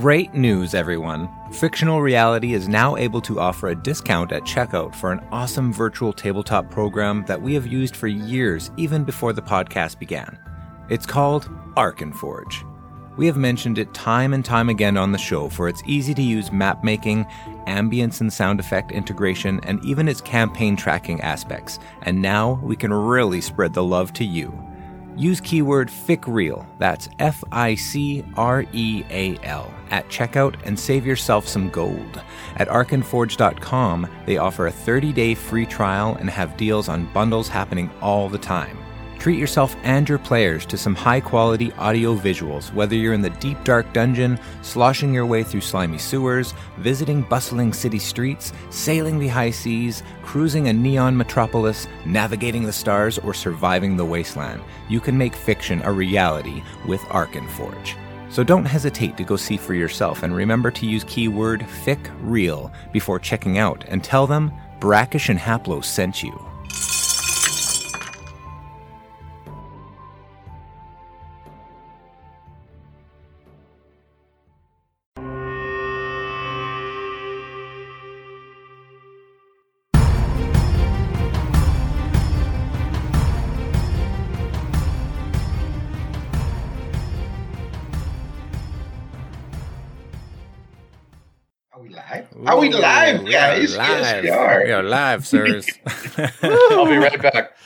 Great 0.00 0.32
news, 0.32 0.72
everyone! 0.72 1.28
Fictional 1.52 2.00
Reality 2.00 2.54
is 2.54 2.68
now 2.68 2.96
able 2.96 3.20
to 3.20 3.38
offer 3.38 3.68
a 3.68 3.74
discount 3.74 4.32
at 4.32 4.44
checkout 4.44 4.94
for 4.94 5.12
an 5.12 5.20
awesome 5.30 5.74
virtual 5.74 6.10
tabletop 6.10 6.70
program 6.70 7.22
that 7.26 7.42
we 7.42 7.52
have 7.52 7.66
used 7.66 7.94
for 7.94 8.06
years, 8.06 8.70
even 8.78 9.04
before 9.04 9.34
the 9.34 9.42
podcast 9.42 9.98
began. 9.98 10.38
It's 10.88 11.04
called 11.04 11.50
Arkenforge. 11.76 12.66
We 13.18 13.26
have 13.26 13.36
mentioned 13.36 13.76
it 13.76 13.92
time 13.92 14.32
and 14.32 14.42
time 14.42 14.70
again 14.70 14.96
on 14.96 15.12
the 15.12 15.18
show 15.18 15.50
for 15.50 15.68
its 15.68 15.82
easy 15.84 16.14
to 16.14 16.22
use 16.22 16.50
map 16.50 16.82
making, 16.82 17.26
ambience 17.66 18.22
and 18.22 18.32
sound 18.32 18.58
effect 18.58 18.92
integration, 18.92 19.60
and 19.64 19.84
even 19.84 20.08
its 20.08 20.22
campaign 20.22 20.76
tracking 20.76 21.20
aspects. 21.20 21.78
And 22.04 22.22
now 22.22 22.58
we 22.62 22.74
can 22.74 22.90
really 22.90 23.42
spread 23.42 23.74
the 23.74 23.84
love 23.84 24.14
to 24.14 24.24
you. 24.24 24.69
Use 25.16 25.40
keyword 25.40 25.90
FICREAL, 25.90 26.66
that's 26.78 27.08
F 27.18 27.42
I 27.52 27.74
C 27.74 28.24
R 28.36 28.64
E 28.72 29.04
A 29.10 29.36
L, 29.42 29.72
at 29.90 30.08
checkout 30.08 30.54
and 30.64 30.78
save 30.78 31.06
yourself 31.06 31.46
some 31.46 31.68
gold. 31.70 32.22
At 32.56 32.68
arkenforge.com, 32.68 34.08
they 34.26 34.38
offer 34.38 34.66
a 34.66 34.72
30 34.72 35.12
day 35.12 35.34
free 35.34 35.66
trial 35.66 36.16
and 36.20 36.30
have 36.30 36.56
deals 36.56 36.88
on 36.88 37.12
bundles 37.12 37.48
happening 37.48 37.90
all 38.00 38.28
the 38.28 38.38
time. 38.38 38.78
Treat 39.20 39.38
yourself 39.38 39.76
and 39.82 40.08
your 40.08 40.16
players 40.16 40.64
to 40.64 40.78
some 40.78 40.94
high 40.94 41.20
quality 41.20 41.74
audio 41.74 42.16
visuals, 42.16 42.72
whether 42.72 42.94
you're 42.94 43.12
in 43.12 43.20
the 43.20 43.28
deep 43.28 43.62
dark 43.64 43.92
dungeon, 43.92 44.40
sloshing 44.62 45.12
your 45.12 45.26
way 45.26 45.42
through 45.42 45.60
slimy 45.60 45.98
sewers, 45.98 46.54
visiting 46.78 47.20
bustling 47.20 47.74
city 47.74 47.98
streets, 47.98 48.54
sailing 48.70 49.18
the 49.18 49.28
high 49.28 49.50
seas, 49.50 50.02
cruising 50.22 50.68
a 50.68 50.72
neon 50.72 51.14
metropolis, 51.14 51.86
navigating 52.06 52.64
the 52.64 52.72
stars, 52.72 53.18
or 53.18 53.34
surviving 53.34 53.94
the 53.94 54.04
wasteland. 54.06 54.62
You 54.88 55.00
can 55.00 55.18
make 55.18 55.36
fiction 55.36 55.82
a 55.84 55.92
reality 55.92 56.62
with 56.88 57.02
Arkenforge. 57.10 57.98
So 58.30 58.42
don't 58.42 58.64
hesitate 58.64 59.18
to 59.18 59.24
go 59.24 59.36
see 59.36 59.58
for 59.58 59.74
yourself 59.74 60.22
and 60.22 60.34
remember 60.34 60.70
to 60.70 60.86
use 60.86 61.04
keyword 61.04 61.66
FICREAL 61.84 62.72
before 62.90 63.18
checking 63.18 63.58
out 63.58 63.84
and 63.88 64.02
tell 64.02 64.26
them 64.26 64.50
Brackish 64.78 65.28
and 65.28 65.38
Haplo 65.38 65.84
sent 65.84 66.22
you. 66.22 66.49
Are 92.50 92.58
we 92.58 92.68
live, 92.68 93.22
We 93.22 93.28
are 93.28 93.56
guys? 93.56 93.76
Yes, 93.76 94.22
we 94.24 94.28
are. 94.28 94.64
We 94.64 94.72
are 94.72 94.82
live, 94.82 95.24
sirs. 95.24 95.68
I'll 96.42 96.84
be 96.84 96.96
right 96.96 97.22
back. 97.22 97.56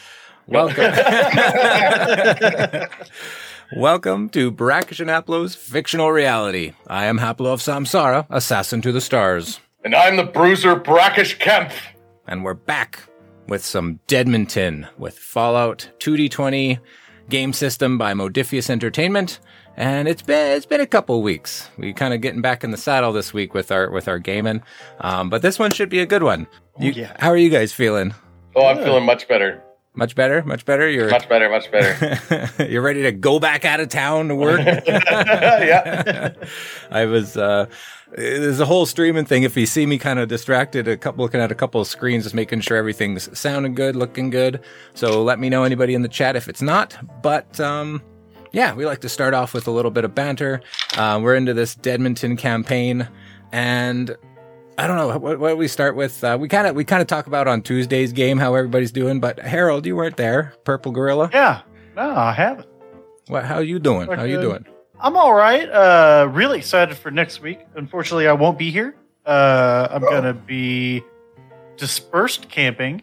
Welcome. 0.46 0.92
Welcome 3.76 4.28
to 4.28 4.50
Brackish 4.50 5.00
and 5.00 5.08
Haplo's 5.08 5.54
fictional 5.54 6.12
reality. 6.12 6.74
I 6.86 7.06
am 7.06 7.18
Haplo 7.18 7.46
of 7.54 7.60
Samsara, 7.60 8.26
assassin 8.28 8.82
to 8.82 8.92
the 8.92 9.00
stars. 9.00 9.58
And 9.84 9.94
I'm 9.94 10.18
the 10.18 10.24
bruiser 10.24 10.76
Brackish 10.76 11.38
Kemp. 11.38 11.72
And 12.28 12.44
we're 12.44 12.52
back 12.52 13.04
with 13.48 13.64
some 13.64 14.00
Deadmonton 14.06 14.86
with 14.98 15.18
Fallout 15.18 15.88
2D20 16.00 16.78
game 17.30 17.54
system 17.54 17.96
by 17.96 18.12
Modiphius 18.12 18.68
Entertainment. 18.68 19.40
And 19.76 20.06
it's 20.06 20.22
been 20.22 20.56
it's 20.56 20.66
been 20.66 20.80
a 20.80 20.86
couple 20.86 21.20
weeks. 21.22 21.68
We 21.76 21.92
kind 21.92 22.14
of 22.14 22.20
getting 22.20 22.40
back 22.40 22.62
in 22.62 22.70
the 22.70 22.76
saddle 22.76 23.12
this 23.12 23.34
week 23.34 23.54
with 23.54 23.72
our 23.72 23.90
with 23.90 24.06
our 24.08 24.18
gaming, 24.18 24.62
um, 25.00 25.30
but 25.30 25.42
this 25.42 25.58
one 25.58 25.72
should 25.72 25.88
be 25.88 26.00
a 26.00 26.06
good 26.06 26.22
one. 26.22 26.46
You, 26.78 26.92
yeah. 26.92 27.16
How 27.18 27.30
are 27.30 27.36
you 27.36 27.50
guys 27.50 27.72
feeling? 27.72 28.14
Oh, 28.54 28.66
I'm 28.66 28.78
feeling 28.78 29.04
much 29.04 29.26
better. 29.26 29.62
Much 29.96 30.16
better, 30.16 30.42
much 30.42 30.64
better. 30.64 30.88
You're 30.88 31.08
Much 31.08 31.28
better, 31.28 31.48
much 31.48 31.70
better. 31.70 32.50
you're 32.68 32.82
ready 32.82 33.02
to 33.02 33.12
go 33.12 33.38
back 33.38 33.64
out 33.64 33.78
of 33.78 33.88
town 33.88 34.26
to 34.26 34.34
work. 34.34 34.60
yeah. 34.86 36.32
I 36.90 37.04
was 37.04 37.36
uh 37.36 37.66
there's 38.16 38.60
a 38.60 38.66
whole 38.66 38.86
streaming 38.86 39.24
thing. 39.24 39.44
If 39.44 39.56
you 39.56 39.66
see 39.66 39.86
me 39.86 39.98
kind 39.98 40.18
of 40.20 40.28
distracted, 40.28 40.86
a 40.86 40.96
couple 40.96 41.24
looking 41.24 41.40
at 41.40 41.50
a 41.50 41.54
couple 41.54 41.80
of 41.80 41.86
screens, 41.86 42.24
just 42.24 42.34
making 42.34 42.60
sure 42.60 42.76
everything's 42.76 43.36
sounding 43.36 43.74
good, 43.74 43.96
looking 43.96 44.30
good. 44.30 44.60
So 44.94 45.22
let 45.22 45.38
me 45.38 45.48
know 45.48 45.62
anybody 45.64 45.94
in 45.94 46.02
the 46.02 46.08
chat 46.08 46.34
if 46.36 46.48
it's 46.48 46.62
not. 46.62 46.96
But 47.22 47.60
um 47.60 48.02
yeah, 48.54 48.72
we 48.74 48.86
like 48.86 49.00
to 49.02 49.08
start 49.08 49.34
off 49.34 49.52
with 49.52 49.66
a 49.66 49.70
little 49.70 49.90
bit 49.90 50.04
of 50.04 50.14
banter. 50.14 50.62
Uh, 50.96 51.20
we're 51.22 51.34
into 51.34 51.52
this 51.52 51.74
Deadmonton 51.74 52.38
campaign, 52.38 53.06
and 53.52 54.16
I 54.78 54.86
don't 54.86 54.96
know 54.96 55.18
what, 55.18 55.38
what 55.38 55.48
do 55.50 55.56
we 55.56 55.68
start 55.68 55.96
with. 55.96 56.22
Uh, 56.24 56.38
we 56.40 56.48
kind 56.48 56.66
of 56.66 56.74
we 56.74 56.84
kind 56.84 57.02
of 57.02 57.06
talk 57.08 57.26
about 57.26 57.46
on 57.48 57.60
Tuesday's 57.62 58.12
game 58.12 58.38
how 58.38 58.54
everybody's 58.54 58.92
doing. 58.92 59.20
But 59.20 59.38
Harold, 59.40 59.84
you 59.86 59.96
weren't 59.96 60.16
there. 60.16 60.54
Purple 60.64 60.92
Gorilla, 60.92 61.28
Yeah. 61.32 61.60
No, 61.96 62.10
I 62.10 62.32
haven't. 62.32 62.66
what? 63.28 63.44
How 63.44 63.58
you 63.60 63.78
doing? 63.78 64.08
How 64.10 64.24
you 64.24 64.40
doing? 64.40 64.64
I'm 65.00 65.16
all 65.16 65.34
right. 65.34 65.68
Uh, 65.68 66.28
really 66.32 66.58
excited 66.58 66.96
for 66.96 67.10
next 67.10 67.40
week. 67.42 67.60
Unfortunately, 67.76 68.26
I 68.26 68.32
won't 68.32 68.58
be 68.58 68.70
here. 68.70 68.94
Uh, 69.26 69.88
I'm 69.90 70.04
Oh. 70.04 70.10
gonna 70.10 70.32
be 70.34 71.02
dispersed 71.76 72.48
camping 72.48 73.02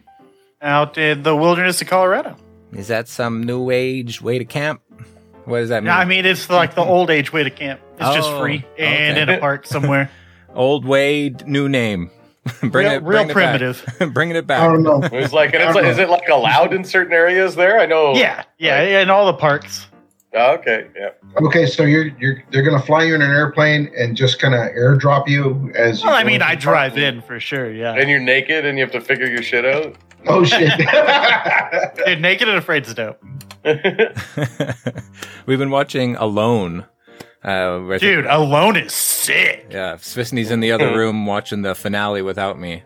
out 0.60 0.96
in 0.98 1.22
the 1.22 1.36
wilderness 1.36 1.80
of 1.82 1.88
Colorado. 1.88 2.36
Is 2.72 2.88
that 2.88 3.08
some 3.08 3.42
new 3.42 3.70
age 3.70 4.22
way 4.22 4.38
to 4.38 4.44
camp? 4.44 4.80
What 5.44 5.58
does 5.58 5.68
that 5.70 5.82
mean? 5.82 5.88
Yeah, 5.88 5.98
I 5.98 6.04
mean 6.04 6.24
it's 6.26 6.48
like 6.48 6.74
the 6.74 6.84
old 6.84 7.10
age 7.10 7.32
way 7.32 7.42
to 7.44 7.50
camp. 7.50 7.80
It's 7.98 8.14
just 8.14 8.28
Oh, 8.30 8.40
free 8.40 8.64
and 8.78 9.18
okay. 9.18 9.22
in 9.22 9.28
a 9.28 9.38
park 9.38 9.66
somewhere. 9.66 10.10
Old 10.54 10.84
way, 10.84 11.34
new 11.46 11.68
name. 11.68 12.10
bring 12.60 12.72
real 12.72 12.92
it, 12.92 13.02
real 13.02 13.24
bring 13.24 13.30
it 13.30 13.32
primitive. 13.32 13.84
back. 13.98 14.12
bringing 14.12 14.36
it 14.36 14.46
back. 14.46 14.60
I 14.60 14.66
don't 14.66 14.82
know. 14.82 15.02
It 15.02 15.12
was 15.12 15.32
like, 15.32 15.54
and 15.54 15.62
it's 15.62 15.74
like, 15.74 15.84
is 15.86 15.98
it 15.98 16.10
like 16.10 16.28
allowed 16.28 16.74
in 16.74 16.84
certain 16.84 17.12
areas 17.12 17.54
there? 17.54 17.78
I 17.80 17.86
know. 17.86 18.14
Yeah, 18.14 18.44
yeah, 18.58 19.00
in 19.00 19.08
all 19.10 19.26
the 19.26 19.34
parks. 19.34 19.86
Oh, 20.34 20.54
okay. 20.54 20.88
Yeah. 20.96 21.10
Okay, 21.46 21.66
so 21.66 21.84
you're 21.84 22.06
you're 22.18 22.42
they're 22.50 22.62
gonna 22.62 22.82
fly 22.82 23.04
you 23.04 23.14
in 23.14 23.22
an 23.22 23.30
airplane 23.30 23.90
and 23.96 24.16
just 24.16 24.40
kind 24.40 24.54
of 24.54 24.60
airdrop 24.72 25.28
you 25.28 25.70
as. 25.74 26.00
you 26.02 26.08
Well, 26.08 26.16
I 26.18 26.24
mean, 26.24 26.42
I 26.42 26.54
drive 26.54 26.96
in 26.98 27.20
for 27.22 27.38
sure. 27.38 27.70
Yeah, 27.70 27.94
And 27.94 28.08
you're 28.10 28.18
naked 28.20 28.64
and 28.66 28.76
you 28.78 28.84
have 28.84 28.92
to 28.92 29.00
figure 29.00 29.26
your 29.26 29.42
shit 29.42 29.64
out. 29.64 29.94
Oh 30.26 30.44
shit! 30.44 30.70
Dude, 32.06 32.20
naked 32.20 32.48
and 32.48 32.58
afraid's 32.58 32.92
dope. 32.94 33.22
We've 35.46 35.58
been 35.58 35.70
watching 35.70 36.16
Alone. 36.16 36.86
Uh, 37.44 37.80
where 37.80 37.96
I 37.96 37.98
think- 37.98 38.00
Dude, 38.02 38.26
alone 38.26 38.76
is 38.76 38.92
sick. 38.92 39.66
yeah, 39.68 39.94
Svisney's 39.96 40.52
in 40.52 40.60
the 40.60 40.70
other 40.70 40.96
room 40.96 41.26
watching 41.26 41.62
the 41.62 41.74
finale 41.74 42.22
without 42.22 42.56
me. 42.56 42.84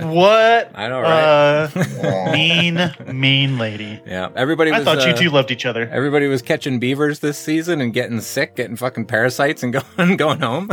What? 0.00 0.70
I 0.74 0.88
know, 0.88 1.00
right? 1.00 1.64
Uh, 1.72 2.30
mean, 2.32 2.94
mean 3.18 3.56
lady. 3.56 4.02
yeah, 4.06 4.28
everybody 4.36 4.70
I 4.70 4.80
was. 4.80 4.84
thought 4.84 5.06
you 5.06 5.12
uh, 5.14 5.16
two 5.16 5.30
loved 5.30 5.50
each 5.50 5.64
other. 5.64 5.88
Everybody 5.90 6.26
was 6.26 6.42
catching 6.42 6.78
beavers 6.78 7.20
this 7.20 7.38
season 7.38 7.80
and 7.80 7.94
getting 7.94 8.20
sick, 8.20 8.54
getting 8.54 8.76
fucking 8.76 9.06
parasites, 9.06 9.62
and 9.62 9.72
going 9.72 10.16
going 10.18 10.40
home. 10.40 10.68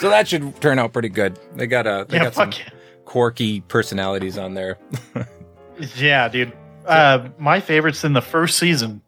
so 0.00 0.10
that 0.10 0.24
should 0.26 0.60
turn 0.60 0.80
out 0.80 0.92
pretty 0.92 1.10
good. 1.10 1.38
They 1.54 1.68
got 1.68 1.86
a 1.86 2.06
they 2.08 2.16
Yeah, 2.16 2.24
got 2.24 2.34
some 2.34 2.50
fuck 2.50 2.60
quirky 3.14 3.60
personalities 3.60 4.36
on 4.36 4.54
there. 4.54 4.76
yeah, 5.94 6.26
dude. 6.28 6.52
Uh, 6.84 7.28
my 7.38 7.60
favorites 7.60 8.02
in 8.02 8.12
the 8.12 8.20
first 8.20 8.58
season, 8.58 9.02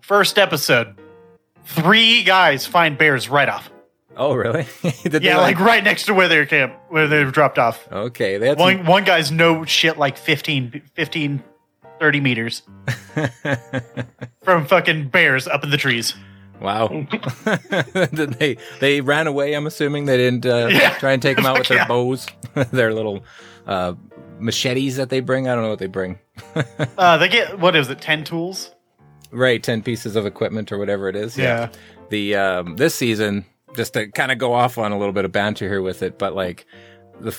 first 0.00 0.38
episode. 0.38 0.94
Three 1.64 2.22
guys 2.22 2.66
find 2.66 2.96
bears 2.96 3.28
right 3.28 3.48
off. 3.48 3.68
Oh, 4.16 4.34
really? 4.34 4.64
Yeah, 5.20 5.38
like 5.38 5.58
right 5.58 5.82
next 5.82 6.04
to 6.06 6.14
where 6.14 6.28
they're 6.28 6.46
camp, 6.46 6.72
where 6.88 7.08
they're 7.08 7.32
dropped 7.32 7.58
off. 7.58 7.90
okay. 7.90 8.38
They 8.38 8.50
some- 8.50 8.58
One 8.60 8.86
one 8.86 9.02
guy's 9.04 9.32
no 9.32 9.64
shit 9.64 9.98
like 9.98 10.16
15, 10.18 10.80
15 10.94 11.42
30 11.98 12.20
meters 12.20 12.62
from 14.44 14.66
fucking 14.66 15.08
bears 15.08 15.48
up 15.48 15.64
in 15.64 15.70
the 15.70 15.76
trees. 15.76 16.14
Wow. 16.62 17.06
They 18.12 18.56
they 18.80 19.00
ran 19.00 19.26
away. 19.26 19.54
I'm 19.54 19.66
assuming 19.66 20.06
they 20.06 20.16
didn't 20.16 20.46
uh, 20.46 20.68
Yeah. 20.70 20.90
try 20.98 21.12
and 21.12 21.20
take 21.22 21.36
them 21.36 21.46
out 21.46 21.58
with 21.58 21.68
their 21.68 21.78
yeah. 21.82 21.86
bows, 21.88 22.26
their 22.72 22.92
little 22.94 23.24
uh, 23.66 23.94
machetes 24.38 24.96
that 24.96 25.08
they 25.10 25.20
bring. 25.20 25.48
I 25.48 25.54
don't 25.54 25.64
know 25.64 25.70
what 25.70 25.78
they 25.78 25.86
bring. 25.86 26.18
Uh, 26.98 27.18
they 27.18 27.28
get 27.28 27.58
what 27.58 27.76
is 27.76 27.88
it, 27.90 28.00
ten 28.00 28.24
tools? 28.24 28.72
Right, 29.30 29.62
ten 29.62 29.82
pieces 29.82 30.16
of 30.16 30.26
equipment 30.26 30.72
or 30.72 30.78
whatever 30.78 31.08
it 31.08 31.16
is. 31.16 31.36
Yeah. 31.38 31.68
The 32.10 32.36
um, 32.36 32.76
this 32.76 32.94
season 32.94 33.44
just 33.76 33.94
to 33.94 34.08
kind 34.08 34.30
of 34.30 34.36
go 34.38 34.52
off 34.52 34.76
on 34.76 34.92
a 34.92 34.98
little 34.98 35.14
bit 35.14 35.24
of 35.24 35.32
banter 35.32 35.66
here 35.68 35.80
with 35.82 36.02
it, 36.02 36.18
but 36.18 36.34
like 36.34 36.66
the 37.20 37.32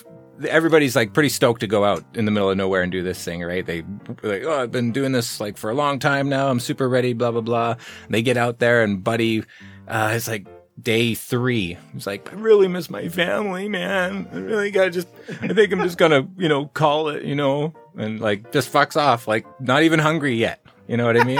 everybody's 0.47 0.95
like 0.95 1.13
pretty 1.13 1.29
stoked 1.29 1.61
to 1.61 1.67
go 1.67 1.83
out 1.83 2.03
in 2.13 2.25
the 2.25 2.31
middle 2.31 2.49
of 2.49 2.57
nowhere 2.57 2.81
and 2.81 2.91
do 2.91 3.03
this 3.03 3.23
thing, 3.23 3.43
right? 3.43 3.65
They 3.65 3.83
like, 4.21 4.43
oh, 4.43 4.61
I've 4.61 4.71
been 4.71 4.91
doing 4.91 5.11
this 5.11 5.39
like 5.39 5.57
for 5.57 5.69
a 5.69 5.73
long 5.73 5.99
time 5.99 6.29
now. 6.29 6.49
I'm 6.49 6.59
super 6.59 6.89
ready. 6.89 7.13
Blah 7.13 7.31
blah 7.31 7.41
blah. 7.41 7.75
They 8.09 8.21
get 8.21 8.37
out 8.37 8.59
there 8.59 8.83
and 8.83 9.03
Buddy, 9.03 9.43
uh, 9.87 10.13
it's 10.13 10.27
like 10.27 10.47
day 10.81 11.13
three. 11.15 11.77
He's 11.93 12.07
like, 12.07 12.31
I 12.31 12.35
really 12.35 12.67
miss 12.67 12.89
my 12.89 13.07
family, 13.09 13.69
man. 13.69 14.27
I 14.31 14.37
really 14.37 14.71
gotta 14.71 14.91
just. 14.91 15.07
I 15.41 15.49
think 15.49 15.71
I'm 15.71 15.81
just 15.81 15.97
gonna, 15.97 16.27
you 16.37 16.49
know, 16.49 16.65
call 16.67 17.09
it, 17.09 17.23
you 17.23 17.35
know, 17.35 17.73
and 17.97 18.19
like 18.19 18.51
just 18.51 18.71
fucks 18.71 18.95
off. 18.95 19.27
Like 19.27 19.45
not 19.61 19.83
even 19.83 19.99
hungry 19.99 20.35
yet. 20.35 20.65
You 20.87 20.97
know 20.97 21.05
what 21.05 21.17
I 21.17 21.23
mean? 21.23 21.39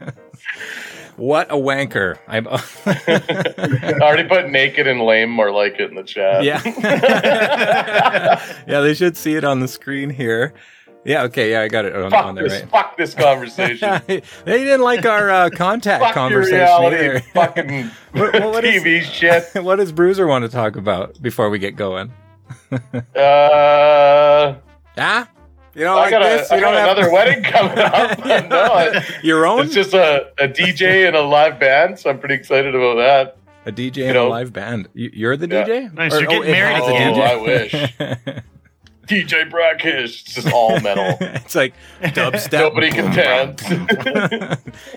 What 1.20 1.50
a 1.50 1.54
wanker! 1.54 2.16
I'm. 2.26 2.48
I 2.48 3.98
already 4.00 4.26
put 4.26 4.48
naked 4.50 4.86
and 4.86 5.02
lame 5.02 5.28
more 5.30 5.52
like 5.52 5.74
it 5.78 5.90
in 5.90 5.96
the 5.96 6.02
chat. 6.02 6.44
yeah. 6.44 6.62
yeah, 8.66 8.80
they 8.80 8.94
should 8.94 9.18
see 9.18 9.34
it 9.34 9.44
on 9.44 9.60
the 9.60 9.68
screen 9.68 10.08
here. 10.08 10.54
Yeah. 11.04 11.24
Okay. 11.24 11.50
Yeah, 11.52 11.60
I 11.60 11.68
got 11.68 11.84
it 11.84 11.94
on, 11.94 12.10
Fuck 12.10 12.24
on 12.24 12.34
there. 12.36 12.48
this. 12.48 12.60
Right. 12.62 12.70
Fuck 12.70 12.96
this 12.96 13.14
conversation. 13.14 14.00
they 14.06 14.22
didn't 14.44 14.80
like 14.80 15.04
our 15.04 15.30
uh, 15.30 15.50
contact 15.50 16.02
Fuck 16.02 16.14
your 16.14 16.24
conversation 16.24 16.58
reality. 16.58 16.96
either. 16.96 17.20
Fucking 17.34 17.90
What- 18.12 18.32
what- 18.34 18.42
what 18.52 18.64
is- 18.64 18.82
TV 18.82 19.02
shit. 19.02 19.62
what 19.62 19.76
does 19.76 19.92
Bruiser 19.92 20.26
want 20.26 20.44
to 20.44 20.48
talk 20.50 20.76
about 20.76 21.20
before 21.20 21.50
we 21.50 21.58
get 21.58 21.76
going? 21.76 22.12
Uh, 23.14 24.54
Ah, 24.98 25.28
you 25.74 25.82
don't 25.84 25.96
I 25.96 26.00
like 26.00 26.10
got, 26.10 26.22
this? 26.22 26.50
a, 26.50 26.54
I 26.54 26.56
You 26.56 26.62
got 26.62 26.70
don't 26.72 26.80
have- 26.80 26.96
another 26.98 27.12
wedding 27.12 27.42
coming 27.44 27.78
up. 27.78 28.18
no, 28.50 28.78
it- 28.78 29.04
Your 29.24 29.46
own? 29.46 29.64
it's 29.66 29.74
just 29.74 29.94
a, 29.94 30.30
a 30.38 30.48
DJ 30.48 31.06
and 31.06 31.16
a 31.16 31.22
live 31.22 31.58
band, 31.60 31.98
so 31.98 32.10
I'm 32.10 32.18
pretty 32.18 32.34
excited 32.34 32.74
about 32.74 32.96
that. 32.96 33.36
a 33.66 33.72
DJ 33.72 34.04
and 34.06 34.14
know. 34.14 34.28
a 34.28 34.30
live 34.30 34.52
band. 34.52 34.88
You, 34.94 35.10
you're 35.12 35.36
the 35.36 35.48
Yeah. 35.48 35.64
DJ? 35.64 35.92
Nice, 35.94 36.12
you're 36.12 36.22
getting 36.28 36.48
it 36.48 36.52
married 36.52 36.76
has 36.76 36.88
a. 36.88 36.92
DJ. 36.92 37.16
Oh, 37.16 37.22
I 37.22 37.36
wish. 37.42 38.42
DJ 39.06 39.50
Brackish. 39.50 40.22
It's 40.22 40.34
just 40.34 40.52
all 40.52 40.78
metal. 40.80 41.16
it's 41.20 41.54
like 41.56 41.74
dubstep. 42.00 42.52
Nobody 42.60 42.90
can 42.90 43.12
dance. 43.12 43.62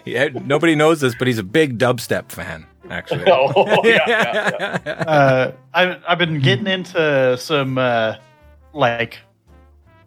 yeah, 0.05 0.27
nobody 0.45 0.75
knows 0.75 1.01
this, 1.01 1.15
but 1.17 1.25
he's 1.27 1.39
a 1.39 1.43
big 1.43 1.79
dubstep 1.79 2.29
fan, 2.31 2.67
actually. 2.91 3.23
oh, 3.25 3.81
yeah, 3.83 3.99
yeah, 4.07 4.77
yeah. 4.85 4.91
uh, 5.07 5.51
I've 5.73 6.03
I've 6.07 6.17
been 6.19 6.41
getting 6.41 6.67
into 6.67 7.35
some 7.39 7.79
uh, 7.79 8.17
like 8.71 9.19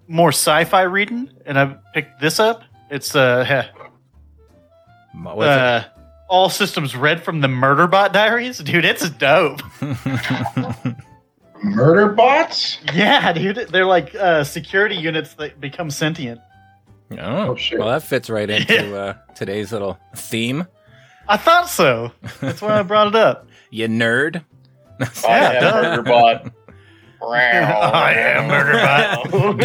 more 0.09 0.31
sci-fi 0.31 0.83
reading, 0.83 1.31
and 1.45 1.59
I've 1.59 1.77
picked 1.95 2.21
this 2.21 2.39
up. 2.41 2.63
It's 2.91 3.15
uh, 3.17 3.45
What's 5.15 5.41
it? 5.43 5.49
uh 5.49 5.85
all 6.29 6.49
systems 6.49 6.97
red 6.97 7.23
from 7.23 7.41
the 7.41 7.47
Murderbot 7.47 8.13
Diaries, 8.13 8.59
dude. 8.59 8.85
It's 8.85 9.09
dope. 9.11 9.61
Murder 11.63 12.09
bots? 12.11 12.79
Yeah, 12.93 13.33
dude. 13.33 13.69
They're 13.71 13.87
like 13.87 14.15
uh, 14.15 14.43
security 14.45 14.97
units 14.97 15.35
that 15.35 15.61
become 15.61 15.89
sentient. 15.91 16.41
oh, 17.13 17.17
Oh, 17.51 17.55
shit. 17.57 17.79
well, 17.79 17.89
that 17.89 18.03
fits 18.03 18.29
right 18.29 18.49
into 18.51 18.97
uh, 18.99 19.15
today's 19.35 19.73
little 19.73 19.99
theme. 20.17 20.67
I 21.29 21.37
thought 21.37 21.69
so. 21.69 22.11
That's 22.41 22.61
why 22.61 22.79
I 22.79 22.83
brought 22.83 23.09
it 23.09 23.15
up. 23.17 23.47
You 23.71 23.89
nerd. 23.89 24.45
I 25.01 25.09
Yeah, 25.25 25.51
am 25.51 25.63
duh. 25.63 26.03
Murderbot. 26.03 26.53
I 27.23 28.13
am 28.15 28.49
Murderbot. 28.51 29.57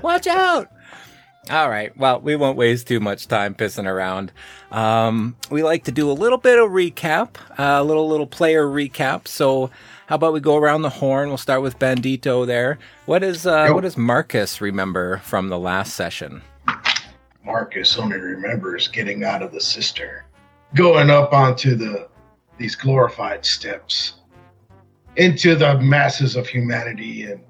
Watch 0.02 0.26
out! 0.26 0.68
All 1.50 1.70
right. 1.70 1.96
Well, 1.96 2.20
we 2.20 2.36
won't 2.36 2.56
waste 2.56 2.86
too 2.86 3.00
much 3.00 3.26
time 3.26 3.54
pissing 3.54 3.86
around. 3.86 4.30
Um, 4.70 5.36
we 5.50 5.62
like 5.62 5.84
to 5.84 5.92
do 5.92 6.10
a 6.10 6.12
little 6.12 6.38
bit 6.38 6.58
of 6.58 6.70
recap, 6.70 7.30
a 7.58 7.82
little 7.82 8.08
little 8.08 8.26
player 8.26 8.66
recap. 8.66 9.26
So, 9.26 9.70
how 10.06 10.16
about 10.16 10.32
we 10.32 10.40
go 10.40 10.56
around 10.56 10.82
the 10.82 10.90
horn? 10.90 11.28
We'll 11.28 11.38
start 11.38 11.62
with 11.62 11.78
Bandito 11.78 12.46
there. 12.46 12.78
What 13.06 13.22
is 13.24 13.46
uh, 13.46 13.64
Yep. 13.66 13.74
what 13.74 13.80
does 13.82 13.96
Marcus 13.96 14.60
remember 14.60 15.18
from 15.18 15.48
the 15.48 15.58
last 15.58 15.94
session? 15.94 16.42
Marcus 17.44 17.98
only 17.98 18.18
remembers 18.18 18.86
getting 18.88 19.24
out 19.24 19.42
of 19.42 19.50
the 19.50 19.60
cistern, 19.60 20.22
going 20.74 21.10
up 21.10 21.32
onto 21.32 21.74
the 21.74 22.08
these 22.60 22.76
glorified 22.76 23.44
steps 23.44 24.20
into 25.16 25.54
the 25.56 25.80
masses 25.80 26.36
of 26.36 26.46
humanity 26.46 27.24
and 27.24 27.42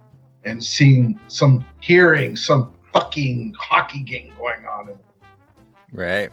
and 0.44 0.64
seeing 0.64 1.20
some 1.28 1.62
hearing 1.80 2.34
some 2.36 2.72
fucking 2.94 3.52
hockey 3.58 4.02
game 4.02 4.32
going 4.38 4.64
on 4.64 4.88
and 4.88 4.98
Right. 5.92 6.30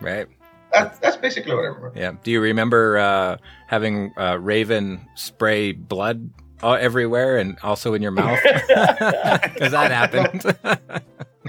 Right. 0.00 0.26
that, 0.72 1.00
that's 1.02 1.16
basically 1.18 1.54
what 1.54 1.60
I 1.60 1.66
remember. 1.66 1.92
Yeah. 1.94 2.12
Do 2.22 2.30
you 2.30 2.40
remember 2.40 2.96
uh, 2.98 3.36
having 3.68 4.12
uh, 4.16 4.38
Raven 4.40 5.06
spray 5.14 5.72
blood 5.72 6.30
uh, 6.62 6.72
everywhere 6.72 7.36
and 7.36 7.58
also 7.62 7.92
in 7.92 8.00
your 8.00 8.10
mouth? 8.10 8.40
Because 9.54 9.72
that 9.72 9.90
happened. 9.90 10.42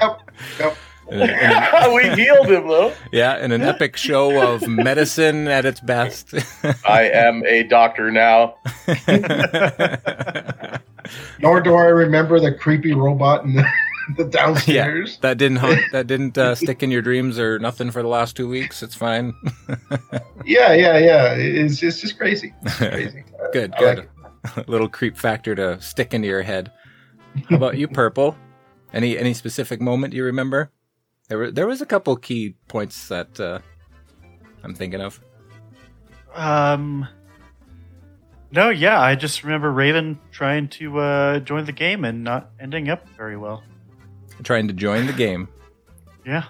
Yep, 0.01 0.19
yep. 0.59 0.71
In 0.71 0.77
a- 1.09 1.85
in 1.87 1.93
we 1.93 2.09
healed 2.23 2.47
him, 2.51 2.67
though. 2.67 2.93
yeah, 3.11 3.37
in 3.43 3.51
an 3.51 3.61
epic 3.61 3.95
show 3.97 4.53
of 4.53 4.67
medicine 4.67 5.47
at 5.47 5.65
its 5.65 5.79
best. 5.79 6.33
I 6.85 7.03
am 7.09 7.43
a 7.45 7.63
doctor 7.63 8.11
now. 8.11 8.55
Nor 11.39 11.61
do 11.61 11.75
I 11.75 11.85
remember 11.85 12.39
the 12.39 12.51
creepy 12.51 12.93
robot 12.93 13.43
in 13.45 13.53
the, 13.53 13.65
the 14.17 14.25
downstairs. 14.25 15.19
that 15.21 15.37
didn't 15.37 15.57
haunt, 15.57 15.79
that 15.91 16.07
didn't 16.07 16.37
uh, 16.37 16.55
stick 16.55 16.81
in 16.81 16.89
your 16.91 17.01
dreams 17.03 17.37
or 17.37 17.59
nothing 17.59 17.91
for 17.91 18.01
the 18.01 18.07
last 18.07 18.35
two 18.35 18.47
weeks. 18.49 18.81
It's 18.81 18.95
fine. 18.95 19.33
Yeah, 20.43 20.73
yeah, 20.73 20.97
yeah. 20.97 21.33
It's, 21.35 21.81
it's 21.83 22.01
just 22.01 22.17
crazy. 22.17 22.53
It's 22.63 22.77
crazy. 22.77 23.23
Good, 23.53 23.73
I 23.77 23.83
like 23.83 23.95
good. 24.55 24.67
Little 24.67 24.89
creep 24.89 25.17
factor 25.17 25.53
to 25.55 25.79
stick 25.81 26.13
into 26.13 26.27
your 26.27 26.41
head. 26.43 26.71
How 27.49 27.57
about 27.57 27.77
you, 27.77 27.87
Purple? 27.87 28.35
Any 28.93 29.17
any 29.17 29.33
specific 29.33 29.81
moment 29.81 30.13
you 30.13 30.23
remember? 30.23 30.71
There 31.27 31.37
were 31.37 31.51
there 31.51 31.67
was 31.67 31.81
a 31.81 31.85
couple 31.85 32.15
key 32.15 32.55
points 32.67 33.07
that 33.07 33.39
uh, 33.39 33.59
I'm 34.63 34.73
thinking 34.75 35.01
of. 35.01 35.19
Um. 36.33 37.07
No, 38.51 38.69
yeah, 38.69 39.01
I 39.01 39.15
just 39.15 39.43
remember 39.43 39.71
Raven 39.71 40.19
trying 40.31 40.69
to 40.69 40.99
uh, 40.99 41.39
join 41.39 41.65
the 41.65 41.71
game 41.73 42.05
and 42.05 42.23
not 42.23 42.51
ending 42.59 42.89
up 42.89 43.07
very 43.17 43.35
well. 43.35 43.63
Trying 44.43 44.67
to 44.67 44.73
join 44.73 45.07
the 45.07 45.13
game. 45.13 45.49
Yeah, 46.25 46.45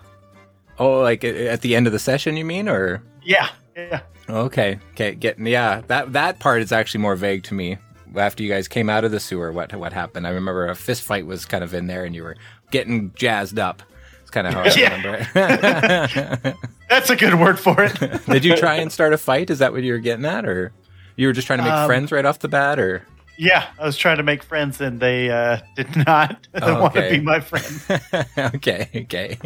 Oh, 0.78 1.00
like 1.02 1.24
at 1.24 1.62
the 1.62 1.76
end 1.76 1.88
of 1.88 1.94
the 1.94 2.00
session, 2.00 2.36
you 2.36 2.44
mean, 2.46 2.68
or 2.68 3.02
yeah, 3.24 3.50
yeah. 3.76 4.02
okay, 4.30 4.80
okay, 4.92 5.16
getting 5.16 5.46
yeah. 5.48 5.82
That 5.88 6.14
that 6.14 6.40
part 6.40 6.62
is 6.62 6.72
actually 6.72 7.02
more 7.02 7.16
vague 7.16 7.44
to 7.44 7.54
me. 7.54 7.78
After 8.16 8.44
you 8.44 8.50
guys 8.50 8.68
came 8.68 8.90
out 8.90 9.04
of 9.06 9.12
the 9.12 9.20
sewer, 9.20 9.52
what 9.52 9.74
what 9.76 9.94
happened? 9.94 10.28
I 10.28 10.32
remember 10.32 10.68
a 10.68 10.76
fist 10.76 11.04
fight 11.04 11.26
was 11.26 11.46
kind 11.46 11.64
of 11.64 11.74
in 11.74 11.88
there, 11.88 12.04
and 12.04 12.14
you 12.14 12.24
were 12.24 12.36
getting 12.72 13.14
jazzed 13.16 13.58
up. 13.58 13.82
It's 14.26 14.32
kind 14.32 14.48
of 14.48 14.54
how 14.56 14.62
I 14.62 14.74
remember 14.74 15.28
it. 15.36 16.56
That's 16.90 17.12
a 17.12 17.16
good 17.16 17.36
word 17.36 17.60
for 17.60 17.84
it. 17.84 18.26
Did 18.26 18.44
you 18.44 18.56
try 18.58 18.78
and 18.78 18.92
start 18.92 19.14
a 19.14 19.20
fight? 19.20 19.52
Is 19.52 19.60
that 19.60 19.72
what 19.72 19.84
you 19.84 19.94
were 19.94 20.00
getting 20.00 20.26
at, 20.26 20.48
or 20.48 20.72
you 21.16 21.28
were 21.28 21.34
just 21.34 21.46
trying 21.46 21.60
to 21.60 21.64
make 21.64 21.72
Um, 21.74 21.86
friends 21.86 22.12
right 22.12 22.26
off 22.26 22.40
the 22.40 22.48
bat, 22.48 22.80
or 22.80 23.04
yeah, 23.38 23.68
I 23.80 23.86
was 23.86 23.98
trying 23.98 24.18
to 24.18 24.24
make 24.24 24.42
friends 24.42 24.82
and 24.82 25.00
they 25.00 25.30
uh, 25.30 25.60
did 25.76 25.96
not 26.08 26.48
Oh, 26.60 26.82
want 26.82 26.96
to 26.96 27.08
be 27.08 27.20
my 27.20 27.40
friend. 27.40 28.28
okay, 28.56 28.90
okay. 28.96 29.38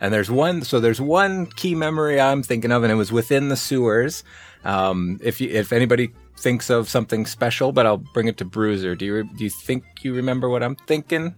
And 0.00 0.14
there's 0.14 0.30
one, 0.30 0.62
so 0.62 0.78
there's 0.78 1.00
one 1.00 1.46
key 1.46 1.74
memory 1.74 2.20
I'm 2.20 2.44
thinking 2.44 2.70
of, 2.70 2.84
and 2.84 2.92
it 2.92 2.96
was 2.96 3.10
within 3.10 3.48
the 3.48 3.56
sewers. 3.56 4.22
Um, 4.64 5.18
if 5.20 5.40
you, 5.40 5.48
if 5.48 5.72
anybody 5.72 6.12
thinks 6.38 6.70
of 6.70 6.88
something 6.88 7.26
special, 7.26 7.72
but 7.72 7.86
I'll 7.86 7.96
bring 8.14 8.28
it 8.28 8.36
to 8.36 8.44
Bruiser. 8.44 8.94
Do 8.94 9.04
you 9.04 9.24
do 9.24 9.42
you 9.42 9.50
think 9.50 9.84
you 10.02 10.14
remember 10.14 10.48
what 10.48 10.62
I'm 10.62 10.76
thinking? 10.86 11.34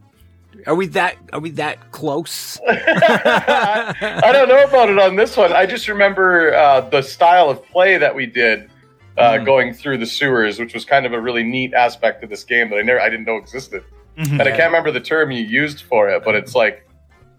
Are 0.66 0.74
we 0.74 0.86
that 0.88 1.16
are 1.32 1.40
we 1.40 1.50
that 1.52 1.92
close? 1.92 2.58
I 2.68 4.30
don't 4.32 4.48
know 4.48 4.64
about 4.64 4.88
it 4.90 4.98
on 4.98 5.16
this 5.16 5.36
one. 5.36 5.52
I 5.52 5.66
just 5.66 5.88
remember 5.88 6.54
uh, 6.54 6.80
the 6.82 7.02
style 7.02 7.48
of 7.50 7.64
play 7.66 7.96
that 7.98 8.14
we 8.14 8.26
did 8.26 8.70
uh, 9.16 9.32
Mm. 9.32 9.44
going 9.44 9.74
through 9.74 9.98
the 9.98 10.06
sewers, 10.06 10.58
which 10.60 10.74
was 10.74 10.84
kind 10.84 11.04
of 11.04 11.12
a 11.12 11.20
really 11.20 11.42
neat 11.42 11.74
aspect 11.74 12.22
of 12.22 12.30
this 12.30 12.44
game 12.44 12.70
that 12.70 12.76
I 12.76 12.82
never, 12.82 13.00
I 13.00 13.08
didn't 13.08 13.26
know 13.26 13.36
existed. 13.36 13.82
Mhm. 14.16 14.32
And 14.32 14.42
I 14.42 14.50
can't 14.50 14.66
remember 14.70 14.90
the 14.92 15.00
term 15.00 15.30
you 15.32 15.42
used 15.42 15.82
for 15.82 16.08
it, 16.08 16.24
but 16.24 16.34
it's 16.36 16.54
like 16.54 16.86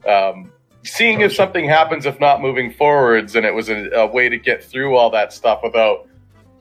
um, 0.07 0.51
seeing 0.83 1.21
if 1.21 1.33
something 1.33 1.67
happens 1.67 2.05
if 2.05 2.19
not 2.19 2.41
moving 2.41 2.71
forwards, 2.73 3.35
and 3.35 3.45
it 3.45 3.53
was 3.53 3.69
a, 3.69 3.89
a 3.91 4.07
way 4.07 4.27
to 4.29 4.37
get 4.37 4.63
through 4.63 4.95
all 4.95 5.09
that 5.11 5.31
stuff 5.33 5.61
without 5.63 6.07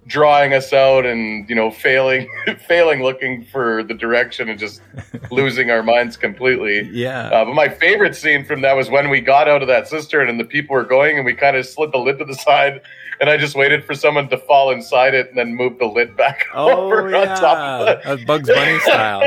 drawing 0.09 0.55
us 0.55 0.73
out 0.73 1.05
and 1.05 1.49
you 1.49 1.55
know 1.55 1.71
failing 1.71 2.29
failing 2.67 3.03
looking 3.03 3.45
for 3.45 3.83
the 3.85 3.95
direction 3.95 4.49
and 4.49 4.59
just 4.59 4.81
losing 5.31 5.71
our 5.71 5.83
minds 5.83 6.17
completely 6.17 6.89
yeah. 6.93 7.29
uh, 7.29 7.45
but 7.45 7.55
my 7.55 7.69
favorite 7.69 8.17
scene 8.17 8.45
from 8.45 8.63
that 8.63 8.75
was 8.75 8.89
when 8.89 9.11
we 9.11 9.21
got 9.21 9.49
out 9.49 9.61
of 9.61 9.69
that 9.69 9.87
cistern 9.87 10.29
and 10.29 10.41
the 10.41 10.45
people 10.45 10.75
were 10.75 10.85
going 10.85 11.17
and 11.17 11.27
we 11.27 11.35
kind 11.35 11.57
of 11.57 11.67
slid 11.67 11.93
the 11.93 11.99
lid 11.99 12.19
to 12.19 12.25
the 12.25 12.35
side 12.35 12.81
and 13.21 13.29
I 13.29 13.37
just 13.37 13.55
waited 13.55 13.85
for 13.85 13.95
someone 13.95 14.29
to 14.29 14.39
fall 14.39 14.71
inside 14.71 15.13
it 15.13 15.29
and 15.29 15.37
then 15.37 15.55
move 15.55 15.79
the 15.79 15.87
lid 15.87 16.17
back 16.17 16.47
Oh 16.55 16.87
over 16.87 17.11
yeah, 17.11 17.21
on 17.21 17.27
top 17.39 17.59
of 18.07 18.19
it. 18.19 18.27
Bugs 18.27 18.49
Bunny 18.49 18.79
style. 18.81 19.23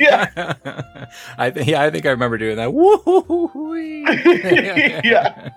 Yeah. 0.00 0.54
I 1.38 1.50
th- 1.50 1.66
yeah, 1.66 1.82
I 1.82 1.90
think 1.90 2.06
I 2.06 2.10
remember 2.10 2.38
doing 2.38 2.56
that. 2.56 2.70
Yeah. 5.04 5.50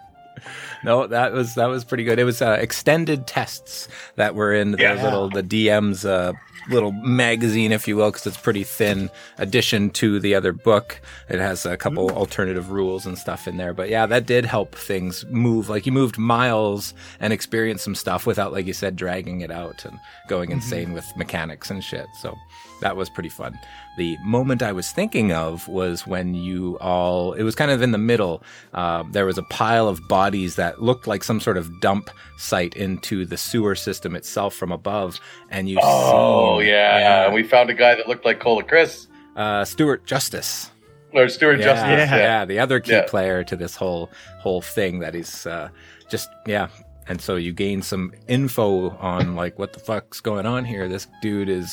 No, 0.83 1.07
that 1.07 1.33
was 1.33 1.55
that 1.55 1.67
was 1.67 1.83
pretty 1.83 2.03
good. 2.03 2.19
It 2.19 2.23
was 2.23 2.41
uh, 2.41 2.57
extended 2.59 3.27
tests 3.27 3.87
that 4.15 4.35
were 4.35 4.53
in 4.53 4.71
the 4.71 4.77
Yeah. 4.81 5.01
little 5.03 5.29
the 5.29 5.43
DM's 5.43 6.05
uh, 6.05 6.33
little 6.69 6.91
magazine, 6.91 7.71
if 7.71 7.87
you 7.87 7.95
will, 7.95 8.11
because 8.11 8.27
it's 8.27 8.37
pretty 8.37 8.63
thin 8.63 9.09
addition 9.37 9.89
to 9.91 10.19
the 10.19 10.35
other 10.35 10.51
book. 10.53 10.99
It 11.29 11.39
has 11.39 11.65
a 11.65 11.77
couple 11.77 12.11
alternative 12.11 12.69
rules 12.71 13.05
and 13.05 13.17
stuff 13.17 13.47
in 13.47 13.57
there. 13.57 13.73
But 13.73 13.89
yeah, 13.89 14.05
that 14.05 14.25
did 14.25 14.45
help 14.45 14.75
things 14.75 15.25
move. 15.29 15.69
Like 15.69 15.85
you 15.85 15.91
moved 15.91 16.17
miles 16.17 16.93
and 17.19 17.31
experienced 17.33 17.83
some 17.85 17.95
stuff 17.95 18.25
without, 18.27 18.51
like 18.51 18.65
you 18.67 18.73
said, 18.73 18.95
dragging 18.97 19.41
it 19.41 19.51
out 19.51 19.85
and 19.85 19.97
going 20.27 20.51
insane 20.51 20.93
with 20.93 21.05
mechanics 21.15 21.71
and 21.71 21.83
shit. 21.83 22.07
So 22.21 22.35
that 22.81 22.97
was 22.97 23.09
pretty 23.09 23.29
fun. 23.29 23.57
The 23.97 24.15
moment 24.23 24.61
I 24.61 24.71
was 24.71 24.91
thinking 24.91 25.31
of 25.31 25.67
was 25.67 26.05
when 26.05 26.35
you 26.35 26.77
all, 26.79 27.33
it 27.33 27.41
was 27.43 27.55
kind 27.55 27.71
of 27.71 27.81
in 27.81 27.91
the 27.91 27.97
middle. 27.97 28.43
Uh, 28.73 29.03
there 29.11 29.25
was 29.25 29.37
a 29.39 29.43
pile 29.43 29.87
of 29.87 30.07
bodies 30.07 30.55
that 30.55 30.81
looked 30.81 31.07
like 31.07 31.23
some 31.23 31.39
sort 31.39 31.57
of 31.57 31.81
dump 31.81 32.09
site 32.37 32.75
into 32.75 33.25
the 33.25 33.37
sewer 33.37 33.73
system 33.75 34.15
itself 34.15 34.53
from 34.53 34.71
above. 34.71 35.19
And 35.49 35.67
you 35.67 35.79
Oh 35.81 36.61
see, 36.61 36.67
yeah. 36.69 37.33
we 37.33 37.41
found 37.43 37.69
a 37.71 37.73
guy 37.73 37.95
that 37.95 38.07
looked 38.07 38.23
like 38.23 38.39
Cola 38.39 38.63
Chris 38.63 39.07
uh, 39.35 39.65
Stuart 39.65 40.05
Justice. 40.05 40.69
or 41.13 41.27
Stuart 41.29 41.59
Yeah, 41.59 41.65
Justice. 41.65 41.87
yeah, 42.11 42.15
Yeah. 42.17 42.45
the 42.45 42.59
other 42.59 42.79
key 42.79 42.91
Yeah. 42.91 43.05
player 43.07 43.43
to 43.45 43.55
this 43.55 43.75
whole 43.75 44.11
whole 44.39 44.61
thing 44.61 44.99
that 44.99 45.13
he's 45.15 45.45
uh, 45.47 45.69
just 46.09 46.29
yeah. 46.45 46.67
And 47.09 47.19
so 47.21 47.35
you 47.37 47.53
gain 47.53 47.81
some 47.81 48.13
info 48.27 48.89
on 48.97 49.35
like 49.35 49.57
what 49.57 49.73
the 49.73 49.79
fuck's 49.79 50.19
going 50.19 50.45
on 50.45 50.65
here. 50.65 50.87
This 50.89 51.07
dude 51.21 51.49
is 51.49 51.71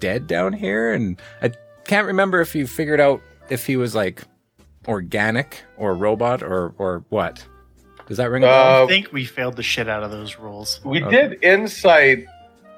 dead 0.00 0.26
down 0.26 0.52
here, 0.52 0.92
and 0.92 1.20
I 1.42 1.52
can't 1.84 2.06
remember 2.06 2.40
if 2.40 2.54
you 2.54 2.66
figured 2.66 3.00
out 3.00 3.20
if 3.48 3.66
he 3.66 3.76
was 3.76 3.94
like 3.94 4.22
organic 4.88 5.62
or 5.76 5.94
robot 5.94 6.42
or 6.42 6.74
or 6.78 7.04
what. 7.10 7.44
Does 8.08 8.16
that 8.16 8.30
ring 8.30 8.42
a 8.42 8.46
bell? 8.46 8.82
Uh, 8.82 8.84
I 8.84 8.88
think 8.88 9.12
we 9.12 9.24
failed 9.24 9.54
the 9.56 9.62
shit 9.62 9.88
out 9.88 10.02
of 10.02 10.10
those 10.10 10.36
rules. 10.36 10.80
We 10.84 11.02
Okay. 11.04 11.28
did 11.28 11.44
insight, 11.44 12.24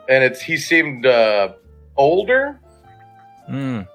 and 0.08 0.22
it's 0.22 0.42
he 0.42 0.56
seemed 0.58 1.06
uh, 1.06 1.54
older. 1.96 2.58
Mm. 3.50 3.88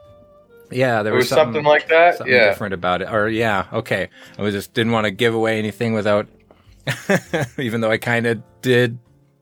Yeah, 0.71 0.95
there 0.95 1.03
There 1.03 1.13
was 1.13 1.23
was 1.25 1.29
something, 1.29 1.63
like 1.63 1.87
that. 1.89 2.17
something 2.17 2.33
Yeah. 2.33 2.45
different 2.49 2.73
about 2.73 3.01
it. 3.01 3.09
Or 3.09 3.29
yeah, 3.29 3.65
okay. 3.71 4.09
I 4.37 4.41
was 4.41 4.53
just 4.53 4.73
didn't 4.73 4.91
want 4.93 5.05
to 5.05 5.11
give 5.11 5.33
away 5.35 5.59
anything 5.59 5.93
without, 5.93 6.27
even 7.57 7.81
though 7.81 7.91
I 7.91 7.97
kind 7.97 8.25
of 8.27 8.41
did. 8.61 8.97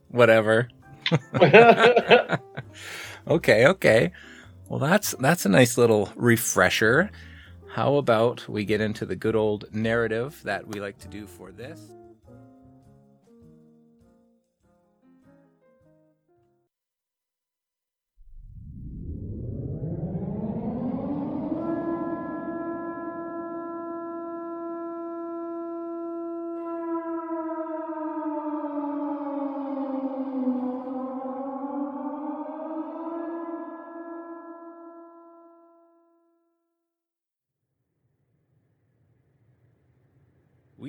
Whatever. 0.09 0.67
Okay, 3.27 3.65
okay. 3.67 4.11
Well, 4.69 4.79
that's 4.79 5.15
that's 5.19 5.45
a 5.45 5.49
nice 5.49 5.77
little 5.77 6.11
refresher. 6.15 7.09
How 7.67 7.95
about 7.95 8.47
we 8.47 8.65
get 8.65 8.81
into 8.81 9.05
the 9.05 9.15
good 9.15 9.35
old 9.35 9.65
narrative 9.73 10.39
that 10.43 10.67
we 10.67 10.79
like 10.79 10.97
to 10.99 11.07
do 11.07 11.27
for 11.27 11.51
this? 11.51 11.79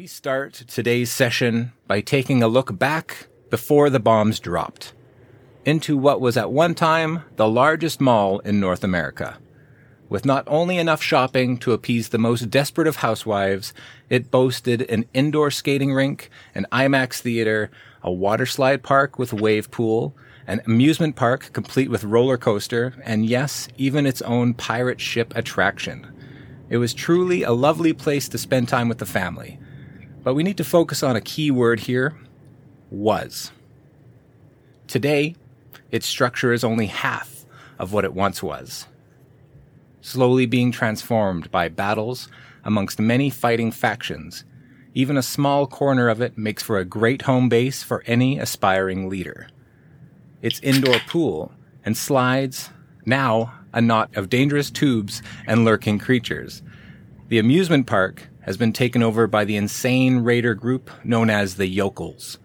Start 0.07 0.55
today's 0.69 1.11
session 1.11 1.73
by 1.89 2.01
taking 2.01 2.41
a 2.41 2.47
look 2.47 2.79
back 2.79 3.27
before 3.51 3.91
the 3.91 3.99
bombs 3.99 4.39
dropped 4.39 4.93
into 5.65 5.99
what 5.99 6.21
was 6.21 6.37
at 6.37 6.53
one 6.53 6.77
time 6.77 7.23
the 7.35 7.49
largest 7.49 8.01
mall 8.01 8.39
in 8.39 8.61
North 8.61 8.85
America. 8.85 9.39
With 10.09 10.25
not 10.25 10.45
only 10.47 10.79
enough 10.79 11.03
shopping 11.03 11.59
to 11.59 11.73
appease 11.73 12.11
the 12.11 12.19
most 12.19 12.51
desperate 12.51 12.87
of 12.87 12.97
housewives, 12.97 13.75
it 14.09 14.31
boasted 14.31 14.83
an 14.83 15.07
indoor 15.13 15.51
skating 15.51 15.93
rink, 15.93 16.31
an 16.55 16.69
IMAX 16.71 17.21
theater, 17.21 17.69
a 18.01 18.13
water 18.13 18.47
slide 18.47 18.85
park 18.85 19.19
with 19.19 19.33
wave 19.33 19.73
pool, 19.73 20.17
an 20.47 20.61
amusement 20.67 21.17
park 21.17 21.51
complete 21.53 21.91
with 21.91 22.05
roller 22.05 22.39
coaster, 22.39 22.95
and 23.03 23.27
yes, 23.27 23.67
even 23.77 24.07
its 24.07 24.23
own 24.23 24.55
pirate 24.55 25.01
ship 25.01 25.33
attraction. 25.35 26.07
It 26.71 26.77
was 26.77 26.95
truly 26.95 27.43
a 27.43 27.51
lovely 27.51 27.93
place 27.93 28.29
to 28.29 28.39
spend 28.39 28.69
time 28.69 28.89
with 28.89 28.99
the 28.99 29.07
family. 29.07 29.59
But 30.27 30.35
we 30.35 30.43
need 30.43 30.57
to 30.57 30.65
focus 30.65 31.05
on 31.05 31.15
a 31.15 31.21
key 31.21 31.53
word 31.53 31.79
here 31.79 32.17
was. 32.91 33.53
Today, 34.89 35.37
its 35.93 36.05
structure 36.05 36.53
is 36.53 36.65
only 36.65 36.87
half 36.87 37.47
of 37.79 37.93
what 37.93 38.05
it 38.05 38.13
once 38.13 38.43
was. 38.43 38.89
Slowly 40.01 40.45
being 40.45 40.73
transformed 40.73 41.49
by 41.53 41.69
battles 41.69 42.29
amongst 42.65 42.99
many 42.99 43.31
fighting 43.31 43.71
factions, 43.71 44.43
even 44.95 45.17
a 45.17 45.23
small 45.23 45.69
corner 45.69 46.09
of 46.09 46.21
it 46.21 46.37
makes 46.37 46.61
for 46.61 46.79
a 46.79 46.85
great 46.85 47.23
home 47.23 47.49
base 47.49 47.85
for 47.85 48.03
any 48.05 48.37
aspiring 48.37 49.09
leader. 49.09 49.47
Its 50.43 50.59
indoor 50.59 50.99
pool 51.07 51.53
and 51.85 51.97
slides, 51.97 52.71
now 53.05 53.55
a 53.73 53.81
knot 53.81 54.17
of 54.17 54.29
dangerous 54.29 54.73
tubes 54.73 55.23
and 55.47 55.65
lurking 55.65 56.01
creatures. 56.01 56.65
The 57.29 57.39
amusement 57.39 57.87
park 57.87 58.29
has 58.47 58.57
been 58.57 58.73
taken 58.73 59.03
over 59.03 59.27
by 59.27 59.45
the 59.45 59.57
insane 59.57 60.21
raider 60.21 60.55
group 60.55 60.91
known 61.05 61.29
as 61.29 61.57
the 61.57 61.67
Yokels, 61.67 62.39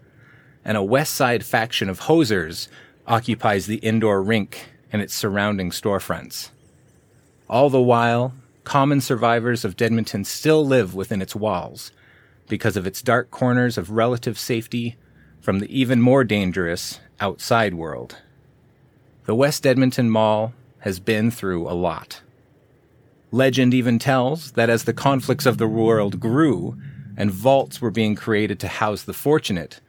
and 0.64 0.76
a 0.76 0.82
West 0.82 1.14
Side 1.14 1.44
faction 1.44 1.88
of 1.88 2.00
hosers 2.00 2.68
occupies 3.06 3.66
the 3.66 3.76
indoor 3.76 4.20
rink 4.20 4.72
and 4.92 5.00
its 5.00 5.14
surrounding 5.14 5.70
storefronts. 5.70 6.50
All 7.48 7.70
the 7.70 7.80
while, 7.80 8.34
common 8.64 9.00
survivors 9.00 9.64
of 9.64 9.76
Dedmonton 9.76 10.26
still 10.26 10.66
live 10.66 10.94
within 10.94 11.22
its 11.22 11.36
walls 11.36 11.92
because 12.48 12.76
of 12.76 12.86
its 12.86 13.00
dark 13.00 13.30
corners 13.30 13.78
of 13.78 13.90
relative 13.90 14.38
safety 14.38 14.96
from 15.40 15.60
the 15.60 15.78
even 15.78 16.00
more 16.00 16.24
dangerous 16.24 16.98
outside 17.20 17.74
world. 17.74 18.16
The 19.26 19.36
West 19.36 19.64
Edmonton 19.64 20.10
Mall 20.10 20.52
has 20.80 20.98
been 20.98 21.30
through 21.30 21.68
a 21.68 21.74
lot. 21.74 22.21
Legend 23.34 23.72
even 23.72 23.98
tells 23.98 24.52
that 24.52 24.68
as 24.68 24.84
the 24.84 24.92
conflicts 24.92 25.46
of 25.46 25.56
the 25.56 25.66
world 25.66 26.20
grew 26.20 26.76
and 27.16 27.30
vaults 27.30 27.80
were 27.80 27.90
being 27.90 28.14
created 28.14 28.60
to 28.60 28.68
house 28.68 29.02
the 29.02 29.14
fortunate, 29.14 29.80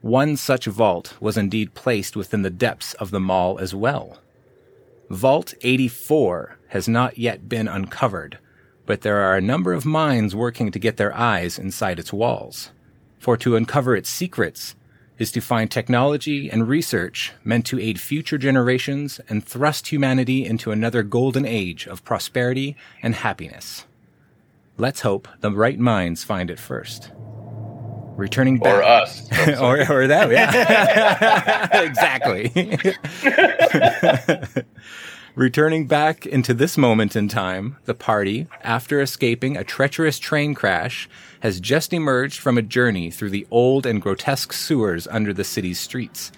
one 0.00 0.36
such 0.36 0.66
vault 0.66 1.14
was 1.20 1.36
indeed 1.36 1.74
placed 1.74 2.14
within 2.14 2.42
the 2.42 2.50
depths 2.50 2.94
of 2.94 3.10
the 3.10 3.18
mall 3.18 3.58
as 3.58 3.74
well. 3.74 4.20
Vault 5.10 5.54
84 5.62 6.56
has 6.68 6.86
not 6.86 7.18
yet 7.18 7.48
been 7.48 7.66
uncovered, 7.66 8.38
but 8.86 9.00
there 9.00 9.18
are 9.22 9.36
a 9.36 9.40
number 9.40 9.72
of 9.72 9.84
minds 9.84 10.36
working 10.36 10.70
to 10.70 10.78
get 10.78 10.96
their 10.96 11.12
eyes 11.16 11.58
inside 11.58 11.98
its 11.98 12.12
walls. 12.12 12.70
For 13.18 13.36
to 13.38 13.56
uncover 13.56 13.96
its 13.96 14.08
secrets 14.08 14.76
is 15.18 15.30
to 15.32 15.40
find 15.40 15.70
technology 15.70 16.50
and 16.50 16.68
research 16.68 17.32
meant 17.44 17.64
to 17.66 17.78
aid 17.78 18.00
future 18.00 18.38
generations 18.38 19.20
and 19.28 19.44
thrust 19.44 19.88
humanity 19.88 20.44
into 20.44 20.72
another 20.72 21.02
golden 21.02 21.44
age 21.46 21.86
of 21.86 22.04
prosperity 22.04 22.76
and 23.02 23.14
happiness. 23.14 23.86
Let's 24.76 25.00
hope 25.00 25.28
the 25.40 25.52
right 25.52 25.78
minds 25.78 26.24
find 26.24 26.50
it 26.50 26.58
first. 26.58 27.12
Returning 28.16 28.58
back. 28.58 28.74
or 28.74 28.82
us. 28.82 29.28
or, 29.60 29.80
or 29.90 30.06
that, 30.06 30.30
yeah. 30.30 31.82
exactly. 31.82 32.50
Returning 35.36 35.88
back 35.88 36.26
into 36.26 36.54
this 36.54 36.78
moment 36.78 37.16
in 37.16 37.26
time, 37.26 37.76
the 37.86 37.94
party, 37.94 38.46
after 38.62 39.00
escaping 39.00 39.56
a 39.56 39.64
treacherous 39.64 40.20
train 40.20 40.54
crash, 40.54 41.08
has 41.40 41.58
just 41.58 41.92
emerged 41.92 42.38
from 42.38 42.56
a 42.56 42.62
journey 42.62 43.10
through 43.10 43.30
the 43.30 43.44
old 43.50 43.84
and 43.84 44.00
grotesque 44.00 44.52
sewers 44.52 45.08
under 45.08 45.32
the 45.32 45.42
city's 45.42 45.80
streets. 45.80 46.30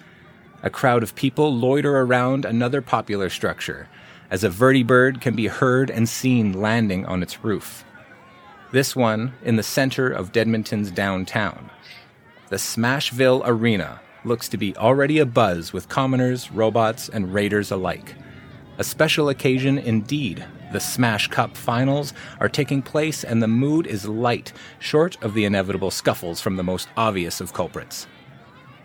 A 0.63 0.71
crowd 0.71 1.03
of 1.03 1.13
people 1.13 1.53
loiter 1.53 1.99
around 1.99 2.43
another 2.43 2.81
popular 2.81 3.29
structure, 3.29 3.87
as 4.31 4.43
a 4.43 4.49
vertibird 4.49 5.21
can 5.21 5.35
be 5.35 5.45
heard 5.45 5.91
and 5.91 6.09
seen 6.09 6.59
landing 6.59 7.05
on 7.05 7.21
its 7.21 7.43
roof. 7.43 7.85
This 8.71 8.95
one 8.95 9.33
in 9.43 9.57
the 9.57 9.63
center 9.63 10.09
of 10.09 10.31
Dedmonton's 10.31 10.89
downtown. 10.89 11.69
The 12.49 12.55
Smashville 12.55 13.43
Arena 13.45 14.01
looks 14.25 14.49
to 14.49 14.57
be 14.57 14.75
already 14.75 15.17
abuzz 15.17 15.71
with 15.71 15.87
commoners, 15.87 16.51
robots, 16.51 17.09
and 17.09 17.31
raiders 17.31 17.69
alike. 17.69 18.15
A 18.77 18.83
special 18.83 19.29
occasion 19.29 19.77
indeed. 19.77 20.45
The 20.71 20.79
Smash 20.79 21.27
Cup 21.27 21.57
finals 21.57 22.13
are 22.39 22.49
taking 22.49 22.81
place 22.81 23.23
and 23.23 23.41
the 23.41 23.47
mood 23.47 23.87
is 23.87 24.07
light, 24.07 24.53
short 24.79 25.21
of 25.23 25.33
the 25.33 25.45
inevitable 25.45 25.91
scuffles 25.91 26.41
from 26.41 26.57
the 26.57 26.63
most 26.63 26.87
obvious 26.95 27.41
of 27.41 27.53
culprits. 27.53 28.05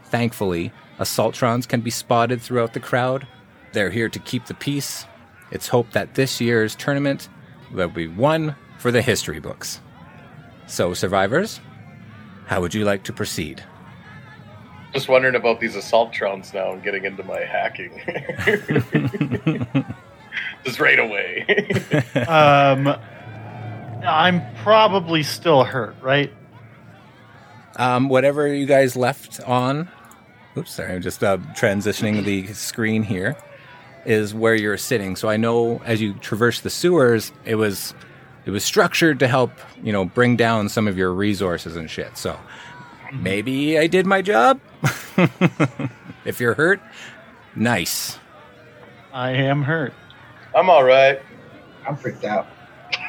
Thankfully, 0.05 0.73
Assaultrons 0.99 1.67
can 1.67 1.81
be 1.81 1.91
spotted 1.91 2.41
throughout 2.41 2.73
the 2.73 2.81
crowd. 2.81 3.27
They're 3.73 3.91
here 3.91 4.09
to 4.09 4.19
keep 4.19 4.47
the 4.47 4.55
peace. 4.55 5.07
It's 5.51 5.69
hoped 5.69 5.93
that 5.93 6.15
this 6.15 6.41
year's 6.41 6.77
tournament 6.77 7.29
will 7.73 7.89
be 7.89 8.07
one 8.07 8.57
for 8.79 8.91
the 8.91 9.03
history 9.03 9.41
books. 9.41 9.81
So, 10.67 10.95
survivors, 10.95 11.61
how 12.47 12.61
would 12.61 12.75
you 12.75 12.85
like 12.85 13.03
to 13.05 13.13
proceed? 13.13 13.63
Just 14.93 15.09
wondering 15.09 15.35
about 15.35 15.59
these 15.61 15.75
assaultrons 15.75 16.53
now 16.53 16.73
and 16.73 16.83
getting 16.83 17.05
into 17.05 17.23
my 17.25 17.41
hacking. 17.41 17.91
Just 20.65 20.81
right 20.81 20.99
away. 20.99 21.47
Um, 22.29 22.95
I'm 24.05 24.43
probably 24.57 25.23
still 25.23 25.65
hurt, 25.65 25.97
right? 26.03 26.33
Um, 27.77 28.09
whatever 28.09 28.47
you 28.47 28.67
guys 28.67 28.97
left 28.97 29.41
on. 29.41 29.89
Oops, 30.57 30.71
sorry, 30.71 30.93
I'm 30.93 31.01
just 31.03 31.23
uh, 31.25 31.39
transitioning 31.57 32.25
the 32.25 32.47
screen 32.53 33.03
here. 33.03 33.37
is 34.05 34.35
where 34.35 34.55
you're 34.55 34.77
sitting. 34.77 35.17
So 35.17 35.29
I 35.29 35.37
know 35.37 35.81
as 35.85 36.01
you 36.03 36.15
traverse 36.15 36.61
the 36.61 36.71
sewers, 36.71 37.33
it 37.45 37.55
was 37.55 37.95
it 38.45 38.51
was 38.51 38.65
structured 38.65 39.21
to 39.21 39.29
help 39.29 39.53
you 39.83 39.93
know 39.93 40.05
bring 40.05 40.37
down 40.37 40.69
some 40.69 40.87
of 40.89 40.99
your 40.99 41.13
resources 41.13 41.77
and 41.77 41.89
shit. 41.91 42.17
So 42.19 42.39
maybe 43.13 43.79
I 43.79 43.87
did 43.87 44.07
my 44.07 44.23
job. 44.23 44.61
if 46.25 46.41
you're 46.41 46.55
hurt, 46.55 46.81
nice. 47.55 48.19
I 49.13 49.31
am 49.33 49.63
hurt. 49.63 49.93
I'm 50.55 50.69
all 50.71 50.85
right. 50.85 51.21
I'm 51.87 51.97
freaked 51.97 52.25
out. 52.25 52.47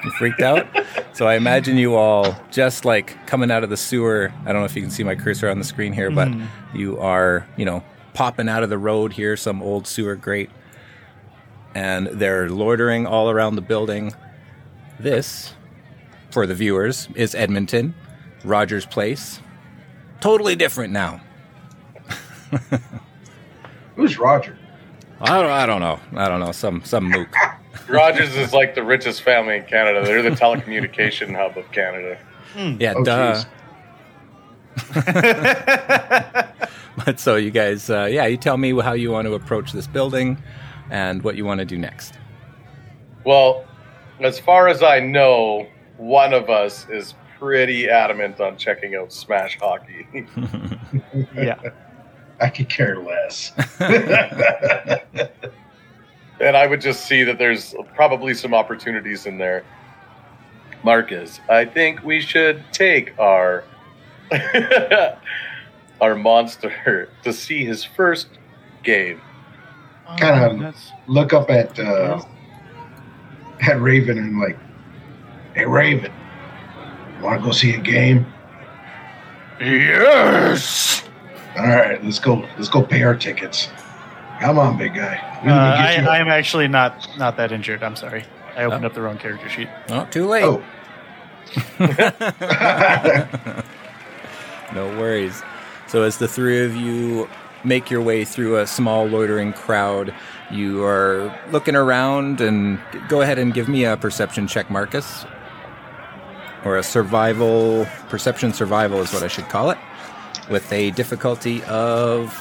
You 0.04 0.12
freaked 0.12 0.42
out? 0.42 0.68
so 1.14 1.28
I 1.28 1.36
imagine 1.36 1.78
you 1.78 1.96
all 1.96 2.36
just 2.52 2.86
like 2.86 3.26
coming 3.28 3.52
out 3.52 3.64
of 3.64 3.70
the 3.70 3.78
sewer. 3.78 4.34
I 4.46 4.52
don't 4.52 4.62
know 4.62 4.66
if 4.66 4.76
you 4.76 4.82
can 4.82 4.92
see 4.92 5.04
my 5.04 5.16
cursor 5.16 5.50
on 5.50 5.60
the 5.60 5.64
screen 5.66 5.94
here, 5.94 6.12
but 6.12 6.28
Mhm. 6.28 6.48
you 6.74 7.00
are, 7.00 7.46
you 7.58 7.66
know, 7.66 7.84
popping 8.14 8.50
out 8.50 8.64
of 8.64 8.70
the 8.70 8.78
road 8.78 9.14
here, 9.14 9.36
some 9.38 9.62
old 9.62 9.88
sewer 9.88 10.16
grate. 10.16 10.50
And 11.76 12.08
they're 12.08 12.50
loitering 12.50 13.08
all 13.08 13.30
around 13.30 13.56
the 13.56 13.62
building. 13.62 14.14
This, 15.00 15.54
for 16.32 16.46
the 16.46 16.54
viewers, 16.54 17.08
is 17.16 17.34
Edmonton, 17.34 17.96
Rogers 18.44 18.86
Place. 18.86 19.40
Totally 20.24 20.56
different 20.56 20.94
now. 20.94 21.20
Who's 23.98 24.18
Roger? 24.18 24.58
I 25.20 25.42
don't, 25.42 25.52
I 25.52 25.66
don't 25.66 25.82
know. 25.82 26.00
I 26.16 26.30
don't 26.30 26.40
know. 26.40 26.54
Some 26.54 26.82
some 26.86 27.10
mook. 27.10 27.28
Rogers 27.90 28.34
is 28.38 28.54
like 28.54 28.74
the 28.74 28.84
richest 28.84 29.22
family 29.24 29.58
in 29.58 29.66
Canada. 29.66 30.02
They're 30.06 30.22
the 30.22 30.30
telecommunication 30.44 31.36
hub 31.36 31.58
of 31.58 31.70
Canada. 31.74 32.18
Yeah, 32.56 32.94
Oh, 32.96 33.04
duh. 33.04 33.44
But 37.06 37.20
so 37.20 37.36
you 37.36 37.52
guys, 37.52 37.90
uh, 37.90 38.06
yeah, 38.10 38.26
you 38.26 38.38
tell 38.38 38.56
me 38.56 38.80
how 38.80 38.94
you 38.94 39.12
want 39.12 39.28
to 39.28 39.34
approach 39.34 39.74
this 39.74 39.88
building 39.88 40.42
and 40.90 41.22
what 41.22 41.36
you 41.36 41.44
want 41.44 41.60
to 41.60 41.66
do 41.66 41.78
next. 41.78 42.14
Well, 43.26 43.66
as 44.22 44.40
far 44.40 44.70
as 44.70 44.82
I 44.84 45.02
know, 45.02 45.68
one 45.98 46.34
of 46.34 46.50
us 46.50 46.88
is 46.90 47.14
pretty 47.48 47.90
adamant 47.90 48.40
on 48.40 48.56
checking 48.56 48.96
out 48.96 49.12
Smash 49.12 49.60
Hockey. 49.60 50.08
Yeah. 51.36 51.60
I 52.40 52.50
could 52.50 52.70
care 52.70 52.98
less. 53.00 53.52
and 56.40 56.56
I 56.58 56.66
would 56.68 56.80
just 56.82 57.06
see 57.06 57.24
that 57.24 57.38
there's 57.38 57.76
probably 57.96 58.34
some 58.34 58.54
opportunities 58.54 59.26
in 59.26 59.38
there. 59.38 59.64
Marcus, 60.84 61.40
I 61.50 61.66
think 61.66 62.04
we 62.04 62.22
should 62.22 62.64
take 62.72 63.18
our 63.20 63.64
our 66.02 66.16
monster 66.16 67.10
to 67.24 67.34
see 67.34 67.66
his 67.66 67.84
first 67.84 68.28
game. 68.84 69.20
Kinda- 70.18 70.50
Um, 70.50 70.74
Look 71.08 71.34
up 71.34 71.50
at 71.50 71.78
uh, 71.80 72.22
at 73.62 73.80
Raven 73.82 74.18
and 74.18 74.40
like, 74.40 74.58
hey 75.56 75.66
Raven, 75.66 76.12
want 77.24 77.42
to 77.42 77.46
go 77.46 77.52
see 77.52 77.74
a 77.74 77.80
game? 77.80 78.26
Yes. 79.60 81.04
All 81.58 81.68
right, 81.68 82.04
let's 82.04 82.20
go. 82.20 82.48
Let's 82.58 82.70
go 82.70 82.84
pay 82.84 83.04
our 83.04 83.16
tickets. 83.16 83.70
Come 84.40 84.60
on, 84.60 84.78
big 84.78 84.96
guy. 84.96 85.18
Uh, 85.46 85.52
I, 85.52 86.04
I, 86.16 86.18
am 86.18 86.28
actually 86.28 86.68
not 86.68 87.08
not 87.18 87.38
that 87.38 87.52
injured. 87.52 87.84
I'm 87.84 87.96
sorry. 87.96 88.26
I 88.58 88.64
opened 88.66 88.86
up 88.86 88.94
the 88.94 89.02
wrong 89.02 89.18
character 89.18 89.50
sheet. 89.50 89.70
Oh, 89.90 90.06
too 90.12 90.28
late. 90.28 90.44
oh, 90.44 90.64
no 94.74 94.88
worries. 95.00 95.42
So, 95.88 96.04
as 96.04 96.18
the 96.18 96.28
three 96.28 96.66
of 96.66 96.76
you 96.76 97.30
make 97.64 97.90
your 97.90 98.02
way 98.02 98.26
through 98.26 98.60
a 98.60 98.68
small 98.68 99.06
loitering 99.06 99.54
crowd, 99.54 100.14
you 100.52 100.84
are 100.84 101.34
looking 101.52 101.76
around 101.76 102.42
and 102.42 102.80
go 103.08 103.22
ahead 103.22 103.40
and 103.40 103.54
give 103.54 103.68
me 103.68 103.86
a 103.86 103.96
perception 103.98 104.48
check, 104.48 104.70
Marcus. 104.70 105.26
Or 106.66 106.78
a 106.78 106.84
survival, 106.84 107.86
perception 108.10 108.54
survival 108.54 109.02
is 109.02 109.14
what 109.14 109.24
I 109.24 109.28
should 109.28 109.50
call 109.50 109.70
it. 109.72 109.78
With 110.50 110.72
a 110.72 110.92
difficulty 110.92 111.64
of, 111.64 112.34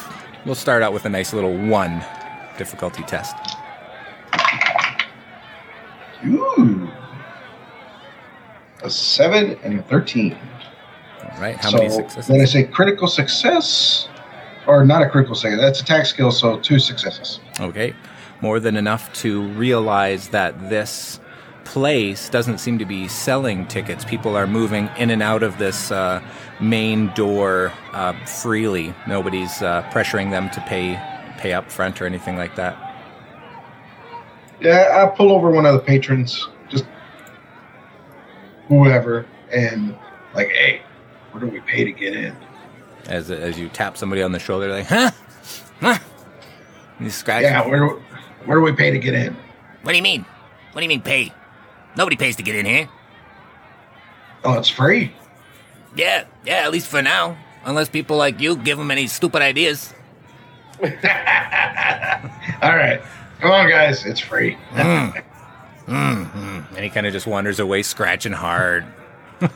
we'll 0.44 0.54
start 0.54 0.82
out 0.82 0.92
with 0.92 1.04
a 1.04 1.08
nice 1.08 1.32
little 1.32 1.56
one 1.56 2.04
difficulty 2.58 3.02
test. 3.04 3.34
ooh, 6.26 6.90
a 8.82 8.90
seven 8.90 9.58
and 9.62 9.80
a 9.80 9.82
thirteen. 9.82 10.36
All 11.22 11.40
right, 11.40 11.56
how 11.56 11.70
so 11.70 11.76
many 11.78 11.90
successes? 11.90 12.28
Then 12.28 12.40
I 12.40 12.44
say 12.44 12.64
critical 12.64 13.08
success, 13.08 14.08
or 14.66 14.84
not 14.84 15.02
a 15.02 15.08
critical 15.08 15.34
success. 15.34 15.60
That's 15.60 15.80
attack 15.80 16.06
skill, 16.06 16.30
so 16.30 16.58
two 16.60 16.78
successes. 16.78 17.40
Okay. 17.60 17.94
More 18.40 18.58
than 18.58 18.76
enough 18.76 19.12
to 19.14 19.42
realize 19.50 20.28
that 20.30 20.68
this 20.68 21.20
place 21.64 22.28
doesn't 22.28 22.58
seem 22.58 22.78
to 22.78 22.84
be 22.84 23.08
selling 23.08 23.66
tickets. 23.66 24.04
People 24.04 24.36
are 24.36 24.46
moving 24.46 24.88
in 24.98 25.10
and 25.10 25.22
out 25.22 25.42
of 25.42 25.58
this 25.58 25.90
uh, 25.90 26.22
main 26.60 27.08
door 27.14 27.72
uh, 27.92 28.12
freely. 28.26 28.94
Nobody's 29.06 29.62
uh, 29.62 29.82
pressuring 29.92 30.30
them 30.30 30.50
to 30.50 30.60
pay 30.62 31.00
pay 31.38 31.52
up 31.52 31.70
front 31.70 32.00
or 32.00 32.06
anything 32.06 32.36
like 32.36 32.54
that. 32.56 32.76
Yeah, 34.60 34.86
I'll 34.92 35.10
pull 35.10 35.32
over 35.32 35.50
one 35.50 35.66
of 35.66 35.74
the 35.74 35.80
patrons, 35.80 36.48
just 36.68 36.84
whoever, 38.68 39.26
and 39.52 39.96
like, 40.34 40.48
hey, 40.50 40.82
what 41.32 41.40
do 41.40 41.48
we 41.48 41.60
pay 41.60 41.84
to 41.84 41.92
get 41.92 42.14
in? 42.14 42.36
As 43.06 43.30
as 43.30 43.58
you 43.58 43.68
tap 43.68 43.96
somebody 43.96 44.22
on 44.22 44.30
the 44.30 44.38
shoulder, 44.38 44.68
like, 44.68 44.86
huh, 44.86 45.10
huh. 45.80 45.98
You 47.00 47.10
scratch. 47.10 47.42
Yeah, 47.42 47.66
where 47.66 47.88
where 48.44 48.58
do 48.58 48.62
we 48.62 48.72
pay 48.72 48.92
to 48.92 48.98
get 48.98 49.14
in? 49.14 49.36
What 49.82 49.92
do 49.92 49.96
you 49.96 50.02
mean? 50.02 50.24
What 50.72 50.80
do 50.80 50.84
you 50.84 50.88
mean 50.88 51.02
pay? 51.02 51.32
Nobody 51.96 52.16
pays 52.16 52.36
to 52.36 52.42
get 52.42 52.54
in 52.54 52.66
here. 52.66 52.88
Oh, 54.44 54.54
it's 54.58 54.68
free. 54.68 55.12
Yeah, 55.94 56.24
yeah, 56.44 56.64
at 56.64 56.70
least 56.72 56.88
for 56.88 57.02
now. 57.02 57.36
Unless 57.64 57.90
people 57.90 58.16
like 58.16 58.40
you 58.40 58.56
give 58.56 58.78
them 58.78 58.90
any 58.90 59.06
stupid 59.06 59.42
ideas. 59.42 59.92
All 60.82 60.88
right, 62.76 63.00
come 63.40 63.50
on, 63.52 63.68
guys, 63.68 64.04
it's 64.06 64.20
free. 64.20 64.54
Hmm. 64.70 65.08
Hmm, 65.86 66.22
hmm. 66.22 66.60
And 66.76 66.84
he 66.84 66.88
kind 66.90 67.06
of 67.08 67.12
just 67.12 67.26
wanders 67.26 67.58
away, 67.58 67.82
scratching 67.82 68.32
hard. 68.32 68.86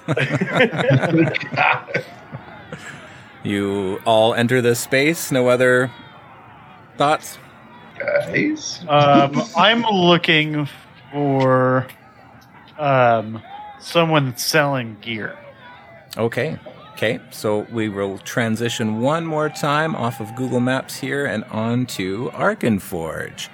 You 3.45 4.01
all 4.05 4.35
enter 4.35 4.61
this 4.61 4.81
space. 4.81 5.31
No 5.31 5.47
other 5.49 5.91
thoughts? 6.97 7.39
guys, 7.97 8.85
Um, 8.89 9.41
I'm 9.57 9.83
looking 9.83 10.69
for 11.13 11.87
um, 12.79 13.43
someone 13.81 14.37
selling 14.37 14.97
gear. 15.01 15.37
Okay. 16.17 16.59
Okay. 16.93 17.21
So 17.31 17.67
we 17.71 17.89
will 17.89 18.19
transition 18.19 19.01
one 19.01 19.27
more 19.27 19.49
time 19.49 19.95
off 19.95 20.21
of 20.21 20.35
Google 20.35 20.61
Maps 20.61 20.97
here 20.97 21.27
and 21.27 21.45
onto 21.45 22.31
Arkenforge. 22.31 23.49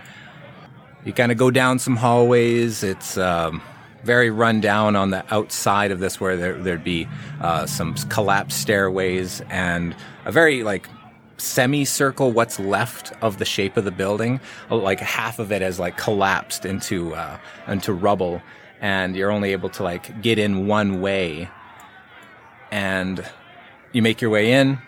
You 1.05 1.13
kind 1.13 1.33
of 1.33 1.39
go 1.39 1.51
down 1.51 1.81
some 1.81 1.97
hallways. 1.97 2.85
It's 2.85 3.19
um, 3.19 3.61
very 4.05 4.31
run 4.31 4.61
down 4.61 4.95
on 4.95 5.11
the 5.11 5.25
outside 5.35 5.91
of 5.91 5.99
this, 5.99 6.21
where 6.21 6.37
there, 6.37 6.55
there'd 6.55 6.85
be 6.85 7.09
uh, 7.41 7.67
some 7.67 7.95
collapsed 7.95 8.61
stairways 8.61 9.41
and 9.51 9.97
a 10.25 10.31
very 10.31 10.63
like 10.63 10.89
semicircle. 11.39 12.31
What's 12.31 12.61
left 12.61 13.13
of 13.21 13.39
the 13.39 13.45
shape 13.45 13.77
of 13.77 13.85
the 13.85 13.91
building, 13.91 14.41
like 14.71 15.01
half 15.01 15.41
of 15.41 15.51
it 15.51 15.63
has 15.63 15.81
like 15.81 15.97
collapsed 15.97 16.65
into 16.65 17.15
uh, 17.15 17.39
into 17.67 17.93
rubble, 17.93 18.41
and 18.83 19.17
you're 19.17 19.31
only 19.31 19.53
able 19.53 19.71
to 19.71 19.83
like 19.83 20.21
get 20.21 20.39
in 20.39 20.67
one 20.67 21.01
way 21.01 21.49
and 22.71 23.25
you 23.93 24.03
make 24.03 24.21
your 24.21 24.31
way 24.31 24.53
in 24.53 24.79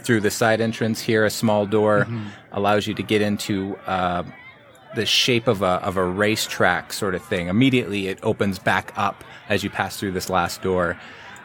through 0.00 0.20
the 0.20 0.30
side 0.30 0.60
entrance 0.60 1.00
here. 1.00 1.24
A 1.24 1.30
small 1.30 1.64
door 1.66 2.06
allows 2.52 2.86
you 2.86 2.94
to 2.94 3.02
get 3.02 3.22
into 3.22 3.76
uh, 3.86 4.22
the 4.94 5.06
shape 5.06 5.48
of 5.48 5.62
a 5.62 5.82
of 5.82 5.96
a 5.96 6.04
racetrack 6.04 6.92
sort 6.92 7.14
of 7.14 7.24
thing. 7.24 7.48
Immediately, 7.48 8.08
it 8.08 8.18
opens 8.22 8.58
back 8.58 8.92
up 8.96 9.24
as 9.48 9.64
you 9.64 9.70
pass 9.70 9.96
through 9.96 10.12
this 10.12 10.28
last 10.28 10.60
door, 10.62 10.98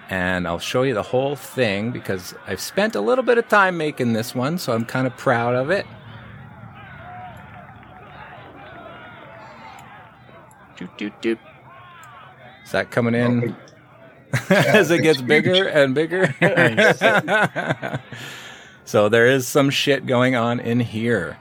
and 0.10 0.46
I'll 0.46 0.60
show 0.60 0.84
you 0.84 0.94
the 0.94 1.04
whole 1.04 1.38
thing 1.38 1.92
because 1.92 2.36
I've 2.48 2.60
spent 2.60 2.96
a 2.96 3.02
little 3.02 3.24
bit 3.24 3.38
of 3.38 3.48
time 3.48 3.78
making 3.78 4.14
this 4.14 4.36
one, 4.36 4.58
so 4.58 4.74
I'm 4.74 4.86
kind 4.86 5.08
of 5.08 5.16
proud 5.16 5.56
of 5.56 5.70
it. 5.70 5.86
Doot, 10.80 10.98
doot, 10.98 11.22
doot. 11.22 11.40
Is 12.64 12.72
that 12.72 12.90
coming 12.90 13.14
in? 13.14 13.54
as 14.50 14.92
it 14.92 14.96
it's 14.96 15.04
gets 15.04 15.20
huge. 15.20 15.28
bigger 15.28 15.68
and 15.68 15.94
bigger. 15.94 16.34
so 18.86 19.10
there 19.10 19.26
is 19.26 19.46
some 19.46 19.70
shit 19.70 20.06
going 20.06 20.38
on 20.38 20.62
in 20.62 20.80
here. 20.80 21.38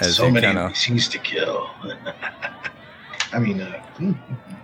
As 0.00 0.16
so 0.16 0.30
many 0.30 0.46
kinda, 0.46 0.74
scenes 0.74 1.08
to 1.08 1.18
kill. 1.18 1.68
I 3.32 3.38
mean, 3.38 3.60
uh, 3.60 3.82
hmm. 3.96 4.12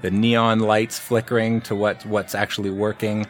the 0.00 0.10
neon 0.10 0.60
lights 0.60 0.98
flickering 0.98 1.60
to 1.62 1.74
what 1.74 2.06
what's 2.06 2.34
actually 2.34 2.70
working. 2.70 3.26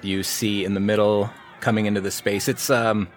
You 0.00 0.22
see 0.22 0.64
in 0.64 0.74
the 0.74 0.80
middle 0.80 1.28
coming 1.58 1.86
into 1.86 2.00
the 2.00 2.12
space. 2.12 2.46
It's 2.46 2.70
um 2.70 3.08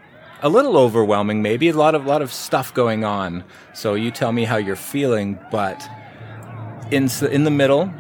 a 0.42 0.50
little 0.50 0.78
overwhelming, 0.78 1.42
maybe 1.42 1.70
a 1.70 1.74
lot 1.74 1.96
of 1.96 2.06
lot 2.06 2.22
of 2.22 2.32
stuff 2.32 2.74
going 2.74 3.04
on. 3.04 3.44
So 3.74 3.94
you 3.94 4.12
tell 4.12 4.32
me 4.32 4.44
how 4.44 4.58
you're 4.58 4.76
feeling, 4.76 5.40
but 5.52 5.88
in 6.92 7.10
in 7.32 7.44
the 7.44 7.52
middle 7.52 7.92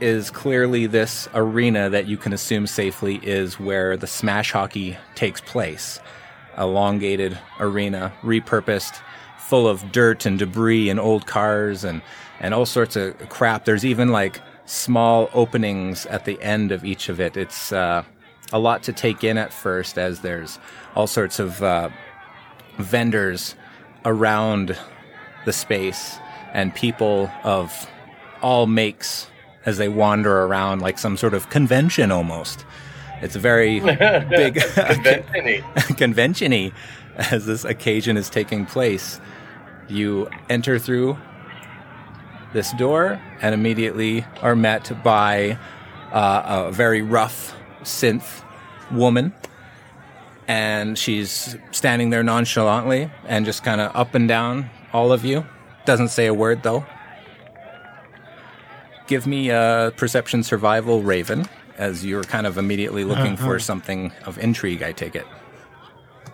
is 0.00 0.30
clearly 0.30 0.86
this 0.86 1.26
arena 1.34 1.88
that 1.88 2.06
you 2.06 2.16
can 2.16 2.32
assume 2.32 2.66
safely 2.66 3.18
is 3.22 3.58
where 3.58 3.96
the 3.96 4.06
smash 4.06 4.52
hockey 4.52 4.96
takes 5.14 5.40
place. 5.40 5.98
Elongated 6.58 7.38
arena, 7.60 8.12
repurposed, 8.22 9.00
full 9.38 9.66
of 9.68 9.92
dirt 9.92 10.26
and 10.26 10.38
debris 10.38 10.90
and 10.90 11.00
old 11.00 11.26
cars 11.26 11.84
and 11.84 12.02
and 12.40 12.52
all 12.52 12.66
sorts 12.66 12.96
of 12.96 13.16
crap. 13.30 13.64
There's 13.64 13.84
even 13.84 14.10
like 14.10 14.40
small 14.66 15.30
openings 15.32 16.04
at 16.06 16.24
the 16.24 16.40
end 16.42 16.72
of 16.72 16.84
each 16.84 17.08
of 17.08 17.20
it. 17.20 17.36
It's 17.36 17.72
uh, 17.72 18.04
a 18.52 18.58
lot 18.58 18.82
to 18.84 18.92
take 18.92 19.24
in 19.24 19.38
at 19.38 19.52
first, 19.52 19.98
as 19.98 20.20
there's 20.20 20.58
all 20.94 21.06
sorts 21.06 21.38
of 21.38 21.62
uh, 21.62 21.88
vendors 22.78 23.54
around 24.04 24.76
the 25.44 25.52
space 25.52 26.18
and 26.52 26.74
people 26.74 27.30
of 27.44 27.88
all 28.42 28.66
makes 28.66 29.26
as 29.64 29.78
they 29.78 29.88
wander 29.88 30.44
around 30.44 30.80
like 30.80 30.98
some 30.98 31.16
sort 31.16 31.34
of 31.34 31.50
convention 31.50 32.12
almost. 32.12 32.64
It's 33.20 33.34
a 33.34 33.38
very 33.40 33.80
big 34.28 34.54
Convention-y. 34.74 35.62
convention-y 35.96 36.72
as 37.16 37.46
this 37.46 37.64
occasion 37.64 38.16
is 38.16 38.30
taking 38.30 38.66
place. 38.66 39.20
You 39.88 40.28
enter 40.48 40.78
through 40.78 41.18
this 42.52 42.72
door 42.74 43.20
and 43.40 43.54
immediately 43.54 44.24
are 44.42 44.56
met 44.56 45.02
by 45.02 45.58
uh, 46.12 46.66
a 46.68 46.72
very 46.72 47.02
rough 47.02 47.54
synth 47.86 48.42
woman. 48.90 49.32
And 50.48 50.96
she's 50.96 51.56
standing 51.72 52.10
there 52.10 52.22
nonchalantly 52.22 53.10
and 53.26 53.44
just 53.44 53.64
kind 53.64 53.80
of 53.80 53.94
up 53.96 54.14
and 54.14 54.28
down 54.28 54.70
all 54.92 55.12
of 55.12 55.24
you. 55.24 55.44
Doesn't 55.86 56.08
say 56.08 56.26
a 56.26 56.34
word 56.34 56.62
though. 56.62 56.84
Give 59.06 59.26
me 59.26 59.50
a 59.50 59.92
perception 59.96 60.42
survival, 60.42 61.02
Raven, 61.02 61.46
as 61.78 62.04
you're 62.04 62.24
kind 62.24 62.46
of 62.46 62.58
immediately 62.58 63.04
looking 63.04 63.36
for 63.36 63.58
something 63.60 64.12
of 64.24 64.36
intrigue, 64.38 64.82
I 64.82 64.90
take 64.92 65.14
it. 65.14 65.26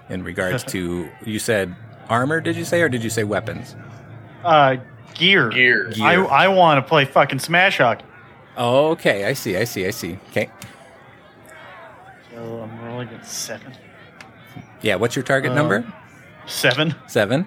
In 0.08 0.24
regards 0.24 0.64
to, 0.64 1.08
you 1.24 1.38
said 1.38 1.74
armor, 2.08 2.40
did 2.40 2.56
you 2.56 2.64
say, 2.64 2.80
or 2.80 2.88
did 2.88 3.04
you 3.04 3.10
say 3.10 3.24
weapons? 3.24 3.76
Uh, 4.42 4.76
gear. 5.14 5.50
Gear. 5.50 5.90
Gear. 5.90 6.04
I, 6.04 6.14
I 6.14 6.48
want 6.48 6.82
to 6.82 6.88
play 6.88 7.04
fucking 7.04 7.40
Smash 7.40 7.78
Hockey. 7.78 8.04
Okay, 8.56 9.24
I 9.24 9.34
see, 9.34 9.56
I 9.56 9.64
see, 9.64 9.86
I 9.86 9.90
see. 9.90 10.18
Okay. 10.30 10.50
So 13.08 13.14
I'm 13.14 13.20
at 13.20 13.26
seven. 13.26 13.72
Yeah, 14.80 14.96
what's 14.96 15.16
your 15.16 15.22
target 15.22 15.52
Uh, 15.52 15.54
number? 15.56 15.92
Seven. 16.46 16.94
Seven. 17.06 17.46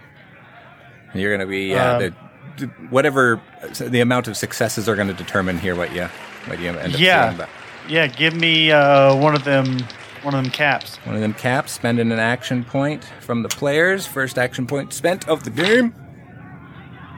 And 1.11 1.21
you're 1.21 1.35
going 1.35 1.47
to 1.47 1.51
be, 1.51 1.73
Um, 1.75 2.13
the, 2.57 2.65
whatever 2.89 3.41
the 3.79 3.99
amount 4.01 4.27
of 4.27 4.37
successes 4.37 4.87
are 4.89 4.95
going 4.95 5.07
to 5.09 5.13
determine 5.13 5.57
here 5.59 5.75
what 5.75 5.93
you, 5.93 6.05
what 6.45 6.59
you 6.59 6.69
end 6.69 6.93
up 6.95 6.99
Yeah. 6.99 7.33
But 7.37 7.49
Yeah, 7.87 8.07
give 8.07 8.35
me 8.35 8.71
uh, 8.71 9.15
one 9.15 9.35
of 9.35 9.43
them. 9.43 9.79
One 10.23 10.33
of 10.33 10.41
them 10.43 10.51
caps. 10.51 10.97
one 11.03 11.13
of 11.13 11.21
them 11.21 11.35
caps, 11.35 11.71
spending 11.73 12.11
an 12.11 12.17
action 12.17 12.63
point 12.63 13.03
from 13.19 13.43
the 13.43 13.49
players. 13.49 14.07
First 14.07 14.39
action 14.39 14.65
point 14.65 14.91
spent 14.91 15.27
of 15.29 15.43
the 15.43 15.51
game. 15.51 15.93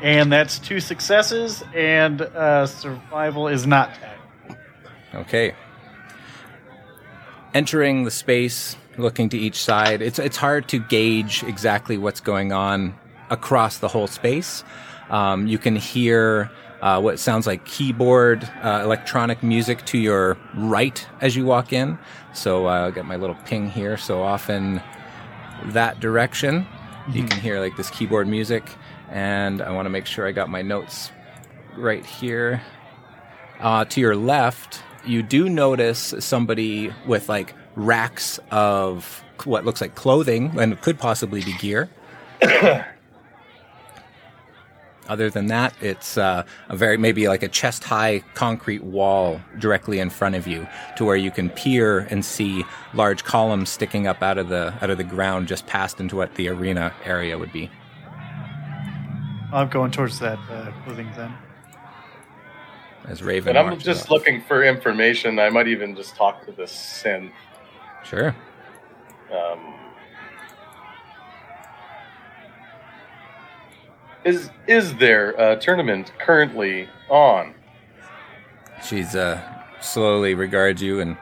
And 0.02 0.30
that's 0.32 0.60
two 0.60 0.80
successes, 0.82 1.63
and 1.73 2.21
uh, 2.21 2.65
survival 2.67 3.47
is 3.47 3.65
not 3.65 3.91
tagged. 3.95 4.60
Okay. 5.15 5.56
Entering 7.58 8.04
the 8.04 8.12
space, 8.12 8.78
looking 9.00 9.30
to 9.30 9.38
each 9.38 9.56
side, 9.56 10.00
it's 10.04 10.20
it's 10.20 10.38
hard 10.38 10.70
to 10.70 10.78
gauge 10.78 11.41
exactly 11.41 11.98
what's 11.98 12.20
going 12.20 12.52
on 12.52 12.93
across 13.32 13.80
the 13.80 13.88
whole 13.88 14.06
space. 14.06 14.63
Um, 15.10 15.48
you 15.48 15.58
can 15.58 15.76
hear 15.76 16.52
uh, 16.84 17.02
what 17.02 17.17
sounds 17.17 17.48
like 17.48 17.65
keyboard, 17.65 18.48
uh, 18.62 18.82
electronic 18.84 19.41
music 19.41 19.84
to 19.88 19.98
your 19.98 20.38
right 20.54 21.04
as 21.20 21.36
you 21.36 21.46
walk 21.46 21.74
in. 21.74 21.98
So 22.32 22.67
uh, 22.67 22.82
I'll 22.82 22.91
get 22.91 23.06
my 23.06 23.15
little 23.15 23.38
ping 23.46 23.72
here. 23.72 23.98
So 23.98 24.22
often 24.22 24.80
that 25.65 26.00
direction, 26.00 26.67
you 27.12 27.24
can 27.24 27.39
hear 27.39 27.60
like 27.60 27.76
this 27.76 27.89
keyboard 27.89 28.28
music, 28.28 28.70
and 29.10 29.63
I 29.63 29.72
want 29.72 29.88
to 29.88 29.89
make 29.89 30.06
sure 30.06 30.28
I 30.28 30.32
got 30.32 30.48
my 30.48 30.62
notes 30.62 31.12
right 31.76 32.06
here. 32.06 32.62
Uh, 33.60 33.84
to 33.86 34.00
your 34.00 34.15
left, 34.15 34.84
you 35.08 35.24
do 35.24 35.50
notice 35.50 36.13
somebody 36.20 36.93
with 37.06 37.30
like 37.30 37.54
racks 37.76 38.39
of 38.52 39.24
what 39.46 39.65
looks 39.65 39.82
like 39.82 39.96
clothing 39.96 40.60
and 40.60 40.80
could 40.82 41.00
possibly 41.00 41.43
be 41.43 41.54
gear. 41.54 41.89
Other 45.08 45.30
than 45.30 45.48
that, 45.48 45.74
it's 45.80 46.17
uh, 46.17 46.43
a 46.67 46.76
very 46.76 46.98
maybe 46.98 47.30
like 47.30 47.41
a 47.41 47.48
chest 47.48 47.86
high 47.86 48.24
concrete 48.34 48.84
wall 48.84 49.39
directly 49.58 50.00
in 50.00 50.10
front 50.10 50.36
of 50.36 50.48
you, 50.48 50.67
to 50.98 51.06
where 51.06 51.15
you 51.15 51.32
can 51.32 51.50
peer 51.50 52.00
and 52.00 52.26
see 52.26 52.65
large 52.93 53.24
columns 53.24 53.70
sticking 53.70 54.06
up 54.06 54.22
out 54.22 54.38
of 54.38 54.50
the 54.50 54.74
out 54.82 54.89
of 54.89 54.98
the 54.98 55.06
ground 55.06 55.48
just 55.48 55.65
past 55.65 56.02
into 56.02 56.17
what 56.17 56.36
the 56.36 56.50
arena 56.50 56.93
area 57.06 57.38
would 57.38 57.54
be. 57.54 57.72
I'm 59.54 59.70
going 59.70 59.91
towards 59.91 60.20
that 60.20 60.38
uh, 60.52 60.74
clothing 60.84 61.10
then. 61.15 61.34
As 63.08 63.24
Raven, 63.24 63.56
And 63.56 63.58
I'm 63.72 63.80
just 63.80 64.06
up. 64.06 64.10
looking 64.12 64.41
for 64.41 64.63
information. 64.63 65.39
I 65.39 65.50
might 65.50 65.67
even 65.67 65.96
just 65.96 66.15
talk 66.15 66.46
to 66.46 66.52
this 66.52 66.72
synth. 66.74 67.32
Sure. 68.04 68.36
Um, 69.32 69.74
is 74.26 74.50
is 74.67 74.96
there 74.96 75.32
a 75.32 75.58
tournament 75.58 76.12
currently 76.20 76.88
on? 77.10 77.54
She's 78.86 79.15
uh 79.15 79.41
slowly 79.82 80.34
regards 80.36 80.82
you 80.82 81.00
and 81.00 81.17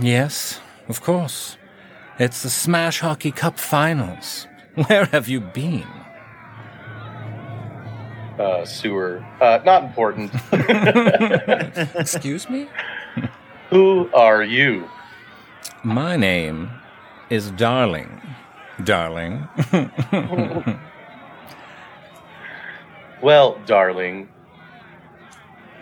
Yes, 0.00 0.60
of 0.88 1.02
course. 1.02 1.56
It's 2.18 2.42
the 2.42 2.48
Smash 2.50 3.00
Hockey 3.00 3.32
Cup 3.32 3.58
Finals. 3.58 4.46
Where 4.86 5.04
have 5.06 5.28
you 5.28 5.40
been? 5.40 5.86
Uh, 8.40 8.64
sewer. 8.64 9.22
Uh, 9.40 9.58
not 9.66 9.84
important. 9.84 10.32
Excuse 11.94 12.48
me? 12.48 12.68
Who 13.68 14.08
are 14.14 14.42
you? 14.42 14.88
My 15.84 16.16
name 16.16 16.70
is 17.28 17.50
Darling. 17.50 18.20
Darling. 18.82 19.46
Well, 23.22 23.58
darling, 23.66 24.30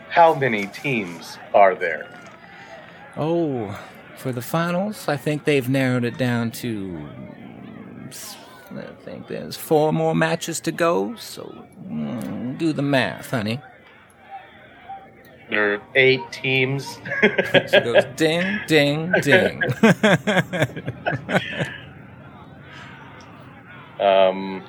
how 0.08 0.34
many 0.34 0.66
teams 0.66 1.38
are 1.54 1.76
there? 1.76 2.08
oh, 3.16 3.78
for 4.16 4.32
the 4.32 4.42
finals, 4.42 5.06
I 5.06 5.16
think 5.16 5.44
they've 5.44 5.68
narrowed 5.68 6.02
it 6.04 6.18
down 6.18 6.50
to 6.62 7.08
I 8.70 8.82
think 9.04 9.28
there's 9.28 9.56
four 9.56 9.92
more 9.92 10.14
matches 10.14 10.60
to 10.60 10.72
go, 10.72 11.14
so 11.16 11.64
mm, 11.88 12.58
do 12.58 12.72
the 12.72 12.82
math, 12.82 13.30
honey. 13.30 13.60
There 15.48 15.74
are 15.74 15.82
eight 15.94 16.20
teams. 16.30 16.84
So 16.86 17.00
it 17.22 17.84
goes 17.84 18.04
ding, 18.16 18.60
ding, 18.66 19.12
ding. 19.22 19.62
um, 24.00 24.62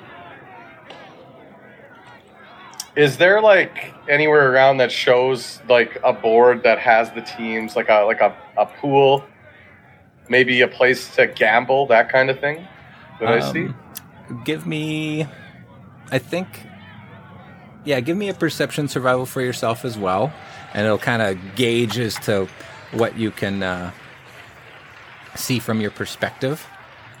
is 2.96 3.18
there 3.18 3.42
like 3.42 3.92
anywhere 4.08 4.50
around 4.50 4.78
that 4.78 4.90
shows 4.90 5.60
like 5.68 6.00
a 6.02 6.14
board 6.14 6.62
that 6.62 6.78
has 6.78 7.10
the 7.12 7.20
teams, 7.20 7.76
like 7.76 7.90
a 7.90 8.04
like 8.04 8.22
a, 8.22 8.34
a 8.56 8.64
pool, 8.64 9.22
maybe 10.30 10.62
a 10.62 10.68
place 10.68 11.14
to 11.16 11.26
gamble, 11.26 11.86
that 11.88 12.08
kind 12.08 12.30
of 12.30 12.40
thing? 12.40 12.66
That 13.20 13.28
I 13.28 13.52
see. 13.52 13.68
Give 14.44 14.66
me, 14.66 15.26
I 16.10 16.18
think, 16.18 16.66
yeah, 17.84 18.00
give 18.00 18.16
me 18.16 18.28
a 18.28 18.34
perception 18.34 18.88
survival 18.88 19.26
for 19.26 19.40
yourself 19.40 19.84
as 19.84 19.98
well, 19.98 20.32
and 20.74 20.84
it'll 20.86 20.98
kind 20.98 21.22
of 21.22 21.38
gauge 21.56 21.98
as 21.98 22.14
to 22.20 22.48
what 22.92 23.16
you 23.18 23.30
can 23.30 23.62
uh, 23.62 23.90
see 25.34 25.58
from 25.58 25.80
your 25.80 25.90
perspective. 25.90 26.66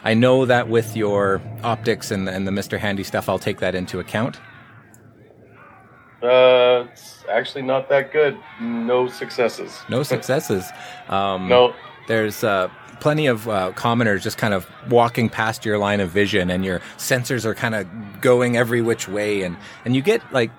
I 0.02 0.14
know 0.14 0.46
that 0.46 0.68
with 0.68 0.96
your 0.96 1.42
optics 1.62 2.10
and, 2.10 2.28
and 2.28 2.46
the 2.46 2.52
Mr. 2.52 2.78
Handy 2.78 3.04
stuff, 3.04 3.28
I'll 3.28 3.38
take 3.38 3.58
that 3.58 3.74
into 3.74 3.98
account. 4.00 4.40
Uh, 6.22 6.86
it's 6.92 7.24
actually 7.30 7.62
not 7.62 7.88
that 7.88 8.12
good. 8.12 8.38
No 8.60 9.08
successes. 9.08 9.78
No 9.88 10.02
successes. 10.02 10.64
Um, 11.08 11.48
No. 11.48 11.74
There's 12.06 12.44
uh, 12.44 12.68
plenty 13.00 13.26
of 13.26 13.48
uh, 13.48 13.72
commoners 13.72 14.22
just 14.22 14.38
kind 14.38 14.54
of 14.54 14.66
walking 14.88 15.28
past 15.28 15.64
your 15.64 15.78
line 15.78 16.00
of 16.00 16.10
vision, 16.10 16.50
and 16.50 16.64
your 16.64 16.80
sensors 16.96 17.44
are 17.44 17.54
kind 17.54 17.74
of 17.74 17.86
going 18.20 18.56
every 18.56 18.82
which 18.82 19.08
way, 19.08 19.42
and 19.42 19.56
and 19.84 19.96
you 19.96 20.02
get 20.02 20.20
like 20.32 20.50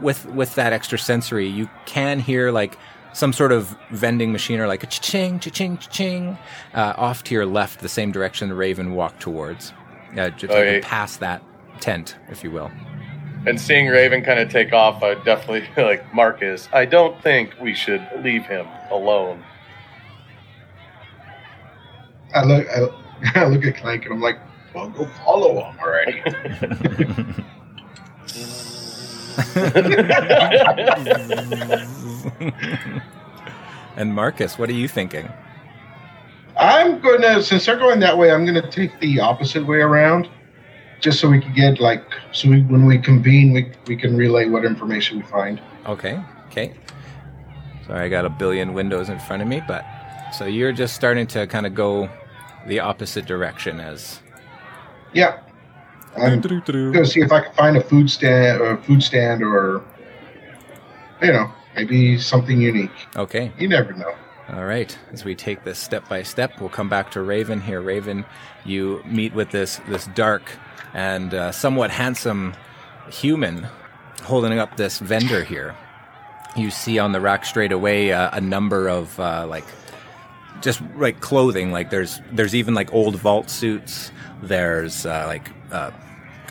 with 0.00 0.26
with 0.26 0.54
that 0.54 0.72
extra 0.72 0.98
sensory, 0.98 1.46
you 1.48 1.68
can 1.86 2.18
hear 2.18 2.50
like 2.50 2.78
some 3.12 3.32
sort 3.32 3.52
of 3.52 3.76
vending 3.90 4.32
machine 4.32 4.58
or 4.58 4.66
like 4.66 4.82
a 4.82 4.86
cha-ching, 4.86 5.38
cha-ching, 5.38 5.78
cha-ching, 5.78 6.36
uh, 6.74 6.94
off 6.96 7.22
to 7.22 7.32
your 7.32 7.46
left, 7.46 7.78
the 7.78 7.88
same 7.88 8.10
direction 8.10 8.48
the 8.48 8.54
Raven 8.56 8.92
walked 8.92 9.20
towards. 9.20 9.72
Uh, 10.18 10.30
just 10.30 10.52
like 10.52 10.62
Okay. 10.62 10.80
past 10.80 11.20
that 11.20 11.40
tent, 11.80 12.16
if 12.28 12.42
you 12.42 12.50
will. 12.50 12.70
And 13.46 13.60
seeing 13.60 13.88
Raven 13.88 14.22
kind 14.22 14.40
of 14.40 14.48
take 14.48 14.72
off, 14.72 15.02
I 15.02 15.14
definitely 15.22 15.64
like 15.82 16.12
Marcus. 16.14 16.68
I 16.72 16.86
don't 16.86 17.20
think 17.22 17.52
we 17.60 17.74
should 17.74 18.04
leave 18.22 18.46
him 18.46 18.66
alone. 18.90 19.44
I 22.34 22.44
look, 22.44 22.66
I, 22.68 22.88
I 23.40 23.46
look 23.46 23.64
at 23.64 23.76
Clank 23.76 24.04
and 24.04 24.14
I'm 24.14 24.20
like, 24.20 24.38
well, 24.74 24.88
go 24.90 25.06
follow 25.24 25.64
him 25.64 25.78
already. 25.78 26.20
and 33.96 34.14
Marcus, 34.14 34.58
what 34.58 34.68
are 34.68 34.74
you 34.74 34.88
thinking? 34.88 35.30
I'm 36.58 37.00
gonna, 37.00 37.42
since 37.42 37.66
they're 37.66 37.76
going 37.76 38.00
that 38.00 38.18
way, 38.18 38.32
I'm 38.32 38.44
gonna 38.44 38.68
take 38.68 38.98
the 39.00 39.20
opposite 39.20 39.64
way 39.66 39.78
around, 39.78 40.28
just 41.00 41.20
so 41.20 41.28
we 41.28 41.40
can 41.40 41.54
get 41.54 41.80
like, 41.80 42.04
so 42.32 42.48
we, 42.48 42.62
when 42.62 42.86
we 42.86 42.98
convene, 42.98 43.52
we 43.52 43.72
we 43.86 43.96
can 43.96 44.16
relay 44.16 44.48
what 44.48 44.64
information 44.64 45.18
we 45.18 45.24
find. 45.24 45.60
Okay, 45.86 46.20
okay. 46.46 46.72
Sorry, 47.86 48.06
I 48.06 48.08
got 48.08 48.24
a 48.24 48.30
billion 48.30 48.72
windows 48.72 49.08
in 49.08 49.18
front 49.20 49.42
of 49.42 49.48
me, 49.48 49.62
but 49.66 49.84
so 50.32 50.46
you're 50.46 50.72
just 50.72 50.94
starting 50.94 51.26
to 51.28 51.46
kind 51.46 51.66
of 51.66 51.74
go 51.74 52.08
the 52.66 52.80
opposite 52.80 53.26
direction 53.26 53.80
as. 53.80 54.20
Yeah, 55.12 55.38
I'm 56.16 56.40
gonna 56.40 57.04
see 57.06 57.20
if 57.20 57.30
I 57.32 57.40
can 57.40 57.54
find 57.54 57.76
a 57.76 57.80
food 57.82 58.10
stand, 58.10 58.60
or 58.60 58.72
a 58.72 58.82
food 58.82 59.02
stand, 59.02 59.42
or 59.42 59.82
you 61.22 61.32
know, 61.32 61.50
maybe 61.76 62.18
something 62.18 62.60
unique. 62.60 62.90
Okay, 63.16 63.52
You 63.58 63.68
never 63.68 63.92
know. 63.92 64.14
all 64.50 64.64
right. 64.64 64.96
As 65.12 65.24
we 65.24 65.34
take 65.34 65.64
this 65.64 65.78
step 65.78 66.08
by 66.08 66.22
step, 66.22 66.60
we'll 66.60 66.68
come 66.68 66.88
back 66.88 67.10
to 67.12 67.22
Raven 67.22 67.60
here. 67.60 67.80
Raven, 67.80 68.24
you 68.64 69.02
meet 69.06 69.32
with 69.34 69.50
this 69.50 69.80
this 69.88 70.06
dark 70.14 70.42
and 70.92 71.32
uh, 71.34 71.52
somewhat 71.52 71.90
handsome 71.90 72.54
human 73.10 73.66
holding 74.22 74.58
up 74.58 74.76
this 74.76 74.98
vendor 74.98 75.44
here. 75.44 75.74
You 76.56 76.70
see 76.70 76.98
on 76.98 77.12
the 77.12 77.20
rack 77.20 77.44
straight 77.44 77.72
away 77.72 78.12
uh, 78.12 78.30
a 78.32 78.40
number 78.40 78.88
of 78.88 79.18
uh, 79.20 79.46
like 79.46 79.64
just 80.60 80.80
like 80.96 81.20
clothing. 81.20 81.72
Like 81.72 81.90
there's 81.90 82.20
there's 82.32 82.54
even 82.54 82.74
like 82.74 82.92
old 82.92 83.16
vault 83.16 83.50
suits. 83.50 84.10
There's 84.42 85.06
uh, 85.06 85.24
like 85.26 85.48
uh, 85.72 85.90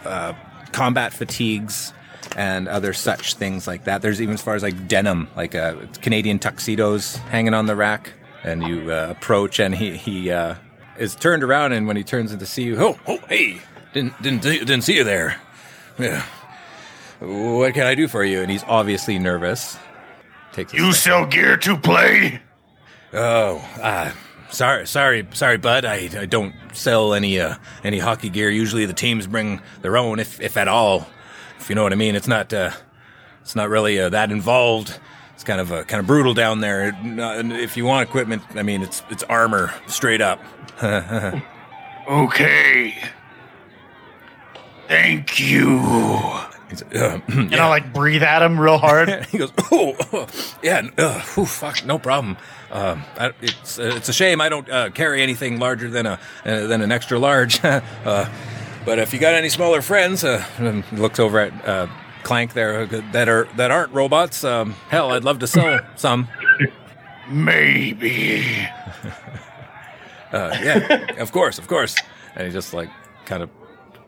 uh, 0.05 0.33
combat 0.71 1.13
fatigues 1.13 1.93
and 2.35 2.67
other 2.67 2.93
such 2.93 3.35
things 3.35 3.67
like 3.67 3.83
that. 3.83 4.01
There's 4.01 4.21
even 4.21 4.33
as 4.33 4.41
far 4.41 4.55
as 4.55 4.63
like 4.63 4.87
denim, 4.87 5.27
like 5.35 5.53
uh, 5.55 5.75
Canadian 6.01 6.39
tuxedos 6.39 7.15
hanging 7.17 7.53
on 7.53 7.65
the 7.67 7.75
rack. 7.75 8.13
And 8.43 8.61
you 8.63 8.91
uh, 8.91 9.07
approach, 9.11 9.59
and 9.59 9.73
he 9.73 9.95
he 9.95 10.29
uh, 10.29 10.55
is 10.97 11.15
turned 11.15 11.43
around, 11.43 11.71
and 11.71 11.87
when 11.87 11.95
he 11.95 12.03
turns 12.03 12.33
in 12.33 12.39
to 12.39 12.45
see 12.45 12.63
you, 12.63 12.75
oh 12.77 12.99
Oh, 13.07 13.17
hey, 13.29 13.61
didn't 13.93 14.21
didn't 14.21 14.43
see- 14.43 14.59
didn't 14.59 14.81
see 14.83 14.97
you 14.97 15.05
there. 15.05 15.39
yeah, 15.97 16.25
what 17.19 17.73
can 17.73 17.87
I 17.87 17.95
do 17.95 18.09
for 18.09 18.23
you? 18.25 18.41
And 18.41 18.51
he's 18.51 18.63
obviously 18.67 19.17
nervous. 19.17 19.77
Takes 20.51 20.73
You 20.73 20.91
sell 20.91 21.25
gear 21.25 21.55
to 21.57 21.77
play? 21.77 22.41
Oh, 23.13 23.57
uh, 23.81 24.11
sorry, 24.49 24.87
sorry, 24.87 25.27
sorry, 25.33 25.57
bud. 25.57 25.85
I, 25.85 26.09
I 26.17 26.25
don't 26.25 26.53
sell 26.73 27.13
any 27.13 27.39
uh, 27.39 27.55
any 27.83 27.99
hockey 27.99 28.29
gear. 28.29 28.49
Usually 28.49 28.85
the 28.85 28.93
teams 28.93 29.27
bring 29.27 29.61
their 29.81 29.97
own, 29.97 30.19
if 30.19 30.39
if 30.41 30.57
at 30.57 30.67
all. 30.67 31.07
If 31.59 31.69
you 31.69 31.75
know 31.75 31.83
what 31.83 31.93
I 31.93 31.95
mean. 31.95 32.15
It's 32.15 32.27
not 32.27 32.51
uh, 32.53 32.71
it's 33.41 33.55
not 33.55 33.69
really 33.69 33.99
uh, 33.99 34.09
that 34.09 34.31
involved. 34.31 34.99
It's 35.35 35.43
kind 35.43 35.61
of 35.61 35.71
uh, 35.71 35.83
kind 35.83 35.99
of 35.99 36.07
brutal 36.07 36.33
down 36.33 36.59
there. 36.59 36.95
If 37.03 37.77
you 37.77 37.85
want 37.85 38.07
equipment, 38.07 38.43
I 38.55 38.63
mean, 38.63 38.81
it's 38.81 39.03
it's 39.09 39.23
armor 39.23 39.73
straight 39.87 40.21
up. 40.21 40.41
Okay. 42.05 42.95
Thank 44.89 45.39
you. 45.39 45.79
It's, 46.73 46.81
uh, 46.95 47.19
And 47.27 47.55
I 47.55 47.69
like 47.69 47.93
breathe 47.93 48.23
at 48.23 48.41
him 48.41 48.59
real 48.59 48.77
hard. 48.77 49.09
He 49.31 49.37
goes, 49.37 49.51
oh, 49.71 49.95
oh, 50.11 50.27
yeah, 50.61 50.87
uh, 50.97 51.21
whew, 51.21 51.45
fuck, 51.45 51.85
no 51.85 51.97
problem. 51.97 52.37
Um, 52.71 53.03
I, 53.17 53.31
it's 53.41 53.79
uh, 53.79 53.93
it's 53.95 54.09
a 54.09 54.13
shame 54.13 54.41
I 54.41 54.49
don't 54.49 54.69
uh, 54.69 54.89
carry 54.89 55.21
anything 55.21 55.59
larger 55.59 55.89
than 55.89 56.05
a 56.05 56.19
uh, 56.45 56.67
than 56.67 56.81
an 56.81 56.91
extra 56.91 57.19
large. 57.19 57.63
uh, 57.65 57.81
but 58.85 58.99
if 58.99 59.13
you 59.13 59.19
got 59.19 59.33
any 59.35 59.49
smaller 59.49 59.81
friends, 59.81 60.23
uh, 60.23 60.43
looks 60.91 61.19
over 61.19 61.39
at 61.39 61.67
uh, 61.67 61.87
Clank 62.23 62.53
there 62.53 62.81
uh, 62.81 63.01
that 63.11 63.29
are 63.29 63.47
that 63.57 63.69
aren't 63.71 63.93
robots. 63.93 64.43
Um, 64.43 64.73
hell, 64.89 65.11
I'd 65.11 65.23
love 65.23 65.39
to 65.39 65.47
sell 65.47 65.79
some. 65.95 66.27
Maybe. 67.29 68.43
Uh, 70.31 70.57
yeah, 70.61 71.21
of 71.21 71.31
course, 71.31 71.59
of 71.59 71.67
course. 71.67 71.95
and 72.35 72.47
he 72.47 72.51
just 72.53 72.73
like 72.73 72.89
kind 73.25 73.43
of 73.43 73.49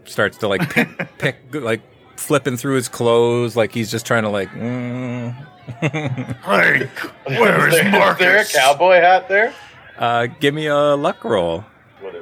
starts 0.05 0.37
to 0.39 0.47
like 0.47 0.69
pick, 0.71 0.89
pick 1.19 1.35
like 1.53 1.81
flipping 2.15 2.57
through 2.57 2.75
his 2.75 2.89
clothes, 2.89 3.55
like 3.55 3.73
he's 3.73 3.91
just 3.91 4.05
trying 4.05 4.23
to 4.23 4.29
like. 4.29 4.49
Mm. 4.51 5.35
Like, 6.45 6.97
where 7.25 7.67
is 7.67 7.73
there, 7.73 7.91
Marcus? 7.91 8.21
Is 8.21 8.25
there 8.25 8.39
a 8.39 8.45
cowboy 8.45 8.95
hat 8.95 9.27
there? 9.27 9.51
Uh, 9.97 10.27
give 10.27 10.53
me 10.53 10.67
a 10.67 10.95
luck 10.95 11.23
roll. 11.23 11.65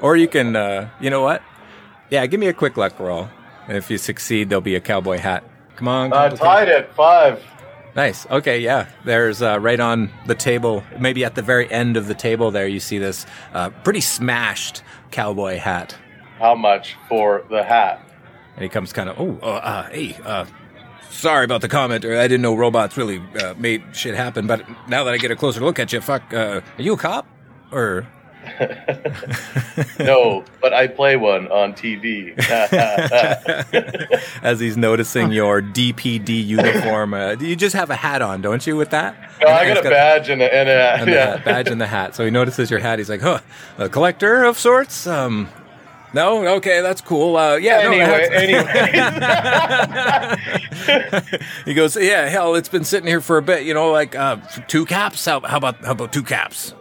Or 0.02 0.16
you 0.16 0.30
can, 0.30 0.56
uh, 0.56 0.90
you 1.02 1.10
know 1.10 1.22
what? 1.22 1.42
Yeah, 2.10 2.26
give 2.26 2.40
me 2.40 2.48
a 2.48 2.54
quick 2.54 2.78
luck 2.78 3.00
roll. 3.00 3.30
And 3.68 3.76
if 3.78 3.90
you 3.92 3.98
succeed, 3.98 4.50
there'll 4.50 4.62
be 4.62 4.76
a 4.76 4.80
cowboy 4.80 5.18
hat. 5.18 5.44
Come 5.76 5.88
on. 5.88 6.14
Uh, 6.14 6.30
tied 6.30 6.70
at 6.70 6.94
five. 6.96 7.44
Nice. 7.96 8.26
Okay, 8.28 8.60
yeah. 8.60 8.88
There's 9.06 9.42
uh, 9.42 9.60
right 9.60 9.80
on 9.80 10.10
the 10.26 10.36
table, 10.36 10.84
maybe 11.00 11.24
at 11.26 11.36
the 11.36 11.42
very 11.42 11.70
end 11.72 11.96
of 11.96 12.08
the 12.08 12.16
table 12.16 12.50
there, 12.50 12.68
you 12.68 12.80
see 12.80 12.98
this 12.98 13.26
uh, 13.54 13.70
pretty 13.84 14.02
smashed 14.02 14.84
cowboy 15.12 15.58
hat. 15.58 15.98
How 16.40 16.56
much 16.56 16.96
for 17.08 17.46
the 17.50 17.64
hat? 17.64 18.02
And 18.56 18.64
he 18.64 18.70
comes 18.70 18.94
kind 18.94 19.10
of, 19.10 19.20
oh, 19.20 19.40
Oh, 19.42 19.52
uh, 19.52 19.90
hey, 19.90 20.18
uh, 20.24 20.46
sorry 21.10 21.46
about 21.46 21.62
the 21.62 21.70
comment. 21.70 22.06
Or 22.06 22.18
I 22.18 22.24
didn't 22.28 22.42
know 22.42 22.56
robots 22.56 22.98
really 22.98 23.22
uh, 23.42 23.54
made 23.58 23.84
shit 23.94 24.16
happen. 24.16 24.48
But 24.48 24.64
now 24.88 25.04
that 25.04 25.14
I 25.14 25.18
get 25.18 25.32
a 25.32 25.36
closer 25.36 25.62
look 25.62 25.80
at 25.80 25.94
you, 25.94 26.02
fuck, 26.02 26.34
uh, 26.34 26.62
are 26.78 26.82
you 26.82 26.94
a 26.94 26.98
cop? 26.98 27.28
Or 27.72 28.08
No, 30.00 30.44
but 30.62 30.74
I 30.74 30.88
play 30.88 31.16
one 31.16 31.48
on 31.48 31.74
TV. 31.74 32.38
as 34.44 34.60
he's 34.60 34.78
noticing 34.78 35.32
your 35.32 35.62
DPD 35.62 36.46
uniform. 36.46 37.14
Uh, 37.14 37.32
you 37.40 37.56
just 37.56 37.76
have 37.76 37.90
a 37.90 37.96
hat 37.96 38.22
on, 38.22 38.42
don't 38.42 38.66
you, 38.68 38.76
with 38.76 38.90
that? 38.92 39.16
no, 39.42 39.48
I 39.48 39.64
And 39.64 39.68
got 39.70 39.78
it's 39.78 39.88
a 39.88 39.90
badge 39.90 40.30
and 40.30 40.42
a, 40.42 40.54
and 40.54 40.70
a 40.70 40.94
and 41.00 41.08
the 41.08 41.12
yeah. 41.14 41.26
hat, 41.38 41.46
badge 41.46 41.68
and 41.70 41.82
the 41.82 41.88
hat. 41.88 42.16
So 42.16 42.26
he 42.26 42.32
notices 42.32 42.70
your 42.70 42.80
hat. 42.80 43.00
He's 43.00 43.10
like, 43.10 43.22
"Huh, 43.22 43.40
a 43.78 43.90
collector 43.90 44.44
of 44.44 44.60
sorts." 44.60 45.08
Um, 45.08 45.50
no, 46.14 46.46
okay, 46.58 46.82
that's 46.82 47.02
cool. 47.02 47.36
Uh, 47.38 47.56
yeah, 47.58 47.80
Anyway, 47.80 48.06
that's- 48.06 48.30
anyway. 51.12 51.54
he 51.66 51.74
goes, 51.74 51.96
"Yeah, 51.96 52.28
hell, 52.30 52.56
it's 52.56 52.70
been 52.70 52.84
sitting 52.84 53.08
here 53.08 53.22
for 53.22 53.38
a 53.38 53.42
bit. 53.42 53.64
You 53.66 53.74
know, 53.74 53.92
like 53.92 54.16
uh, 54.16 54.38
two 54.68 54.86
caps. 54.86 55.26
How, 55.26 55.40
how 55.42 55.58
about 55.58 55.84
how 55.84 55.92
about 55.92 56.14
two 56.14 56.24
caps?" 56.24 56.74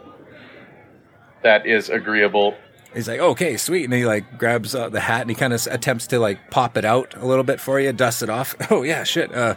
that 1.42 1.66
is 1.66 1.88
agreeable. 1.88 2.54
He's 2.94 3.08
like, 3.08 3.20
"Okay, 3.20 3.56
sweet," 3.56 3.84
and 3.84 3.92
he 3.94 4.04
like 4.06 4.38
grabs 4.38 4.74
uh, 4.74 4.88
the 4.88 5.00
hat 5.00 5.22
and 5.22 5.30
he 5.30 5.34
kind 5.36 5.52
of 5.52 5.66
attempts 5.70 6.06
to 6.08 6.18
like 6.18 6.50
pop 6.50 6.76
it 6.76 6.84
out 6.84 7.14
a 7.16 7.26
little 7.26 7.44
bit 7.44 7.58
for 7.60 7.80
you, 7.80 7.92
dust 7.92 8.22
it 8.22 8.30
off. 8.30 8.54
Oh 8.70 8.82
yeah, 8.82 9.02
shit. 9.04 9.34
Uh, 9.34 9.54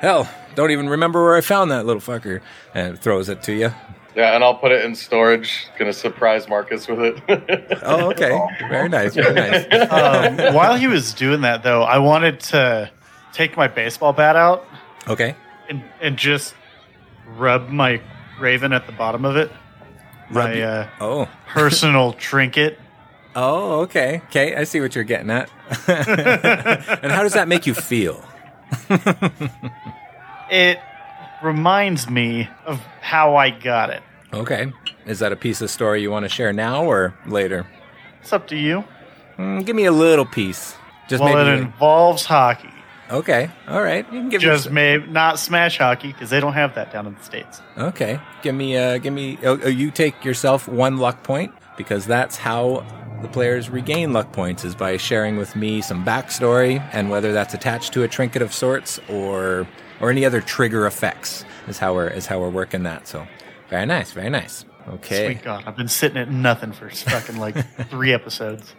hell, 0.00 0.28
don't 0.54 0.70
even 0.72 0.88
remember 0.88 1.22
where 1.22 1.36
I 1.36 1.40
found 1.42 1.70
that 1.70 1.86
little 1.86 2.02
fucker, 2.02 2.40
and 2.74 2.98
throws 2.98 3.28
it 3.28 3.42
to 3.44 3.52
you. 3.52 3.72
Yeah, 4.14 4.34
and 4.34 4.44
I'll 4.44 4.54
put 4.56 4.72
it 4.72 4.84
in 4.84 4.94
storage. 4.94 5.66
Gonna 5.78 5.92
surprise 5.92 6.48
Marcus 6.48 6.86
with 6.88 7.00
it. 7.28 7.78
Oh, 7.82 8.10
okay, 8.10 8.38
very 8.68 8.88
nice, 8.88 9.14
very 9.14 9.32
nice. 9.34 9.64
um, 9.90 10.54
while 10.54 10.76
he 10.76 10.86
was 10.86 11.12
doing 11.14 11.40
that, 11.42 11.62
though, 11.62 11.82
I 11.82 11.98
wanted 11.98 12.40
to 12.40 12.90
take 13.32 13.56
my 13.56 13.66
baseball 13.68 14.12
bat 14.12 14.36
out 14.36 14.66
Okay. 15.08 15.34
and, 15.68 15.82
and 16.00 16.16
just 16.18 16.54
rub 17.36 17.70
my 17.70 18.00
raven 18.38 18.72
at 18.72 18.86
the 18.86 18.92
bottom 18.92 19.24
of 19.24 19.36
it. 19.36 19.50
Rub 20.30 20.50
My 20.50 20.62
uh, 20.62 20.88
Oh. 21.00 21.28
personal 21.48 22.12
trinket. 22.28 22.78
Oh, 23.34 23.80
okay. 23.80 24.20
Okay, 24.26 24.54
I 24.54 24.64
see 24.64 24.80
what 24.82 24.94
you're 24.94 25.04
getting 25.04 25.30
at. 25.30 25.48
and 25.88 27.10
how 27.10 27.22
does 27.22 27.32
that 27.32 27.48
make 27.48 27.66
you 27.66 27.72
feel? 27.74 28.22
It 30.50 30.78
reminds 31.42 32.08
me 32.08 32.48
of 32.66 32.80
how 33.00 33.36
I 33.36 33.50
got 33.50 33.90
it. 33.90 34.02
Okay. 34.32 34.72
Is 35.06 35.18
that 35.18 35.32
a 35.32 35.36
piece 35.36 35.60
of 35.60 35.70
story 35.70 36.02
you 36.02 36.10
want 36.10 36.24
to 36.24 36.28
share 36.28 36.52
now 36.52 36.84
or 36.84 37.14
later? 37.26 37.66
It's 38.20 38.32
up 38.32 38.46
to 38.48 38.56
you. 38.56 38.84
Mm, 39.36 39.64
give 39.66 39.76
me 39.76 39.84
a 39.84 39.92
little 39.92 40.24
piece. 40.24 40.76
Just 41.08 41.22
well, 41.22 41.36
it 41.36 41.58
involves 41.58 42.24
hockey. 42.24 42.70
Okay. 43.10 43.50
All 43.68 43.82
right. 43.82 44.06
You 44.10 44.20
can 44.20 44.28
give 44.30 44.40
Just 44.40 44.68
me. 44.68 44.72
may 44.72 44.96
not 44.98 45.38
smash 45.38 45.76
hockey 45.76 46.12
because 46.12 46.30
they 46.30 46.40
don't 46.40 46.54
have 46.54 46.74
that 46.76 46.92
down 46.92 47.06
in 47.06 47.14
the 47.14 47.22
states. 47.22 47.60
Okay. 47.76 48.18
Give 48.42 48.54
me. 48.54 48.76
Uh. 48.76 48.98
Give 48.98 49.12
me. 49.12 49.38
Oh, 49.44 49.58
oh, 49.62 49.68
you 49.68 49.90
take 49.90 50.24
yourself 50.24 50.66
one 50.66 50.96
luck 50.96 51.22
point 51.22 51.52
because 51.76 52.06
that's 52.06 52.38
how 52.38 52.86
the 53.20 53.28
players 53.28 53.68
regain 53.68 54.12
luck 54.12 54.32
points 54.32 54.64
is 54.64 54.74
by 54.74 54.96
sharing 54.96 55.36
with 55.36 55.54
me 55.54 55.80
some 55.82 56.04
backstory 56.04 56.80
and 56.92 57.10
whether 57.10 57.32
that's 57.32 57.54
attached 57.54 57.92
to 57.92 58.02
a 58.02 58.08
trinket 58.08 58.42
of 58.42 58.52
sorts 58.52 58.98
or 59.08 59.66
or 60.02 60.10
any 60.10 60.26
other 60.26 60.42
trigger 60.42 60.84
effects 60.86 61.44
is 61.68 61.78
how 61.78 61.94
we're 61.94 62.08
is 62.08 62.26
how 62.26 62.40
we're 62.40 62.50
working 62.50 62.82
that. 62.82 63.08
So 63.08 63.26
very 63.70 63.86
nice, 63.86 64.12
very 64.12 64.28
nice. 64.28 64.66
Okay. 64.88 65.26
Sweet 65.26 65.44
God, 65.44 65.62
I've 65.64 65.76
been 65.76 65.88
sitting 65.88 66.18
at 66.18 66.28
nothing 66.28 66.72
for 66.72 66.90
fucking 66.90 67.38
like 67.38 67.54
three 67.88 68.12
episodes. 68.12 68.74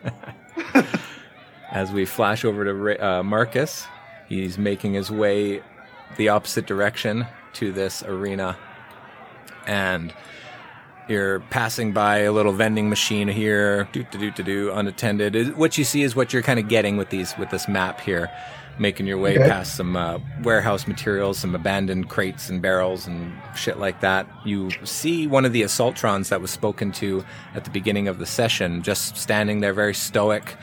As 1.72 1.92
we 1.92 2.06
flash 2.06 2.46
over 2.46 2.66
to 2.66 3.04
uh, 3.04 3.24
Marcus, 3.24 3.88
he's 4.28 4.58
making 4.58 4.94
his 4.94 5.10
way 5.10 5.64
the 6.18 6.30
opposite 6.30 6.68
direction 6.68 7.26
to 7.54 7.72
this 7.72 8.04
arena, 8.04 8.58
and 9.66 10.14
you're 11.08 11.40
passing 11.40 11.94
by 11.94 12.20
a 12.20 12.32
little 12.32 12.52
vending 12.52 12.90
machine 12.90 13.28
here, 13.28 13.88
do 13.94 14.04
do 14.04 14.20
do 14.20 14.32
do 14.32 14.44
do, 14.44 14.72
unattended. 14.72 15.58
What 15.58 15.78
you 15.78 15.84
see 15.84 16.04
is 16.04 16.16
what 16.16 16.34
you're 16.34 16.44
kind 16.44 16.60
of 16.60 16.68
getting 16.68 16.98
with 16.98 17.10
these 17.10 17.36
with 17.38 17.50
this 17.50 17.68
map 17.68 18.02
here, 18.02 18.30
making 18.80 19.06
your 19.06 19.18
way 19.18 19.38
Okay. 19.38 19.48
past 19.50 19.76
some 19.76 19.96
uh, 19.96 20.18
warehouse 20.42 20.88
materials, 20.88 21.38
some 21.38 21.54
abandoned 21.56 22.10
crates 22.10 22.50
and 22.50 22.62
barrels 22.62 23.06
and 23.08 23.32
shit 23.56 23.78
like 23.80 24.02
that. 24.02 24.28
You 24.46 24.72
see 24.84 25.28
one 25.28 25.46
of 25.46 25.54
the 25.54 25.62
assaultrons 25.62 26.30
that 26.30 26.42
was 26.42 26.50
spoken 26.52 26.92
to 26.94 27.24
at 27.54 27.64
the 27.66 27.70
beginning 27.70 28.08
of 28.08 28.18
the 28.20 28.26
session, 28.26 28.82
just 28.82 29.16
standing 29.18 29.60
there, 29.62 29.74
very 29.74 29.94
stoic, 29.94 30.56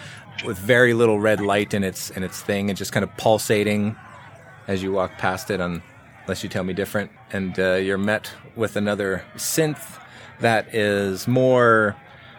with 0.44 0.59
very 0.59 0.92
little 0.94 1.20
red 1.20 1.40
light 1.40 1.73
in 1.75 1.85
its 1.85 2.11
in 2.11 2.23
its 2.23 2.40
thing, 2.42 2.68
and 2.70 2.77
just 2.77 2.92
kind 2.92 3.05
of 3.05 3.16
pulsating 3.16 3.94
as 4.66 4.83
you 4.83 4.90
walk 4.92 5.12
past 5.18 5.51
it, 5.51 5.61
un- 5.61 5.83
unless 6.25 6.42
you 6.42 6.49
tell 6.49 6.64
me 6.64 6.73
different. 6.73 7.11
And 7.33 7.59
uh, 7.61 7.75
you're 7.75 7.99
met 7.99 8.33
with 8.57 8.75
another 8.77 9.25
synth 9.37 9.99
that 10.40 10.75
is 10.75 11.29
more 11.29 11.94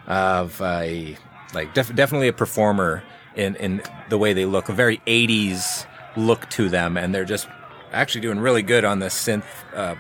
of 0.08 0.60
a 0.62 1.16
like 1.54 1.74
def- 1.74 1.94
definitely 1.96 2.28
a 2.28 2.34
performer 2.34 3.04
in 3.36 3.56
in 3.56 3.82
the 4.10 4.18
way 4.18 4.34
they 4.34 4.46
look, 4.46 4.70
a 4.70 4.74
very 4.74 4.98
80s 5.08 5.86
look 6.16 6.50
to 6.52 6.70
them, 6.70 6.98
and 6.98 7.14
they're 7.14 7.26
just 7.26 7.48
actually 7.92 8.22
doing 8.22 8.40
really 8.40 8.62
good 8.62 8.86
on 8.86 9.00
the 9.00 9.08
synth 9.08 9.44
uh, 9.74 9.96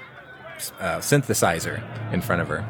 uh, 0.80 1.00
synthesizer 1.00 1.82
in 2.14 2.22
front 2.22 2.42
of 2.42 2.48
her. 2.48 2.66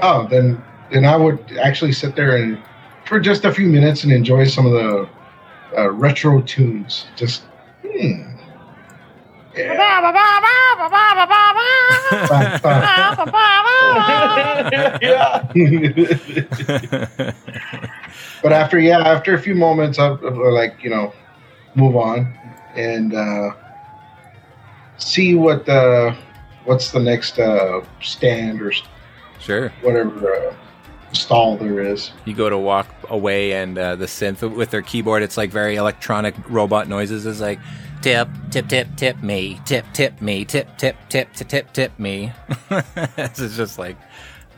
Oh, 0.00 0.26
then 0.28 0.62
then 0.90 1.04
I 1.04 1.16
would 1.16 1.58
actually 1.58 1.92
sit 1.92 2.16
there 2.16 2.36
and 2.36 2.58
for 3.06 3.20
just 3.20 3.44
a 3.44 3.52
few 3.52 3.66
minutes 3.66 4.04
and 4.04 4.12
enjoy 4.12 4.46
some 4.46 4.66
of 4.66 4.72
the 4.72 5.08
uh, 5.76 5.90
retro 5.90 6.40
tunes. 6.42 7.06
Just 7.16 7.42
hmm. 7.82 8.28
Yeah. 9.54 10.00
Ba, 10.00 10.12
ba. 12.62 12.72
yeah. 15.02 15.42
but 18.42 18.52
after 18.52 18.78
yeah, 18.78 19.00
after 19.00 19.34
a 19.34 19.40
few 19.40 19.54
moments, 19.54 19.98
I 19.98 20.08
like 20.08 20.82
you 20.82 20.90
know 20.90 21.12
move 21.74 21.96
on 21.96 22.32
and 22.74 23.14
uh, 23.14 23.52
see 24.98 25.34
what 25.34 25.66
the 25.66 26.16
what's 26.64 26.92
the 26.92 27.00
next 27.00 27.38
uh, 27.38 27.82
stand 28.00 28.60
or 28.62 28.72
sure. 29.38 29.70
whatever 29.82 30.34
uh, 30.34 30.54
stall 31.12 31.56
there 31.56 31.80
is. 31.80 32.12
You 32.24 32.34
go 32.34 32.48
to 32.48 32.58
walk 32.58 32.88
away, 33.08 33.52
and 33.52 33.76
uh, 33.76 33.96
the 33.96 34.06
synth 34.06 34.42
with 34.54 34.70
their 34.70 34.82
keyboard, 34.82 35.22
it's 35.22 35.36
like 35.36 35.50
very 35.50 35.76
electronic 35.76 36.34
robot 36.48 36.88
noises. 36.88 37.26
Is 37.26 37.40
like 37.40 37.58
tip, 38.02 38.28
tip, 38.50 38.68
tip, 38.68 38.88
tip 38.96 39.22
me, 39.22 39.60
tip, 39.64 39.86
tip 39.92 40.20
me, 40.20 40.44
tip, 40.44 40.76
tip, 40.76 40.96
tip, 41.08 41.32
tip, 41.34 41.48
tip, 41.48 41.72
tip 41.72 41.98
me. 41.98 42.32
it's 43.16 43.56
just 43.56 43.78
like, 43.78 43.96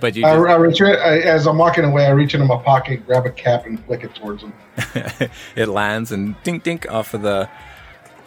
but 0.05 0.15
you 0.17 0.27
I, 0.27 0.37
just, 0.37 0.49
I 0.51 0.55
reach 0.57 0.83
I, 0.83 1.21
as 1.21 1.47
I'm 1.47 1.57
walking 1.57 1.83
away. 1.83 2.05
I 2.05 2.11
reach 2.11 2.35
into 2.35 2.45
my 2.45 2.63
pocket, 2.63 3.07
grab 3.07 3.25
a 3.25 3.31
cap, 3.31 3.65
and 3.65 3.83
flick 3.87 4.05
it 4.05 4.15
towards 4.15 4.43
him. 4.43 4.53
it 5.57 5.67
lands 5.67 6.13
and 6.13 6.37
dink 6.43 6.63
dink 6.63 6.87
off 6.93 7.15
of 7.15 7.23
the 7.23 7.49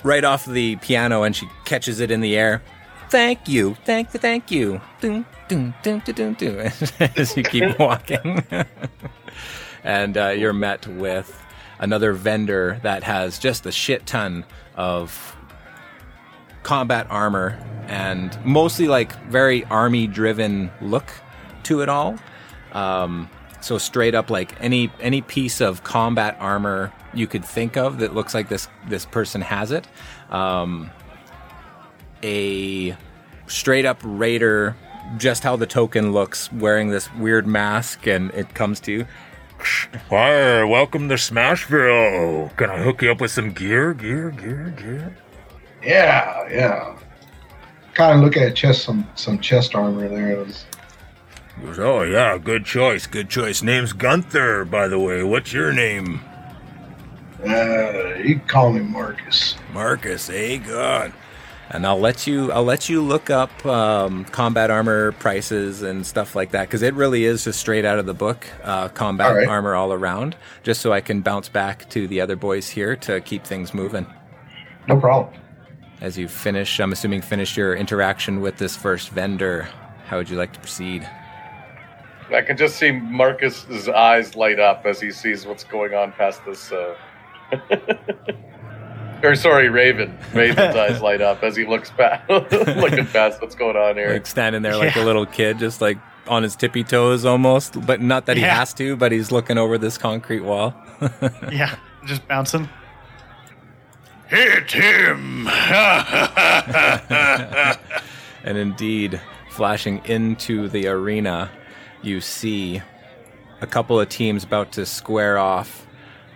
right 0.01 0.23
off 0.23 0.45
the 0.45 0.77
piano, 0.77 1.21
and 1.21 1.35
she 1.35 1.47
catches 1.65 1.99
it 1.99 2.09
in 2.09 2.21
the 2.21 2.35
air. 2.35 2.63
Thank 3.11 3.47
you, 3.47 3.77
thank 3.85 4.11
you, 4.11 4.19
thank 4.19 4.49
you. 4.49 4.81
Dun, 5.01 5.23
dun, 5.47 5.75
dun, 5.83 6.01
dun, 6.03 6.33
dun, 6.33 6.71
as 7.15 7.37
you 7.37 7.43
keep 7.43 7.77
walking, 7.79 8.43
and 9.83 10.17
uh, 10.17 10.29
you're 10.29 10.53
met 10.53 10.87
with 10.87 11.45
another 11.77 12.11
vendor 12.11 12.79
that 12.81 13.03
has 13.03 13.37
just 13.37 13.67
a 13.67 13.71
shit 13.71 14.07
ton 14.07 14.45
of 14.75 15.37
combat 16.63 17.05
armor 17.11 17.55
and 17.85 18.43
mostly 18.43 18.87
like 18.87 19.15
very 19.25 19.63
army 19.65 20.07
driven 20.07 20.71
look 20.81 21.13
to 21.67 21.81
it 21.81 21.89
all. 21.89 22.17
Um, 22.73 23.29
so 23.61 23.77
straight 23.77 24.15
up 24.15 24.29
like 24.29 24.59
any 24.61 24.91
any 24.99 25.21
piece 25.21 25.61
of 25.61 25.83
combat 25.83 26.37
armor 26.39 26.93
you 27.13 27.27
could 27.27 27.43
think 27.43 27.75
of 27.75 27.99
that 27.99 28.13
looks 28.13 28.33
like 28.33 28.49
this 28.49 28.67
this 28.87 29.05
person 29.05 29.41
has 29.41 29.71
it. 29.71 29.87
Um, 30.29 30.91
a 32.23 32.95
straight 33.47 33.85
up 33.85 33.99
raider, 34.03 34.75
just 35.17 35.43
how 35.43 35.55
the 35.55 35.65
token 35.65 36.11
looks, 36.11 36.51
wearing 36.51 36.89
this 36.89 37.13
weird 37.13 37.47
mask, 37.47 38.07
and 38.07 38.31
it 38.31 38.53
comes 38.53 38.79
to 38.81 38.91
you. 38.91 39.07
Hi, 40.09 40.63
welcome 40.63 41.09
to 41.09 41.15
Smashville. 41.15 42.55
Can 42.57 42.69
I 42.69 42.77
hook 42.77 43.01
you 43.01 43.11
up 43.11 43.21
with 43.21 43.31
some 43.31 43.51
gear, 43.51 43.93
gear, 43.93 44.29
gear, 44.29 44.73
gear? 44.77 45.17
Yeah, 45.83 46.47
yeah. 46.49 46.97
Kind 47.95 48.19
of 48.19 48.23
look 48.23 48.37
at 48.37 48.55
chest 48.55 48.83
some 48.83 49.07
some 49.15 49.39
chest 49.39 49.73
armor 49.73 50.07
there. 50.07 50.31
It 50.33 50.45
was, 50.45 50.65
He 51.59 51.65
goes, 51.65 51.79
oh 51.79 52.03
yeah, 52.03 52.37
good 52.37 52.65
choice, 52.65 53.07
good 53.07 53.29
choice. 53.29 53.61
Name's 53.63 53.93
Gunther, 53.93 54.65
by 54.65 54.87
the 54.87 54.99
way. 54.99 55.23
What's 55.23 55.53
your 55.53 55.73
name? 55.73 56.21
uh, 57.45 58.15
you 58.15 58.39
call 58.47 58.71
me 58.73 58.81
Marcus. 58.81 59.55
Marcus, 59.73 60.29
eh? 60.29 60.57
God. 60.57 61.13
And 61.69 61.85
I'll 61.85 61.99
let 61.99 62.25
you 62.25 62.49
I'll 62.53 62.63
let 62.63 62.87
you 62.87 63.01
look 63.01 63.29
up 63.29 63.65
um, 63.65 64.23
combat 64.25 64.71
armor 64.71 65.11
prices 65.13 65.81
and 65.81 66.07
stuff 66.07 66.33
like 66.33 66.51
that 66.51 66.67
because 66.67 66.81
it 66.81 66.93
really 66.93 67.25
is 67.25 67.43
just 67.43 67.59
straight 67.59 67.83
out 67.83 67.99
of 67.99 68.05
the 68.05 68.13
book 68.13 68.47
uh, 68.63 68.87
combat 68.89 69.27
All 69.27 69.35
right. 69.35 69.47
armor 69.49 69.75
all 69.75 69.91
around. 69.91 70.37
Just 70.63 70.79
so 70.81 70.93
I 70.93 71.01
can 71.01 71.21
bounce 71.21 71.49
back 71.49 71.89
to 71.89 72.07
the 72.07 72.21
other 72.21 72.37
boys 72.37 72.69
here 72.69 72.95
to 72.97 73.19
keep 73.19 73.43
things 73.43 73.73
moving. 73.73 74.05
No 74.87 74.97
problem. 74.97 75.33
As 75.99 76.17
you 76.17 76.29
finish, 76.29 76.79
I'm 76.79 76.93
assuming 76.93 77.21
finish 77.21 77.57
your 77.57 77.75
interaction 77.75 78.39
with 78.39 78.57
this 78.57 78.75
first 78.75 79.09
vendor. 79.09 79.67
How 80.05 80.17
would 80.17 80.29
you 80.29 80.37
like 80.37 80.53
to 80.53 80.59
proceed? 80.59 81.07
I 82.31 82.41
can 82.41 82.57
just 82.57 82.75
see 82.77 82.91
Marcus's 82.91 83.87
eyes 83.89 84.35
light 84.35 84.59
up 84.59 84.85
as 84.85 84.99
he 84.99 85.11
sees 85.11 85.45
what's 85.45 85.63
going 85.63 85.93
on 85.93 86.11
past 86.11 86.41
this. 86.45 86.71
Uh... 86.71 86.95
or 89.23 89.35
sorry, 89.35 89.69
Raven. 89.69 90.17
Raven's 90.33 90.75
eyes 90.75 91.01
light 91.01 91.21
up 91.21 91.43
as 91.43 91.55
he 91.55 91.65
looks 91.65 91.89
past, 91.91 92.29
looking 92.29 93.05
past 93.07 93.41
what's 93.41 93.55
going 93.55 93.77
on 93.77 93.95
here. 93.95 94.11
Like 94.13 94.25
standing 94.27 94.61
there 94.61 94.75
like 94.75 94.95
Yeah. 94.95 95.03
a 95.03 95.05
little 95.05 95.25
kid, 95.25 95.59
just 95.59 95.79
like 95.81 95.97
on 96.27 96.43
his 96.43 96.55
tippy 96.57 96.83
toes 96.83 97.23
almost, 97.25 97.85
but 97.85 98.01
not 98.01 98.25
that 98.25 98.35
he 98.37 98.43
Yeah. 98.43 98.55
has 98.55 98.73
to, 98.75 98.95
but 98.97 99.11
he's 99.13 99.31
looking 99.31 99.57
over 99.57 99.77
this 99.77 99.97
concrete 99.97 100.41
wall. 100.41 100.73
Yeah, 101.51 101.75
just 102.05 102.27
bouncing. 102.27 102.67
Hit 104.27 104.69
him! 104.71 105.47
And 108.43 108.57
indeed, 108.57 109.21
flashing 109.51 110.01
into 110.05 110.67
the 110.69 110.87
arena, 110.87 111.49
you 112.01 112.21
see 112.21 112.81
a 113.61 113.67
couple 113.67 113.99
of 113.99 114.09
teams 114.09 114.43
about 114.43 114.71
to 114.73 114.85
square 114.85 115.37
off, 115.37 115.87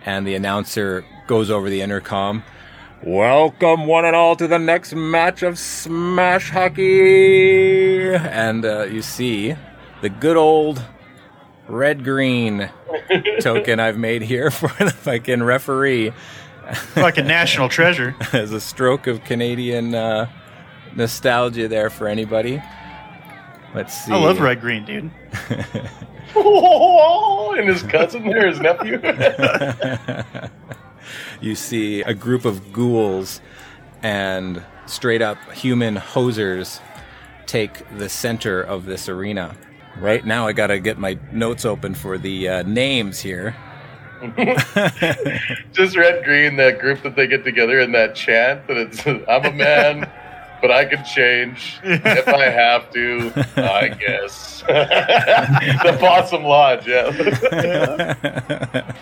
and 0.04 0.26
the 0.26 0.34
announcer 0.34 1.04
goes 1.26 1.50
over 1.50 1.70
the 1.70 1.80
intercom. 1.80 2.42
Welcome, 3.04 3.86
one 3.86 4.04
and 4.04 4.14
all, 4.14 4.36
to 4.36 4.46
the 4.46 4.58
next 4.58 4.94
match 4.94 5.42
of 5.42 5.58
Smash 5.58 6.50
Hockey! 6.50 8.14
And 8.14 8.64
uh, 8.64 8.84
you 8.84 9.02
see 9.02 9.56
the 10.02 10.08
good 10.08 10.36
old 10.36 10.84
red 11.68 12.04
green 12.04 12.70
token 13.40 13.80
I've 13.80 13.98
made 13.98 14.22
here 14.22 14.50
for 14.52 14.68
the 14.84 14.90
fucking 14.90 15.42
referee 15.42 16.12
Like 16.96 17.18
a 17.18 17.22
national 17.22 17.68
treasure. 17.68 18.14
as 18.32 18.52
a 18.52 18.60
stroke 18.60 19.06
of 19.06 19.24
Canadian 19.24 19.94
uh, 19.94 20.28
nostalgia 20.94 21.68
there 21.68 21.90
for 21.90 22.08
anybody. 22.08 22.62
Let's 23.74 24.04
see. 24.04 24.12
I 24.12 24.16
love 24.16 24.40
red 24.40 24.60
green, 24.60 24.84
dude. 24.84 25.10
and 26.34 27.68
his 27.68 27.82
cousin 27.82 28.26
there, 28.26 28.46
his 28.48 28.60
nephew. 28.60 29.00
you 31.40 31.54
see 31.54 32.02
a 32.02 32.14
group 32.14 32.44
of 32.44 32.72
ghouls 32.72 33.40
and 34.02 34.62
straight 34.86 35.22
up 35.22 35.38
human 35.52 35.96
hosers 35.96 36.80
take 37.46 37.86
the 37.98 38.08
center 38.08 38.60
of 38.60 38.86
this 38.86 39.08
arena. 39.08 39.56
Right 39.98 40.24
now, 40.24 40.46
I 40.46 40.52
gotta 40.52 40.80
get 40.80 40.98
my 40.98 41.18
notes 41.32 41.64
open 41.64 41.94
for 41.94 42.18
the 42.18 42.48
uh, 42.48 42.62
names 42.62 43.20
here. 43.20 43.54
just 45.72 45.96
red 45.96 46.24
green, 46.24 46.56
that 46.56 46.78
group 46.78 47.02
that 47.02 47.16
they 47.16 47.26
get 47.26 47.44
together 47.44 47.80
in 47.80 47.92
that 47.92 48.14
chant 48.14 48.66
that 48.68 48.76
it's 48.76 49.06
I'm 49.06 49.44
a 49.44 49.52
man, 49.52 50.10
but 50.62 50.70
I 50.70 50.86
can 50.86 51.04
change 51.04 51.78
if 51.84 52.28
I 52.28 52.44
have 52.44 52.90
to. 52.92 53.32
I 53.56 53.88
guess 53.88 54.62
the 54.66 55.96
Possum 56.00 56.44
Lodge. 56.44 56.86
Yeah. 56.86 57.10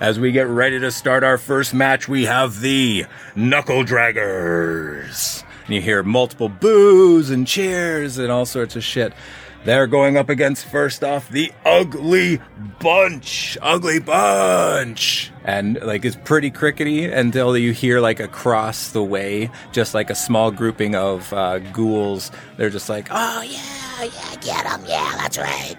As 0.00 0.20
we 0.20 0.32
get 0.32 0.48
ready 0.48 0.78
to 0.80 0.90
start 0.90 1.24
our 1.24 1.38
first 1.38 1.72
match, 1.72 2.08
we 2.08 2.24
have 2.24 2.60
the 2.60 3.06
Knuckle 3.34 3.84
Draggers. 3.84 5.44
And 5.66 5.76
you 5.76 5.80
hear 5.80 6.02
multiple 6.02 6.48
boos 6.48 7.30
and 7.30 7.46
cheers 7.46 8.18
and 8.18 8.30
all 8.30 8.44
sorts 8.44 8.74
of 8.74 8.82
shit. 8.82 9.12
They're 9.64 9.86
going 9.86 10.16
up 10.16 10.28
against 10.28 10.64
first 10.64 11.04
off 11.04 11.28
the 11.28 11.52
Ugly 11.64 12.40
Bunch. 12.80 13.56
Ugly 13.62 14.00
Bunch. 14.00 15.30
And 15.44 15.80
like 15.80 16.04
it's 16.04 16.16
pretty 16.16 16.50
crickety 16.50 17.04
until 17.04 17.56
you 17.56 17.70
hear 17.72 18.00
like 18.00 18.18
across 18.18 18.90
the 18.90 19.04
way, 19.04 19.50
just 19.70 19.94
like 19.94 20.10
a 20.10 20.16
small 20.16 20.50
grouping 20.50 20.96
of 20.96 21.32
uh, 21.32 21.60
ghouls. 21.60 22.32
They're 22.56 22.70
just 22.70 22.88
like, 22.88 23.06
oh 23.12 23.42
yeah, 23.42 24.02
yeah, 24.02 24.34
get 24.40 24.64
them, 24.64 24.82
yeah, 24.86 25.14
that's 25.16 25.38
right. 25.38 25.76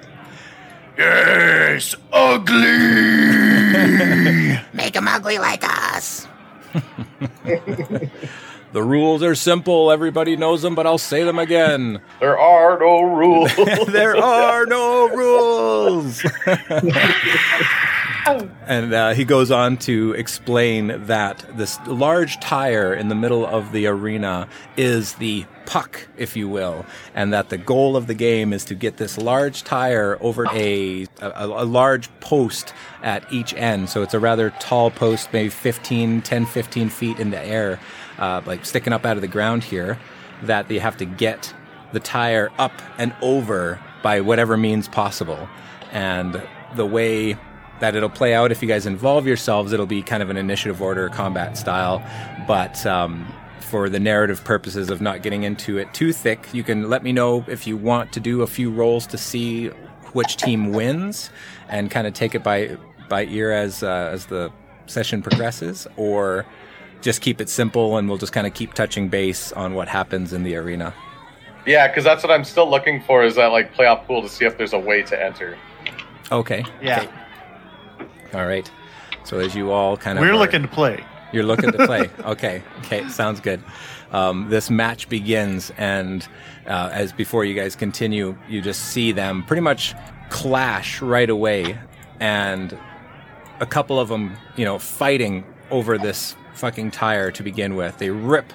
Yes, 0.97 1.93
ugly. 2.13 2.53
Make 4.73 4.93
them 4.93 5.09
ugly 5.09 5.39
like 5.39 5.61
us. 5.63 6.25
the 8.73 8.83
rules 8.83 9.21
are 9.23 9.35
simple. 9.35 9.91
Everybody 9.91 10.35
knows 10.35 10.63
them, 10.63 10.73
but 10.75 10.87
I'll 10.87 10.97
say 10.97 11.23
them 11.23 11.37
again. 11.39 12.01
There 12.19 12.37
are 12.37 12.79
no 12.79 13.03
rules. 13.03 13.55
there 13.87 14.17
are 14.17 14.65
no 14.65 15.09
rules. 15.09 16.25
and 18.65 18.93
uh, 18.93 19.13
he 19.13 19.25
goes 19.25 19.51
on 19.51 19.77
to 19.77 20.13
explain 20.13 21.05
that 21.05 21.45
this 21.55 21.79
large 21.85 22.39
tire 22.39 22.93
in 22.93 23.09
the 23.09 23.15
middle 23.15 23.45
of 23.45 23.71
the 23.71 23.85
arena 23.85 24.47
is 24.75 25.13
the 25.15 25.45
puck, 25.65 26.07
if 26.17 26.35
you 26.35 26.47
will, 26.47 26.85
and 27.13 27.31
that 27.33 27.49
the 27.49 27.57
goal 27.57 27.95
of 27.95 28.07
the 28.07 28.13
game 28.13 28.53
is 28.53 28.65
to 28.65 28.75
get 28.75 28.97
this 28.97 29.17
large 29.17 29.63
tire 29.63 30.17
over 30.21 30.45
a, 30.51 31.05
a, 31.21 31.45
a 31.45 31.65
large 31.65 32.09
post 32.19 32.73
at 33.01 33.31
each 33.31 33.53
end. 33.53 33.89
So 33.89 34.01
it's 34.01 34.13
a 34.13 34.19
rather 34.19 34.49
tall 34.59 34.91
post, 34.91 35.31
maybe 35.31 35.49
15, 35.49 36.21
10, 36.21 36.45
15 36.45 36.89
feet 36.89 37.19
in 37.19 37.31
the 37.31 37.39
air, 37.43 37.79
uh, 38.17 38.41
like 38.45 38.65
sticking 38.65 38.93
up 38.93 39.05
out 39.05 39.17
of 39.17 39.21
the 39.21 39.27
ground 39.27 39.63
here, 39.63 39.99
that 40.43 40.67
they 40.67 40.79
have 40.79 40.97
to 40.97 41.05
get 41.05 41.53
the 41.93 41.99
tire 41.99 42.51
up 42.57 42.73
and 42.97 43.15
over 43.21 43.79
by 44.01 44.21
whatever 44.21 44.57
means 44.57 44.87
possible. 44.87 45.47
And 45.91 46.41
the 46.75 46.85
way 46.85 47.37
that 47.79 47.95
it'll 47.95 48.09
play 48.09 48.33
out 48.33 48.51
if 48.51 48.61
you 48.61 48.67
guys 48.67 48.85
involve 48.85 49.27
yourselves, 49.27 49.73
it'll 49.73 49.85
be 49.85 50.01
kind 50.01 50.23
of 50.23 50.29
an 50.29 50.37
initiative 50.37 50.81
order 50.81 51.09
combat 51.09 51.57
style. 51.57 52.03
But 52.47 52.85
um, 52.85 53.31
for 53.59 53.89
the 53.89 53.99
narrative 53.99 54.43
purposes 54.43 54.89
of 54.89 55.01
not 55.01 55.21
getting 55.21 55.43
into 55.43 55.77
it 55.77 55.93
too 55.93 56.13
thick, 56.13 56.47
you 56.53 56.63
can 56.63 56.89
let 56.89 57.03
me 57.03 57.11
know 57.11 57.43
if 57.47 57.67
you 57.67 57.77
want 57.77 58.13
to 58.13 58.19
do 58.19 58.41
a 58.41 58.47
few 58.47 58.71
rolls 58.71 59.07
to 59.07 59.17
see 59.17 59.67
which 60.13 60.37
team 60.37 60.71
wins 60.71 61.29
and 61.69 61.89
kind 61.89 62.07
of 62.07 62.13
take 62.13 62.35
it 62.35 62.43
by 62.43 62.77
by 63.09 63.25
ear 63.25 63.51
as 63.51 63.83
uh, 63.83 64.09
as 64.13 64.27
the 64.27 64.51
session 64.85 65.21
progresses, 65.21 65.87
or 65.97 66.45
just 67.03 67.21
keep 67.21 67.39
it 67.39 67.49
simple 67.49 67.97
and 67.97 68.09
we'll 68.09 68.17
just 68.17 68.33
kind 68.33 68.47
of 68.47 68.53
keep 68.55 68.73
touching 68.73 69.09
base 69.09 69.51
on 69.51 69.75
what 69.75 69.87
happens 69.87 70.33
in 70.33 70.41
the 70.43 70.55
arena. 70.55 70.93
yeah, 71.67 71.87
because 71.87 72.03
that's 72.03 72.23
what 72.23 72.31
I'm 72.31 72.43
still 72.45 72.69
looking 72.69 73.01
for 73.03 73.23
is 73.23 73.35
that 73.35 73.47
like 73.47 73.73
playoff 73.75 74.05
pool 74.07 74.21
to 74.23 74.29
see 74.29 74.45
if 74.45 74.57
there's 74.57 74.73
a 74.73 74.79
way 74.79 75.03
to 75.03 75.23
enter. 75.23 75.57
Okay. 76.31 76.65
Yeah. 76.81 77.01
Okay. 77.99 78.07
All 78.33 78.47
right. 78.47 78.69
So 79.25 79.39
as 79.39 79.53
you 79.53 79.71
all 79.71 79.95
kind 79.97 80.17
of 80.17 80.23
We're 80.23 80.31
are- 80.31 80.37
looking 80.37 80.63
to 80.63 80.67
play. 80.67 81.03
You're 81.31 81.43
looking 81.43 81.71
to 81.71 81.85
play. 81.87 82.09
okay. 82.25 82.61
Okay. 82.79 83.07
Sounds 83.09 83.39
good. 83.39 83.61
Um, 84.11 84.49
this 84.49 84.69
match 84.69 85.09
begins, 85.09 85.71
and 85.77 86.27
uh, 86.67 86.89
as 86.93 87.11
before 87.11 87.43
you 87.43 87.55
guys 87.55 87.75
continue, 87.75 88.37
you 88.47 88.61
just 88.61 88.91
see 88.91 89.11
them 89.11 89.43
pretty 89.43 89.61
much 89.61 89.95
clash 90.29 91.01
right 91.01 91.29
away, 91.31 91.79
and 92.19 92.77
a 93.59 93.65
couple 93.65 93.99
of 93.99 94.09
them, 94.09 94.35
you 94.55 94.63
know, 94.65 94.77
fighting 94.77 95.43
over 95.71 95.97
this 95.97 96.35
fucking 96.55 96.91
tire 96.91 97.31
to 97.31 97.43
begin 97.43 97.75
with. 97.75 97.97
They 97.97 98.09
rip 98.09 98.51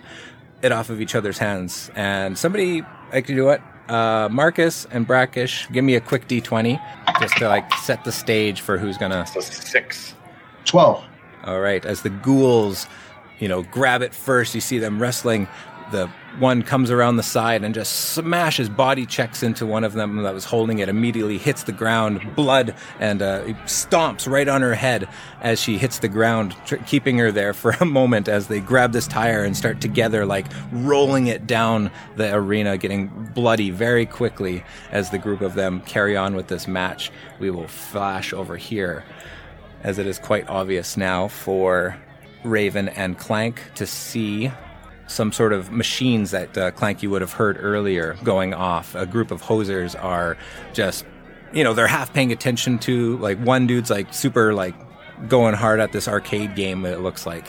it 0.63 0.73
off 0.73 0.91
of 0.91 1.01
each 1.01 1.15
other's 1.15 1.39
hands, 1.39 1.91
and 1.95 2.37
somebody 2.37 2.83
I 3.13 3.21
can 3.21 3.37
do 3.37 3.51
it. 3.51 3.61
Uh, 3.89 4.29
Marcus 4.31 4.87
and 4.91 5.07
Brackish, 5.07 5.67
give 5.73 5.83
me 5.83 5.95
a 5.95 6.01
quick 6.01 6.29
d20 6.29 6.79
just 7.21 7.37
to 7.39 7.49
like 7.49 7.73
set 7.75 8.05
the 8.05 8.13
stage 8.13 8.61
for 8.61 8.77
who's 8.77 8.99
gonna 8.99 9.27
So 9.27 9.41
six. 9.41 10.15
12. 10.67 11.03
all 11.45 11.61
right, 11.61 11.85
as 11.87 12.03
the 12.03 12.11
ghouls, 12.11 12.87
you 13.39 13.49
know, 13.49 13.63
grab 13.63 14.03
it 14.03 14.13
first, 14.15 14.55
you 14.55 14.61
see 14.61 14.79
them 14.79 15.01
wrestling. 15.01 15.49
The 15.91 16.11
one 16.39 16.63
comes 16.63 16.91
around 16.91 17.17
the 17.17 17.23
side 17.23 17.65
and 17.65 17.75
just 17.75 18.11
smashes 18.11 18.69
body 18.69 19.07
checks 19.07 19.43
into 19.43 19.67
one 19.67 19.85
of 19.85 19.93
them 19.93 20.23
that 20.23 20.35
was 20.35 20.45
holding 20.45 20.79
it. 20.79 20.89
Immediately 20.89 21.39
hits 21.39 21.65
the 21.65 21.73
ground, 21.73 22.35
blood, 22.37 22.75
and 23.01 23.23
uh, 23.23 23.45
stomps 23.65 24.29
right 24.29 24.49
on 24.49 24.63
her 24.63 24.75
head 24.75 25.09
as 25.41 25.61
she 25.61 25.79
hits 25.79 25.99
the 25.99 26.09
ground, 26.09 26.55
tr- 26.65 26.77
keeping 26.77 27.19
her 27.19 27.33
there 27.33 27.53
for 27.53 27.71
a 27.81 27.85
moment 27.85 28.29
as 28.29 28.49
they 28.49 28.61
grab 28.61 28.93
this 28.93 29.07
tire 29.07 29.43
and 29.43 29.57
start 29.57 29.81
together, 29.81 30.25
like 30.27 30.47
rolling 30.71 31.27
it 31.27 31.47
down 31.47 31.91
the 32.17 32.33
arena, 32.35 32.79
getting 32.79 33.09
bloody 33.35 33.71
very 33.71 34.07
quickly 34.07 34.65
as 34.91 35.11
the 35.11 35.19
group 35.19 35.41
of 35.41 35.55
them 35.55 35.81
carry 35.83 36.17
on 36.17 36.35
with 36.35 36.49
this 36.49 36.69
match. 36.69 37.11
We 37.41 37.51
will 37.51 37.69
flash 37.69 38.33
over 38.33 38.57
here 38.57 39.05
as 39.83 39.99
it 39.99 40.07
is 40.07 40.19
quite 40.19 40.49
obvious 40.49 40.97
now 40.97 41.29
for 41.29 41.97
Raven 42.45 42.89
and 42.89 43.19
Clank 43.19 43.61
to 43.77 43.87
see 43.87 44.51
some 45.09 45.33
sort 45.33 45.53
of 45.53 45.73
machines 45.73 46.31
that 46.31 46.57
uh, 46.57 46.71
Clank 46.71 47.03
you 47.03 47.11
would 47.11 47.23
have 47.23 47.33
heard 47.33 47.57
earlier 47.61 48.17
going 48.23 48.55
off. 48.55 48.95
A 48.95 49.07
group 49.07 49.31
of 49.31 49.43
hosers 49.43 50.01
are 50.03 50.37
just, 50.73 51.05
you 51.53 51.65
know, 51.65 51.75
they're 51.75 51.89
half 51.89 52.13
paying 52.13 52.31
attention 52.31 52.79
to 52.81 53.17
like 53.19 53.39
one 53.39 53.67
dude's 53.67 53.91
like 53.91 54.15
super 54.15 54.55
like 54.55 54.75
going 55.29 55.55
hard 55.55 55.81
at 55.81 55.93
this 55.93 56.07
arcade 56.07 56.55
game. 56.55 56.85
It 56.85 57.01
looks 57.01 57.27
like. 57.27 57.47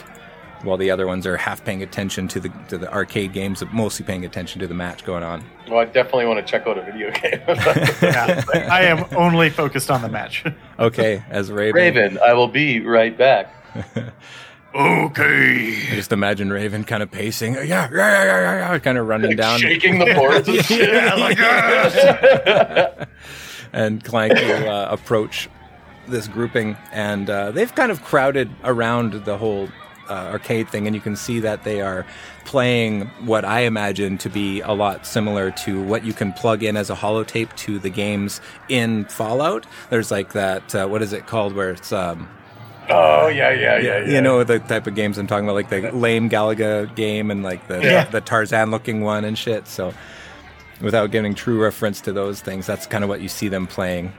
While 0.62 0.76
the 0.76 0.90
other 0.90 1.06
ones 1.06 1.26
are 1.26 1.38
half 1.38 1.64
paying 1.64 1.82
attention 1.82 2.28
to 2.28 2.38
the 2.38 2.50
to 2.68 2.76
the 2.76 2.92
arcade 2.92 3.32
games, 3.32 3.60
but 3.60 3.72
mostly 3.72 4.04
paying 4.04 4.26
attention 4.26 4.60
to 4.60 4.66
the 4.66 4.74
match 4.74 5.06
going 5.06 5.22
on. 5.22 5.42
Well, 5.70 5.78
I 5.78 5.86
definitely 5.86 6.26
want 6.26 6.44
to 6.46 6.50
check 6.50 6.66
out 6.66 6.76
a 6.76 6.82
video 6.82 7.10
game. 7.12 7.40
Yeah. 8.02 8.44
I 8.70 8.82
am 8.82 9.06
only 9.16 9.48
focused 9.48 9.90
on 9.90 10.02
the 10.02 10.10
match. 10.10 10.44
Okay, 10.78 11.24
as 11.30 11.50
Raven, 11.50 11.80
Raven, 11.80 12.18
I 12.18 12.34
will 12.34 12.46
be 12.46 12.80
right 12.80 13.16
back. 13.16 13.54
okay. 14.74 15.68
I 15.90 15.94
just 15.94 16.12
imagine 16.12 16.52
Raven 16.52 16.84
kind 16.84 17.02
of 17.02 17.10
pacing, 17.10 17.54
yeah, 17.54 17.64
yeah, 17.64 17.88
yeah, 17.90 18.24
yeah, 18.24 18.72
yeah, 18.72 18.78
kind 18.78 18.98
of 18.98 19.06
running 19.06 19.36
down. 19.36 19.60
Shaking 19.60 19.98
the 19.98 20.14
boards 20.14 20.48
and 20.48 20.64
shit. 20.64 20.92
Yeah, 20.92 21.14
like, 21.14 21.38
"Yes!" 21.38 23.08
and 23.72 24.02
Clank 24.04 24.34
will 24.34 24.68
uh, 24.68 24.88
approach 24.90 25.48
this 26.08 26.28
grouping, 26.28 26.76
and 26.92 27.28
uh, 27.30 27.50
they've 27.52 27.74
kind 27.74 27.90
of 27.92 28.02
crowded 28.02 28.50
around 28.64 29.24
the 29.24 29.36
whole 29.38 29.68
uh, 30.08 30.30
arcade 30.32 30.68
thing, 30.68 30.86
and 30.86 30.94
you 30.94 31.00
can 31.00 31.16
see 31.16 31.40
that 31.40 31.62
they 31.64 31.80
are 31.80 32.04
playing 32.44 33.02
what 33.24 33.44
I 33.44 33.60
imagine 33.60 34.18
to 34.18 34.28
be 34.28 34.60
a 34.60 34.72
lot 34.72 35.06
similar 35.06 35.52
to 35.52 35.80
what 35.82 36.04
you 36.04 36.12
can 36.12 36.32
plug 36.32 36.62
in 36.62 36.76
as 36.76 36.90
a 36.90 36.96
holotape 36.96 37.54
to 37.58 37.78
the 37.78 37.90
games 37.90 38.40
in 38.68 39.04
Fallout. 39.04 39.66
There's 39.88 40.10
like 40.10 40.32
that, 40.32 40.74
uh, 40.74 40.88
what 40.88 41.00
is 41.02 41.12
it 41.12 41.26
called, 41.26 41.54
where 41.54 41.70
it's. 41.70 41.92
Um, 41.92 42.28
Oh 42.88 43.28
yeah, 43.28 43.50
yeah, 43.50 43.78
yeah, 43.78 43.98
yeah. 43.98 44.08
you 44.08 44.20
know 44.20 44.42
the 44.42 44.58
type 44.58 44.86
of 44.86 44.94
games 44.94 45.18
I'm 45.18 45.26
talking 45.26 45.44
about, 45.44 45.54
like 45.54 45.68
the 45.68 45.92
lame 45.92 46.28
Galaga 46.28 46.92
game 46.96 47.30
and 47.30 47.42
like 47.42 47.66
the 47.68 47.80
Yeah. 47.82 48.04
the 48.04 48.20
Tarzan 48.20 48.70
looking 48.70 49.02
one 49.02 49.24
and 49.24 49.36
shit. 49.38 49.68
So, 49.68 49.92
without 50.80 51.10
giving 51.10 51.34
true 51.34 51.62
reference 51.62 52.00
to 52.02 52.12
those 52.12 52.40
things, 52.40 52.66
that's 52.66 52.86
kind 52.86 53.04
of 53.04 53.08
what 53.10 53.20
you 53.20 53.28
see 53.28 53.48
them 53.48 53.66
playing, 53.66 54.12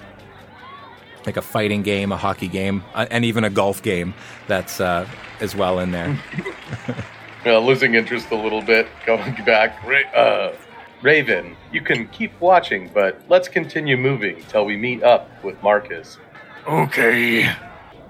like 1.26 1.36
a 1.38 1.42
fighting 1.42 1.82
game, 1.82 2.12
a 2.12 2.18
hockey 2.18 2.48
game, 2.48 2.84
uh, 2.94 3.08
and 3.12 3.26
even 3.26 3.44
a 3.44 3.50
golf 3.50 3.82
game. 3.84 4.14
That's 4.48 4.80
uh, 4.80 5.06
as 5.42 5.56
well 5.56 5.80
in 5.80 5.92
there. 5.92 6.18
Uh, 7.44 7.58
losing 7.58 7.96
interest 7.96 8.30
a 8.30 8.36
little 8.36 8.62
bit, 8.62 8.88
going 9.04 9.34
back. 9.46 9.84
Ra- 9.84 10.08
uh, 10.16 10.56
Raven, 11.02 11.58
you 11.72 11.82
can 11.82 12.08
keep 12.10 12.32
watching, 12.40 12.88
but 12.94 13.20
let's 13.30 13.48
continue 13.48 13.98
moving 13.98 14.44
till 14.48 14.64
we 14.64 14.78
meet 14.78 15.02
up 15.02 15.28
with 15.44 15.60
Marcus. 15.64 16.20
Okay. 16.68 17.52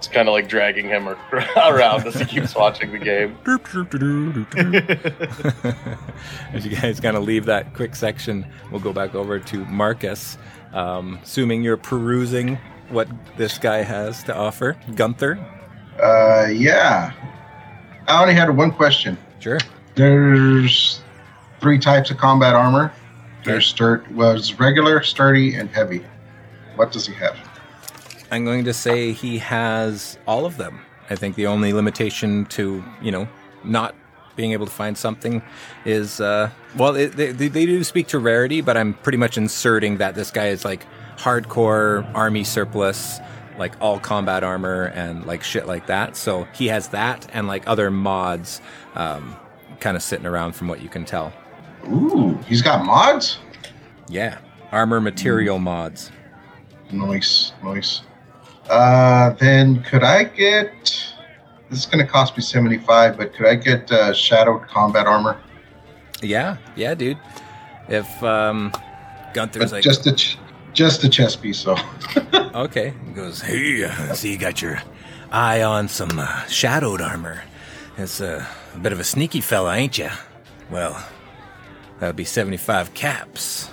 It's 0.02 0.08
kind 0.08 0.28
of 0.28 0.32
like 0.32 0.48
dragging 0.48 0.88
him 0.88 1.08
around 1.56 2.08
as 2.08 2.16
he 2.16 2.26
keeps 2.26 2.56
watching 2.56 2.92
the 2.92 2.98
game. 2.98 3.38
As 6.54 6.66
you 6.66 6.76
guys 6.76 7.00
kind 7.00 7.16
of 7.16 7.22
leave 7.22 7.46
that 7.46 7.76
quick 7.76 7.96
section, 7.96 8.48
we'll 8.72 8.82
go 8.82 8.94
back 8.94 9.14
over 9.14 9.38
to 9.38 9.66
Marcus. 9.66 10.40
Um, 10.74 11.20
assuming 11.22 11.62
you're 11.62 11.78
perusing 11.78 12.58
what 12.90 13.08
this 13.38 13.60
guy 13.60 13.84
has 13.84 14.24
to 14.24 14.36
offer, 14.36 14.76
Gunther. 14.96 15.38
Uh, 16.02 16.48
yeah. 16.52 17.14
I 18.08 18.24
only 18.24 18.34
had 18.34 18.50
one 18.50 18.72
question. 18.72 19.20
Sure. 19.38 19.60
There's 19.94 21.02
three 21.60 21.78
types 21.78 22.10
of 22.10 22.18
combat 22.18 22.56
armor. 22.56 22.92
There's 23.46 23.68
sturt 23.68 24.12
was 24.14 24.60
regular, 24.60 25.04
sturdy, 25.04 25.54
and 25.54 25.70
heavy. 25.70 26.04
What 26.76 26.92
does 26.92 27.06
he 27.06 27.14
have? 27.14 27.38
I'm 28.32 28.46
going 28.46 28.64
to 28.64 28.74
say 28.74 29.12
he 29.12 29.38
has 29.40 30.18
all 30.26 30.46
of 30.46 30.56
them. 30.56 30.80
I 31.10 31.16
think 31.18 31.36
the 31.36 31.48
only 31.48 31.74
limitation 31.74 32.46
to, 32.46 32.82
you 33.02 33.12
know, 33.12 33.28
not 33.66 33.94
being 34.38 34.54
able 34.54 34.66
to 34.66 34.72
find 34.72 34.98
something 34.98 35.42
is 35.84 36.22
uh, 36.22 36.50
well, 36.78 36.96
it, 36.96 37.12
they, 37.18 37.32
they 37.34 37.66
do 37.66 37.84
speak 37.84 38.08
to 38.08 38.20
rarity, 38.20 38.62
but 38.62 38.78
I'm 38.78 38.94
pretty 38.94 39.18
much 39.18 39.38
inserting 39.38 39.98
that 39.98 40.16
this 40.16 40.32
guy 40.32 40.48
is 40.48 40.64
like 40.64 40.86
hardcore 41.18 42.10
army 42.16 42.46
surplus, 42.46 43.20
like 43.58 43.74
all 43.82 44.00
combat 44.00 44.46
armor 44.46 44.86
and 44.96 45.26
like 45.26 45.44
shit 45.44 45.68
like 45.68 45.88
that. 45.88 46.16
So 46.16 46.48
he 46.54 46.68
has 46.68 46.88
that 46.90 47.28
and 47.34 47.48
like 47.48 47.68
other 47.68 47.92
mods, 47.92 48.62
um, 48.96 49.36
kind 49.82 49.98
of 49.98 50.04
sitting 50.04 50.26
around 50.26 50.54
from 50.54 50.70
what 50.70 50.82
you 50.82 50.88
can 50.88 51.04
tell. 51.04 51.34
Ooh, 51.88 52.40
he's 52.48 52.62
got 52.62 52.86
mods. 52.86 53.40
Yeah, 54.08 54.38
armor 54.72 55.02
material 55.02 55.60
mods. 55.60 56.12
Nice, 56.92 57.52
nice. 57.64 58.02
Uh, 58.70 59.32
then 59.32 59.84
could 59.84 60.04
I 60.04 60.24
get? 60.26 60.72
This 61.70 61.80
is 61.80 61.86
going 61.86 62.06
to 62.06 62.12
cost 62.12 62.36
me 62.36 62.44
seventy-five, 62.44 63.18
but 63.18 63.34
could 63.34 63.48
I 63.48 63.56
get 63.56 63.92
uh, 63.92 64.14
shadowed 64.14 64.68
combat 64.68 65.08
armor? 65.08 65.40
Yeah, 66.22 66.58
yeah, 66.76 66.94
dude. 66.94 67.18
If 67.88 68.24
um, 68.24 68.72
Gunther's 69.34 69.66
But 69.66 69.72
like, 69.72 69.84
just 69.84 70.06
a 70.08 70.14
ch- 70.14 70.38
just 70.74 71.04
a 71.04 71.10
chest 71.10 71.42
piece, 71.42 71.60
so. 71.60 71.76
okay, 72.34 72.94
he 73.08 73.12
goes, 73.14 73.42
hey, 73.42 73.84
uh, 73.84 74.14
see, 74.14 74.32
you 74.32 74.38
got 74.38 74.62
your 74.62 74.82
eye 75.32 75.62
on 75.64 75.88
some 75.88 76.18
uh, 76.20 76.46
shadowed 76.46 77.02
armor. 77.02 77.42
It's 77.98 78.22
uh, 78.22 78.46
a 78.74 78.78
bit 78.80 78.94
of 78.94 79.00
a 79.00 79.04
sneaky 79.04 79.42
fella, 79.42 79.76
ain't 79.76 79.98
ya? 79.98 80.12
Well, 80.70 80.94
that 82.00 82.08
would 82.08 82.16
be 82.16 82.24
seventy-five 82.24 82.94
caps. 82.94 83.70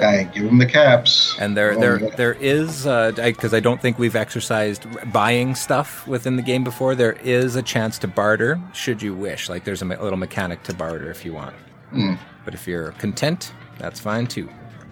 I 0.00 0.24
give 0.24 0.44
them 0.44 0.58
the 0.58 0.66
caps. 0.66 1.36
And 1.38 1.56
there, 1.56 1.72
Oh, 1.72 1.80
there, 1.80 2.00
yeah. 2.00 2.16
there 2.16 2.32
is 2.34 2.84
because 2.84 3.54
I, 3.54 3.60
don't 3.60 3.80
think 3.80 3.98
we've 3.98 4.16
exercised 4.16 4.86
buying 5.12 5.54
stuff 5.54 6.06
within 6.06 6.36
the 6.36 6.42
game 6.42 6.64
before. 6.64 6.94
There 6.94 7.12
is 7.22 7.54
a 7.56 7.62
chance 7.62 7.98
to 8.00 8.08
barter, 8.08 8.60
should 8.72 9.02
you 9.02 9.14
wish. 9.14 9.48
Like 9.48 9.64
there's 9.64 9.82
a 9.82 9.84
me- 9.84 9.96
little 9.96 10.18
mechanic 10.18 10.62
to 10.64 10.74
barter 10.74 11.10
if 11.10 11.24
you 11.24 11.32
want. 11.32 11.54
Hmm. 11.90 12.14
But 12.44 12.54
if 12.54 12.66
you're 12.66 12.92
content, 12.92 13.52
that's 13.78 14.00
fine 14.00 14.26
too. 14.26 14.48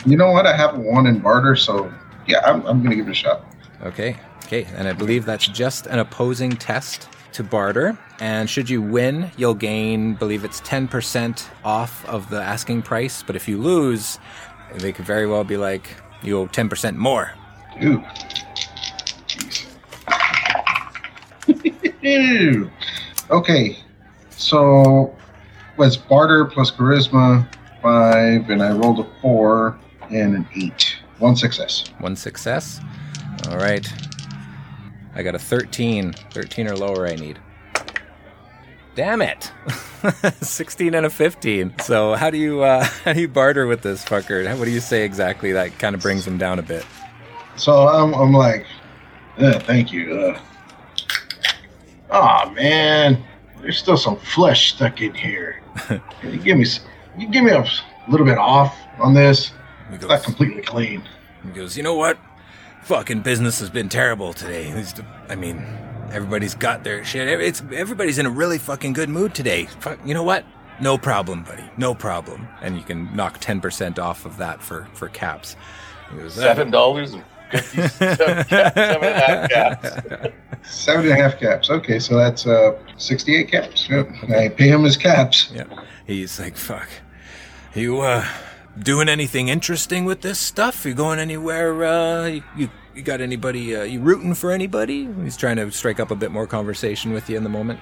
You 0.07 0.16
know 0.16 0.30
what? 0.30 0.46
I 0.46 0.57
have 0.57 0.78
one 0.78 1.07
in 1.07 1.18
barter, 1.18 1.57
so 1.57 1.92
yeah, 2.26 2.40
I'm, 2.44 2.64
I'm 2.66 2.78
going 2.78 2.90
to 2.90 2.96
give 2.96 3.09
it 3.09 3.11
a 3.11 3.14
shot. 3.14 3.44
Okay, 3.82 4.16
okay, 4.44 4.64
and 4.76 4.86
I 4.88 4.92
believe 4.92 5.24
that's 5.24 5.46
just 5.48 5.86
an 5.86 5.98
opposing 5.98 6.53
test 6.53 7.09
to 7.32 7.42
barter. 7.42 7.98
And 8.20 8.48
should 8.48 8.70
you 8.70 8.80
win, 8.82 9.30
you'll 9.36 9.55
gain, 9.55 10.14
believe 10.14 10.44
it's 10.44 10.61
ten 10.61 10.86
percent 10.86 11.50
off 11.64 12.05
of 12.09 12.30
the 12.30 12.40
asking 12.40 12.82
price. 12.82 13.22
But 13.22 13.34
if 13.36 13.48
you 13.48 13.59
lose, 13.59 14.18
they 14.79 14.93
could 14.93 15.05
very 15.05 15.27
well 15.27 15.45
be 15.45 15.57
like 15.57 15.97
you 16.23 16.39
owe 16.39 16.47
ten 16.47 16.68
percent 16.68 16.97
more. 16.97 17.33
Ooh. 17.83 18.03
Ew. 22.03 22.70
okay, 23.31 23.77
so 24.31 25.14
was 25.77 25.97
barter 25.97 26.45
plus 26.45 26.70
charisma 26.70 27.47
five, 27.83 28.51
and 28.51 28.62
I 28.62 28.73
rolled 28.73 29.01
a 29.01 29.20
four 29.20 29.79
and 30.11 30.37
an 30.37 30.49
eight. 30.55 30.97
One 31.18 31.37
success. 31.37 31.85
One 32.01 32.16
success. 32.16 32.81
All 33.49 33.57
right. 33.57 33.87
I 35.14 35.23
got 35.23 35.35
a 35.35 35.39
13. 35.39 36.12
13 36.12 36.68
or 36.68 36.77
lower 36.77 37.07
I 37.07 37.14
need. 37.14 37.39
Damn 38.95 39.22
it. 39.22 39.51
16 40.43 40.95
and 40.95 41.07
a 41.07 41.11
15. 41.11 41.78
So 41.80 42.14
how 42.14 42.30
do 42.30 42.36
you 42.38 42.62
uh, 42.62 42.84
how 43.05 43.12
do 43.12 43.20
you 43.20 43.28
barter 43.28 43.66
with 43.66 43.82
this 43.82 44.05
fucker? 44.05 44.45
What 44.59 44.64
do 44.66 44.70
you 44.70 44.80
say 44.80 45.05
exactly 45.05 45.53
that 45.53 45.78
kind 45.78 45.95
of 45.95 46.03
brings 46.03 46.26
him 46.26 46.36
down 46.38 46.59
a 46.59 46.62
bit? 46.62 46.84
So 47.57 47.88
I'm, 47.88 48.12
I'm 48.14 48.32
like, 48.32 48.66
uh, 49.38 49.59
thank 49.61 49.93
you. 49.93 50.12
Uh, 50.14 50.40
oh 52.11 52.51
man, 52.51 53.22
there's 53.61 53.78
still 53.78 53.97
some 53.97 54.16
flesh 54.18 54.74
stuck 54.74 55.01
in 55.01 55.14
here. 55.14 55.62
Can 55.86 56.01
you 56.32 56.38
give 56.38 56.57
me, 56.57 56.64
s- 56.64 56.80
you 57.16 57.28
give 57.28 57.45
me 57.45 57.51
a 57.53 57.61
s- 57.61 57.82
little 58.09 58.26
bit 58.26 58.38
off 58.38 58.76
on 58.99 59.14
this. 59.14 59.53
He 59.88 59.97
It's 59.97 60.05
not 60.07 60.22
completely 60.22 60.62
clean. 60.62 61.03
he 61.45 61.51
goes, 61.51 61.76
you 61.76 61.82
know 61.82 61.95
what? 61.95 62.18
Fucking 62.84 63.20
business 63.22 63.61
has 63.61 63.70
been 63.70 63.88
terrible 63.88 64.32
today. 64.32 64.84
I 65.28 65.34
mean, 65.36 65.57
everybody's 66.13 66.55
got 66.55 66.85
their 66.85 67.05
shit. 67.05 67.29
It's 67.41 67.63
everybody's 67.73 68.19
in 68.19 68.27
a 68.27 68.31
really 68.31 68.59
fucking 68.59 68.93
good 68.93 69.09
mood 69.09 69.35
today. 69.35 69.67
Fuck, 69.81 69.99
you 70.05 70.15
know 70.15 70.23
what? 70.23 70.45
No 70.81 70.99
problem, 70.99 71.45
buddy. 71.45 71.65
No 71.77 71.95
problem. 71.95 72.49
And 72.61 72.77
you 72.77 72.83
can 72.83 73.15
knock 73.15 73.41
10% 73.41 73.99
off 73.99 74.25
of 74.27 74.37
that 74.39 74.63
for 74.63 74.87
for 74.95 75.09
caps. 75.09 75.57
He 76.11 76.19
goes, 76.19 76.37
"Uh, 76.39 76.43
Seven 76.43 76.71
dollars 76.71 77.13
and 77.15 77.23
fifty 77.51 77.89
seven, 77.89 78.45
seven 78.49 78.73
and 78.77 79.05
a 79.05 79.21
half 79.21 79.51
caps. 79.51 79.89
Seven 80.63 81.05
and 81.11 81.13
a 81.13 81.23
half 81.23 81.39
caps. 81.39 81.71
Okay, 81.71 81.99
so 81.99 82.17
that's 82.17 82.47
uh, 82.47 82.79
68 82.97 83.51
caps. 83.51 83.89
Yep. 83.91 84.09
I 84.31 84.49
pay 84.49 84.69
him 84.69 84.85
his 84.85 84.97
caps. 84.97 85.51
Yeah. 85.55 85.65
He's 86.07 86.39
like, 86.41 86.57
fuck. 86.57 86.89
You 87.75 88.01
uh 88.01 88.27
doing 88.79 89.09
anything 89.09 89.49
interesting 89.49 90.05
with 90.05 90.20
this 90.23 90.39
stuff? 90.39 90.85
You 90.85 90.95
going 90.95 91.18
anywhere? 91.18 91.85
Uh, 91.85 92.27
you 92.27 92.43
you, 92.57 92.70
you 92.95 93.03
got 93.03 93.20
anybody? 93.20 93.75
Uh, 93.77 93.83
you 93.85 94.01
rooting 94.01 94.35
for 94.35 94.51
anybody? 94.53 95.09
He's 95.23 95.37
trying 95.37 95.57
to 95.57 95.70
strike 95.70 96.01
up 96.01 96.11
a 96.11 96.16
bit 96.16 96.31
more 96.31 96.47
conversation 96.47 97.12
with 97.12 97.29
you 97.29 97.37
in 97.37 97.43
the 97.43 97.51
moment. 97.51 97.81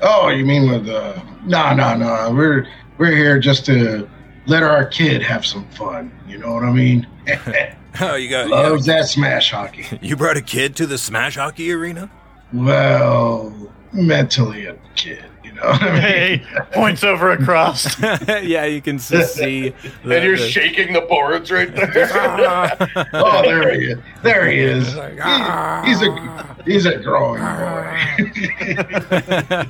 Oh, 0.00 0.28
you 0.28 0.44
mean 0.44 0.70
with 0.70 0.88
uh 0.88 1.22
no 1.44 1.74
no 1.74 1.96
no. 1.96 2.32
We're 2.34 2.66
we're 2.98 3.16
here 3.16 3.38
just 3.38 3.64
to 3.66 4.08
let 4.46 4.62
our 4.62 4.84
kid 4.86 5.22
have 5.22 5.46
some 5.46 5.68
fun. 5.70 6.12
You 6.26 6.38
know 6.38 6.52
what 6.52 6.64
I 6.64 6.72
mean? 6.72 7.06
Oh, 8.00 8.16
you 8.16 8.28
got 8.28 8.48
Loves 8.48 8.86
that 8.86 9.06
smash 9.06 9.52
hockey. 9.52 9.86
you 10.02 10.16
brought 10.16 10.36
a 10.36 10.42
kid 10.42 10.74
to 10.76 10.86
the 10.86 10.98
smash 10.98 11.36
hockey 11.36 11.70
arena? 11.70 12.10
Well, 12.52 13.54
mentally 13.92 14.66
a 14.66 14.76
kid, 14.96 15.24
know 15.54 15.68
what 15.68 15.82
I 15.82 15.92
mean? 15.92 16.00
Hey, 16.02 16.42
points 16.72 17.02
over 17.04 17.30
across. 17.32 17.98
yeah, 18.28 18.64
you 18.64 18.80
can 18.82 18.96
s- 18.96 19.32
see. 19.34 19.70
the- 19.70 19.90
and 20.16 20.24
you're 20.24 20.36
the- 20.36 20.48
shaking 20.48 20.92
the 20.92 21.00
boards 21.02 21.50
right 21.50 21.74
there. 21.74 21.88
Oh, 23.12 23.42
there 23.42 23.78
he 23.78 23.86
is. 23.92 23.98
There 24.22 24.46
he 24.50 24.58
is. 24.58 24.94
Like, 24.94 25.14
He- 25.14 25.20
"Ah." 25.22 25.82
he's 25.84 26.02
a 26.02 26.62
he's 26.64 26.86
a 26.86 26.98
growing 26.98 27.40
boy. 27.40 27.98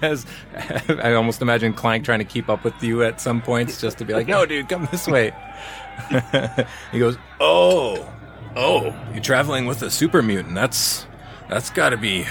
As- 0.03 0.27
I 1.03 1.13
almost 1.15 1.43
imagine 1.43 1.73
Clank 1.75 2.05
trying 2.05 2.19
to 2.21 2.25
keep 2.25 2.49
up 2.49 2.65
with 2.65 2.81
you 2.83 3.03
at 3.03 3.21
some 3.21 3.41
points 3.43 3.81
just 3.81 3.99
to 3.99 4.05
be 4.05 4.15
like, 4.15 4.27
no, 4.29 4.47
dude, 4.47 4.69
come 4.69 4.89
this 4.91 5.07
way. 5.07 5.33
he 6.93 6.99
goes, 6.99 7.17
Oh, 7.41 8.09
oh, 8.57 8.95
you're 9.13 9.23
traveling 9.23 9.67
with 9.67 9.83
a 9.83 9.91
super 9.91 10.23
mutant. 10.23 10.55
That's 10.55 11.07
that's 11.49 11.71
got 11.71 11.91
to 11.91 11.97
be 11.97 12.27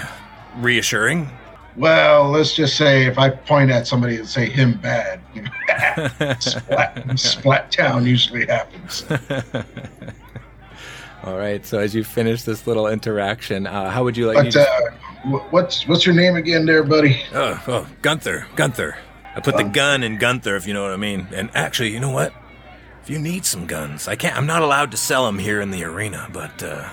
reassuring. 0.58 1.30
Well, 1.76 2.30
let's 2.30 2.54
just 2.54 2.78
say 2.78 3.06
if 3.06 3.18
I 3.18 3.30
point 3.30 3.72
at 3.72 3.88
somebody 3.88 4.18
and 4.18 4.28
say 4.28 4.50
him 4.50 4.78
bad, 4.80 5.22
splat, 6.42 7.20
splat 7.20 7.72
town 7.72 8.06
usually 8.06 8.46
happens. 8.46 9.06
all 11.24 11.38
right. 11.38 11.66
So 11.66 11.80
as 11.80 11.96
you 11.96 12.04
finish 12.04 12.44
this 12.44 12.68
little 12.68 12.88
interaction, 12.88 13.66
uh, 13.66 13.90
how 13.90 14.04
would 14.04 14.16
you 14.16 14.28
like? 14.28 14.36
But 14.36 14.56
you 14.56 14.62
uh, 14.62 15.40
what's 15.50 15.88
what's 15.88 16.06
your 16.06 16.16
name 16.16 16.36
again, 16.36 16.66
there, 16.66 16.84
buddy? 16.84 17.24
Oh, 17.34 17.62
oh, 17.68 17.88
Gunther, 18.02 18.48
Gunther. 18.56 18.98
I 19.36 19.40
put 19.40 19.58
the 19.58 19.64
gun 19.64 20.04
in 20.04 20.18
Gunther, 20.18 20.56
if 20.56 20.68
you 20.68 20.76
know 20.76 20.84
what 20.84 20.92
I 20.92 20.98
mean. 20.98 21.28
And 21.34 21.50
actually, 21.56 21.92
you 21.92 22.00
know 22.00 22.12
what? 22.12 22.34
If 23.02 23.10
you 23.10 23.18
need 23.18 23.46
some 23.46 23.66
guns, 23.66 24.08
I 24.08 24.16
can't. 24.16 24.38
I'm 24.38 24.46
not 24.46 24.62
allowed 24.62 24.92
to 24.92 24.98
sell 24.98 25.26
them 25.26 25.40
here 25.40 25.60
in 25.60 25.72
the 25.72 25.84
arena, 25.84 26.30
but 26.32 26.62
uh, 26.62 26.90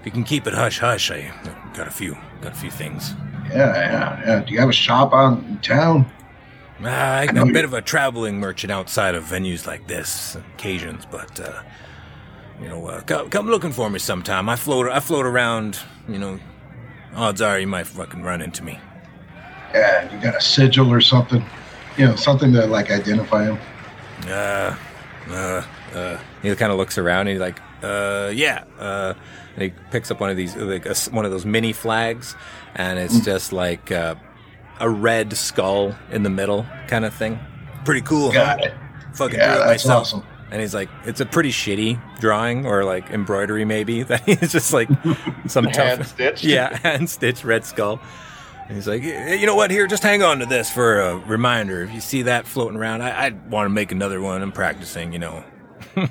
if 0.00 0.06
you 0.06 0.12
can 0.12 0.24
keep 0.24 0.46
it 0.46 0.54
hush 0.54 0.78
hush, 0.78 1.10
I 1.10 1.30
got 1.74 1.86
a 1.86 1.90
few, 1.90 2.16
got 2.40 2.52
a 2.52 2.56
few 2.56 2.70
things. 2.70 3.14
Yeah, 3.50 3.74
yeah, 3.74 4.22
yeah. 4.26 4.40
Do 4.40 4.52
you 4.52 4.60
have 4.60 4.68
a 4.68 4.72
shop 4.72 5.12
out 5.12 5.38
in 5.38 5.58
town? 5.58 6.10
Ah, 6.82 7.18
I'm 7.28 7.36
a 7.36 7.52
bit 7.52 7.64
of 7.64 7.74
a 7.74 7.82
traveling 7.82 8.40
merchant 8.40 8.72
outside 8.72 9.14
of 9.14 9.24
venues 9.24 9.66
like 9.66 9.86
this, 9.86 10.36
occasions, 10.54 11.06
but 11.10 11.38
uh, 11.38 11.62
you 12.62 12.68
know, 12.68 12.86
uh, 12.86 13.02
come, 13.02 13.28
come 13.28 13.46
looking 13.48 13.72
for 13.72 13.90
me 13.90 13.98
sometime. 13.98 14.48
I 14.48 14.56
float, 14.56 14.88
I 14.90 15.00
float 15.00 15.26
around. 15.26 15.78
You 16.08 16.18
know, 16.18 16.40
odds 17.14 17.42
are 17.42 17.58
you 17.58 17.66
might 17.66 17.86
fucking 17.86 18.22
run 18.22 18.40
into 18.40 18.64
me. 18.64 18.78
Yeah, 19.74 20.12
you 20.12 20.20
got 20.22 20.36
a 20.36 20.40
sigil 20.40 20.90
or 20.90 21.02
something? 21.02 21.44
You 21.98 22.06
know, 22.06 22.16
something 22.16 22.52
to 22.52 22.66
like 22.66 22.90
identify 22.90 23.44
him. 23.44 23.58
Uh, 24.26 24.76
uh, 25.28 25.66
uh. 25.94 26.18
He 26.40 26.54
kind 26.56 26.72
of 26.72 26.78
looks 26.78 26.96
around 26.96 27.20
and 27.20 27.30
he's 27.30 27.40
like, 27.40 27.60
uh, 27.82 28.30
yeah. 28.34 28.64
Uh, 28.78 29.14
and 29.54 29.62
he 29.62 29.70
picks 29.90 30.10
up 30.10 30.20
one 30.20 30.30
of 30.30 30.36
these, 30.36 30.56
like 30.56 30.86
a 30.86 30.94
one 31.10 31.24
of 31.24 31.30
those 31.30 31.44
mini 31.46 31.72
flags, 31.72 32.34
and 32.74 32.98
it's 32.98 33.20
just 33.24 33.52
like 33.52 33.90
uh, 33.92 34.14
a 34.80 34.88
red 34.88 35.32
skull 35.36 35.94
in 36.10 36.22
the 36.22 36.30
middle 36.30 36.66
kind 36.88 37.04
of 37.04 37.12
thing. 37.14 37.38
Pretty 37.84 38.02
cool. 38.02 38.32
Got 38.32 38.60
huh? 38.60 38.66
it. 38.66 38.74
Fucking 39.16 39.38
Yeah, 39.38 39.54
do 39.56 39.62
it 39.62 39.64
that's 39.66 39.84
myself. 39.84 40.00
awesome. 40.02 40.22
And 40.52 40.60
he's 40.60 40.74
like, 40.74 40.88
it's 41.04 41.20
a 41.20 41.26
pretty 41.26 41.50
shitty 41.50 42.00
drawing 42.18 42.66
or 42.66 42.84
like 42.84 43.10
embroidery, 43.10 43.64
maybe. 43.64 44.02
That 44.10 44.22
he's 44.24 44.50
just 44.52 44.72
like 44.72 44.88
some 45.46 45.64
Hand 45.72 46.00
tough, 46.00 46.08
stitched. 46.08 46.44
yeah, 46.44 46.76
hand 46.78 47.08
stitched 47.08 47.44
red 47.44 47.64
skull. 47.64 48.00
And 48.66 48.76
he's 48.76 48.86
like, 48.88 49.02
You 49.02 49.46
know 49.46 49.54
what? 49.56 49.70
Here, 49.70 49.86
just 49.86 50.02
hang 50.02 50.22
on 50.22 50.38
to 50.40 50.46
this 50.46 50.70
for 50.70 51.00
a 51.00 51.16
reminder. 51.18 51.82
If 51.82 51.92
you 51.92 52.00
see 52.00 52.22
that 52.22 52.46
floating 52.46 52.76
around, 52.76 53.02
I, 53.02 53.26
I 53.26 53.28
want 53.48 53.66
to 53.66 53.70
make 53.70 53.90
another 53.92 54.20
one. 54.20 54.42
I'm 54.42 54.52
practicing, 54.52 55.12
you 55.12 55.18
know. 55.18 55.44
All 55.96 56.06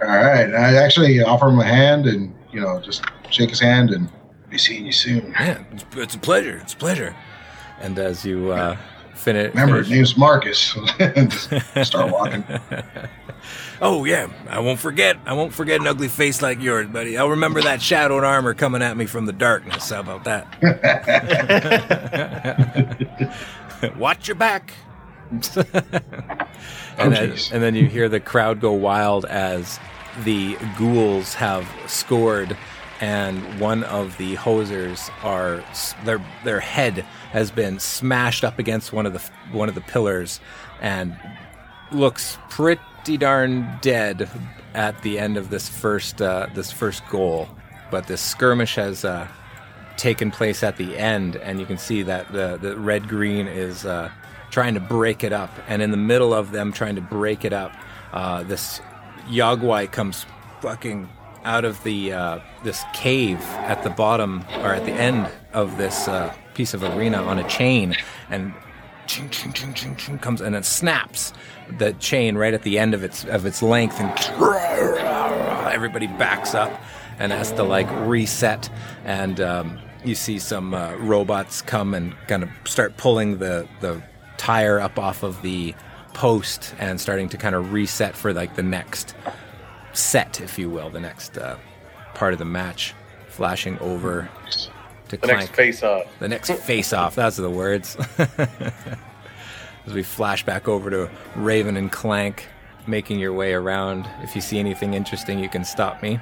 right. 0.00 0.52
I 0.54 0.76
actually 0.76 1.20
offer 1.22 1.48
him 1.48 1.58
a 1.60 1.64
hand 1.64 2.06
and 2.06 2.34
you 2.52 2.60
know 2.60 2.80
just 2.80 3.04
shake 3.30 3.50
his 3.50 3.60
hand 3.60 3.90
and 3.90 4.08
be 4.48 4.58
seeing 4.58 4.86
you 4.86 4.92
soon. 4.92 5.30
Yeah, 5.32 5.62
it's, 5.72 5.84
it's 5.96 6.14
a 6.14 6.18
pleasure. 6.18 6.58
It's 6.62 6.74
a 6.74 6.76
pleasure. 6.76 7.14
and 7.80 7.98
as 7.98 8.24
you 8.24 8.50
uh, 8.52 8.76
finish. 9.14 9.50
Remember, 9.54 9.78
his 9.78 9.90
name's 9.90 10.16
Marcus. 10.16 10.74
Just 10.98 11.84
start 11.84 12.10
walking. 12.12 12.44
Oh 13.82 14.04
yeah, 14.04 14.28
I 14.50 14.58
won't 14.60 14.78
forget. 14.78 15.16
I 15.24 15.32
won't 15.32 15.54
forget 15.54 15.80
an 15.80 15.86
ugly 15.86 16.08
face 16.08 16.42
like 16.42 16.60
yours, 16.60 16.86
buddy. 16.88 17.16
I'll 17.16 17.30
remember 17.30 17.62
that 17.62 17.80
shadowed 17.80 18.22
armor 18.22 18.52
coming 18.52 18.82
at 18.82 18.94
me 18.98 19.06
from 19.06 19.24
the 19.24 19.32
darkness. 19.32 19.88
How 19.88 20.00
about 20.00 20.24
that? 20.24 20.46
Watch 23.96 24.28
your 24.28 24.34
back. 24.34 24.74
and, 25.30 25.42
then, 26.98 27.30
and 27.30 27.62
then 27.62 27.74
you 27.74 27.86
hear 27.86 28.10
the 28.10 28.20
crowd 28.20 28.60
go 28.60 28.72
wild 28.72 29.24
as 29.24 29.80
the 30.24 30.56
ghouls 30.78 31.34
have 31.34 31.68
scored, 31.86 32.56
and 33.00 33.60
one 33.60 33.82
of 33.84 34.16
the 34.18 34.36
hosers 34.36 35.10
are 35.24 35.64
their 36.04 36.24
their 36.44 36.60
head 36.60 37.04
has 37.32 37.50
been 37.50 37.78
smashed 37.78 38.44
up 38.44 38.58
against 38.58 38.92
one 38.92 39.06
of 39.06 39.12
the 39.12 39.22
one 39.52 39.68
of 39.68 39.74
the 39.74 39.80
pillars, 39.80 40.40
and 40.80 41.16
looks 41.92 42.38
pretty 42.48 43.16
darn 43.16 43.78
dead 43.80 44.28
at 44.74 45.00
the 45.02 45.18
end 45.18 45.36
of 45.36 45.50
this 45.50 45.68
first 45.68 46.20
uh, 46.20 46.46
this 46.54 46.70
first 46.70 47.06
goal. 47.08 47.48
But 47.90 48.06
this 48.06 48.20
skirmish 48.20 48.76
has 48.76 49.04
uh, 49.04 49.26
taken 49.96 50.30
place 50.30 50.62
at 50.62 50.76
the 50.76 50.96
end, 50.96 51.36
and 51.36 51.58
you 51.58 51.66
can 51.66 51.78
see 51.78 52.02
that 52.02 52.32
the 52.32 52.58
the 52.60 52.76
red 52.76 53.08
green 53.08 53.48
is 53.48 53.84
uh, 53.84 54.10
trying 54.50 54.74
to 54.74 54.80
break 54.80 55.24
it 55.24 55.32
up, 55.32 55.50
and 55.68 55.82
in 55.82 55.90
the 55.90 55.96
middle 55.96 56.34
of 56.34 56.52
them 56.52 56.72
trying 56.72 56.96
to 56.96 57.00
break 57.00 57.44
it 57.44 57.52
up, 57.52 57.72
uh, 58.12 58.42
this 58.42 58.80
Yao 59.28 59.56
Guai 59.56 59.90
comes 59.90 60.26
fucking 60.60 61.08
out 61.44 61.64
of 61.64 61.82
the 61.84 62.12
uh, 62.12 62.38
this 62.64 62.82
cave 62.92 63.40
at 63.58 63.82
the 63.82 63.90
bottom 63.90 64.44
or 64.58 64.74
at 64.74 64.84
the 64.84 64.92
end 64.92 65.30
of 65.52 65.76
this 65.78 66.08
uh, 66.08 66.34
piece 66.54 66.74
of 66.74 66.82
arena 66.82 67.22
on 67.22 67.38
a 67.38 67.48
chain, 67.48 67.96
and 68.28 68.52
ching, 69.06 69.30
ching, 69.30 69.52
ching, 69.52 69.74
ching, 69.74 69.96
ching, 69.96 70.18
comes 70.18 70.40
and 70.40 70.54
it 70.54 70.64
snaps 70.64 71.32
the 71.78 71.92
chain 71.94 72.36
right 72.36 72.54
at 72.54 72.62
the 72.62 72.78
end 72.78 72.94
of 72.94 73.02
its 73.02 73.24
of 73.24 73.46
its 73.46 73.62
length, 73.62 74.00
and 74.00 74.10
everybody 75.72 76.06
backs 76.06 76.54
up 76.54 76.70
and 77.18 77.32
has 77.32 77.52
to 77.52 77.62
like 77.62 77.88
reset. 78.06 78.68
And 79.04 79.40
um, 79.40 79.78
you 80.04 80.14
see 80.14 80.38
some 80.38 80.74
uh, 80.74 80.94
robots 80.96 81.62
come 81.62 81.94
and 81.94 82.14
kind 82.26 82.42
of 82.42 82.50
start 82.64 82.96
pulling 82.96 83.38
the 83.38 83.68
the 83.80 84.02
tire 84.36 84.80
up 84.80 84.98
off 84.98 85.22
of 85.22 85.42
the 85.42 85.74
post 86.14 86.74
and 86.78 87.00
starting 87.00 87.28
to 87.30 87.36
kind 87.36 87.54
of 87.54 87.72
reset 87.72 88.16
for 88.16 88.32
like 88.32 88.56
the 88.56 88.62
next 88.62 89.14
set, 89.92 90.40
if 90.40 90.58
you 90.58 90.70
will, 90.70 90.90
the 90.90 91.00
next 91.00 91.36
uh, 91.38 91.56
part 92.14 92.32
of 92.32 92.38
the 92.38 92.44
match. 92.44 92.94
Flashing 93.28 93.78
over 93.78 94.28
to 95.08 95.16
The 95.16 95.18
Clank. 95.18 95.38
next 95.40 95.54
face 95.54 95.82
off. 95.82 96.04
The 96.18 96.28
next 96.28 96.50
face 96.52 96.92
off. 96.92 97.14
That's 97.14 97.36
the 97.36 97.48
words. 97.48 97.96
As 99.86 99.94
we 99.94 100.02
flash 100.02 100.44
back 100.44 100.68
over 100.68 100.90
to 100.90 101.10
Raven 101.36 101.76
and 101.76 101.90
Clank, 101.90 102.48
making 102.86 103.18
your 103.18 103.32
way 103.32 103.54
around. 103.54 104.08
If 104.22 104.34
you 104.34 104.40
see 104.42 104.58
anything 104.58 104.94
interesting, 104.94 105.38
you 105.38 105.48
can 105.48 105.64
stop 105.64 106.02
me. 106.02 106.18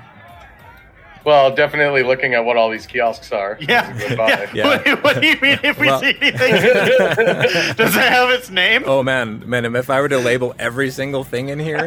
Well, 1.25 1.55
definitely 1.55 2.03
looking 2.03 2.35
at 2.35 2.45
what 2.45 2.57
all 2.57 2.71
these 2.71 2.87
kiosks 2.87 3.33
are. 3.33 3.59
Yeah. 3.61 3.91
as 3.95 4.03
we 4.03 4.09
go 4.09 4.17
by. 4.17 4.49
Yeah. 4.55 4.65
What, 4.67 5.03
what 5.05 5.21
do 5.21 5.27
you 5.27 5.37
mean 5.41 5.59
if 5.63 5.79
we 5.79 5.87
Well- 5.87 6.01
see 6.01 6.17
anything? 6.21 6.53
Does 7.77 7.97
it 7.97 8.03
have 8.03 8.31
its 8.31 8.51
name? 8.51 8.83
Oh 8.87 9.03
man, 9.03 9.43
man! 9.49 9.65
If 9.77 9.91
I 9.91 10.01
were 10.01 10.09
to 10.09 10.19
label 10.19 10.55
every 10.59 10.91
single 10.91 11.25
thing 11.25 11.49
in 11.49 11.59
here, 11.59 11.79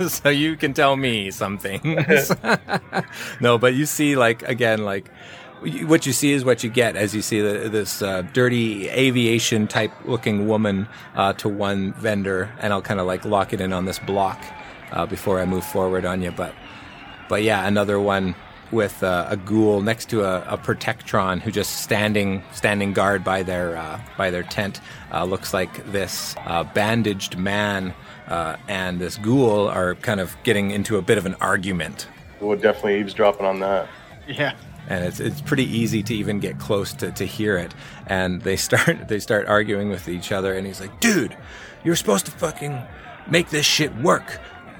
so 0.08 0.28
you 0.28 0.56
can 0.56 0.72
tell 0.74 0.96
me 0.96 1.30
some 1.30 1.58
things. 1.58 2.32
no, 3.40 3.58
but 3.58 3.74
you 3.74 3.86
see, 3.86 4.16
like 4.16 4.42
again, 4.42 4.84
like 4.84 5.10
what 5.86 6.06
you 6.06 6.12
see 6.12 6.32
is 6.32 6.44
what 6.44 6.64
you 6.64 6.70
get 6.70 6.96
as 6.96 7.14
you 7.14 7.22
see 7.22 7.40
the, 7.40 7.68
this 7.68 8.02
uh, 8.02 8.22
dirty 8.32 8.88
aviation 8.88 9.68
type 9.68 9.92
looking 10.04 10.48
woman 10.48 10.88
uh, 11.14 11.32
to 11.34 11.48
one 11.48 11.92
vendor, 11.94 12.50
and 12.60 12.72
I'll 12.72 12.82
kind 12.82 12.98
of 13.00 13.06
like 13.06 13.24
lock 13.24 13.52
it 13.52 13.60
in 13.60 13.72
on 13.72 13.84
this 13.84 13.98
block 14.00 14.42
uh, 14.90 15.06
before 15.06 15.40
I 15.40 15.44
move 15.44 15.64
forward 15.64 16.04
on 16.04 16.20
you. 16.22 16.32
But 16.32 16.54
but 17.32 17.42
yeah, 17.42 17.66
another 17.66 17.98
one 17.98 18.34
with 18.72 19.02
uh, 19.02 19.26
a 19.30 19.38
ghoul 19.38 19.80
next 19.80 20.10
to 20.10 20.22
a, 20.22 20.42
a 20.42 20.58
protectron 20.58 21.40
who 21.40 21.50
just 21.50 21.80
standing 21.80 22.42
standing 22.52 22.92
guard 22.92 23.24
by 23.24 23.42
their 23.42 23.74
uh, 23.74 23.98
by 24.18 24.28
their 24.28 24.42
tent. 24.42 24.82
Uh, 25.10 25.24
looks 25.24 25.54
like 25.54 25.82
this 25.92 26.36
uh, 26.44 26.62
bandaged 26.62 27.38
man 27.38 27.94
uh, 28.26 28.58
and 28.68 29.00
this 29.00 29.16
ghoul 29.16 29.66
are 29.66 29.94
kind 29.94 30.20
of 30.20 30.36
getting 30.42 30.72
into 30.72 30.98
a 30.98 31.00
bit 31.00 31.16
of 31.16 31.24
an 31.24 31.34
argument. 31.40 32.06
We're 32.38 32.56
definitely 32.56 33.00
eavesdropping 33.00 33.46
on 33.46 33.60
that. 33.60 33.88
Yeah. 34.28 34.54
And 34.90 35.02
it's, 35.02 35.18
it's 35.18 35.40
pretty 35.40 35.64
easy 35.64 36.02
to 36.02 36.14
even 36.14 36.38
get 36.38 36.58
close 36.58 36.92
to, 36.92 37.12
to 37.12 37.24
hear 37.24 37.56
it. 37.56 37.72
And 38.08 38.42
they 38.42 38.56
start 38.56 39.08
they 39.08 39.20
start 39.20 39.46
arguing 39.46 39.88
with 39.88 40.06
each 40.06 40.32
other. 40.32 40.52
And 40.52 40.66
he's 40.66 40.82
like, 40.82 41.00
"Dude, 41.00 41.34
you're 41.82 41.96
supposed 41.96 42.26
to 42.26 42.32
fucking 42.32 42.78
make 43.26 43.48
this 43.48 43.64
shit 43.64 43.94
work. 43.96 44.38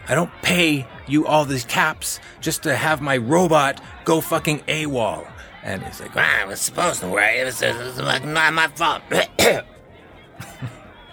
I 0.08 0.14
don't 0.14 0.30
pay 0.42 0.86
you 1.06 1.26
all 1.26 1.44
these 1.44 1.64
caps 1.64 2.20
just 2.40 2.62
to 2.64 2.76
have 2.76 3.00
my 3.00 3.16
robot 3.16 3.80
go 4.04 4.20
fucking 4.20 4.60
AWOL. 4.60 5.26
And 5.62 5.82
he's 5.84 6.00
like, 6.00 6.16
I 6.16 6.44
was 6.44 6.60
supposed 6.60 7.00
to 7.00 7.08
work. 7.08 7.30
It 7.34 7.44
was, 7.44 7.62
it 7.62 7.76
was 7.76 8.00
like 8.00 8.24
not 8.24 8.52
my 8.52 8.66
fault. 8.68 9.02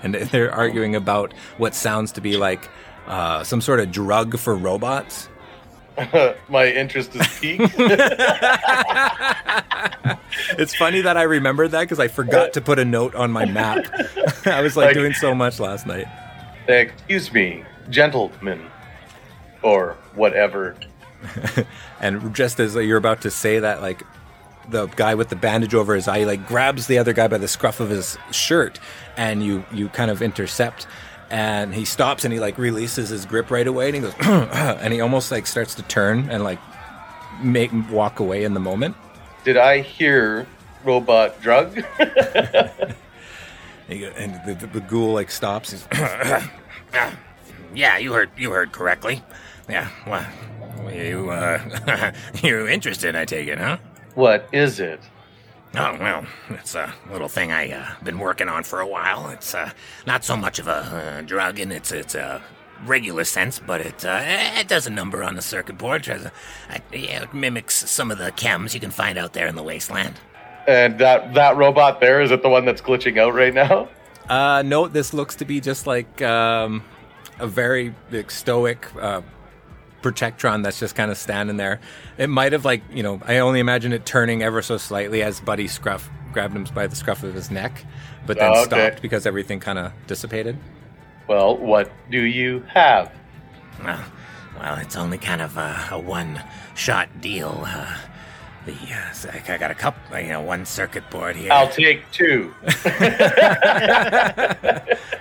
and 0.02 0.16
they're 0.16 0.52
arguing 0.52 0.96
about 0.96 1.34
what 1.58 1.76
sounds 1.76 2.12
to 2.14 2.22
be 2.22 2.36
like 2.38 2.68
uh, 3.08 3.44
some 3.44 3.62
sort 3.62 3.80
of 3.80 3.92
drug 3.92 4.38
for 4.40 4.56
robots. 4.56 5.30
My 6.50 6.66
interest 6.68 7.16
is 7.16 7.28
piqued. 7.40 7.76
It's 10.58 10.74
funny 10.76 11.02
that 11.02 11.18
I 11.18 11.24
remembered 11.24 11.72
that 11.72 11.82
because 11.82 12.00
I 12.00 12.08
forgot 12.08 12.54
to 12.54 12.62
put 12.62 12.80
a 12.80 12.86
note 12.86 13.14
on 13.16 13.32
my 13.32 13.46
map. 13.46 13.86
I 14.46 14.62
was 14.62 14.78
like, 14.78 14.88
Like- 14.88 14.94
doing 14.96 15.14
so 15.14 15.36
much 15.36 15.60
last 15.60 15.86
night. 15.86 16.06
Excuse 16.68 17.34
me, 17.34 17.64
gentlemen, 17.90 18.66
or 19.62 19.98
whatever. 20.16 20.76
And 22.02 22.34
just 22.34 22.60
as 22.60 22.76
you're 22.76 22.98
about 22.98 23.22
to 23.22 23.32
say 23.32 23.60
that, 23.60 23.82
like 23.82 24.04
the 24.70 24.88
guy 24.88 25.16
with 25.16 25.30
the 25.30 25.36
bandage 25.36 25.74
over 25.74 25.96
his 25.96 26.08
eye, 26.08 26.24
like 26.24 26.48
grabs 26.48 26.88
the 26.88 26.98
other 26.98 27.14
guy 27.14 27.28
by 27.28 27.38
the 27.38 27.48
scruff 27.48 27.80
of 27.80 27.90
his 27.90 28.18
shirt, 28.32 28.80
and 29.18 29.44
you 29.44 29.66
you 29.74 29.90
kind 29.90 30.12
of 30.12 30.22
intercept. 30.22 30.88
And 31.30 31.76
he 31.76 31.86
stops 31.86 32.24
and 32.26 32.34
he 32.34 32.40
like 32.40 32.58
releases 32.58 33.10
his 33.10 33.26
grip 33.26 33.52
right 33.52 33.68
away, 33.68 33.88
and 33.88 33.96
he 33.96 34.02
goes, 34.02 34.14
and 34.22 34.94
he 34.94 35.02
almost 35.02 35.32
like 35.32 35.46
starts 35.46 35.76
to 35.76 35.84
turn 35.84 36.30
and 36.30 36.44
like 36.44 36.60
make 37.42 37.72
walk 37.92 38.20
away 38.20 38.44
in 38.44 38.54
the 38.54 38.60
moment. 38.60 38.96
Did 39.44 39.58
I 39.58 39.82
hear 39.82 40.48
robot 40.84 41.42
drug? 41.42 41.84
And, 42.00 42.96
he 43.88 44.06
and 44.06 44.42
the, 44.46 44.54
the, 44.54 44.68
the 44.68 44.82
ghoul 44.82 45.14
like 45.14 45.30
stops. 45.30 45.72
He's, 45.72 45.88
yeah, 47.76 47.98
you 47.98 48.14
heard 48.14 48.30
you 48.38 48.52
heard 48.52 48.72
correctly. 48.72 49.22
Yeah, 49.70 49.90
well, 50.08 50.26
you 50.92 51.30
uh, 51.30 52.12
you're 52.44 52.68
interested, 52.68 53.16
I 53.16 53.26
take 53.26 53.48
it, 53.48 53.60
huh? 53.60 53.78
what 54.16 54.50
is 54.52 54.80
it? 54.80 55.00
Oh 55.76 55.96
well, 56.00 56.26
it's 56.50 56.76
a 56.76 56.94
little 57.12 57.30
thing 57.30 57.52
I 57.52 57.72
uh, 57.72 57.88
been 58.04 58.20
working 58.20 58.50
on 58.50 58.64
for 58.64 58.80
a 58.80 58.88
while. 58.88 59.30
It's 59.30 59.54
uh, 59.54 59.72
not 60.08 60.24
so 60.26 60.36
much 60.36 60.60
of 60.60 60.68
a 60.68 60.72
uh, 60.72 61.22
drug 61.22 61.60
in 61.60 61.72
its 61.72 61.92
its 61.92 62.16
uh, 62.16 62.42
regular 62.86 63.24
sense, 63.24 63.60
but 63.60 63.82
it 63.82 64.04
uh, 64.04 64.20
it 64.24 64.68
does 64.68 64.88
a 64.88 64.90
number 64.90 65.24
on 65.24 65.36
the 65.36 65.42
circuit 65.42 65.78
board. 65.78 66.04
Tries 66.04 66.24
to, 66.24 66.32
uh, 66.72 66.80
yeah, 66.92 67.24
it 67.24 67.34
mimics 67.34 67.90
some 67.90 68.10
of 68.10 68.18
the 68.18 68.32
chems 68.32 68.74
you 68.74 68.80
can 68.80 68.92
find 68.92 69.18
out 69.18 69.34
there 69.34 69.48
in 69.48 69.56
the 69.56 69.64
wasteland. 69.64 70.20
And 70.68 71.00
that 71.00 71.34
that 71.36 71.56
robot 71.56 72.00
there 72.02 72.22
is 72.22 72.32
it 72.32 72.42
the 72.42 72.50
one 72.50 72.66
that's 72.66 72.82
glitching 72.82 73.20
out 73.20 73.34
right 73.34 73.54
now? 73.54 73.88
Uh, 74.28 74.64
no, 74.64 74.88
this 74.88 75.14
looks 75.14 75.36
to 75.36 75.46
be 75.46 75.62
just 75.62 75.88
like 75.88 76.22
um, 76.22 76.84
a 77.40 77.48
very 77.48 77.94
like, 78.12 78.32
stoic 78.32 78.88
uh, 79.00 79.22
protectron 80.02 80.64
that's 80.64 80.80
just 80.80 80.96
kind 80.96 81.12
of 81.12 81.18
standing 81.18 81.58
there. 81.58 81.80
It 82.18 82.28
might 82.30 82.52
have 82.54 82.66
like 82.66 82.82
you 82.94 83.04
know, 83.04 83.22
I 83.26 83.38
only 83.40 83.60
imagine 83.60 83.94
it 83.94 84.06
turning 84.06 84.42
ever 84.44 84.62
so 84.62 84.78
slightly 84.78 85.22
as 85.24 85.40
Buddy 85.40 85.68
scruff 85.68 86.10
grabbed 86.34 86.56
him 86.56 86.66
by 86.74 86.88
the 86.88 86.96
scruff 86.96 87.24
of 87.24 87.34
his 87.34 87.50
neck, 87.52 87.84
but 88.26 88.38
then 88.38 88.52
Oh, 88.56 88.62
okay. 88.62 88.90
stopped 88.90 89.02
because 89.02 89.26
everything 89.26 89.60
kind 89.60 89.80
of 89.80 89.92
dissipated. 90.08 90.58
Well, 91.28 91.58
what 91.58 91.92
do 92.10 92.22
you 92.22 92.64
have? 92.74 93.12
Well, 93.84 94.04
well, 94.60 94.78
it's 94.80 94.96
only 94.96 95.18
kind 95.18 95.42
of 95.42 95.58
a, 95.58 95.88
a 95.92 96.00
one-shot 96.00 97.22
deal. 97.22 97.64
Uh, 97.66 97.96
the 98.66 98.74
uh, 98.74 99.14
I 99.32 99.54
I 99.54 99.58
got 99.58 99.72
a 99.72 99.76
couple, 99.76 100.20
you 100.20 100.28
know, 100.30 100.42
one 100.42 100.66
circuit 100.66 101.10
board 101.10 101.36
here. 101.36 101.52
I'll 101.52 101.70
take 101.70 102.10
two. 102.12 102.54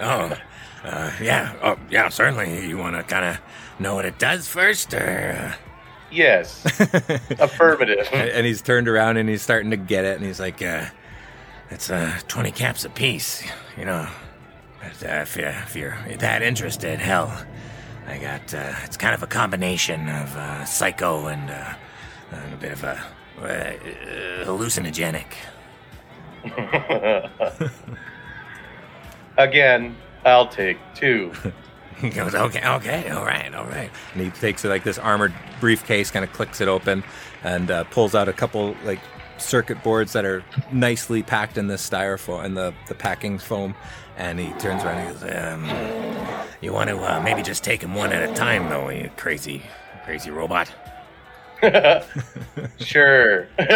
Oh, 0.00 0.36
uh, 0.84 1.12
yeah. 1.20 1.54
Oh, 1.62 1.76
yeah. 1.90 2.08
Certainly. 2.08 2.66
You 2.66 2.78
want 2.78 2.96
to 2.96 3.02
kind 3.02 3.24
of 3.24 3.38
know 3.78 3.94
what 3.94 4.04
it 4.04 4.18
does 4.18 4.48
first, 4.48 4.94
or 4.94 5.36
uh, 5.38 5.54
Yes. 6.10 6.64
Affirmative. 7.38 8.08
And 8.12 8.46
he's 8.46 8.62
turned 8.62 8.88
around 8.88 9.16
and 9.18 9.28
he's 9.28 9.42
starting 9.42 9.70
to 9.70 9.76
get 9.76 10.04
it, 10.04 10.16
and 10.16 10.24
he's 10.24 10.40
like, 10.40 10.62
uh, 10.62 10.86
it's 11.70 11.90
uh, 11.90 12.18
twenty 12.28 12.50
caps 12.50 12.84
apiece. 12.84 13.44
You 13.76 13.84
know, 13.84 14.08
but, 14.80 15.08
uh, 15.08 15.14
if, 15.22 15.36
you're, 15.36 15.48
if 15.48 15.76
you're 15.76 15.98
that 16.18 16.42
interested, 16.42 16.98
hell, 16.98 17.44
I 18.06 18.18
got. 18.18 18.54
Uh, 18.54 18.72
it's 18.84 18.96
kind 18.96 19.14
of 19.14 19.22
a 19.22 19.26
combination 19.26 20.08
of 20.08 20.34
uh, 20.36 20.64
psycho 20.64 21.26
and, 21.26 21.50
uh, 21.50 21.74
and 22.32 22.54
a 22.54 22.56
bit 22.56 22.72
of 22.72 22.84
a 22.84 23.00
uh, 23.42 24.44
hallucinogenic. 24.44 25.26
Again, 29.36 29.94
I'll 30.24 30.48
take 30.48 30.78
two. 30.94 31.32
He 32.00 32.10
goes, 32.10 32.32
okay, 32.32 32.64
okay, 32.64 33.10
all 33.10 33.24
right, 33.24 33.52
all 33.52 33.64
right. 33.64 33.90
And 34.14 34.22
he 34.22 34.30
takes 34.30 34.62
like 34.62 34.84
this 34.84 34.98
armored 34.98 35.34
briefcase, 35.60 36.12
kind 36.12 36.24
of 36.24 36.32
clicks 36.32 36.60
it 36.60 36.68
open, 36.68 37.02
and 37.42 37.72
uh, 37.72 37.84
pulls 37.84 38.14
out 38.14 38.28
a 38.28 38.32
couple 38.32 38.76
like 38.84 39.00
circuit 39.38 39.82
boards 39.82 40.12
that 40.12 40.24
are 40.24 40.44
nicely 40.70 41.24
packed 41.24 41.58
in 41.58 41.66
this 41.66 41.88
styrofoam 41.88 42.44
and 42.44 42.56
the 42.56 42.72
the 42.86 42.94
packing 42.94 43.38
foam. 43.38 43.74
And 44.16 44.38
he 44.38 44.50
turns 44.60 44.84
around 44.84 44.98
and 44.98 45.06
he 45.08 45.26
goes, 45.26 45.36
um, 45.36 46.46
You 46.60 46.72
want 46.72 46.88
to 46.90 46.98
uh, 46.98 47.20
maybe 47.20 47.42
just 47.42 47.64
take 47.64 47.80
them 47.80 47.94
one 47.96 48.12
at 48.12 48.30
a 48.30 48.32
time, 48.32 48.68
though, 48.68 48.90
you 48.90 49.10
crazy, 49.16 49.62
crazy 50.04 50.30
robot. 50.30 50.72
sure. 52.78 53.48
and 53.58 53.72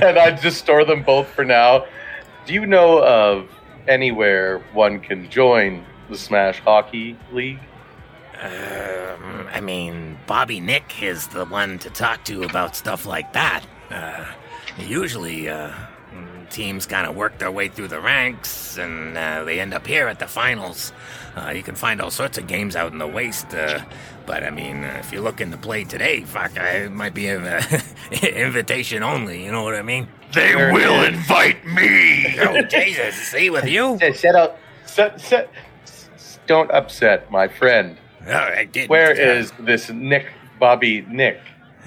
I 0.00 0.30
just 0.40 0.58
store 0.58 0.84
them 0.84 1.02
both 1.02 1.28
for 1.28 1.44
now. 1.44 1.84
Do 2.46 2.54
you 2.54 2.64
know 2.64 3.02
of 3.04 3.50
anywhere 3.88 4.58
one 4.72 5.00
can 5.00 5.30
join 5.30 5.84
the 6.08 6.18
Smash 6.18 6.60
Hockey 6.60 7.18
League? 7.32 7.60
Um, 8.40 9.46
I 9.52 9.60
mean, 9.60 10.18
Bobby 10.26 10.60
Nick 10.60 11.02
is 11.02 11.28
the 11.28 11.44
one 11.44 11.78
to 11.80 11.90
talk 11.90 12.24
to 12.24 12.42
about 12.42 12.76
stuff 12.76 13.06
like 13.06 13.32
that. 13.32 13.64
Uh, 13.90 14.24
usually, 14.78 15.48
uh, 15.48 15.72
teams 16.50 16.86
kind 16.86 17.06
of 17.06 17.16
work 17.16 17.38
their 17.38 17.50
way 17.50 17.68
through 17.68 17.88
the 17.88 18.00
ranks 18.00 18.78
and 18.78 19.16
uh, 19.18 19.44
they 19.44 19.60
end 19.60 19.74
up 19.74 19.86
here 19.86 20.06
at 20.06 20.18
the 20.20 20.26
finals. 20.26 20.92
Uh, 21.36 21.50
you 21.50 21.62
can 21.62 21.74
find 21.74 22.00
all 22.00 22.10
sorts 22.10 22.38
of 22.38 22.46
games 22.46 22.76
out 22.76 22.92
in 22.92 22.98
the 22.98 23.06
waste, 23.06 23.52
uh, 23.54 23.80
but 24.24 24.44
I 24.44 24.50
mean, 24.50 24.84
uh, 24.84 24.96
if 25.00 25.12
you're 25.12 25.22
looking 25.22 25.50
to 25.50 25.56
play 25.56 25.84
today, 25.84 26.22
fuck, 26.22 26.52
it 26.56 26.92
might 26.92 27.12
be 27.12 27.26
an 27.28 27.44
invitation 28.22 29.02
only. 29.02 29.44
You 29.44 29.50
know 29.50 29.64
what 29.64 29.74
I 29.74 29.82
mean? 29.82 30.06
They 30.34 30.50
Sure 30.52 30.72
will 30.72 31.02
is. 31.02 31.08
invite 31.14 31.64
me. 31.66 32.36
Oh 32.40 32.62
Jesus! 32.62 33.14
See 33.14 33.50
with 33.50 33.66
you? 33.66 33.98
Say, 33.98 34.12
Shut 34.12 34.34
up. 34.34 34.58
Set, 34.86 35.20
set, 35.20 35.50
s- 35.84 36.38
don't 36.46 36.70
upset 36.70 37.30
my 37.30 37.48
friend. 37.48 37.96
Oh, 38.26 38.32
I 38.32 38.64
did. 38.64 38.88
Where 38.88 39.12
is 39.12 39.52
this 39.60 39.90
Nick, 39.90 40.26
Bobby 40.58 41.02
Nick? 41.02 41.40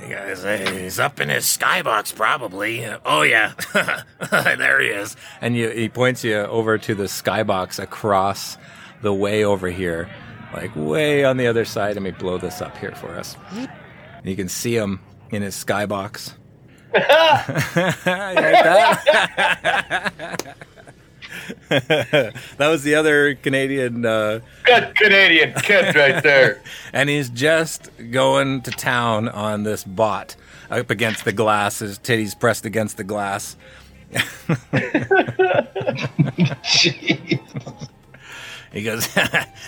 He 0.05 0.13
uh, 0.13 0.35
He's 0.73 0.99
up 0.99 1.19
in 1.19 1.29
his 1.29 1.45
skybox, 1.45 2.13
probably. 2.15 2.85
Oh 3.05 3.23
yeah, 3.23 3.53
there 4.31 4.79
he 4.79 4.89
is. 4.89 5.15
and 5.41 5.55
you, 5.55 5.69
he 5.69 5.89
points 5.89 6.23
you 6.23 6.35
over 6.37 6.77
to 6.77 6.93
the 6.93 7.05
skybox 7.05 7.79
across 7.81 8.57
the 9.01 9.13
way 9.13 9.43
over 9.43 9.69
here, 9.69 10.09
like 10.53 10.71
way 10.75 11.23
on 11.23 11.37
the 11.37 11.47
other 11.47 11.65
side. 11.65 11.95
Let 11.95 12.03
me 12.03 12.11
blow 12.11 12.37
this 12.37 12.61
up 12.61 12.77
here 12.77 12.93
for 12.95 13.15
us. 13.17 13.35
And 13.51 14.25
you 14.25 14.35
can 14.35 14.49
see 14.49 14.75
him 14.75 14.99
in 15.31 15.41
his 15.41 15.55
skybox. 15.55 16.33
That? 20.27 20.55
that 21.69 22.67
was 22.67 22.83
the 22.83 22.95
other 22.95 23.35
Canadian, 23.35 24.05
uh, 24.05 24.39
Good 24.63 24.95
Canadian 24.95 25.53
kid 25.53 25.95
right 25.95 26.21
there. 26.23 26.61
and 26.93 27.09
he's 27.09 27.29
just 27.29 27.89
going 28.11 28.61
to 28.61 28.71
town 28.71 29.27
on 29.29 29.63
this 29.63 29.83
bot 29.83 30.35
up 30.69 30.89
against 30.89 31.25
the 31.25 31.31
glass. 31.31 31.79
His 31.79 31.99
titties 31.99 32.37
pressed 32.37 32.65
against 32.65 32.97
the 32.97 33.03
glass. 33.03 33.55
He 38.71 38.83
goes, 38.83 39.07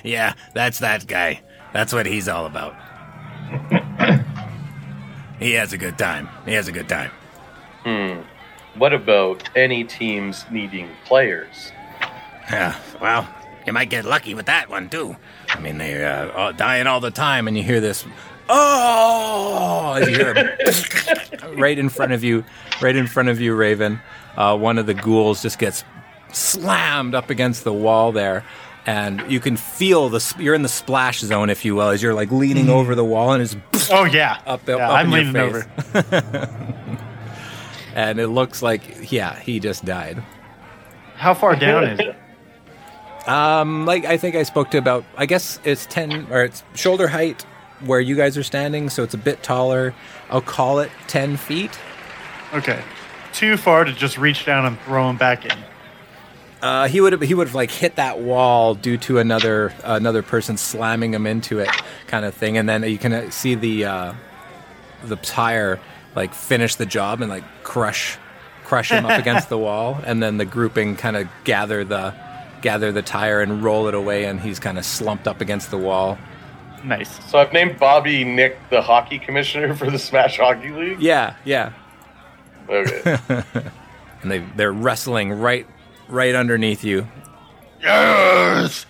Yeah, 0.04 0.34
that's 0.54 0.80
that 0.80 1.08
guy. 1.08 1.42
That's 1.74 1.94
what 1.94 2.06
he's 2.06 2.28
all 2.28 2.46
about. 2.46 2.76
He 5.40 5.54
has 5.54 5.74
a 5.74 5.78
good 5.78 5.98
time. 5.98 6.30
He 6.46 6.54
has 6.54 6.68
a 6.68 6.72
good 6.72 6.90
time. 6.90 7.12
Hmm. 7.84 8.22
What 8.78 8.94
about 8.94 9.50
any 9.56 9.84
teams 9.84 10.46
needing 10.52 10.90
players? 11.06 11.72
Yeah, 12.50 12.80
well, 13.02 13.28
you 13.66 13.74
might 13.74 13.90
get 13.90 14.06
lucky 14.06 14.34
with 14.34 14.46
that 14.48 14.70
one, 14.70 14.90
too. 14.90 15.16
I 15.50 15.60
mean, 15.60 15.78
they're 15.78 16.38
uh, 16.38 16.52
dying 16.54 16.88
all 16.88 17.00
the 17.00 17.12
time, 17.12 17.48
and 17.48 17.58
you 17.58 17.64
hear 17.64 17.80
this, 17.80 18.06
oh, 18.48 19.98
as 20.00 20.08
you 20.08 20.16
hear 20.16 20.58
right 21.56 21.78
in 21.78 21.90
front 21.90 22.14
of 22.14 22.24
you, 22.24 22.44
right 22.82 22.96
in 22.96 23.08
front 23.08 23.30
of 23.30 23.40
you, 23.40 23.56
Raven. 23.56 24.00
Uh, 24.38 24.58
one 24.58 24.78
of 24.78 24.86
the 24.86 24.94
ghouls 24.94 25.42
just 25.42 25.60
gets 25.60 25.84
slammed 26.32 27.16
up 27.16 27.30
against 27.30 27.64
the 27.64 27.74
wall 27.74 28.12
there, 28.12 28.44
and 28.90 29.32
you 29.32 29.40
can 29.40 29.56
feel 29.56 30.10
the 30.10 30.18
sp- 30.18 30.42
you're 30.42 30.56
in 30.56 30.64
the 30.64 30.68
splash 30.68 31.20
zone, 31.20 31.52
if 31.52 31.64
you 31.64 31.76
will, 31.76 31.90
as 31.90 32.02
you're 32.02 32.16
like 32.16 32.32
leaning 32.32 32.70
over 32.70 32.96
the 32.96 33.06
wall, 33.06 33.34
and 33.34 33.44
it's 33.44 33.56
Oh 33.92 34.06
yeah, 34.06 34.42
up, 34.48 34.68
yeah, 34.68 34.78
up 34.78 34.92
I'm 34.92 35.12
leaning 35.12 35.38
over. 35.38 35.70
and 37.94 38.20
it 38.20 38.30
looks 38.30 38.64
like 38.64 39.12
yeah, 39.12 39.38
he 39.40 39.60
just 39.60 39.86
died. 39.86 40.24
How 41.18 41.36
far 41.36 41.56
down 41.56 41.84
is 41.84 42.00
it? 42.00 43.30
Um, 43.30 43.86
like 43.86 44.06
I 44.06 44.18
think 44.18 44.36
I 44.36 44.42
spoke 44.42 44.72
to 44.72 44.80
about. 44.80 45.06
I 45.16 45.28
guess 45.28 45.60
it's 45.64 45.86
ten 45.86 46.26
or 46.32 46.44
it's 46.44 46.64
shoulder 46.74 47.08
height 47.08 47.44
where 47.82 48.00
you 48.00 48.16
guys 48.16 48.40
are 48.40 48.44
standing, 48.44 48.90
so 48.90 49.04
it's 49.04 49.14
a 49.14 49.20
bit 49.20 49.44
taller. 49.44 49.94
I'll 50.32 50.42
call 50.42 50.80
it 50.80 50.90
ten 51.06 51.38
feet. 51.38 51.78
Okay, 52.56 52.82
too 53.34 53.56
far 53.56 53.84
to 53.84 53.94
just 53.94 54.18
reach 54.18 54.46
down 54.46 54.66
and 54.66 54.80
throw 54.82 55.08
him 55.08 55.18
back 55.18 55.46
in. 55.46 55.56
Uh, 56.62 56.88
he 56.88 57.00
would 57.00 57.14
have 57.14 57.22
he 57.22 57.34
would 57.34 57.48
have 57.48 57.56
like 57.56 57.72
hit 57.72 57.96
that 57.96 58.20
wall 58.20 58.76
due 58.76 58.98
to 58.98 59.18
another 59.18 59.74
another 59.84 60.22
person 60.22 60.58
slamming 60.58 61.14
him 61.14 61.26
into 61.26 61.60
it, 61.60 61.70
kind 62.08 62.26
of 62.26 62.34
thing. 62.34 62.58
And 62.58 62.68
then 62.68 62.84
you 62.84 62.98
can 62.98 63.14
uh, 63.14 63.30
see 63.30 63.56
the 63.56 63.86
uh, 63.86 64.14
the 65.04 65.16
tire 65.16 65.80
like 66.16 66.34
finish 66.34 66.76
the 66.76 66.86
job 66.86 67.22
and 67.22 67.30
like 67.30 67.44
crush 67.64 68.18
crush 68.66 68.92
him 68.92 69.06
up 69.06 69.20
against 69.26 69.48
the 69.48 69.58
wall, 69.58 70.00
and 70.06 70.22
then 70.22 70.38
the 70.38 70.46
grouping 70.46 70.96
kind 70.96 71.16
of 71.16 71.30
gather 71.46 71.86
the 71.86 72.14
gather 72.62 72.92
the 72.92 73.02
tire 73.02 73.42
and 73.42 73.64
roll 73.64 73.88
it 73.88 73.94
away, 73.94 74.26
and 74.26 74.42
he's 74.42 74.60
kind 74.60 74.78
of 74.78 74.86
slumped 74.86 75.28
up 75.28 75.40
against 75.40 75.72
the 75.72 75.78
wall. 75.78 76.18
Nice. 76.84 77.24
So 77.30 77.40
I've 77.40 77.54
named 77.54 77.80
Bobby 77.80 78.24
Nick 78.24 78.58
the 78.70 78.82
hockey 78.82 79.20
commissioner 79.20 79.76
for 79.76 79.90
the 79.90 80.00
Smash 80.00 80.38
Hockey 80.38 80.72
League. 80.72 81.02
Yeah, 81.02 81.36
yeah. 81.46 81.72
Okay. 82.68 83.22
and 84.22 84.32
they 84.32 84.40
they're 84.56 84.72
wrestling 84.74 85.32
right 85.32 85.66
right 86.10 86.36
underneath 86.36 86.84
you, 86.84 87.08
Yes. 87.82 88.86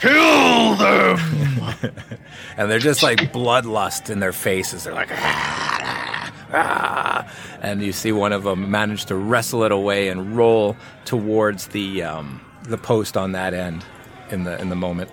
Kill 0.00 0.74
them. 0.74 1.18
and 2.58 2.70
they're 2.70 2.78
just 2.78 3.02
like 3.02 3.18
bloodlust 3.32 4.10
in 4.10 4.20
their 4.20 4.32
faces. 4.32 4.84
They're 4.84 4.92
like, 4.92 5.08
ah, 5.10 6.32
ah, 6.52 7.32
and 7.62 7.82
you 7.82 7.92
see 7.92 8.12
one 8.12 8.32
of 8.32 8.42
them 8.42 8.70
manage 8.70 9.06
to 9.06 9.16
wrestle 9.16 9.64
it 9.64 9.72
away 9.72 10.08
and 10.08 10.36
roll 10.36 10.76
towards 11.06 11.68
the 11.68 12.02
um, 12.02 12.42
the 12.64 12.76
post 12.76 13.16
on 13.16 13.32
that 13.32 13.54
end 13.54 13.84
in 14.30 14.44
the 14.44 14.60
in 14.60 14.68
the 14.68 14.76
moment. 14.76 15.10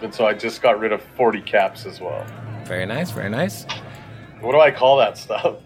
and 0.00 0.14
so 0.14 0.26
I 0.26 0.32
just 0.32 0.62
got 0.62 0.78
rid 0.78 0.92
of 0.92 1.02
40 1.16 1.40
caps 1.42 1.84
as 1.84 2.00
well. 2.00 2.24
Very 2.66 2.86
nice, 2.86 3.10
very 3.10 3.30
nice. 3.30 3.66
What 4.40 4.52
do 4.52 4.60
I 4.60 4.70
call 4.70 4.96
that 4.98 5.18
stuff? 5.18 5.56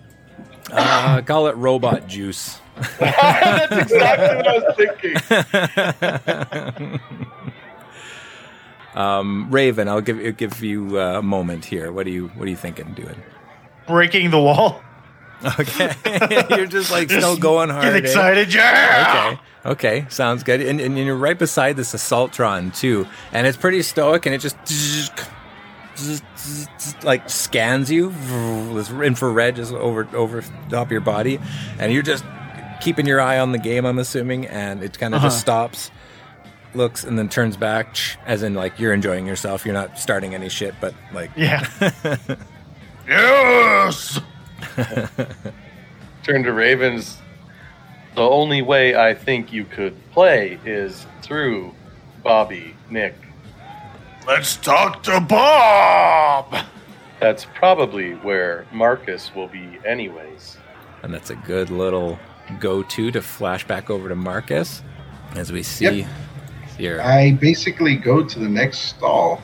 Uh, 0.77 1.23
call 1.23 1.47
it 1.47 1.57
robot 1.57 2.07
juice. 2.07 2.61
That's 2.99 3.93
exactly 3.93 4.37
what 4.37 4.49
I 4.49 4.59
was 4.59 4.75
thinking. 6.77 7.01
Um, 8.95 9.49
Raven, 9.51 9.89
I'll 9.89 10.01
give 10.01 10.37
give 10.37 10.63
you 10.63 11.01
uh, 11.01 11.19
a 11.19 11.23
moment 11.23 11.65
here. 11.65 11.91
What 11.91 12.07
are 12.07 12.11
you 12.11 12.29
what 12.29 12.47
are 12.47 12.51
you 12.51 12.57
thinking 12.57 12.93
doing? 12.95 13.21
Breaking 13.87 14.31
the 14.31 14.41
wall. 14.41 14.83
Okay, 15.59 15.95
you're 16.51 16.65
just 16.65 16.91
like 16.91 17.11
still 17.11 17.37
going 17.37 17.69
hard. 17.69 17.85
Get 17.85 17.95
eh? 17.97 17.99
excited, 17.99 18.55
yeah. 18.55 19.37
Okay. 19.67 20.01
Okay. 20.01 20.07
Sounds 20.09 20.43
good. 20.43 20.63
And, 20.63 20.81
and 20.81 20.97
you're 20.97 21.17
right 21.17 21.39
beside 21.39 21.77
this 21.77 21.93
Assaultron 21.93 22.75
too, 22.75 23.07
and 23.31 23.47
it's 23.47 23.57
pretty 23.59 23.83
stoic, 23.83 24.25
and 24.25 24.35
it 24.35 24.39
just 24.39 24.57
like 27.03 27.29
scans 27.31 27.91
you. 27.91 28.11
This 28.75 28.91
infrared 28.91 29.57
just 29.57 29.73
over 29.73 30.09
over 30.15 30.43
top 30.71 30.87
of 30.89 30.93
your 30.93 31.01
body, 31.01 31.39
and 31.79 31.93
you're 31.93 32.03
just 32.03 32.25
keeping 32.81 33.07
your 33.07 33.21
eye 33.21 33.39
on 33.39 33.53
the 33.53 33.59
game. 33.59 33.85
I'm 33.85 33.99
assuming, 33.99 34.47
and 34.47 34.83
it 34.83 34.99
kind 34.99 35.15
of 35.15 35.23
just 35.23 35.37
Uh-huh. 35.37 35.41
stops, 35.69 35.91
looks, 36.75 37.05
and 37.05 37.19
then 37.19 37.29
turns 37.29 37.57
back, 37.57 37.97
as 38.27 38.43
in 38.43 38.55
like 38.55 38.79
you're 38.79 38.93
enjoying 38.93 39.27
yourself. 39.27 39.65
You're 39.65 39.75
not 39.75 39.99
starting 39.99 40.35
any 40.35 40.49
shit, 40.49 40.75
but 40.81 40.95
like 41.13 41.31
Yeah. 41.37 41.67
Yes. 43.07 44.19
Turn 46.23 46.43
to 46.45 46.53
Ravens. 46.55 47.19
The 48.15 48.23
only 48.23 48.63
way 48.63 48.97
I 48.97 49.13
think 49.13 49.53
you 49.53 49.65
could 49.67 49.95
play 50.13 50.59
is 50.65 51.07
through 51.21 51.75
Bobby 52.23 52.75
Nick. 52.89 53.15
Let's 54.27 54.57
talk 54.57 55.03
to 55.05 55.21
Bob. 55.21 56.65
That's 57.21 57.45
probably 57.55 58.13
where 58.15 58.67
Marcus 58.73 59.35
will 59.35 59.49
be, 59.49 59.79
anyways. 59.87 60.57
And 61.03 61.13
that's 61.13 61.31
a 61.31 61.37
good 61.37 61.71
little 61.71 62.19
go 62.61 62.83
to 62.83 63.11
to 63.11 63.21
flash 63.23 63.67
back 63.67 63.91
over 63.91 64.09
to 64.09 64.15
Marcus 64.15 64.83
as 65.35 65.53
we 65.53 65.63
see 65.63 66.01
Yep. 66.01 66.09
here. 66.79 67.01
I 67.03 67.33
basically 67.33 67.97
go 67.97 68.25
to 68.25 68.39
the 68.39 68.49
next 68.49 68.79
stall, 68.81 69.43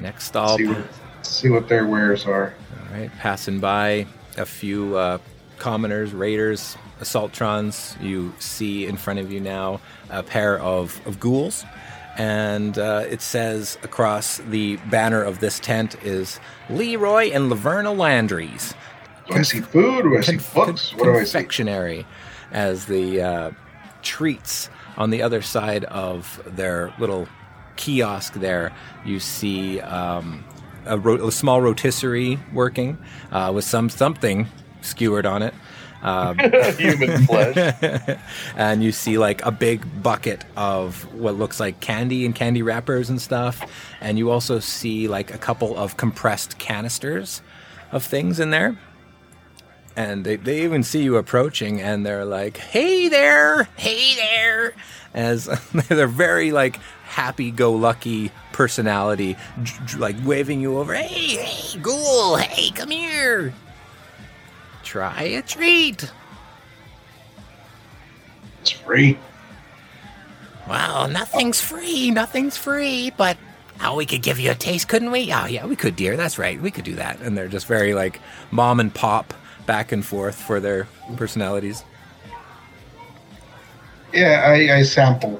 Next 0.00 0.24
stall, 0.24 0.56
see 0.58 0.66
what, 0.66 0.84
see 1.22 1.48
what 1.48 1.68
their 1.68 1.86
wares 1.86 2.26
are. 2.26 2.54
all 2.92 2.98
right, 2.98 3.10
passing 3.18 3.58
by 3.60 4.06
a 4.36 4.44
few 4.46 4.96
uh, 4.96 5.18
commoners, 5.58 6.12
raiders, 6.12 6.76
assaultrons, 7.00 8.00
you 8.02 8.32
see 8.38 8.86
in 8.86 8.96
front 8.96 9.18
of 9.18 9.32
you 9.32 9.40
now 9.40 9.80
a 10.10 10.22
pair 10.22 10.58
of, 10.60 11.00
of 11.06 11.18
ghouls. 11.18 11.64
And 12.18 12.76
uh, 12.78 13.04
it 13.08 13.22
says 13.22 13.78
across 13.82 14.38
the 14.38 14.76
banner 14.90 15.22
of 15.22 15.38
this 15.38 15.58
tent 15.60 15.94
is 16.04 16.40
Leroy 16.68 17.30
and 17.30 17.50
Laverna 17.50 17.96
Landry's 17.96 18.74
Do 19.28 19.34
I 19.34 19.42
see 19.42 19.60
food? 19.60 20.02
Do 20.02 20.18
I 20.18 20.20
see 20.22 20.32
conf- 20.32 20.54
books? 20.54 20.94
What 20.94 21.04
do 21.04 21.10
I 21.12 21.24
see? 21.24 21.32
confectionery 21.32 22.06
as 22.50 22.86
the 22.86 23.22
uh, 23.22 23.50
treats 24.02 24.68
on 24.96 25.10
the 25.10 25.22
other 25.22 25.42
side 25.42 25.84
of 25.84 26.42
their 26.44 26.92
little 26.98 27.28
kiosk 27.76 28.32
there 28.34 28.72
you 29.04 29.20
see 29.20 29.80
um, 29.82 30.44
a, 30.86 30.98
ro- 30.98 31.28
a 31.28 31.30
small 31.30 31.60
rotisserie 31.62 32.36
working 32.52 32.98
uh, 33.30 33.52
with 33.54 33.64
some 33.64 33.88
something 33.88 34.48
skewered 34.80 35.24
on 35.26 35.42
it 35.42 35.54
um, 36.02 36.38
Human 36.78 37.26
flesh. 37.26 37.74
and 38.56 38.82
you 38.82 38.92
see 38.92 39.18
like 39.18 39.44
a 39.44 39.50
big 39.50 40.02
bucket 40.02 40.44
of 40.56 41.12
what 41.14 41.34
looks 41.34 41.58
like 41.60 41.80
candy 41.80 42.24
and 42.24 42.34
candy 42.34 42.62
wrappers 42.62 43.10
and 43.10 43.20
stuff. 43.20 43.60
And 44.00 44.18
you 44.18 44.30
also 44.30 44.58
see 44.58 45.08
like 45.08 45.34
a 45.34 45.38
couple 45.38 45.76
of 45.76 45.96
compressed 45.96 46.58
canisters 46.58 47.42
of 47.92 48.04
things 48.04 48.38
in 48.40 48.50
there. 48.50 48.78
And 49.96 50.24
they, 50.24 50.36
they 50.36 50.62
even 50.62 50.84
see 50.84 51.02
you 51.02 51.16
approaching 51.16 51.80
and 51.80 52.06
they're 52.06 52.24
like 52.24 52.56
hey 52.56 53.08
there! 53.08 53.64
Hey 53.76 54.14
there! 54.14 54.74
As 55.12 55.46
they're 55.88 56.06
very 56.06 56.52
like 56.52 56.76
happy-go-lucky 57.06 58.30
personality 58.52 59.36
j- 59.62 59.74
j- 59.86 59.98
like 59.98 60.14
waving 60.24 60.60
you 60.60 60.78
over 60.78 60.94
hey 60.94 61.36
hey 61.42 61.80
ghoul! 61.80 62.36
Hey 62.36 62.70
come 62.70 62.90
here 62.90 63.52
try 64.88 65.22
a 65.24 65.42
treat 65.42 66.10
It's 68.62 68.70
free. 68.70 69.18
Well, 70.66 71.08
nothing's 71.08 71.60
free. 71.60 72.10
Nothing's 72.10 72.56
free, 72.56 73.10
but 73.10 73.36
oh, 73.82 73.96
we 73.96 74.06
could 74.06 74.22
give 74.22 74.40
you 74.40 74.50
a 74.50 74.54
taste, 74.54 74.88
couldn't 74.88 75.10
we? 75.10 75.30
Oh 75.30 75.44
yeah, 75.44 75.66
we 75.66 75.76
could, 75.76 75.94
dear. 75.94 76.16
That's 76.16 76.38
right. 76.38 76.58
We 76.60 76.70
could 76.70 76.84
do 76.84 76.94
that. 76.96 77.20
And 77.20 77.36
they're 77.36 77.48
just 77.48 77.66
very 77.66 77.92
like 77.92 78.18
mom 78.50 78.80
and 78.80 78.94
pop 78.94 79.34
back 79.66 79.92
and 79.92 80.04
forth 80.04 80.36
for 80.36 80.58
their 80.58 80.88
personalities. 81.16 81.84
Yeah, 84.14 84.42
I, 84.46 84.78
I 84.78 84.82
sample 84.82 85.38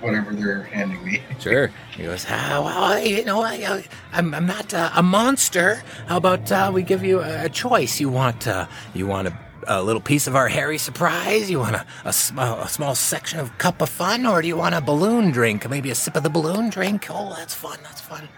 whatever 0.00 0.32
they're 0.32 0.62
handing 0.62 1.04
me. 1.04 1.22
Sure. 1.38 1.70
He 1.96 2.02
goes, 2.02 2.26
oh, 2.28 2.64
well, 2.64 2.98
you 2.98 3.24
know, 3.24 3.42
I, 3.42 3.84
I'm, 4.12 4.34
I'm 4.34 4.46
not 4.46 4.74
uh, 4.74 4.90
a 4.96 5.02
monster. 5.02 5.82
How 6.08 6.16
about 6.16 6.50
uh, 6.50 6.70
we 6.74 6.82
give 6.82 7.04
you 7.04 7.20
a, 7.20 7.44
a 7.44 7.48
choice? 7.48 8.00
You 8.00 8.08
want, 8.08 8.48
uh, 8.48 8.66
you 8.94 9.06
want 9.06 9.28
a, 9.28 9.38
a 9.68 9.82
little 9.82 10.00
piece 10.00 10.26
of 10.26 10.34
our 10.34 10.48
hairy 10.48 10.78
surprise? 10.78 11.50
You 11.50 11.60
want 11.60 11.76
a, 11.76 11.86
a, 12.04 12.12
small, 12.12 12.58
a 12.60 12.68
small 12.68 12.94
section 12.96 13.38
of 13.38 13.56
cup 13.58 13.80
of 13.80 13.90
fun, 13.90 14.26
or 14.26 14.42
do 14.42 14.48
you 14.48 14.56
want 14.56 14.74
a 14.74 14.80
balloon 14.80 15.30
drink? 15.30 15.68
Maybe 15.68 15.90
a 15.90 15.94
sip 15.94 16.16
of 16.16 16.22
the 16.24 16.30
balloon 16.30 16.68
drink? 16.68 17.06
Oh, 17.10 17.34
that's 17.36 17.54
fun. 17.54 17.78
That's 17.82 18.00
fun. 18.00 18.28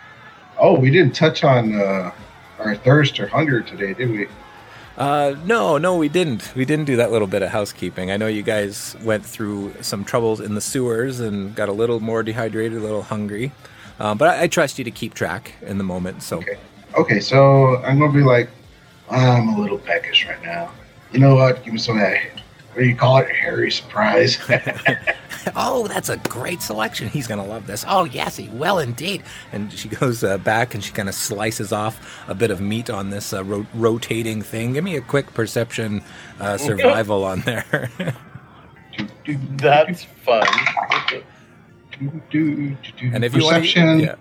Oh, 0.58 0.78
we 0.78 0.90
didn't 0.90 1.14
touch 1.14 1.44
on 1.44 1.80
uh, 1.80 2.12
our 2.58 2.74
thirst 2.76 3.20
or 3.20 3.28
hunger 3.28 3.62
today, 3.62 3.94
did 3.94 4.10
we? 4.10 4.26
Uh, 4.98 5.36
no, 5.44 5.78
no, 5.78 5.96
we 5.96 6.08
didn't. 6.08 6.52
We 6.56 6.64
didn't 6.64 6.86
do 6.86 6.96
that 6.96 7.12
little 7.12 7.28
bit 7.28 7.40
of 7.42 7.50
housekeeping. 7.50 8.10
I 8.10 8.16
know 8.16 8.26
you 8.26 8.42
guys 8.42 8.96
went 9.04 9.24
through 9.24 9.74
some 9.80 10.04
troubles 10.04 10.40
in 10.40 10.56
the 10.56 10.60
sewers 10.60 11.20
and 11.20 11.54
got 11.54 11.68
a 11.68 11.72
little 11.72 12.00
more 12.00 12.24
dehydrated, 12.24 12.76
a 12.76 12.80
little 12.80 13.02
hungry. 13.02 13.52
Um, 14.00 14.18
but 14.18 14.28
I, 14.30 14.42
I 14.42 14.46
trust 14.48 14.76
you 14.76 14.84
to 14.84 14.90
keep 14.90 15.14
track 15.14 15.54
in 15.62 15.78
the 15.78 15.84
moment. 15.84 16.24
So 16.24 16.38
Okay. 16.38 16.58
Okay, 16.96 17.20
so 17.20 17.76
I'm 17.84 18.00
gonna 18.00 18.12
be 18.12 18.22
like, 18.24 18.50
I'm 19.08 19.48
a 19.50 19.60
little 19.60 19.78
peckish 19.78 20.26
right 20.26 20.42
now. 20.42 20.70
You 21.12 21.20
know 21.20 21.36
what? 21.36 21.62
Give 21.62 21.72
me 21.72 21.78
some 21.78 21.96
of 21.96 22.02
that. 22.02 22.20
What 22.72 22.82
do 22.82 22.88
you 22.88 22.96
call 22.96 23.18
it? 23.18 23.28
Hairy 23.30 23.70
surprise. 23.70 24.36
Oh, 25.56 25.86
that's 25.88 26.08
a 26.08 26.16
great 26.18 26.62
selection. 26.62 27.08
he's 27.08 27.26
gonna 27.26 27.44
love 27.44 27.66
this. 27.66 27.84
Oh 27.88 28.04
yes, 28.04 28.36
he 28.36 28.48
will 28.48 28.78
indeed. 28.78 29.22
And 29.52 29.72
she 29.72 29.88
goes 30.00 30.22
uh, 30.24 30.38
back 30.38 30.74
and 30.74 30.82
she 30.82 30.92
kind 30.92 31.08
of 31.08 31.14
slices 31.14 31.72
off 31.72 32.22
a 32.28 32.34
bit 32.34 32.50
of 32.50 32.60
meat 32.60 32.90
on 32.90 33.10
this 33.10 33.32
uh, 33.32 33.44
ro- 33.44 33.66
rotating 33.74 34.42
thing. 34.42 34.72
Give 34.74 34.84
me 34.84 34.96
a 34.96 35.00
quick 35.00 35.32
perception 35.34 36.02
uh, 36.40 36.56
survival 36.68 37.24
on 37.24 37.40
there. 37.42 37.90
That's 39.56 40.04
fun. 40.04 40.46
and 42.00 43.24
if 43.24 43.34
you 43.34 43.44
want 43.44 43.56
perception, 43.56 43.98
to, 43.98 44.04
yeah, 44.04 44.14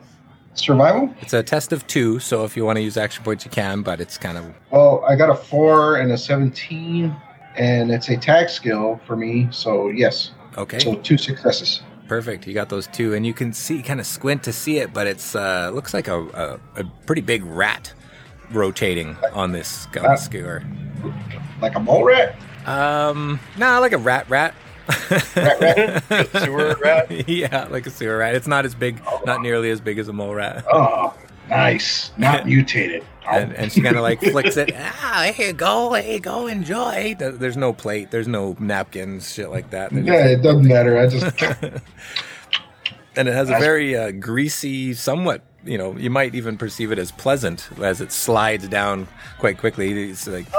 survival. 0.55 1.13
it's 1.21 1.33
a 1.33 1.43
test 1.43 1.71
of 1.71 1.85
two. 1.87 2.19
So 2.19 2.43
if 2.43 2.57
you 2.57 2.65
want 2.65 2.77
to 2.77 2.81
use 2.81 2.97
action 2.97 3.23
points, 3.23 3.45
you 3.45 3.51
can. 3.51 3.81
But 3.81 4.01
it's 4.01 4.17
kind 4.17 4.37
of 4.37 4.45
Well, 4.71 5.03
I 5.07 5.15
got 5.15 5.29
a 5.29 5.35
four 5.35 5.97
and 5.97 6.11
a 6.11 6.17
seventeen, 6.17 7.15
and 7.55 7.91
it's 7.91 8.09
a 8.09 8.17
tag 8.17 8.49
skill 8.49 8.99
for 9.05 9.15
me. 9.15 9.47
So 9.51 9.89
yes, 9.89 10.31
okay. 10.57 10.79
so 10.79 10.95
two 10.95 11.17
successes. 11.17 11.81
Perfect. 12.07 12.47
You 12.47 12.53
got 12.53 12.69
those 12.69 12.87
two, 12.87 13.13
and 13.13 13.25
you 13.25 13.33
can 13.33 13.51
see, 13.51 13.81
kind 13.81 13.99
of 13.99 14.05
squint 14.05 14.43
to 14.43 14.53
see 14.53 14.77
it, 14.77 14.93
but 14.93 15.07
it's 15.07 15.35
uh, 15.35 15.71
looks 15.73 15.93
like 15.93 16.07
a, 16.07 16.21
a, 16.21 16.59
a 16.81 16.83
pretty 17.05 17.21
big 17.21 17.43
rat 17.43 17.93
rotating 18.51 19.17
on 19.33 19.51
this 19.51 19.87
gun 19.87 20.05
Uh, 20.05 20.15
skewer. 20.15 20.63
Like 21.61 21.75
a 21.75 21.79
mole 21.79 22.05
rat. 22.05 22.35
Um, 22.65 23.39
nah, 23.57 23.79
like 23.79 23.91
a 23.91 23.97
rat 23.97 24.29
rat. 24.29 24.53
Rat, 25.35 25.59
rat. 26.09 26.29
Sewer 26.43 26.75
rat. 26.81 27.27
yeah, 27.29 27.67
like 27.69 27.85
a 27.87 27.89
sewer 27.89 28.17
rat. 28.19 28.35
It's 28.35 28.47
not 28.47 28.63
as 28.65 28.73
big, 28.73 29.01
not 29.25 29.41
nearly 29.41 29.69
as 29.69 29.81
big 29.81 29.99
as 29.99 30.07
a 30.07 30.13
mole 30.13 30.33
rat. 30.33 30.63
Oh, 30.71 31.13
nice. 31.49 32.11
Not 32.17 32.45
mutated. 32.45 33.03
And, 33.29 33.53
and 33.53 33.71
she 33.71 33.81
kind 33.81 33.97
of 33.97 34.03
like 34.03 34.21
flicks 34.21 34.57
it. 34.57 34.73
Ah, 35.09 35.31
here 35.33 35.47
you 35.47 35.53
go, 35.53 35.95
you 35.95 36.19
go, 36.19 36.47
enjoy. 36.47 37.15
There's 37.17 37.57
no 37.57 37.73
plate, 37.73 38.11
there's 38.11 38.27
no 38.27 38.55
napkins, 38.59 39.33
shit 39.33 39.49
like 39.49 39.71
that. 39.71 39.91
Yeah, 39.91 40.27
it 40.27 40.43
doesn't 40.43 40.67
matter. 40.67 40.97
I 40.97 41.07
just 41.07 41.41
and 43.17 43.27
it 43.27 43.33
has 43.33 43.49
a 43.49 43.57
very 43.57 43.97
uh, 43.97 44.11
greasy, 44.11 44.93
somewhat. 44.93 45.41
You 45.65 45.77
know, 45.77 45.97
you 45.97 46.09
might 46.09 46.35
even 46.35 46.57
perceive 46.57 46.91
it 46.91 46.99
as 46.99 47.11
pleasant 47.11 47.69
as 47.81 47.99
it 47.99 48.11
slides 48.11 48.67
down 48.67 49.07
quite 49.39 49.57
quickly. 49.57 50.09
It's 50.09 50.27
like 50.27 50.45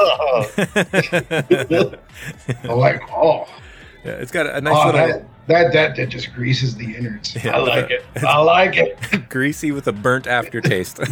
I'm 2.64 2.78
like, 2.78 3.00
oh, 3.10 3.46
yeah, 4.04 4.12
it's 4.12 4.32
got 4.32 4.46
a, 4.46 4.56
a 4.56 4.60
nice 4.60 4.74
oh 4.74 4.86
little 4.86 5.06
that, 5.06 5.24
that 5.48 5.72
that 5.72 5.96
that 5.96 6.08
just 6.08 6.32
greases 6.34 6.76
the 6.76 6.94
innards. 6.96 7.34
Yeah. 7.34 7.56
I 7.56 7.58
like 7.58 7.90
it. 7.90 8.04
I 8.22 8.38
like 8.38 8.76
it. 8.76 9.28
greasy 9.28 9.72
with 9.72 9.88
a 9.88 9.92
burnt 9.92 10.26
aftertaste. 10.26 10.98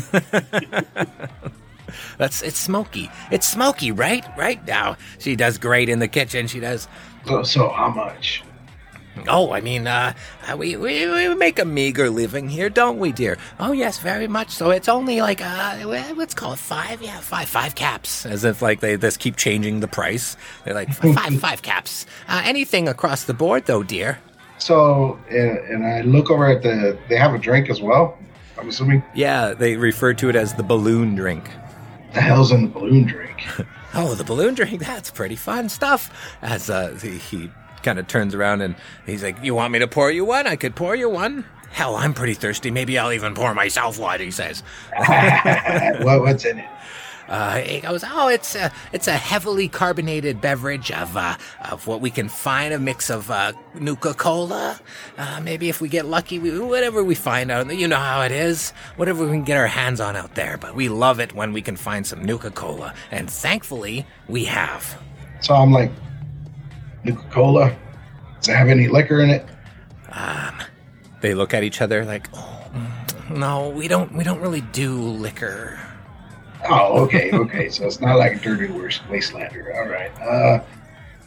That's 2.18 2.42
it's 2.42 2.58
smoky. 2.58 3.10
It's 3.30 3.46
smoky, 3.46 3.92
right? 3.92 4.24
Right 4.36 4.64
now, 4.66 4.96
she 5.18 5.36
does 5.36 5.58
great 5.58 5.88
in 5.88 5.98
the 5.98 6.08
kitchen. 6.08 6.46
She 6.46 6.60
does. 6.60 6.88
So, 7.26 7.42
so 7.42 7.68
how 7.70 7.88
much? 7.88 8.42
Oh, 9.28 9.52
I 9.52 9.60
mean, 9.60 9.86
uh, 9.86 10.12
we, 10.56 10.76
we 10.76 11.06
we 11.08 11.34
make 11.34 11.58
a 11.58 11.64
meager 11.64 12.10
living 12.10 12.48
here, 12.48 12.68
don't 12.68 12.98
we, 12.98 13.12
dear? 13.12 13.38
Oh 13.58 13.72
yes, 13.72 13.98
very 13.98 14.28
much 14.28 14.50
so. 14.50 14.70
It's 14.70 14.88
only 14.88 15.20
like 15.20 15.40
uh, 15.40 15.80
let's 15.84 16.34
call 16.34 16.52
it 16.52 16.58
five. 16.58 17.02
Yeah, 17.02 17.18
five 17.20 17.48
five 17.48 17.74
caps. 17.74 18.26
as 18.26 18.44
if 18.44 18.62
like 18.62 18.80
they 18.80 18.96
just 18.96 19.18
keep 19.18 19.36
changing 19.36 19.80
the 19.80 19.88
price. 19.88 20.36
They're 20.64 20.74
like, 20.74 20.92
Five 20.92 21.40
five 21.40 21.62
caps. 21.62 22.06
Uh, 22.28 22.42
anything 22.44 22.88
across 22.88 23.24
the 23.24 23.34
board, 23.34 23.66
though, 23.66 23.82
dear. 23.82 24.18
So, 24.58 25.18
and, 25.30 25.58
and 25.58 25.86
I 25.86 26.00
look 26.02 26.30
over 26.30 26.46
at 26.46 26.62
the. 26.62 26.98
They 27.08 27.16
have 27.16 27.34
a 27.34 27.38
drink 27.38 27.68
as 27.70 27.80
well. 27.80 28.18
I'm 28.58 28.68
assuming. 28.68 29.02
yeah, 29.14 29.52
they 29.54 29.76
refer 29.76 30.14
to 30.14 30.28
it 30.30 30.36
as 30.36 30.54
the 30.54 30.62
balloon 30.62 31.14
drink. 31.14 31.50
The 32.14 32.22
hell's 32.22 32.52
in 32.52 32.62
the 32.62 32.68
balloon 32.68 33.04
drink? 33.06 33.44
Oh, 33.98 34.14
the 34.14 34.24
balloon 34.24 34.52
drink, 34.52 34.80
that's 34.80 35.10
pretty 35.10 35.36
fun 35.36 35.70
stuff. 35.70 36.10
As 36.42 36.68
uh, 36.68 36.90
he 37.00 37.50
kind 37.86 37.98
of 37.98 38.06
turns 38.08 38.34
around 38.34 38.60
and 38.60 38.74
he's 39.06 39.22
like, 39.22 39.42
You 39.42 39.54
want 39.54 39.72
me 39.72 39.78
to 39.78 39.88
pour 39.88 40.10
you 40.10 40.26
one? 40.26 40.46
I 40.46 40.56
could 40.56 40.74
pour 40.74 40.94
you 40.94 41.08
one. 41.08 41.46
Hell, 41.70 41.96
I'm 41.96 42.12
pretty 42.12 42.34
thirsty. 42.34 42.70
Maybe 42.70 42.98
I'll 42.98 43.12
even 43.12 43.34
pour 43.34 43.54
myself 43.54 43.98
one. 43.98 44.20
He 44.20 44.30
says. 44.30 44.62
what, 44.96 46.20
what's 46.20 46.44
in 46.44 46.58
it? 46.58 46.68
Uh, 47.28 47.58
he 47.58 47.80
goes, 47.80 48.04
oh, 48.06 48.28
it's 48.28 48.54
a, 48.54 48.70
it's 48.92 49.08
a 49.08 49.12
heavily 49.12 49.68
carbonated 49.68 50.40
beverage 50.40 50.92
of, 50.92 51.16
uh, 51.16 51.36
of 51.68 51.86
what 51.86 52.00
we 52.00 52.08
can 52.08 52.28
find, 52.28 52.72
a 52.72 52.78
mix 52.78 53.10
of 53.10 53.30
uh, 53.30 53.52
Nuka-Cola. 53.74 54.80
Uh, 55.18 55.40
maybe 55.42 55.68
if 55.68 55.80
we 55.80 55.88
get 55.88 56.06
lucky, 56.06 56.38
we, 56.38 56.56
whatever 56.60 57.02
we 57.02 57.16
find 57.16 57.50
out, 57.50 57.74
you 57.74 57.88
know 57.88 57.96
how 57.96 58.22
it 58.22 58.30
is. 58.30 58.70
Whatever 58.94 59.24
we 59.24 59.32
can 59.32 59.42
get 59.42 59.56
our 59.56 59.66
hands 59.66 60.00
on 60.00 60.14
out 60.14 60.36
there. 60.36 60.56
But 60.56 60.76
we 60.76 60.88
love 60.88 61.18
it 61.18 61.34
when 61.34 61.52
we 61.52 61.62
can 61.62 61.74
find 61.76 62.06
some 62.06 62.24
Nuka-Cola. 62.24 62.94
And 63.10 63.28
thankfully, 63.28 64.06
we 64.28 64.44
have. 64.44 64.96
So 65.40 65.54
I'm 65.54 65.72
like, 65.72 65.90
Nuka 67.06 67.22
Cola. 67.30 67.74
Does 68.40 68.48
it 68.48 68.56
have 68.56 68.68
any 68.68 68.88
liquor 68.88 69.20
in 69.20 69.30
it? 69.30 69.46
Um, 70.12 70.54
They 71.20 71.34
look 71.34 71.54
at 71.54 71.62
each 71.62 71.80
other 71.80 72.04
like, 72.04 72.28
oh, 72.34 72.64
No, 73.30 73.70
we 73.70 73.88
don't, 73.88 74.12
we 74.12 74.24
don't 74.24 74.40
really 74.40 74.60
do 74.60 74.94
liquor. 75.00 75.78
Oh, 76.68 77.04
okay, 77.04 77.30
okay. 77.32 77.68
so 77.68 77.86
it's 77.86 78.00
not 78.00 78.16
like 78.18 78.32
a 78.36 78.38
dirty 78.40 78.66
waste- 78.72 79.02
wastelander. 79.08 79.74
All 79.76 79.86
right. 79.88 80.10
Uh, 80.20 80.60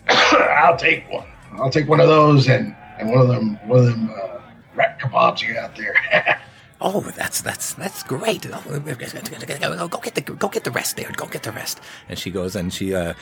I'll 0.65 0.75
take 0.77 1.09
one. 1.11 1.27
I'll 1.53 1.69
take 1.69 1.87
one 1.87 1.99
of 1.99 2.07
those 2.07 2.47
and, 2.49 2.75
and 2.99 3.09
one 3.09 3.21
of 3.21 3.27
them 3.27 3.55
one 3.67 3.79
of 3.79 3.85
them 3.85 4.09
uh, 4.11 4.39
rat 4.75 4.99
kebabs 4.99 5.41
you 5.41 5.53
got 5.53 5.75
there. 5.75 5.95
Oh, 6.81 7.01
that's 7.01 7.41
that's 7.41 7.73
that's 7.73 8.03
great. 8.03 8.47
Oh, 8.49 8.61
Go 8.79 9.99
get 9.99 10.15
the 10.15 10.21
go 10.21 10.47
get 10.47 10.63
the 10.63 10.71
rest 10.71 10.95
there. 10.95 11.11
Go 11.13 11.25
get 11.27 11.43
the 11.43 11.51
rest. 11.51 11.81
and 12.07 12.17
she 12.17 12.31
goes 12.31 12.55
and 12.55 12.73
she 12.73 12.95
uh, 12.95 13.15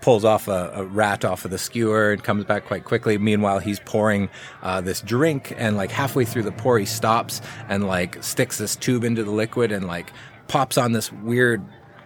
pulls 0.00 0.24
off 0.24 0.48
a, 0.48 0.70
a 0.74 0.84
rat 0.84 1.24
off 1.24 1.44
of 1.44 1.50
the 1.50 1.58
skewer 1.58 2.12
and 2.12 2.22
comes 2.22 2.44
back 2.44 2.66
quite 2.66 2.84
quickly. 2.84 3.16
Meanwhile, 3.16 3.60
he's 3.60 3.80
pouring 3.80 4.28
uh, 4.62 4.80
this 4.80 5.00
drink, 5.00 5.54
and 5.56 5.76
like 5.76 5.90
halfway 5.90 6.24
through 6.24 6.42
the 6.42 6.52
pour, 6.52 6.78
he 6.78 6.84
stops 6.84 7.40
and 7.68 7.86
like 7.86 8.22
sticks 8.22 8.58
this 8.58 8.76
tube 8.76 9.04
into 9.04 9.24
the 9.24 9.30
liquid 9.30 9.72
and 9.72 9.86
like 9.86 10.12
pops 10.48 10.76
on 10.76 10.92
this 10.92 11.10
weird, 11.10 11.62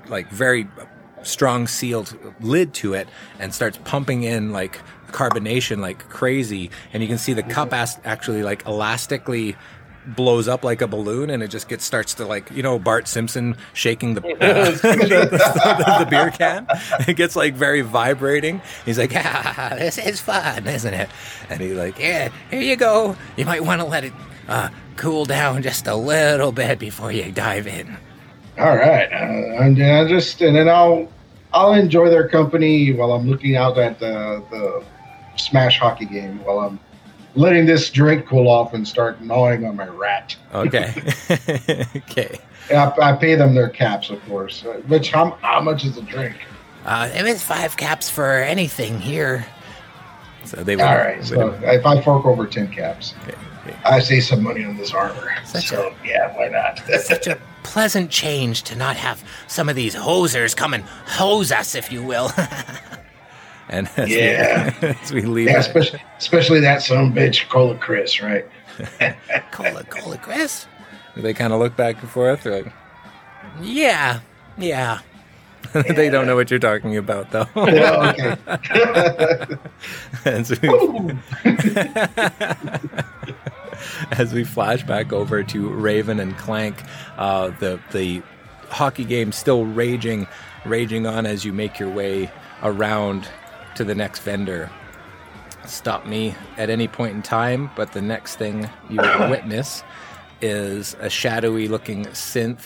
like 0.08 0.30
very 0.30 0.68
strong 1.22 1.66
sealed 1.66 2.16
lid 2.40 2.72
to 2.72 2.94
it 2.94 3.08
and 3.40 3.52
starts 3.52 3.78
pumping 3.84 4.22
in 4.22 4.52
like 4.52 4.80
carbonation 5.08 5.78
like 5.78 6.08
crazy. 6.08 6.70
And 6.92 7.02
you 7.02 7.08
can 7.08 7.18
see 7.18 7.32
the 7.32 7.42
cup 7.42 7.72
actually 7.72 8.42
like 8.42 8.64
elastically 8.66 9.56
blows 10.14 10.48
up 10.48 10.64
like 10.64 10.80
a 10.80 10.86
balloon 10.86 11.30
and 11.30 11.42
it 11.42 11.48
just 11.48 11.68
gets 11.68 11.84
starts 11.84 12.14
to 12.14 12.26
like 12.26 12.50
you 12.50 12.62
know 12.62 12.78
Bart 12.78 13.08
Simpson 13.08 13.56
shaking 13.72 14.14
the, 14.14 14.20
uh, 14.40 14.70
the, 14.70 15.96
the 16.04 16.06
beer 16.08 16.30
can? 16.30 16.66
It 17.06 17.16
gets 17.16 17.36
like 17.36 17.54
very 17.54 17.80
vibrating. 17.80 18.60
He's 18.84 18.98
like 18.98 19.12
ah, 19.14 19.74
this 19.78 19.98
is 19.98 20.20
fun 20.20 20.66
isn't 20.66 20.94
it? 20.94 21.08
And 21.48 21.60
he's 21.60 21.76
like 21.76 21.98
yeah 21.98 22.30
here 22.50 22.60
you 22.62 22.76
go. 22.76 23.16
You 23.36 23.44
might 23.44 23.64
want 23.64 23.80
to 23.80 23.86
let 23.86 24.04
it 24.04 24.12
uh, 24.48 24.70
cool 24.96 25.24
down 25.24 25.62
just 25.62 25.86
a 25.86 25.94
little 25.94 26.52
bit 26.52 26.78
before 26.78 27.12
you 27.12 27.30
dive 27.30 27.66
in. 27.66 27.96
All 28.58 28.76
right, 28.76 29.12
uh, 29.12 29.62
and 29.62 29.76
then 29.76 30.06
I 30.06 30.08
just 30.08 30.40
and 30.40 30.56
then 30.56 30.68
I'll 30.68 31.10
I'll 31.52 31.74
enjoy 31.74 32.10
their 32.10 32.28
company 32.28 32.92
while 32.92 33.12
I'm 33.12 33.28
looking 33.28 33.56
out 33.56 33.78
at 33.78 34.00
the 34.00 34.42
the 34.50 34.84
Smash 35.36 35.78
hockey 35.78 36.06
game 36.06 36.44
while 36.44 36.58
I'm 36.58 36.80
letting 37.38 37.66
this 37.66 37.88
drink 37.90 38.26
cool 38.26 38.48
off 38.48 38.74
and 38.74 38.86
start 38.86 39.22
gnawing 39.22 39.64
on 39.64 39.76
my 39.76 39.86
rat. 39.88 40.36
okay 40.54 40.92
okay 41.96 42.38
I, 42.70 42.92
I 43.00 43.12
pay 43.16 43.34
them 43.34 43.54
their 43.54 43.70
caps, 43.70 44.10
of 44.10 44.22
course. 44.26 44.62
uh, 44.64 44.74
Which 44.88 45.10
how 45.10 45.30
how 45.40 45.60
much 45.60 45.84
is 45.86 45.94
the 45.94 46.02
drink? 46.02 46.36
Uh, 46.84 47.08
there 47.08 47.26
is 47.26 47.42
five 47.42 47.76
caps 47.78 48.10
for 48.10 48.30
anything 48.42 49.00
here. 49.00 49.46
so 50.44 50.62
they 50.62 50.76
would, 50.76 50.84
All 50.84 50.96
right, 50.96 51.24
so 51.24 51.50
if 51.62 51.86
I 51.86 52.00
fork 52.02 52.26
over 52.26 52.46
ten 52.46 52.68
caps, 52.70 53.14
okay, 53.22 53.36
okay. 53.66 53.76
I 53.84 54.00
save 54.00 54.24
some 54.24 54.42
money 54.42 54.64
on 54.64 54.76
this 54.76 54.92
armor. 54.92 55.32
Such 55.46 55.68
so 55.68 55.94
yeah, 56.04 56.36
why 56.36 56.48
not? 56.48 56.82
That's 56.86 57.08
such 57.14 57.26
a 57.26 57.38
pleasant 57.62 58.10
change 58.10 58.62
to 58.64 58.76
not 58.76 58.96
have 58.96 59.22
some 59.46 59.68
of 59.70 59.76
these 59.76 59.94
hosers 59.94 60.54
come 60.54 60.74
and 60.74 60.84
hose 60.84 61.50
us, 61.52 61.74
if 61.74 61.90
you 61.90 62.02
will. 62.02 62.30
And 63.70 63.88
as, 63.96 64.08
Yeah. 64.08 64.74
we, 64.80 64.88
as 65.02 65.12
we 65.12 65.22
leave 65.22 65.48
yeah, 65.48 65.58
especially 65.58 66.02
especially 66.18 66.60
that 66.60 66.82
son 66.82 67.06
of 67.10 67.16
a 67.16 67.20
bitch, 67.20 67.48
Cola 67.48 67.76
Chris, 67.76 68.20
right? 68.22 68.46
cola, 69.50 69.82
cola, 69.84 70.16
Chris. 70.18 70.66
they 71.16 71.34
kind 71.34 71.52
of 71.52 71.58
look 71.58 71.74
back 71.76 72.00
and 72.00 72.10
forth 72.10 72.44
they're 72.44 72.62
like 72.62 72.72
Yeah, 73.60 74.20
yeah. 74.56 75.00
they 75.72 76.08
don't 76.08 76.26
know 76.26 76.36
what 76.36 76.50
you're 76.50 76.60
talking 76.60 76.96
about 76.96 77.30
though 77.32 77.46
Yeah, 77.56 78.36
okay. 78.46 79.56
as 80.24 80.50
we, 80.50 80.68
as 84.12 84.32
we 84.32 84.44
flash 84.44 84.82
back 84.84 85.12
over 85.12 85.42
to 85.42 85.68
Raven 85.68 86.20
and 86.20 86.36
Clank, 86.36 86.76
uh, 87.16 87.48
the 87.58 87.80
the 87.92 88.22
hockey 88.70 89.04
game 89.04 89.32
still 89.32 89.64
raging, 89.64 90.26
raging 90.64 91.06
on 91.06 91.26
as 91.26 91.44
you 91.44 91.52
make 91.52 91.78
your 91.78 91.90
way 91.90 92.30
around 92.62 93.28
to 93.78 93.84
the 93.84 93.94
next 93.94 94.20
vendor. 94.20 94.70
Stop 95.64 96.04
me 96.04 96.34
at 96.56 96.68
any 96.68 96.88
point 96.88 97.14
in 97.14 97.22
time, 97.22 97.70
but 97.76 97.92
the 97.92 98.02
next 98.02 98.36
thing 98.36 98.68
you 98.90 99.00
will 99.00 99.30
witness 99.30 99.82
is 100.40 100.94
a 101.00 101.08
shadowy 101.08 101.68
looking 101.68 102.04
synth 102.06 102.62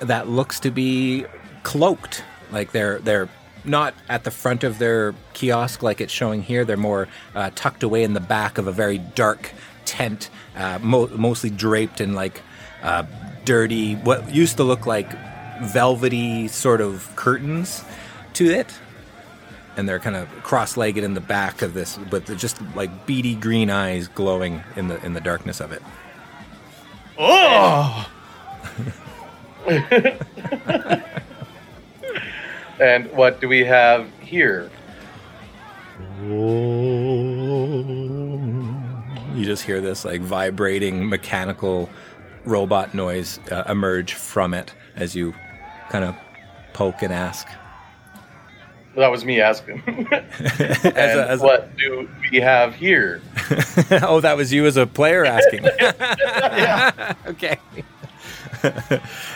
that 0.00 0.28
looks 0.28 0.58
to 0.60 0.70
be 0.70 1.26
cloaked. 1.62 2.24
Like 2.50 2.72
they're 2.72 2.98
they're 2.98 3.28
not 3.64 3.94
at 4.08 4.24
the 4.24 4.30
front 4.30 4.64
of 4.64 4.78
their 4.78 5.14
kiosk 5.34 5.82
like 5.82 6.00
it's 6.00 6.12
showing 6.12 6.42
here. 6.42 6.64
They're 6.64 6.76
more 6.76 7.08
uh, 7.34 7.50
tucked 7.54 7.82
away 7.82 8.02
in 8.02 8.14
the 8.14 8.20
back 8.20 8.56
of 8.56 8.66
a 8.66 8.72
very 8.72 8.98
dark 8.98 9.52
tent, 9.84 10.30
uh, 10.56 10.78
mo- 10.80 11.08
mostly 11.08 11.50
draped 11.50 12.00
in 12.00 12.14
like 12.14 12.40
uh, 12.82 13.04
dirty, 13.44 13.96
what 13.96 14.34
used 14.34 14.56
to 14.56 14.64
look 14.64 14.86
like 14.86 15.12
velvety 15.62 16.48
sort 16.48 16.80
of 16.80 17.14
curtains 17.16 17.84
to 18.32 18.46
it. 18.46 18.72
And 19.76 19.88
they're 19.88 19.98
kind 19.98 20.16
of 20.16 20.28
cross-legged 20.42 21.02
in 21.02 21.14
the 21.14 21.20
back 21.20 21.62
of 21.62 21.72
this, 21.72 21.98
but 22.10 22.26
they're 22.26 22.36
just 22.36 22.60
like 22.74 23.06
beady 23.06 23.34
green 23.34 23.70
eyes 23.70 24.08
glowing 24.08 24.62
in 24.76 24.88
the 24.88 25.02
in 25.04 25.14
the 25.14 25.20
darkness 25.20 25.60
of 25.60 25.72
it. 25.72 25.82
Oh, 27.18 28.10
And 32.82 33.10
what 33.12 33.40
do 33.40 33.48
we 33.48 33.64
have 33.64 34.10
here? 34.20 34.68
You 36.20 36.34
just 39.44 39.62
hear 39.62 39.80
this 39.80 40.04
like 40.04 40.20
vibrating 40.20 41.08
mechanical 41.08 41.88
robot 42.44 42.92
noise 42.92 43.38
uh, 43.52 43.62
emerge 43.68 44.14
from 44.14 44.52
it 44.52 44.74
as 44.96 45.14
you 45.14 45.32
kind 45.90 46.04
of 46.04 46.16
poke 46.72 47.02
and 47.02 47.12
ask. 47.12 47.46
That 48.96 49.10
was 49.10 49.24
me 49.24 49.40
asking. 49.40 49.82
As 50.12 50.84
and 50.84 50.96
a- 50.96 51.28
as 51.28 51.40
a- 51.40 51.44
what 51.44 51.76
do 51.76 52.08
we 52.30 52.40
have 52.40 52.74
here? 52.74 53.22
oh, 54.02 54.20
that 54.20 54.36
was 54.36 54.52
you 54.52 54.66
as 54.66 54.76
a 54.76 54.86
player 54.86 55.24
asking. 55.24 55.66
okay. 57.26 57.58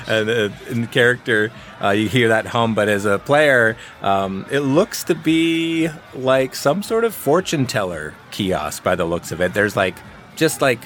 and 0.07 0.28
uh, 0.30 0.50
in 0.68 0.86
character, 0.88 1.50
uh, 1.82 1.90
you 1.90 2.09
hear 2.09 2.28
that 2.28 2.46
hum, 2.46 2.74
but 2.74 2.88
as 2.88 3.04
a 3.07 3.18
player, 3.18 3.76
um, 4.02 4.46
it 4.50 4.61
looks 4.61 5.02
to 5.04 5.14
be 5.14 5.88
like 6.14 6.54
some 6.54 6.82
sort 6.82 7.04
of 7.04 7.14
fortune 7.14 7.66
teller 7.66 8.14
kiosk 8.30 8.82
by 8.84 8.94
the 8.94 9.04
looks 9.04 9.32
of 9.32 9.40
it. 9.40 9.54
There's 9.54 9.74
like 9.74 9.96
just 10.36 10.61
like 10.61 10.80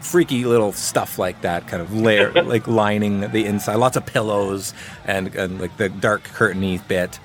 freaky 0.00 0.44
little 0.44 0.72
stuff 0.72 1.18
like 1.18 1.40
that, 1.42 1.66
kind 1.66 1.80
of 1.80 1.94
layer, 1.94 2.30
like 2.42 2.66
lining 2.68 3.20
the 3.32 3.46
inside. 3.46 3.76
Lots 3.76 3.96
of 3.96 4.04
pillows 4.04 4.74
and, 5.06 5.34
and 5.34 5.60
like 5.60 5.76
the 5.78 5.88
dark 5.88 6.24
curtainy 6.24 6.86
bit. 6.86 7.18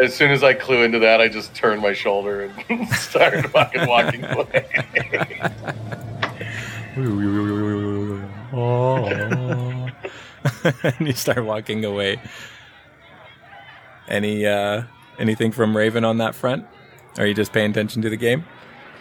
As 0.00 0.14
soon 0.14 0.30
as 0.30 0.42
I 0.42 0.54
clue 0.54 0.82
into 0.82 0.98
that, 1.00 1.20
I 1.20 1.28
just 1.28 1.54
turn 1.54 1.80
my 1.80 1.92
shoulder 1.92 2.52
and 2.68 2.88
start 2.94 3.44
fucking 3.50 3.86
walking 3.88 4.24
away. 4.24 5.40
and 10.82 11.06
you 11.06 11.12
start 11.12 11.44
walking 11.44 11.84
away. 11.84 12.20
Any 14.08 14.46
uh 14.46 14.82
anything 15.18 15.52
from 15.52 15.76
Raven 15.76 16.04
on 16.04 16.18
that 16.18 16.34
front? 16.34 16.66
Are 17.18 17.26
you 17.26 17.34
just 17.34 17.52
paying 17.52 17.70
attention 17.70 18.02
to 18.02 18.10
the 18.10 18.16
game? 18.16 18.44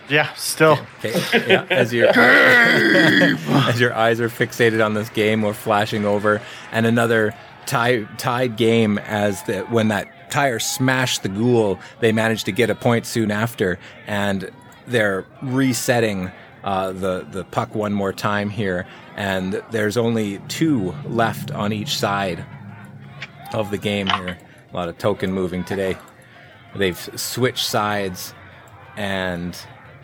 yeah. 0.10 0.34
Still, 0.34 0.80
Okay. 1.04 1.14
Yeah. 1.48 1.66
As 1.70 1.94
your 1.94 2.10
as 2.18 3.80
your 3.80 3.94
eyes 3.94 4.20
are 4.20 4.30
fixated 4.30 4.84
on 4.84 4.94
this 4.96 5.10
game, 5.10 5.42
we're 5.42 5.54
flashing 5.54 6.06
over, 6.06 6.42
and 6.72 6.86
another 6.86 7.34
tie, 7.66 8.04
tied 8.18 8.58
game. 8.58 8.98
As 9.00 9.44
the 9.44 9.62
when 9.64 9.90
that 9.90 10.08
tire 10.30 10.60
smashed 10.60 11.24
the 11.24 11.30
ghoul, 11.30 11.80
they 12.00 12.12
managed 12.12 12.46
to 12.46 12.52
get 12.52 12.70
a 12.70 12.76
point 12.76 13.06
soon 13.06 13.32
after, 13.32 13.80
and 14.08 14.50
they're 14.88 15.26
resetting 15.42 16.32
uh, 16.64 16.92
the 16.92 17.26
the 17.32 17.44
puck 17.46 17.74
one 17.76 17.94
more 17.94 18.14
time 18.14 18.50
here, 18.50 18.86
and 19.16 19.64
there's 19.72 19.98
only 19.98 20.40
two 20.48 20.94
left 21.06 21.52
on 21.52 21.72
each 21.72 21.98
side 21.98 22.46
of 23.54 23.72
the 23.72 23.78
game 23.78 24.08
here. 24.08 24.38
A 24.72 24.76
lot 24.76 24.90
of 24.90 24.98
token 24.98 25.32
moving 25.32 25.64
today. 25.64 25.98
They've 26.76 26.98
switched 27.16 27.66
sides 27.66 28.34
and 28.96 29.58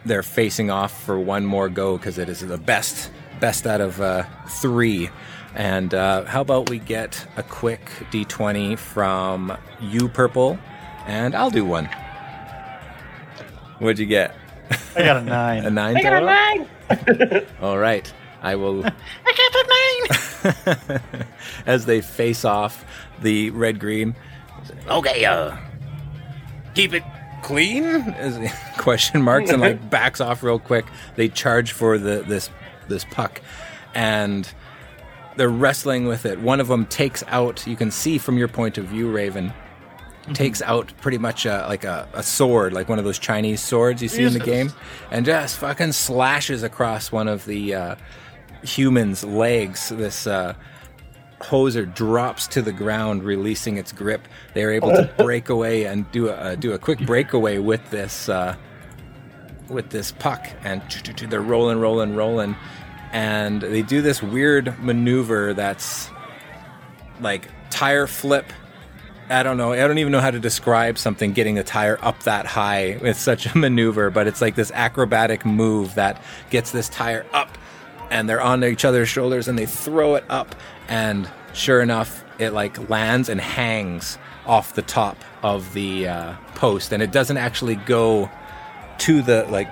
they're 0.05 0.23
facing 0.23 0.71
off 0.71 1.03
for 1.03 1.19
one 1.19 1.45
more 1.45 1.69
go 1.69 1.97
because 1.97 2.17
it 2.17 2.29
is 2.29 2.39
the 2.41 2.57
best 2.57 3.11
best 3.39 3.67
out 3.67 3.81
of 3.81 4.01
uh, 4.01 4.23
three. 4.47 5.09
And 5.55 5.93
uh, 5.93 6.25
how 6.25 6.41
about 6.41 6.69
we 6.69 6.79
get 6.79 7.25
a 7.37 7.43
quick 7.43 7.85
d20 8.11 8.77
from 8.77 9.57
you, 9.79 10.09
Purple, 10.09 10.59
and 11.07 11.33
I'll 11.33 11.49
do 11.49 11.63
one. 11.65 11.89
What'd 13.79 13.99
you 13.99 14.05
get? 14.05 14.35
I 14.95 15.03
got 15.03 15.17
a 15.17 15.21
nine. 15.21 15.65
A 15.65 15.69
nine. 15.69 15.93
nine 15.95 16.67
total? 16.89 17.45
All 17.61 17.77
right. 17.77 18.11
I 18.41 18.55
will. 18.55 18.85
I 18.85 18.91
got 20.43 20.53
a 20.75 20.87
nine. 20.89 21.25
As 21.65 21.85
they 21.85 22.01
face 22.01 22.45
off, 22.45 22.85
the 23.21 23.49
red 23.51 23.79
green 23.79 24.15
Okay, 24.89 25.25
uh, 25.25 25.55
keep 26.73 26.93
it 26.93 27.03
clean 27.43 27.83
Is- 27.83 28.51
question 28.77 29.21
marks 29.21 29.51
and 29.51 29.61
like 29.61 29.89
backs 29.89 30.19
off 30.19 30.41
real 30.41 30.57
quick 30.57 30.85
they 31.15 31.29
charge 31.29 31.71
for 31.71 31.97
the 31.99 32.23
this 32.27 32.49
this 32.87 33.05
puck 33.05 33.41
and 33.93 34.51
they're 35.35 35.49
wrestling 35.49 36.07
with 36.07 36.25
it. 36.25 36.39
One 36.39 36.59
of 36.59 36.67
them 36.67 36.85
takes 36.85 37.23
out 37.27 37.65
you 37.67 37.75
can 37.75 37.91
see 37.91 38.17
from 38.17 38.37
your 38.37 38.47
point 38.47 38.77
of 38.77 38.85
view 38.85 39.11
raven 39.11 39.53
takes 40.33 40.59
out 40.63 40.91
pretty 41.01 41.19
much 41.19 41.45
a, 41.45 41.63
like 41.69 41.83
a, 41.83 42.07
a 42.13 42.23
sword 42.23 42.73
like 42.73 42.89
one 42.89 42.97
of 42.97 43.05
those 43.05 43.19
chinese 43.19 43.61
swords 43.61 44.01
you 44.01 44.09
see 44.09 44.23
in 44.23 44.33
the 44.33 44.39
game 44.39 44.73
and 45.11 45.23
just 45.23 45.55
fucking 45.55 45.91
slashes 45.91 46.63
across 46.63 47.11
one 47.11 47.27
of 47.27 47.45
the 47.45 47.75
uh, 47.75 47.95
humans 48.65 49.23
legs. 49.23 49.89
This 49.89 50.27
uh, 50.27 50.55
hoser 51.39 51.93
drops 51.93 52.47
to 52.47 52.61
the 52.61 52.71
ground, 52.71 53.23
releasing 53.23 53.77
its 53.77 53.91
grip. 53.91 54.27
They 54.53 54.63
are 54.63 54.71
able 54.71 54.91
to 54.91 55.11
break 55.17 55.49
away 55.49 55.85
and 55.85 56.09
do 56.11 56.29
a 56.29 56.33
uh, 56.33 56.55
do 56.55 56.73
a 56.73 56.79
quick 56.79 56.99
breakaway 57.05 57.57
with 57.59 57.89
this 57.91 58.29
uh, 58.29 58.55
with 59.69 59.89
this 59.89 60.11
puck, 60.11 60.47
and 60.63 60.81
they're 61.29 61.41
rolling, 61.41 61.79
rolling, 61.79 62.15
rolling, 62.15 62.55
and 63.15 63.61
they 63.61 63.81
do 63.81 64.01
this 64.01 64.21
weird 64.21 64.77
maneuver 64.83 65.53
that's 65.53 66.09
like 67.21 67.47
tire 67.69 68.07
flip. 68.07 68.51
I 69.29 69.41
don't 69.41 69.55
know. 69.55 69.71
I 69.71 69.77
don't 69.87 69.99
even 69.99 70.11
know 70.11 70.19
how 70.19 70.31
to 70.31 70.39
describe 70.39 70.97
something 70.97 71.31
getting 71.31 71.57
a 71.57 71.63
tire 71.63 71.97
up 72.01 72.23
that 72.23 72.45
high 72.45 72.99
with 73.01 73.17
such 73.17 73.45
a 73.45 73.57
maneuver, 73.57 74.09
but 74.09 74.27
it's 74.27 74.41
like 74.41 74.55
this 74.55 74.69
acrobatic 74.71 75.45
move 75.45 75.95
that 75.95 76.21
gets 76.49 76.71
this 76.71 76.89
tire 76.89 77.25
up 77.31 77.57
and 78.11 78.27
they're 78.27 78.41
on 78.41 78.65
each 78.65 78.83
other's 78.83 79.07
shoulders 79.07 79.47
and 79.47 79.57
they 79.57 79.65
throw 79.65 80.15
it 80.15 80.25
up 80.29 80.53
and 80.89 81.29
sure 81.53 81.81
enough 81.81 82.25
it 82.37 82.51
like 82.51 82.89
lands 82.89 83.29
and 83.29 83.39
hangs 83.39 84.17
off 84.45 84.75
the 84.75 84.81
top 84.81 85.15
of 85.41 85.73
the 85.73 86.09
uh, 86.09 86.33
post 86.55 86.91
and 86.91 87.01
it 87.01 87.13
doesn't 87.13 87.37
actually 87.37 87.75
go 87.75 88.29
to 88.97 89.21
the 89.21 89.45
like 89.45 89.69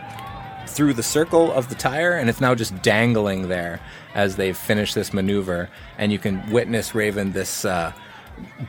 through 0.67 0.93
the 0.93 1.03
circle 1.03 1.51
of 1.51 1.69
the 1.69 1.75
tire 1.75 2.13
and 2.13 2.29
it's 2.29 2.41
now 2.41 2.55
just 2.55 2.81
dangling 2.81 3.47
there 3.47 3.79
as 4.15 4.35
they 4.35 4.53
finish 4.53 4.93
this 4.93 5.13
maneuver. 5.13 5.69
And 5.97 6.11
you 6.11 6.19
can 6.19 6.49
witness 6.51 6.95
raven 6.95 7.31
this 7.31 7.65
uh, 7.65 7.93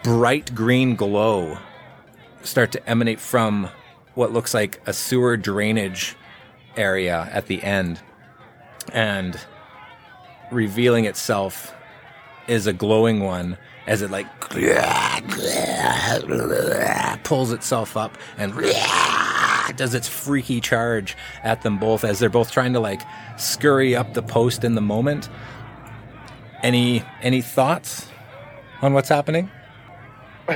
bright 0.03 0.55
green 0.55 0.97
glow 0.97 1.59
start 2.42 2.72
to 2.72 2.88
emanate 2.88 3.20
from 3.20 3.70
what 4.14 4.32
looks 4.32 4.55
like 4.55 4.80
a 4.86 4.92
sewer 4.92 5.36
drainage 5.36 6.16
area 6.76 7.28
at 7.32 7.47
the 7.47 7.62
end. 7.62 8.01
And 8.92 9.38
revealing 10.51 11.07
itself 11.07 11.74
is 12.47 12.66
a 12.66 12.72
glowing 12.72 13.20
one 13.20 13.57
as 13.86 14.03
it 14.03 14.11
like 14.11 14.26
pulls 17.24 17.53
itself 17.53 17.97
up 17.97 18.18
and 18.36 18.55
does 19.72 19.94
its 19.94 20.08
freaky 20.08 20.60
charge 20.60 21.16
at 21.42 21.62
them 21.62 21.78
both 21.78 22.04
as 22.04 22.18
they're 22.18 22.28
both 22.28 22.50
trying 22.50 22.72
to 22.72 22.80
like 22.80 23.02
scurry 23.36 23.94
up 23.94 24.14
the 24.14 24.22
post 24.22 24.64
in 24.64 24.74
the 24.74 24.80
moment. 24.80 25.28
Any 26.62 27.04
any 27.22 27.42
thoughts 27.42 28.08
on 28.82 28.94
what's 28.94 29.08
happening? 29.08 29.50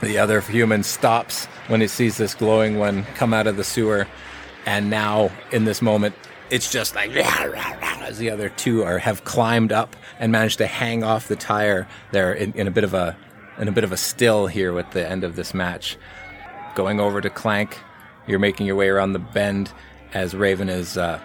the 0.00 0.18
other 0.18 0.40
human 0.40 0.82
stops 0.82 1.46
when 1.68 1.80
he 1.80 1.86
sees 1.86 2.16
this 2.16 2.34
glowing 2.34 2.78
one 2.78 3.04
come 3.14 3.32
out 3.32 3.46
of 3.46 3.56
the 3.56 3.64
sewer, 3.64 4.08
and 4.66 4.90
now 4.90 5.30
in 5.52 5.64
this 5.64 5.80
moment, 5.80 6.14
it's 6.50 6.70
just 6.70 6.96
like 6.96 7.10
as 7.14 8.18
the 8.18 8.30
other 8.30 8.48
two 8.48 8.82
are 8.82 8.98
have 8.98 9.24
climbed 9.24 9.70
up 9.70 9.94
and 10.18 10.32
managed 10.32 10.58
to 10.58 10.66
hang 10.66 11.04
off 11.04 11.28
the 11.28 11.36
tire. 11.36 11.86
They're 12.10 12.32
in, 12.32 12.52
in 12.54 12.66
a 12.66 12.72
bit 12.72 12.82
of 12.82 12.94
a 12.94 13.16
in 13.60 13.68
a 13.68 13.72
bit 13.72 13.84
of 13.84 13.92
a 13.92 13.96
still 13.96 14.46
here 14.46 14.72
with 14.72 14.90
the 14.90 15.08
end 15.08 15.22
of 15.22 15.36
this 15.36 15.54
match. 15.54 15.96
Going 16.74 16.98
over 16.98 17.20
to 17.20 17.30
Clank, 17.30 17.78
you're 18.26 18.38
making 18.38 18.66
your 18.66 18.74
way 18.76 18.88
around 18.88 19.12
the 19.12 19.18
bend 19.18 19.70
as 20.14 20.34
Raven 20.34 20.68
is 20.68 20.96
uh, 20.96 21.20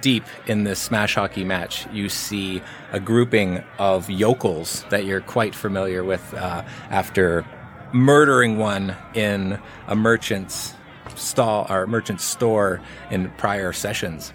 deep 0.00 0.24
in 0.46 0.64
this 0.64 0.80
smash 0.80 1.14
hockey 1.14 1.44
match. 1.44 1.86
You 1.92 2.08
see 2.08 2.62
a 2.92 2.98
grouping 2.98 3.62
of 3.78 4.08
yokels 4.08 4.84
that 4.90 5.04
you're 5.04 5.20
quite 5.20 5.54
familiar 5.54 6.02
with 6.02 6.34
uh, 6.34 6.64
after 6.90 7.44
murdering 7.92 8.58
one 8.58 8.96
in 9.14 9.60
a 9.86 9.94
merchant's 9.94 10.74
stall 11.14 11.66
or 11.68 11.86
merchant's 11.86 12.24
store 12.24 12.80
in 13.10 13.30
prior 13.32 13.72
sessions. 13.72 14.32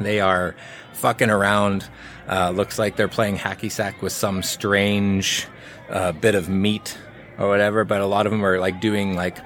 They 0.00 0.20
are 0.20 0.54
fucking 0.94 1.30
around. 1.30 1.88
Uh, 2.28 2.50
looks 2.50 2.78
like 2.78 2.96
they're 2.96 3.08
playing 3.08 3.36
hacky 3.36 3.70
sack 3.70 4.02
with 4.02 4.12
some 4.12 4.42
strange 4.42 5.46
uh, 5.90 6.12
bit 6.12 6.34
of 6.34 6.48
meat 6.48 6.98
or 7.38 7.48
whatever, 7.48 7.84
but 7.84 8.00
a 8.00 8.06
lot 8.06 8.26
of 8.26 8.32
them 8.32 8.44
are 8.44 8.58
like 8.58 8.80
doing 8.80 9.14
like 9.14 9.38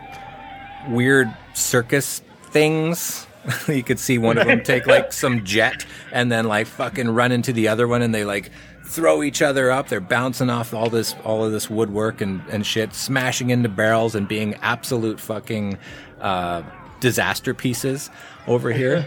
weird 0.89 1.33
circus 1.55 2.23
things. 2.45 3.27
you 3.69 3.83
could 3.83 3.99
see 3.99 4.19
one 4.19 4.39
of 4.39 4.47
them 4.47 4.63
take 4.63 4.87
like 4.87 5.13
some 5.25 5.45
jet 5.45 5.85
and 6.13 6.31
then 6.31 6.47
like 6.47 6.67
fucking 6.67 7.11
run 7.11 7.33
into 7.33 7.53
the 7.53 7.69
other 7.69 7.87
one 7.87 8.03
and 8.03 8.15
they 8.15 8.25
like 8.25 8.51
throw 8.85 9.23
each 9.23 9.43
other 9.43 9.71
up. 9.71 9.89
They're 9.89 10.01
bouncing 10.01 10.51
off 10.51 10.75
all 10.75 10.91
this 10.91 11.15
all 11.25 11.45
of 11.45 11.53
this 11.53 11.71
woodwork 11.71 12.21
and, 12.21 12.43
and 12.51 12.67
shit, 12.67 12.95
smashing 12.95 13.51
into 13.51 13.69
barrels 13.69 14.15
and 14.15 14.27
being 14.27 14.55
absolute 14.57 15.21
fucking 15.21 15.79
uh, 16.21 16.63
disaster 17.03 17.53
pieces 17.53 18.09
over 18.47 18.73
here. 18.73 19.07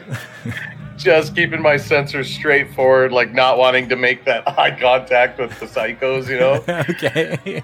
Just 0.98 1.36
keeping 1.36 1.62
my 1.62 1.76
sensors 1.76 2.26
straightforward, 2.26 3.12
like 3.12 3.34
not 3.34 3.58
wanting 3.58 3.90
to 3.90 3.96
make 3.96 4.26
that 4.26 4.48
eye 4.60 4.78
contact 4.80 5.40
with 5.40 5.58
the 5.60 5.66
psychos, 5.66 6.30
you 6.30 6.38
know? 6.38 6.64
okay. 6.90 7.64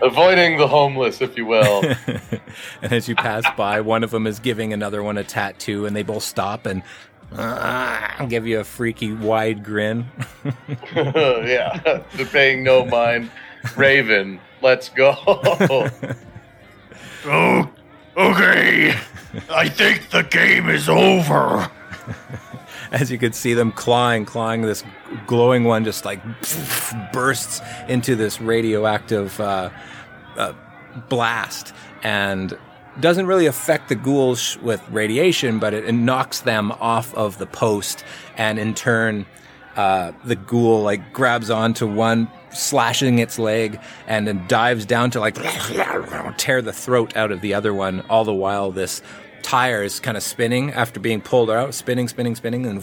Avoiding 0.00 0.56
the 0.56 0.66
homeless, 0.66 1.20
if 1.20 1.36
you 1.36 1.46
will. 1.46 1.84
and 2.82 2.92
as 2.92 3.08
you 3.08 3.14
pass 3.14 3.44
by, 3.56 3.80
one 3.80 4.02
of 4.02 4.10
them 4.10 4.26
is 4.26 4.38
giving 4.38 4.72
another 4.72 5.02
one 5.02 5.18
a 5.18 5.24
tattoo, 5.24 5.84
and 5.84 5.94
they 5.94 6.02
both 6.02 6.22
stop 6.22 6.64
and 6.64 6.82
uh, 7.32 8.24
give 8.26 8.46
you 8.46 8.60
a 8.60 8.64
freaky 8.64 9.12
wide 9.12 9.64
grin. 9.64 10.06
yeah, 10.94 12.02
they're 12.14 12.26
paying 12.26 12.62
no 12.64 12.84
mind. 12.84 13.30
Raven, 13.76 14.40
let's 14.62 14.88
go. 14.88 15.16
Oh, 17.24 17.68
okay. 18.18 18.94
I 19.50 19.68
think 19.68 20.10
the 20.10 20.22
game 20.22 20.68
is 20.68 20.88
over. 20.88 21.70
As 22.92 23.10
you 23.10 23.18
could 23.18 23.34
see 23.34 23.54
them 23.54 23.70
clawing, 23.72 24.24
clawing, 24.24 24.62
this 24.62 24.82
glowing 25.26 25.64
one 25.64 25.84
just 25.84 26.04
like 26.04 26.20
bursts 27.12 27.60
into 27.86 28.16
this 28.16 28.40
radioactive 28.40 29.38
uh, 29.40 29.70
uh, 30.36 30.54
blast 31.08 31.74
and 32.02 32.56
doesn't 33.00 33.26
really 33.26 33.46
affect 33.46 33.88
the 33.88 33.94
ghouls 33.94 34.58
with 34.62 34.82
radiation, 34.90 35.58
but 35.58 35.74
it, 35.74 35.84
it 35.84 35.92
knocks 35.92 36.40
them 36.40 36.72
off 36.72 37.14
of 37.14 37.38
the 37.38 37.46
post, 37.46 38.04
and 38.36 38.58
in 38.58 38.74
turn, 38.74 39.26
uh, 39.76 40.12
the 40.24 40.34
ghoul 40.34 40.82
like 40.82 41.12
grabs 41.12 41.50
onto 41.50 41.86
one, 41.86 42.28
slashing 42.52 43.18
its 43.18 43.38
leg, 43.38 43.78
and 44.06 44.26
then 44.26 44.46
dives 44.48 44.86
down 44.86 45.10
to 45.12 45.20
like 45.20 45.34
tear 46.36 46.62
the 46.62 46.72
throat 46.72 47.16
out 47.16 47.32
of 47.32 47.40
the 47.40 47.54
other 47.54 47.72
one. 47.74 48.00
All 48.08 48.24
the 48.24 48.34
while, 48.34 48.70
this 48.72 49.02
tire 49.42 49.82
is 49.82 49.98
kind 50.00 50.16
of 50.16 50.22
spinning 50.22 50.72
after 50.72 51.00
being 51.00 51.20
pulled 51.20 51.50
out, 51.50 51.74
spinning, 51.74 52.08
spinning, 52.08 52.34
spinning, 52.34 52.66
and 52.66 52.82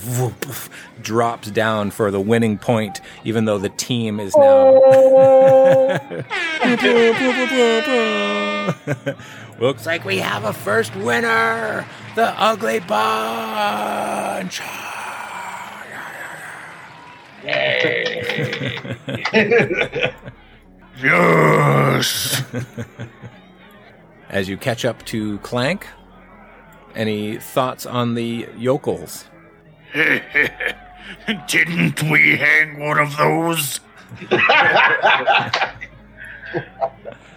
drops 1.02 1.52
down 1.52 1.92
for 1.92 2.10
the 2.12 2.20
winning 2.20 2.58
point, 2.58 3.02
even 3.24 3.46
though 3.46 3.58
the 3.58 3.70
team 3.70 4.20
is 4.20 4.36
now. 4.36 4.72
Looks 9.60 9.86
like 9.86 10.04
we 10.06 10.18
have 10.18 10.44
a 10.44 10.54
first 10.54 10.96
winner, 10.96 11.86
the 12.16 12.34
Ugly 12.42 12.80
Bunch. 12.80 14.62
Yes. 21.02 22.42
As 24.30 24.48
you 24.48 24.58
catch 24.58 24.86
up 24.86 25.04
to 25.06 25.38
Clank, 25.40 25.88
any 26.96 27.38
thoughts 27.38 27.86
on 27.86 28.16
the 28.16 28.48
yokels? 28.58 29.26
Didn't 31.48 32.02
we 32.04 32.38
hang 32.38 32.80
one 32.80 33.00
of 33.00 33.16
those? 33.18 33.80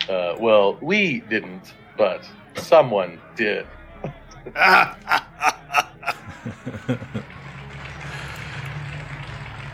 Uh, 0.09 0.37
well, 0.39 0.79
we 0.81 1.21
didn't, 1.29 1.75
but 1.97 2.25
someone 2.57 3.21
did. 3.37 3.67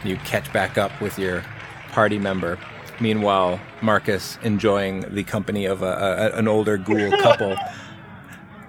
You 0.05 0.17
catch 0.19 0.53
back 0.53 0.79
up 0.79 1.01
with 1.01 1.19
your 1.19 1.43
party 1.91 2.19
member. 2.19 2.59
Meanwhile, 3.01 3.61
Marcus 3.81 4.39
enjoying 4.43 5.01
the 5.15 5.25
company 5.25 5.65
of 5.65 5.83
a, 5.83 6.31
a, 6.35 6.39
an 6.39 6.47
older 6.47 6.77
ghoul 6.77 7.11
couple. 7.23 7.57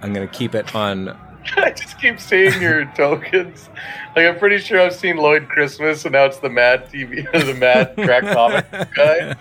I'm 0.01 0.13
gonna 0.13 0.27
keep 0.27 0.55
it 0.55 0.73
on 0.75 1.15
I 1.57 1.71
just 1.71 1.99
keep 1.99 2.19
seeing 2.19 2.61
your 2.61 2.85
tokens. 2.95 3.69
Like 4.15 4.27
I'm 4.27 4.37
pretty 4.39 4.57
sure 4.57 4.81
I've 4.81 4.95
seen 4.95 5.17
Lloyd 5.17 5.47
Christmas, 5.47 6.05
and 6.05 6.13
now 6.13 6.25
it's 6.25 6.39
the 6.39 6.49
Mad 6.49 6.89
TV, 6.89 7.29
the 7.31 7.53
Mad 7.53 7.95
Crack 7.95 8.23
Comic 8.23 8.69
guy. 8.95 9.35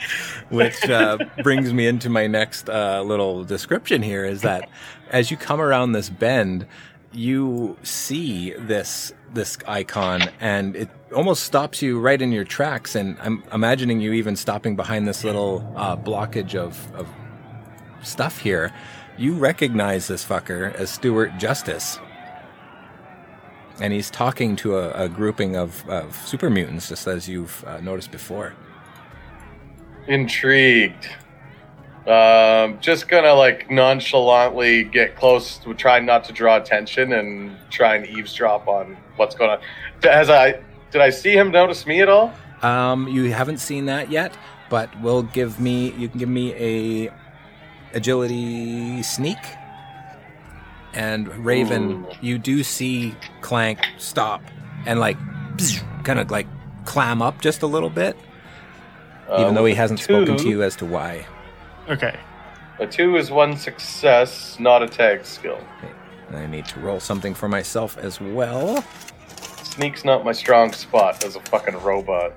which 0.51 0.89
uh, 0.89 1.19
brings 1.43 1.73
me 1.73 1.87
into 1.87 2.11
my 2.11 2.27
next 2.27 2.69
uh, 2.69 3.03
little 3.03 3.45
description 3.45 4.03
here 4.03 4.25
is 4.25 4.43
that 4.43 4.69
as 5.11 5.31
you 5.31 5.37
come 5.37 5.61
around 5.61 5.93
this 5.93 6.11
bend 6.11 6.67
you 7.13 7.77
see 7.83 8.53
this 8.59 9.13
this 9.35 9.59
icon 9.67 10.23
and 10.41 10.77
it 10.77 10.89
almost 11.15 11.45
stops 11.45 11.83
you 11.83 11.99
right 12.01 12.23
in 12.23 12.33
your 12.33 12.45
tracks 12.45 12.95
and 12.95 13.17
i'm 13.21 13.43
imagining 13.53 14.01
you 14.01 14.13
even 14.13 14.37
stopping 14.37 14.77
behind 14.77 15.07
this 15.07 15.25
little 15.25 15.73
uh, 15.77 15.97
blockage 15.97 16.55
of, 16.55 16.95
of 16.95 17.09
stuff 18.03 18.39
here 18.39 18.73
you 19.17 19.35
recognize 19.35 20.09
this 20.09 20.25
fucker 20.25 20.73
as 20.75 20.91
stuart 20.91 21.37
justice 21.39 21.99
and 23.81 23.93
he's 23.93 24.11
talking 24.11 24.57
to 24.57 24.77
a, 24.77 25.05
a 25.05 25.09
grouping 25.09 25.57
of, 25.57 25.89
of 25.89 26.15
super 26.27 26.49
mutants, 26.49 26.89
just 26.89 27.07
as 27.07 27.29
you've 27.29 27.65
uh, 27.65 27.81
noticed 27.81 28.11
before. 28.11 28.55
Intrigued. 30.07 31.09
Um, 32.07 32.79
just 32.81 33.09
gonna 33.09 33.33
like 33.33 33.71
nonchalantly 33.71 34.85
get 34.85 35.17
close, 35.17 35.57
to 35.59 35.73
try 35.75 36.01
not 36.01 36.25
to 36.25 36.33
draw 36.33 36.57
attention, 36.57 37.15
and 37.15 37.57
try 37.71 37.97
and 37.97 38.07
eavesdrop 38.07 38.69
on 38.69 38.97
what's 39.17 39.35
going 39.35 39.51
on. 39.51 39.61
Has 40.03 40.29
I 40.29 40.61
did 40.91 41.01
I 41.01 41.11
see 41.11 41.33
him 41.33 41.51
notice 41.51 41.87
me 41.87 42.03
at 42.03 42.09
all? 42.11 42.33
Um, 42.63 43.09
you 43.09 43.33
haven't 43.33 43.59
seen 43.59 43.87
that 43.87 44.11
yet, 44.11 44.37
but 44.69 44.89
will 45.01 45.23
give 45.23 45.59
me. 45.59 45.93
You 45.93 46.09
can 46.09 46.19
give 46.19 46.29
me 46.29 46.53
a 46.55 47.13
agility 47.95 49.03
sneak. 49.03 49.39
And 50.93 51.29
Raven, 51.45 51.91
Ooh. 51.91 52.07
you 52.21 52.39
do 52.39 52.63
see 52.63 53.17
Clank 53.41 53.81
stop 53.99 54.43
and 54.87 55.01
like 55.01 55.17
kind 56.05 56.21
of 56.21 56.31
like 56.31 56.47
clam 56.85 57.23
up 57.23 57.41
just 57.41 57.63
a 57.63 57.67
little 57.67 57.91
bit, 57.91 58.17
even 59.33 59.47
Uh, 59.47 59.53
though 59.53 59.65
he 59.65 59.75
hasn't 59.75 60.01
spoken 60.01 60.37
to 60.37 60.49
you 60.49 60.63
as 60.63 60.77
to 60.77 60.85
why. 60.85 61.27
Okay. 61.89 62.19
A 62.79 62.87
two 62.87 63.17
is 63.17 63.31
one 63.31 63.57
success, 63.57 64.59
not 64.59 64.83
a 64.83 64.89
tag 64.89 65.25
skill. 65.25 65.59
And 66.29 66.37
I 66.37 66.47
need 66.47 66.67
to 66.67 66.81
roll 66.81 67.01
something 67.01 67.35
for 67.35 67.49
myself 67.49 67.97
as 67.99 68.21
well. 68.21 68.85
Sneak's 69.63 70.05
not 70.05 70.25
my 70.25 70.33
strong 70.33 70.73
spot 70.73 71.25
as 71.25 71.37
a 71.37 71.41
fucking 71.41 71.81
robot. 71.83 72.33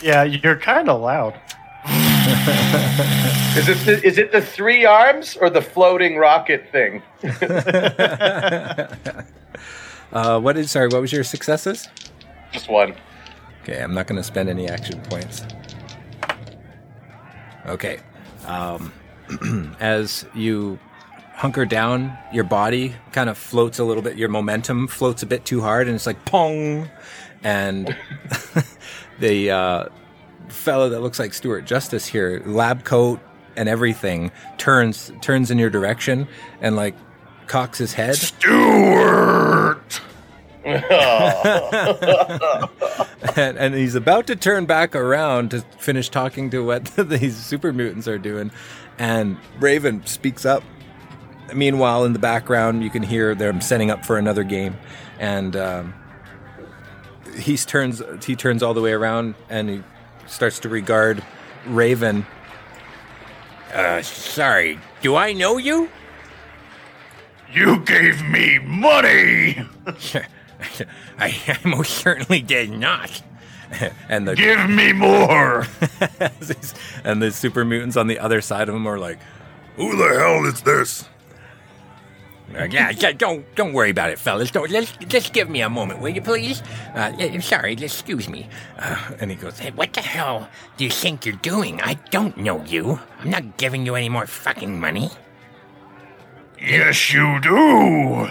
Yeah, 0.00 0.24
you're 0.24 0.56
kind 0.56 0.88
of 0.88 1.00
loud. 1.00 1.40
Is 3.56 3.68
it 3.68 3.78
the, 3.86 4.00
is 4.06 4.18
it 4.18 4.30
the 4.30 4.42
three 4.42 4.84
arms 4.84 5.36
or 5.40 5.48
the 5.50 5.62
floating 5.62 6.16
rocket 6.16 6.68
thing? 6.70 7.02
uh, 10.12 10.38
what 10.38 10.56
is 10.58 10.70
sorry? 10.70 10.88
What 10.88 11.00
was 11.00 11.12
your 11.12 11.24
successes? 11.24 11.88
Just 12.52 12.68
one. 12.68 12.94
Okay, 13.62 13.82
I'm 13.82 13.94
not 13.94 14.06
going 14.06 14.16
to 14.16 14.22
spend 14.22 14.48
any 14.48 14.68
action 14.68 15.00
points. 15.02 15.42
Okay. 17.66 18.00
Um, 18.48 18.92
as 19.80 20.26
you 20.34 20.78
hunker 21.34 21.64
down, 21.64 22.16
your 22.32 22.44
body 22.44 22.94
kind 23.12 23.30
of 23.30 23.38
floats 23.38 23.78
a 23.78 23.84
little 23.84 24.02
bit. 24.02 24.16
Your 24.16 24.28
momentum 24.28 24.88
floats 24.88 25.22
a 25.22 25.26
bit 25.26 25.44
too 25.44 25.60
hard, 25.60 25.86
and 25.86 25.94
it's 25.94 26.06
like 26.06 26.24
pong. 26.24 26.88
And 27.44 27.94
the 29.20 29.50
uh, 29.50 29.88
fellow 30.48 30.88
that 30.88 31.00
looks 31.00 31.20
like 31.20 31.34
Stuart 31.34 31.66
Justice 31.66 32.06
here, 32.06 32.42
lab 32.44 32.84
coat 32.84 33.20
and 33.56 33.68
everything, 33.68 34.32
turns 34.56 35.12
turns 35.20 35.50
in 35.50 35.58
your 35.58 35.70
direction 35.70 36.26
and 36.60 36.74
like 36.74 36.96
cocks 37.46 37.78
his 37.78 37.92
head. 37.92 38.16
Stuart! 38.16 40.00
and, 43.36 43.58
and 43.58 43.74
he's 43.74 43.94
about 43.94 44.26
to 44.28 44.36
turn 44.36 44.66
back 44.66 44.94
around 44.94 45.50
to 45.50 45.60
finish 45.78 46.08
talking 46.08 46.50
to 46.50 46.64
what 46.64 46.84
these 46.96 47.36
super 47.36 47.72
mutants 47.72 48.06
are 48.08 48.18
doing 48.18 48.50
and 48.98 49.36
raven 49.58 50.04
speaks 50.06 50.44
up 50.46 50.62
meanwhile 51.54 52.04
in 52.04 52.12
the 52.12 52.18
background 52.18 52.82
you 52.82 52.90
can 52.90 53.02
hear 53.02 53.34
them 53.34 53.60
setting 53.60 53.90
up 53.90 54.04
for 54.04 54.18
another 54.18 54.44
game 54.44 54.76
and 55.18 55.56
um, 55.56 55.94
he 57.36 57.56
turns 57.56 58.02
he 58.24 58.36
turns 58.36 58.62
all 58.62 58.74
the 58.74 58.80
way 58.82 58.92
around 58.92 59.34
and 59.48 59.68
he 59.68 59.82
starts 60.26 60.58
to 60.60 60.68
regard 60.68 61.22
raven 61.66 62.26
Uh, 63.74 64.00
sorry. 64.02 64.78
Do 65.02 65.14
I 65.16 65.32
know 65.34 65.58
you? 65.58 65.90
You 67.52 67.80
gave 67.80 68.22
me 68.24 68.58
money! 68.58 69.58
I, 71.18 71.34
I 71.48 71.68
most 71.68 71.94
certainly 71.94 72.40
did 72.42 72.70
not. 72.70 73.22
and 74.08 74.26
the 74.26 74.34
Give 74.34 74.68
me 74.68 74.92
more! 74.92 75.66
and 77.04 77.22
the 77.22 77.30
super 77.30 77.64
mutants 77.64 77.96
on 77.96 78.06
the 78.06 78.18
other 78.18 78.40
side 78.40 78.68
of 78.68 78.74
him 78.74 78.86
are 78.86 78.98
like 78.98 79.18
Who 79.76 79.96
the 79.96 80.18
hell 80.18 80.44
is 80.46 80.62
this? 80.62 81.08
Uh, 82.56 82.64
yeah, 82.64 82.88
yeah, 82.96 83.12
don't 83.12 83.44
don't 83.56 83.74
worry 83.74 83.90
about 83.90 84.08
it, 84.08 84.18
fellas. 84.18 84.50
Don't 84.50 84.70
just 84.70 84.98
just 85.00 85.34
give 85.34 85.50
me 85.50 85.60
a 85.60 85.68
moment, 85.68 86.00
will 86.00 86.08
you, 86.08 86.22
please? 86.22 86.62
Uh, 86.94 87.12
yeah, 87.18 87.38
sorry, 87.40 87.74
excuse 87.74 88.26
me. 88.26 88.48
uh, 88.78 89.10
and 89.20 89.30
he 89.30 89.36
goes 89.36 89.58
Hey, 89.58 89.70
what 89.72 89.92
the 89.92 90.00
hell 90.00 90.48
do 90.78 90.84
you 90.84 90.90
think 90.90 91.26
you're 91.26 91.36
doing? 91.36 91.78
I 91.82 91.94
don't 92.10 92.38
know 92.38 92.64
you. 92.64 93.00
I'm 93.20 93.28
not 93.28 93.58
giving 93.58 93.84
you 93.84 93.96
any 93.96 94.08
more 94.08 94.26
fucking 94.26 94.80
money. 94.80 95.10
Yes, 96.58 97.12
you 97.12 97.38
do! 97.40 98.30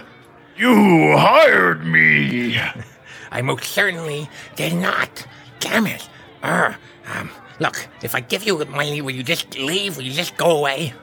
You 0.57 1.15
hired 1.17 1.85
me! 1.85 2.59
I 3.31 3.41
most 3.41 3.65
certainly 3.65 4.29
did 4.55 4.73
not. 4.73 5.27
Damn 5.59 5.85
it. 5.87 6.09
Uh, 6.41 6.73
um, 7.13 7.29
look, 7.59 7.87
if 8.01 8.15
I 8.15 8.21
give 8.21 8.43
you 8.43 8.63
money, 8.65 9.01
will 9.01 9.11
you 9.11 9.23
just 9.23 9.57
leave? 9.57 9.97
Will 9.97 10.03
you 10.03 10.13
just 10.13 10.37
go 10.37 10.57
away? 10.57 10.93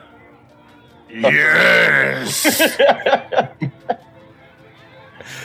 Yes! 1.11 2.61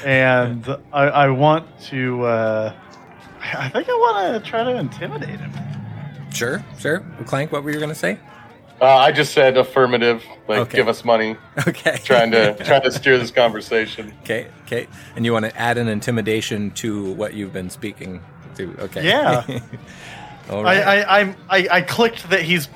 and 0.05 0.65
I, 0.91 1.03
I 1.03 1.29
want 1.29 1.67
to. 1.87 2.23
Uh, 2.23 2.73
I 3.41 3.69
think 3.69 3.87
I 3.87 3.93
want 3.93 4.43
to 4.43 4.49
try 4.49 4.63
to 4.63 4.75
intimidate 4.75 5.39
him. 5.39 5.51
sure 6.33 6.63
sure 6.77 7.05
clank 7.25 7.51
what 7.51 7.63
were 7.63 7.71
you 7.71 7.77
going 7.77 7.89
to 7.89 7.95
say 7.95 8.19
Uh, 8.81 8.85
I 8.85 9.11
just 9.11 9.33
said 9.33 9.57
affirmative, 9.57 10.23
like 10.47 10.59
Okay. 10.59 10.77
give 10.77 10.87
us 10.87 11.03
money. 11.03 11.35
okay 11.67 11.97
Trying 12.03 12.31
to 12.31 12.53
trying 12.63 12.81
to 12.83 12.91
steer 12.91 13.17
this 13.17 13.31
conversation. 13.31 14.13
Okay, 14.23 14.47
okay. 14.65 14.87
And 15.15 15.25
you 15.25 15.33
want 15.33 15.45
to 15.45 15.55
add 15.57 15.77
an 15.77 15.87
intimidation 15.87 16.71
to 16.71 17.11
what 17.13 17.33
you've 17.33 17.51
been 17.53 17.69
speaking 17.69 18.21
to. 18.55 18.75
Okay. 18.79 19.05
Yeah. 19.05 19.43
All 20.49 20.63
right. 20.63 20.77
I. 20.77 21.01
I, 21.01 21.19
I'm- 21.19 21.35
I, 21.49 21.67
I 21.71 21.81
clicked 21.81 22.29
that 22.29 22.41
he's 22.43 22.69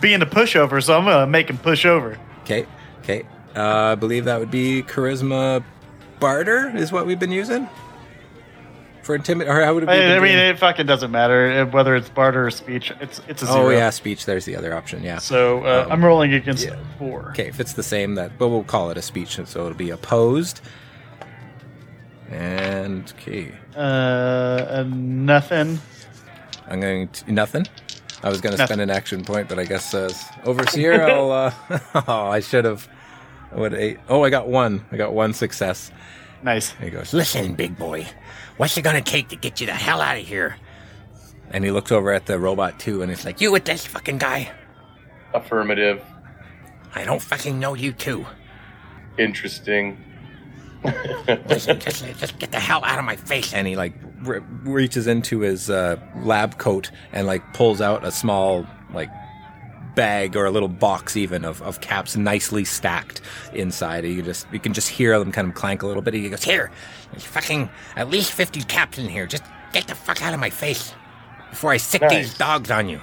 being 0.00 0.22
a 0.22 0.26
pushover, 0.26 0.82
so 0.82 0.96
I'm 0.96 1.04
gonna 1.04 1.26
make 1.26 1.50
him 1.50 1.58
push 1.58 1.84
over. 1.84 2.18
okay. 2.44 2.66
Okay. 3.02 3.24
Uh, 3.56 3.92
I 3.92 3.94
believe 3.96 4.24
that 4.26 4.38
would 4.40 4.50
be 4.50 4.82
charisma 4.82 5.64
barter 6.20 6.70
is 6.76 6.90
what 6.92 7.06
we've 7.06 7.18
been 7.18 7.30
using 7.32 7.68
for 9.08 9.14
intimidate. 9.14 9.50
Or 9.50 9.64
how 9.64 9.72
would 9.72 9.84
it 9.84 9.86
be? 9.86 9.92
I, 9.92 10.16
I 10.16 10.20
mean, 10.20 10.36
it 10.36 10.58
fucking 10.58 10.84
doesn't 10.84 11.10
matter 11.10 11.62
uh, 11.62 11.64
whether 11.70 11.96
it's 11.96 12.10
barter 12.10 12.46
or 12.46 12.50
speech. 12.50 12.92
It's 13.00 13.22
it's 13.26 13.42
a 13.42 13.46
zero. 13.46 13.68
oh 13.68 13.70
yeah, 13.70 13.88
speech. 13.88 14.26
There's 14.26 14.44
the 14.44 14.54
other 14.54 14.74
option. 14.74 15.02
Yeah. 15.02 15.16
So 15.16 15.64
uh, 15.64 15.84
Um, 15.86 15.92
I'm 15.92 16.04
rolling 16.04 16.34
against 16.34 16.66
yeah. 16.66 16.76
four. 16.98 17.30
Okay, 17.30 17.48
if 17.48 17.58
it's 17.58 17.72
the 17.72 17.82
same, 17.82 18.16
that 18.16 18.36
but 18.38 18.48
we'll 18.48 18.64
call 18.64 18.90
it 18.90 18.98
a 18.98 19.02
speech, 19.02 19.38
and 19.38 19.48
so 19.48 19.64
it'll 19.64 19.78
be 19.78 19.88
opposed. 19.88 20.60
And 22.30 23.10
okay, 23.18 23.50
Uh, 23.74 23.78
uh, 23.80 24.84
nothing. 24.86 25.78
I'm 26.68 26.80
going 26.80 27.08
to 27.08 27.32
nothing. 27.32 27.66
I 28.22 28.28
was 28.28 28.42
going 28.42 28.54
to 28.58 28.62
spend 28.62 28.82
an 28.82 28.90
action 28.90 29.24
point, 29.24 29.48
but 29.48 29.58
I 29.58 29.64
guess 29.64 29.94
uh, 29.94 30.12
overseer. 30.44 31.02
I'll. 31.02 31.32
Uh, 31.70 31.80
oh, 32.08 32.26
I 32.26 32.40
should 32.40 32.66
have. 32.66 32.86
What 33.52 33.72
eight? 33.72 34.00
Oh, 34.10 34.22
I 34.22 34.28
got 34.28 34.48
one. 34.48 34.84
I 34.92 34.98
got 34.98 35.14
one 35.14 35.32
success. 35.32 35.90
Nice. 36.42 36.70
He 36.80 36.90
goes, 36.90 37.12
Listen, 37.12 37.54
big 37.54 37.76
boy, 37.76 38.06
what's 38.58 38.76
it 38.76 38.82
gonna 38.82 39.00
take 39.00 39.28
to 39.28 39.36
get 39.36 39.60
you 39.60 39.66
the 39.66 39.72
hell 39.72 40.00
out 40.00 40.18
of 40.18 40.26
here? 40.26 40.56
and 41.50 41.64
he 41.64 41.70
looks 41.70 41.90
over 41.90 42.12
at 42.12 42.26
the 42.26 42.38
robot 42.38 42.78
too, 42.78 43.00
and 43.00 43.10
it's 43.10 43.24
like, 43.24 43.40
You 43.40 43.50
with 43.50 43.64
this 43.64 43.86
fucking 43.86 44.18
guy? 44.18 44.50
Affirmative. 45.32 46.02
I 46.94 47.04
don't 47.04 47.22
fucking 47.22 47.58
know 47.58 47.72
you 47.74 47.92
too. 47.92 48.26
Interesting. 49.18 49.96
Listen, 51.48 51.80
just, 51.80 52.04
just 52.18 52.38
get 52.38 52.52
the 52.52 52.60
hell 52.60 52.84
out 52.84 52.98
of 52.98 53.04
my 53.04 53.16
face. 53.16 53.52
and 53.54 53.66
he 53.66 53.76
like 53.76 53.94
re- 54.22 54.40
reaches 54.62 55.06
into 55.06 55.40
his 55.40 55.70
uh, 55.70 55.96
lab 56.16 56.58
coat 56.58 56.90
and 57.12 57.26
like 57.26 57.52
pulls 57.54 57.80
out 57.80 58.04
a 58.04 58.10
small 58.12 58.66
like 58.92 59.10
bag 59.98 60.36
or 60.36 60.46
a 60.46 60.50
little 60.52 60.68
box 60.68 61.16
even 61.16 61.44
of, 61.44 61.60
of 61.62 61.80
caps 61.80 62.16
nicely 62.16 62.64
stacked 62.64 63.20
inside. 63.52 64.04
You 64.04 64.22
just 64.22 64.46
you 64.52 64.60
can 64.60 64.72
just 64.72 64.88
hear 64.88 65.18
them 65.18 65.32
kind 65.32 65.48
of 65.48 65.54
clank 65.56 65.82
a 65.82 65.88
little 65.88 66.02
bit. 66.02 66.14
He 66.14 66.28
goes, 66.28 66.44
Here, 66.44 66.70
there's 67.10 67.24
fucking 67.24 67.68
at 67.96 68.08
least 68.08 68.30
50 68.32 68.62
caps 68.62 68.96
in 68.96 69.08
here. 69.08 69.26
Just 69.26 69.42
get 69.72 69.88
the 69.88 69.96
fuck 69.96 70.22
out 70.22 70.32
of 70.32 70.38
my 70.38 70.50
face 70.50 70.94
before 71.50 71.72
I 71.72 71.78
sic 71.78 72.02
Nice. 72.02 72.12
these 72.12 72.38
dogs 72.38 72.70
on 72.70 72.88
you. 72.88 73.00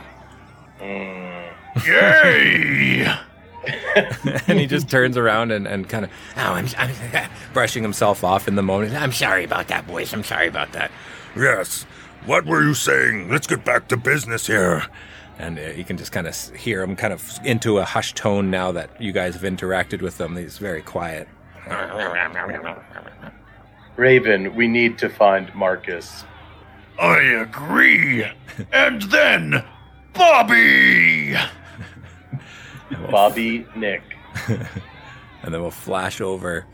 Mm. 0.79 1.51
Yay! 1.85 3.13
and 4.47 4.59
he 4.59 4.67
just 4.67 4.89
turns 4.89 5.17
around 5.17 5.51
and, 5.51 5.67
and 5.67 5.89
kind 5.89 6.05
of 6.05 6.11
Oh, 6.37 6.53
I'm, 6.53 6.67
I'm, 6.77 7.29
brushing 7.53 7.83
himself 7.83 8.23
off 8.23 8.47
in 8.47 8.55
the 8.55 8.61
moment. 8.61 8.93
I'm 8.93 9.11
sorry 9.11 9.43
about 9.43 9.67
that, 9.67 9.85
boys. 9.85 10.13
I'm 10.13 10.23
sorry 10.23 10.47
about 10.47 10.71
that. 10.73 10.91
Yes. 11.35 11.83
What 12.25 12.45
were 12.45 12.63
you 12.63 12.73
saying? 12.73 13.29
Let's 13.29 13.47
get 13.47 13.65
back 13.65 13.89
to 13.89 13.97
business 13.97 14.47
here. 14.47 14.83
And 15.37 15.59
uh, 15.59 15.61
you 15.61 15.83
can 15.83 15.97
just 15.97 16.11
kind 16.11 16.27
of 16.27 16.35
hear 16.51 16.81
him 16.81 16.95
kind 16.95 17.13
of 17.13 17.39
into 17.43 17.77
a 17.79 17.85
hushed 17.85 18.15
tone 18.15 18.49
now 18.49 18.71
that 18.71 19.01
you 19.01 19.11
guys 19.11 19.33
have 19.33 19.43
interacted 19.43 20.01
with 20.01 20.17
them. 20.17 20.37
He's 20.37 20.57
very 20.57 20.81
quiet. 20.81 21.27
Raven, 23.97 24.55
we 24.55 24.67
need 24.67 24.97
to 24.99 25.09
find 25.09 25.53
Marcus. 25.55 26.23
I 26.99 27.17
agree. 27.19 28.25
and 28.71 29.01
then, 29.03 29.63
Bobby! 30.13 31.35
Bobby 33.09 33.65
Nick. 33.75 34.03
and 34.47 35.53
then 35.53 35.61
we'll 35.61 35.71
flash 35.71 36.21
over 36.21 36.65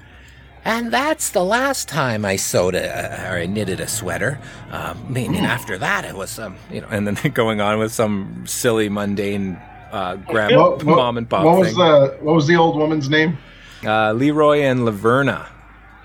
And 0.63 0.91
that's 0.93 1.29
the 1.29 1.43
last 1.43 1.87
time 1.87 2.23
I 2.23 2.35
sewed 2.35 2.75
a, 2.75 3.27
or 3.31 3.37
I 3.39 3.45
knitted 3.47 3.79
a 3.79 3.87
sweater. 3.87 4.39
Um, 4.69 5.03
I 5.07 5.11
mean, 5.11 5.35
after 5.37 5.77
that, 5.79 6.05
it 6.05 6.15
was 6.15 6.37
um, 6.37 6.55
you 6.71 6.81
know, 6.81 6.87
and 6.91 7.07
then 7.07 7.31
going 7.33 7.61
on 7.61 7.79
with 7.79 7.91
some 7.91 8.43
silly, 8.45 8.87
mundane 8.89 9.57
uh, 9.91 10.15
grandma, 10.17 10.69
What, 10.71 10.83
what- 10.83 10.95
mom 10.97 11.17
and 11.17 11.29
pop 11.29 11.43
what 11.45 11.57
was 11.57 11.69
thing. 11.69 11.77
the 11.77 12.17
what 12.21 12.35
was 12.35 12.45
the 12.47 12.55
old 12.57 12.77
woman's 12.77 13.09
name? 13.09 13.37
uh, 13.83 14.13
Leroy 14.13 14.59
and 14.61 14.81
Laverna. 14.81 15.47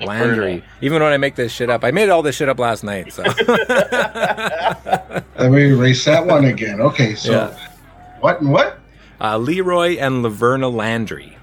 Landry. 0.00 0.62
Even 0.82 1.02
when 1.02 1.10
I 1.12 1.16
make 1.16 1.36
this 1.36 1.50
shit 1.52 1.70
up, 1.70 1.82
I 1.82 1.90
made 1.90 2.10
all 2.10 2.20
this 2.22 2.36
shit 2.36 2.50
up 2.50 2.58
last 2.58 2.84
night. 2.84 3.12
So 3.14 3.22
Let 5.38 5.50
me 5.50 5.70
erase 5.70 6.04
that 6.04 6.26
one 6.26 6.44
again. 6.46 6.80
Okay, 6.80 7.14
so 7.14 7.32
Yeah. 7.32 7.68
what 8.20 8.40
and 8.40 8.50
what? 8.52 8.78
uh, 9.20 9.38
Leroy 9.38 9.96
and 9.96 10.24
Laverna 10.24 10.72
Landry. 10.72 11.35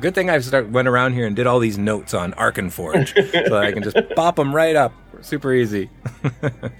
Good 0.00 0.14
thing 0.14 0.30
I 0.30 0.38
start 0.40 0.70
went 0.70 0.88
around 0.88 1.12
here 1.12 1.26
and 1.26 1.36
did 1.36 1.46
all 1.46 1.58
these 1.58 1.76
notes 1.76 2.14
on 2.14 2.32
Arkenforge, 2.32 3.14
so 3.14 3.54
that 3.54 3.64
I 3.64 3.70
can 3.70 3.82
just 3.82 3.96
pop 4.16 4.36
them 4.36 4.54
right 4.54 4.74
up, 4.74 4.94
super 5.20 5.52
easy. 5.52 5.90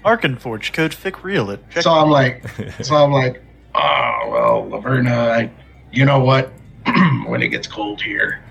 Arkenforge 0.03 0.73
code 0.73 0.91
Fic 0.91 1.21
Real 1.23 1.51
it. 1.51 1.63
Check 1.69 1.83
So 1.83 1.91
I'm 1.91 2.09
like, 2.09 2.47
so 2.83 2.95
I'm 2.95 3.11
like, 3.11 3.43
oh 3.75 4.29
well, 4.31 4.67
Laverna, 4.69 5.11
I, 5.11 5.51
you 5.91 6.05
know 6.05 6.19
what? 6.19 6.51
when 7.27 7.43
it 7.43 7.49
gets 7.49 7.67
cold 7.67 8.01
here, 8.01 8.43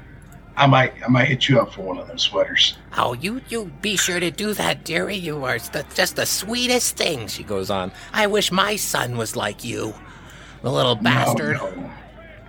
I 0.57 0.67
might 0.67 0.93
I 1.05 1.09
might 1.09 1.27
hit 1.27 1.49
you 1.49 1.61
up 1.61 1.73
for 1.73 1.83
one 1.83 1.99
of 1.99 2.07
those 2.07 2.23
sweaters. 2.23 2.77
Oh, 2.97 3.15
you 3.15 3.41
you 3.49 3.73
be 3.83 3.97
sure 3.97 4.21
to 4.21 4.31
do 4.31 4.55
that, 4.55 4.85
dearie. 4.85 5.17
You 5.17 5.45
are 5.45 5.59
the, 5.59 5.85
just 5.95 6.15
the 6.15 6.27
sweetest 6.27 6.97
thing. 6.97 7.27
She 7.27 7.43
goes 7.43 7.71
on. 7.71 7.91
I 8.13 8.29
wish 8.29 8.53
my 8.53 8.77
son 8.77 9.17
was 9.17 9.35
like 9.35 9.65
you, 9.65 9.95
the 10.63 10.71
little 10.71 10.95
bastard. 10.95 11.57
No, 11.57 11.71
no. 11.71 11.91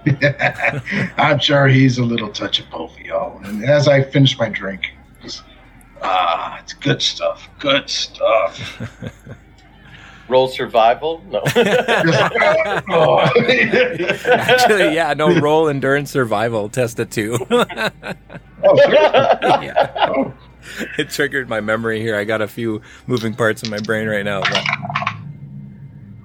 I'm 1.18 1.40
sure 1.40 1.68
he's 1.68 1.98
a 1.98 2.04
little 2.04 2.30
touch 2.30 2.60
of 2.60 2.70
both 2.70 2.94
of 2.94 3.00
y'all. 3.02 3.40
And 3.44 3.64
as 3.64 3.88
I 3.88 4.02
finish 4.04 4.38
my 4.40 4.50
drink, 4.50 4.94
just 5.22 5.44
ah, 6.02 6.60
it's 6.60 6.74
good 6.74 7.02
stuff. 7.02 7.48
Good 7.60 7.90
stuff. 7.90 8.82
Roll 10.28 10.48
survival? 10.48 11.22
No. 11.30 11.42
Actually, 14.26 14.96
yeah, 14.96 15.14
no 15.18 15.38
roll 15.42 15.68
endurance 15.68 16.10
survival 16.10 16.70
test 16.70 17.00
it 17.02 17.12
too. 17.12 17.38
oh, 17.50 17.66
sure. 18.78 18.94
yeah. 19.62 19.92
Oh, 20.16 20.34
It 20.98 21.10
triggered 21.10 21.50
my 21.50 21.60
memory 21.60 22.00
here. 22.00 22.16
I 22.16 22.24
got 22.24 22.42
a 22.42 22.48
few 22.48 22.82
moving 23.08 23.34
parts 23.34 23.62
in 23.64 23.70
my 23.70 23.80
brain 23.80 24.08
right 24.08 24.24
now. 24.24 24.40
but- 24.42 24.64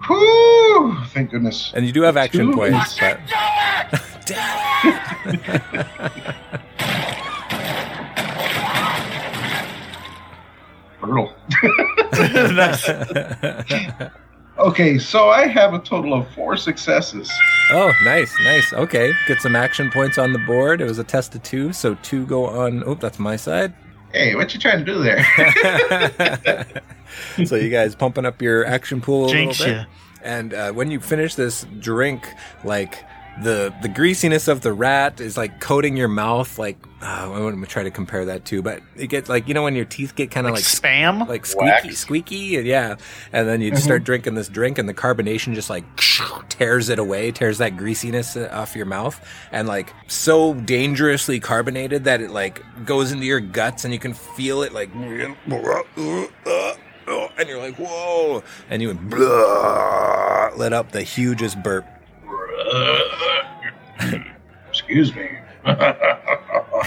whew, 0.09 0.97
thank 1.09 1.31
goodness. 1.31 1.73
And 1.75 1.87
you 1.87 1.93
do 1.93 2.03
have 2.03 2.17
action 2.17 2.47
Two. 2.47 2.53
points, 2.55 2.99
but 2.99 3.21
Brutal. 11.01 11.33
Okay, 14.59 14.97
so 14.97 15.29
I 15.29 15.47
have 15.49 15.75
a 15.75 15.79
total 15.79 16.15
of 16.15 16.27
four 16.31 16.57
successes. 16.57 17.31
oh, 17.73 17.93
nice, 18.05 18.35
nice. 18.43 18.73
Okay, 18.73 19.13
get 19.29 19.39
some 19.43 19.55
action 19.55 19.91
points 19.91 20.17
on 20.17 20.33
the 20.33 20.39
board. 20.39 20.81
It 20.81 20.85
was 20.85 20.99
a 20.99 21.05
test 21.05 21.35
of 21.35 21.43
two, 21.43 21.75
so 21.75 21.95
two 21.97 22.25
go 22.25 22.47
on. 22.47 22.83
Oh, 22.87 22.95
that's 22.95 23.19
my 23.19 23.37
side. 23.37 23.75
Hey, 24.15 24.35
what 24.35 24.55
you 24.55 24.61
trying 24.61 24.83
to 24.83 24.85
do 24.87 25.03
there? 25.03 26.73
So 27.45 27.57
you 27.57 27.71
guys 27.71 27.95
pumping 27.95 28.25
up 28.27 28.41
your 28.43 28.65
action 28.67 29.01
pool 29.01 29.27
a 29.27 29.31
Jinx 29.31 29.61
little 29.61 29.75
bit. 29.75 29.81
ya. 29.83 29.87
And 30.23 30.55
uh, 30.55 30.73
when 30.73 30.91
you 30.91 31.01
finish 31.01 31.35
this 31.35 31.67
drink, 31.79 32.29
like 32.65 33.05
the 33.43 33.73
the 33.83 33.89
greasiness 33.89 34.49
of 34.49 34.63
the 34.63 34.73
rat 34.73 35.21
is 35.21 35.37
like 35.37 35.61
coating 35.61 35.97
your 35.97 36.09
mouth. 36.09 36.59
Like 36.59 36.79
uh, 37.03 37.31
I 37.33 37.39
want 37.39 37.61
to 37.61 37.67
try 37.67 37.83
to 37.83 37.91
compare 37.91 38.25
that 38.25 38.45
to, 38.47 38.63
but 38.63 38.81
it 38.97 39.09
gets 39.09 39.29
like 39.29 39.47
you 39.47 39.55
know 39.55 39.63
when 39.63 39.77
your 39.77 39.85
teeth 39.85 40.15
get 40.15 40.31
kind 40.31 40.47
of 40.47 40.55
like 40.55 40.65
spam. 40.65 41.29
like 41.29 41.45
squeaky, 41.45 41.89
Wax. 41.89 41.99
squeaky, 41.99 42.57
and 42.57 42.67
yeah. 42.67 42.97
And 43.33 43.47
then 43.47 43.61
you 43.61 43.77
start 43.77 44.05
drinking 44.05 44.35
this 44.35 44.49
drink, 44.49 44.79
and 44.79 44.89
the 44.89 44.95
carbonation 44.95 45.55
just 45.55 45.69
like 45.71 45.85
tears 46.49 46.89
it 46.89 46.99
away, 46.99 47.31
tears 47.31 47.59
that 47.59 47.77
greasiness 47.77 48.37
uh, 48.37 48.49
off 48.51 48.75
your 48.75 48.87
mouth, 48.87 49.21
and 49.53 49.69
like 49.69 49.93
so 50.09 50.55
dangerously 50.55 51.39
carbonated 51.39 52.05
that 52.05 52.21
it 52.21 52.31
like 52.31 52.63
goes 52.87 53.13
into 53.13 53.27
your 53.27 53.41
guts, 53.41 53.85
and 53.85 53.93
you 53.93 54.01
can 54.01 54.15
feel 54.15 54.63
it 54.63 54.73
like, 54.73 54.91
and 57.39 57.49
you're 57.49 57.59
like, 57.59 57.77
whoa, 57.77 58.43
and 58.69 58.83
you 58.83 58.93
blah, 58.95 60.51
let 60.57 60.73
up 60.73 60.93
the 60.93 61.03
hugest 61.03 61.63
burp. 61.63 61.87
Excuse 64.69 65.15
me. 65.15 65.31
That's 65.65 66.83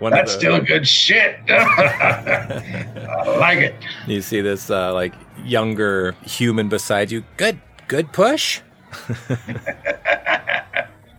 the, 0.00 0.26
still 0.26 0.60
good 0.60 0.86
shit. 0.86 1.38
I 1.48 3.36
like 3.38 3.58
it. 3.58 3.74
you 4.06 4.20
see 4.20 4.40
this 4.40 4.70
uh, 4.70 4.94
like 4.94 5.14
younger 5.44 6.12
human 6.24 6.68
beside 6.68 7.10
you. 7.10 7.24
Good, 7.36 7.60
good 7.88 8.12
push. 8.12 8.60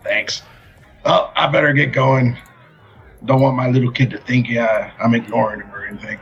Thanks. 0.02 0.42
Oh, 1.04 1.30
I 1.36 1.48
better 1.48 1.72
get 1.72 1.92
going. 1.92 2.36
Don't 3.24 3.40
want 3.40 3.56
my 3.56 3.68
little 3.68 3.90
kid 3.90 4.10
to 4.10 4.18
think 4.18 4.48
yeah, 4.48 4.92
I'm 5.00 5.14
ignoring 5.14 5.60
him 5.60 5.72
or 5.72 5.86
anything. 5.86 6.18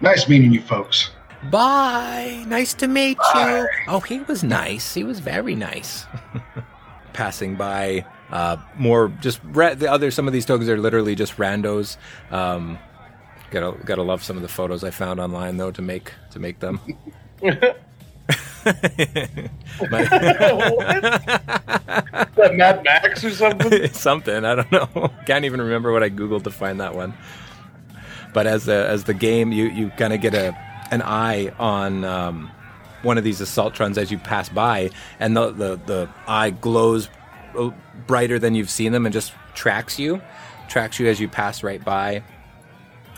nice 0.00 0.28
meeting 0.28 0.52
you 0.52 0.60
folks. 0.60 1.10
Bye. 1.44 2.44
Nice 2.46 2.74
to 2.74 2.88
meet 2.88 3.18
you. 3.34 3.68
Oh, 3.86 4.00
he 4.00 4.20
was 4.20 4.42
nice. 4.42 4.94
He 4.94 5.04
was 5.04 5.20
very 5.20 5.54
nice. 5.54 6.04
Passing 7.12 7.54
by, 7.56 8.04
uh, 8.30 8.56
more 8.76 9.08
just 9.20 9.40
ra- 9.44 9.74
the 9.74 9.90
other. 9.90 10.10
Some 10.10 10.26
of 10.26 10.32
these 10.32 10.44
tokens 10.46 10.68
are 10.68 10.78
literally 10.78 11.14
just 11.14 11.36
randos. 11.36 11.96
Um, 12.30 12.78
gotta 13.50 13.76
gotta 13.84 14.02
love 14.02 14.22
some 14.22 14.36
of 14.36 14.42
the 14.42 14.48
photos 14.48 14.84
I 14.84 14.90
found 14.90 15.20
online 15.20 15.56
though 15.56 15.70
to 15.70 15.82
make 15.82 16.12
to 16.32 16.38
make 16.38 16.58
them. 16.60 16.80
My- 17.42 17.62
that 22.34 22.50
Mad 22.54 22.84
Max 22.84 23.24
or 23.24 23.30
something? 23.30 23.88
something 23.92 24.44
I 24.44 24.54
don't 24.56 24.72
know. 24.72 25.10
Can't 25.26 25.44
even 25.44 25.60
remember 25.60 25.92
what 25.92 26.02
I 26.02 26.10
googled 26.10 26.44
to 26.44 26.50
find 26.50 26.80
that 26.80 26.94
one. 26.94 27.14
But 28.34 28.46
as 28.46 28.66
the 28.66 28.86
as 28.88 29.04
the 29.04 29.14
game, 29.14 29.52
you 29.52 29.64
you 29.66 29.90
kind 29.90 30.12
of 30.12 30.20
get 30.20 30.34
a 30.34 30.56
an 30.90 31.02
eye 31.02 31.48
on 31.58 32.04
um, 32.04 32.50
one 33.02 33.18
of 33.18 33.24
these 33.24 33.40
assaultrons 33.40 33.96
as 33.96 34.10
you 34.10 34.18
pass 34.18 34.48
by, 34.48 34.90
and 35.20 35.36
the 35.36 35.50
the 35.50 35.80
the 35.86 36.08
eye 36.26 36.50
glows 36.50 37.08
uh, 37.56 37.70
brighter 38.06 38.38
than 38.38 38.54
you've 38.54 38.70
seen 38.70 38.92
them, 38.92 39.06
and 39.06 39.12
just 39.12 39.32
tracks 39.54 39.98
you, 39.98 40.20
tracks 40.68 40.98
you 40.98 41.06
as 41.08 41.20
you 41.20 41.28
pass 41.28 41.62
right 41.62 41.84
by. 41.84 42.22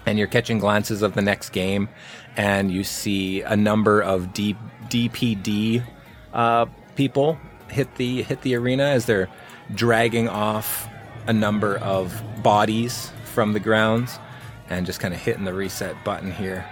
And 0.07 0.19
you're 0.19 0.29
catching 0.29 0.59
glances 0.59 1.03
of 1.03 1.15
the 1.15 1.23
next 1.23 1.51
game, 1.51 1.89
and 2.37 2.71
you 2.71 2.85
see 2.85 3.43
a 3.43 3.55
number 3.55 4.01
of 4.01 4.33
D- 4.33 4.57
DPD 4.89 5.85
uh, 6.33 6.67
people 6.97 7.39
hit 7.69 7.95
the 7.97 8.23
hit 8.23 8.41
the 8.43 8.55
arena 8.55 8.85
as 8.85 9.07
they're 9.07 9.29
dragging 9.75 10.29
off 10.29 10.89
a 11.27 11.33
number 11.33 11.77
of 11.79 12.23
bodies 12.43 13.13
from 13.25 13.53
the 13.53 13.61
grounds, 13.61 14.19
and 14.69 14.87
just 14.87 15.01
kind 15.01 15.13
of 15.15 15.21
hitting 15.21 15.45
the 15.45 15.55
reset 15.55 16.03
button 16.03 16.33
here 16.33 16.67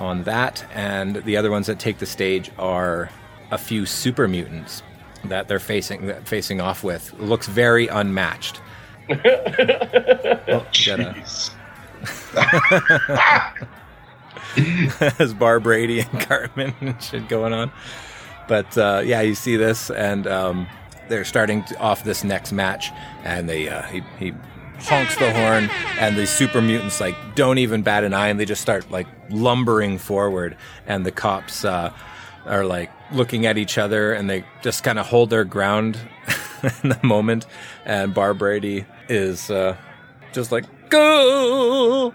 on 0.00 0.24
that. 0.24 0.66
And 0.74 1.16
the 1.16 1.36
other 1.36 1.50
ones 1.50 1.68
that 1.68 1.78
take 1.78 1.98
the 1.98 2.06
stage 2.06 2.50
are 2.58 3.10
a 3.52 3.58
few 3.58 3.86
super 3.86 4.26
mutants 4.26 4.82
that 5.24 5.46
they're 5.46 5.60
facing 5.60 6.06
that 6.06 6.26
facing 6.26 6.60
off 6.60 6.82
with. 6.82 7.12
Looks 7.20 7.46
very 7.46 7.86
unmatched. 7.86 8.60
Oh, 10.52 10.66
Jeez. 10.72 11.52
as 15.20 15.34
Barbrady 15.34 16.10
and 16.10 16.20
Cartman 16.26 16.74
and 16.80 17.02
shit 17.02 17.28
going 17.28 17.52
on. 17.52 17.70
But 18.48 18.76
uh, 18.76 19.02
yeah, 19.04 19.20
you 19.20 19.34
see 19.34 19.56
this, 19.56 19.90
and 19.90 20.26
um, 20.26 20.66
they're 21.08 21.24
starting 21.24 21.64
off 21.78 22.04
this 22.04 22.24
next 22.24 22.52
match, 22.52 22.90
and 23.22 23.48
they 23.48 23.68
uh, 23.68 23.82
he, 23.82 24.02
he 24.18 24.32
honks 24.82 25.16
the 25.16 25.32
horn, 25.32 25.70
and 25.98 26.16
the 26.16 26.26
super 26.26 26.60
mutants 26.60 27.00
like 27.00 27.16
don't 27.34 27.58
even 27.58 27.82
bat 27.82 28.04
an 28.04 28.14
eye, 28.14 28.28
and 28.28 28.38
they 28.38 28.44
just 28.44 28.62
start 28.62 28.90
like 28.90 29.06
lumbering 29.30 29.98
forward, 29.98 30.56
and 30.86 31.04
the 31.04 31.12
cops 31.12 31.64
uh, 31.64 31.92
are 32.46 32.64
like 32.64 32.90
looking 33.12 33.46
at 33.46 33.58
each 33.58 33.78
other, 33.78 34.12
and 34.12 34.28
they 34.28 34.44
just 34.62 34.82
kind 34.82 34.98
of 34.98 35.06
hold 35.06 35.30
their 35.30 35.44
ground 35.44 35.98
in 36.82 36.90
the 36.90 37.00
moment, 37.02 37.46
and 37.84 38.14
Barbrady 38.14 38.86
is 39.08 39.50
uh, 39.50 39.76
just 40.32 40.52
like 40.52 40.64
go 40.88 42.14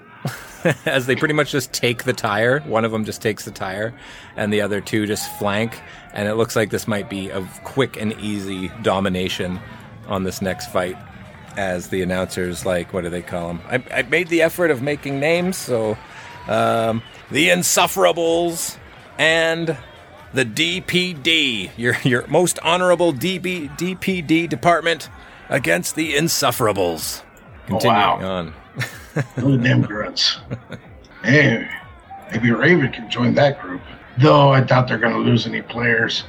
as 0.86 1.06
they 1.06 1.16
pretty 1.16 1.34
much 1.34 1.52
just 1.52 1.72
take 1.74 2.04
the 2.04 2.14
tire. 2.14 2.60
One 2.62 2.86
of 2.86 2.92
them 2.92 3.06
just 3.06 3.22
takes 3.22 3.46
the 3.46 3.52
tire, 3.52 3.94
and 4.36 4.52
the 4.52 4.62
other 4.62 4.82
two 4.82 5.06
just 5.06 5.32
flank. 5.38 5.82
And 6.14 6.28
it 6.28 6.36
looks 6.36 6.56
like 6.56 6.70
this 6.70 6.88
might 6.88 7.10
be 7.10 7.30
a 7.30 7.42
quick 7.64 7.98
and 7.98 8.14
easy 8.20 8.70
domination 8.82 9.60
on 10.08 10.24
this 10.24 10.42
next 10.42 10.72
fight. 10.72 10.98
As 11.58 11.88
the 11.88 12.02
announcers, 12.02 12.66
like, 12.66 12.94
what 12.94 13.04
do 13.04 13.10
they 13.10 13.22
call 13.22 13.48
them? 13.48 13.62
I, 13.70 13.84
I 14.00 14.02
made 14.04 14.28
the 14.28 14.42
effort 14.42 14.72
of 14.72 14.82
making 14.82 15.20
names, 15.20 15.56
so 15.56 15.98
um, 16.48 17.02
the 17.32 17.50
Insufferables 17.50 18.78
and 19.18 19.78
the 20.34 20.46
DPD, 20.46 21.72
your 21.78 21.96
your 22.04 22.28
most 22.28 22.60
honorable 22.62 23.14
DB, 23.14 23.70
DPD 23.78 24.50
department 24.50 25.10
against 25.50 25.96
the 25.96 26.14
Insufferables. 26.14 27.24
Continuing 27.68 27.96
wow. 27.96 28.22
on. 28.22 28.54
Them 29.62 29.82
grunts. 29.82 30.38
Hey, 31.24 31.68
maybe 32.32 32.52
Raven 32.52 32.92
can 32.92 33.10
join 33.10 33.34
that 33.36 33.62
group. 33.62 33.82
Though 34.18 34.50
I 34.50 34.62
doubt 34.62 34.88
they're 34.88 34.98
gonna 34.98 35.18
lose 35.18 35.48
any 35.48 35.62
players. 35.62 36.26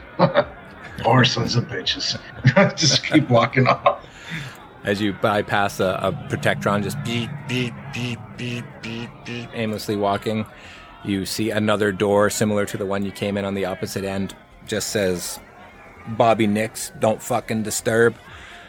Poor 0.98 1.24
sons 1.24 1.56
of 1.56 1.64
bitches. 1.64 2.18
Just 2.76 3.04
keep 3.04 3.28
walking 3.28 3.66
off. 3.66 4.05
As 4.86 5.00
you 5.00 5.12
bypass 5.14 5.80
a, 5.80 5.98
a 6.00 6.12
Protectron, 6.30 6.82
just 6.82 7.02
beep, 7.02 7.28
beep, 7.48 7.74
beep, 7.92 8.20
beep, 8.36 8.64
beep, 8.82 9.10
beep, 9.24 9.48
aimlessly 9.52 9.96
walking, 9.96 10.46
you 11.04 11.26
see 11.26 11.50
another 11.50 11.90
door 11.92 12.30
similar 12.30 12.64
to 12.66 12.76
the 12.76 12.86
one 12.86 13.04
you 13.04 13.10
came 13.10 13.36
in 13.36 13.44
on 13.44 13.54
the 13.54 13.64
opposite 13.64 14.04
end. 14.04 14.36
Just 14.66 14.90
says 14.90 15.40
Bobby 16.08 16.46
Nick's, 16.46 16.92
don't 17.00 17.20
fucking 17.20 17.64
disturb 17.64 18.14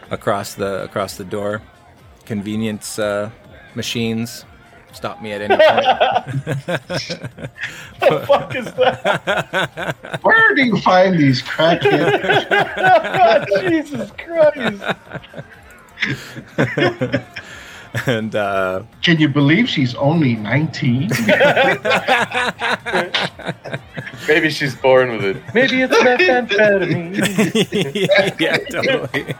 across 0.09 0.55
the 0.55 0.83
across 0.83 1.17
the 1.17 1.23
door. 1.23 1.61
Convenience 2.25 2.99
uh, 2.99 3.29
machines. 3.75 4.43
Stop 4.93 5.21
me 5.21 5.31
at 5.31 5.41
any 5.41 5.55
point. 5.55 5.59
the 7.99 8.25
fuck 8.25 8.55
is 8.55 8.65
that? 8.73 9.95
Where 10.23 10.55
do 10.55 10.63
you 10.63 10.79
find 10.81 11.19
these 11.19 11.43
crackheads? 11.43 12.49
God, 12.49 13.47
Jesus 13.69 14.11
Christ. 14.11 14.81
and 18.05 18.35
uh, 18.35 18.83
Can 19.01 19.19
you 19.19 19.27
believe 19.27 19.67
she's 19.69 19.95
only 19.95 20.35
19? 20.35 21.09
Maybe 24.27 24.49
she's 24.49 24.75
born 24.75 25.11
with 25.13 25.23
it. 25.23 25.41
Maybe 25.53 25.81
it's 25.81 25.95
methamphetamine. 25.95 27.17
yeah, 28.39 28.57
totally. 28.69 29.35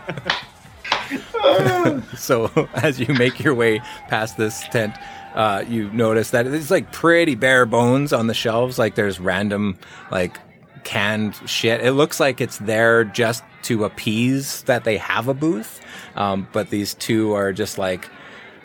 so 2.17 2.49
as 2.75 2.99
you 2.99 3.13
make 3.13 3.39
your 3.43 3.53
way 3.53 3.79
past 4.07 4.38
this 4.38 4.61
tent, 4.69 4.95
uh, 5.35 5.63
you 5.67 5.91
notice 5.91 6.31
that 6.31 6.47
it's 6.47 6.71
like 6.71 6.91
pretty 6.91 7.35
bare 7.35 7.65
bones 7.65 8.11
on 8.13 8.27
the 8.27 8.34
shelves. 8.34 8.79
Like 8.79 8.95
there's 8.95 9.19
random 9.19 9.77
like 10.11 10.39
canned 10.88 11.35
shit. 11.45 11.81
It 11.81 11.91
looks 11.91 12.18
like 12.18 12.39
it's 12.39 12.59
there 12.59 13.03
just 13.03 13.43
to 13.64 13.84
appease 13.84 14.64
that 14.64 14.85
they 14.85 14.95
have 14.95 15.27
a 15.27 15.34
booth. 15.34 15.81
Um, 16.15 16.47
but 16.53 16.69
these 16.69 16.93
two 16.93 17.34
are 17.34 17.51
just 17.51 17.77
like 17.77 18.09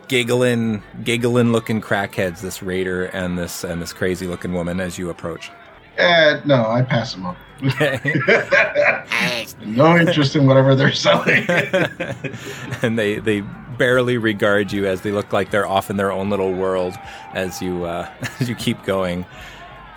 giggling, 0.07 0.81
giggling 1.03 1.51
looking 1.51 1.81
crackheads. 1.81 2.39
This 2.39 2.63
raider 2.63 3.05
and 3.07 3.37
this 3.37 3.65
and 3.65 3.81
this 3.81 3.91
crazy 3.91 4.25
looking 4.25 4.53
woman 4.53 4.79
as 4.79 4.97
you 4.97 5.09
approach. 5.09 5.51
uh, 5.99 6.39
no, 6.45 6.65
I 6.65 6.81
pass 6.81 7.13
them 7.13 7.25
up. 7.25 7.35
Okay. 7.63 7.99
No 9.65 9.97
interest 9.97 10.35
in 10.35 10.45
whatever 10.47 10.75
they're 10.75 10.91
selling. 10.91 11.45
and 12.81 12.97
they 12.99 13.19
they 13.19 13.41
barely 13.77 14.17
regard 14.17 14.71
you 14.71 14.85
as 14.85 15.01
they 15.01 15.11
look 15.11 15.31
like 15.33 15.51
they're 15.51 15.67
off 15.67 15.89
in 15.89 15.97
their 15.97 16.11
own 16.11 16.29
little 16.29 16.53
world 16.53 16.93
as 17.33 17.61
you 17.61 17.85
uh, 17.85 18.09
as 18.39 18.49
you 18.49 18.55
keep 18.55 18.83
going. 18.83 19.25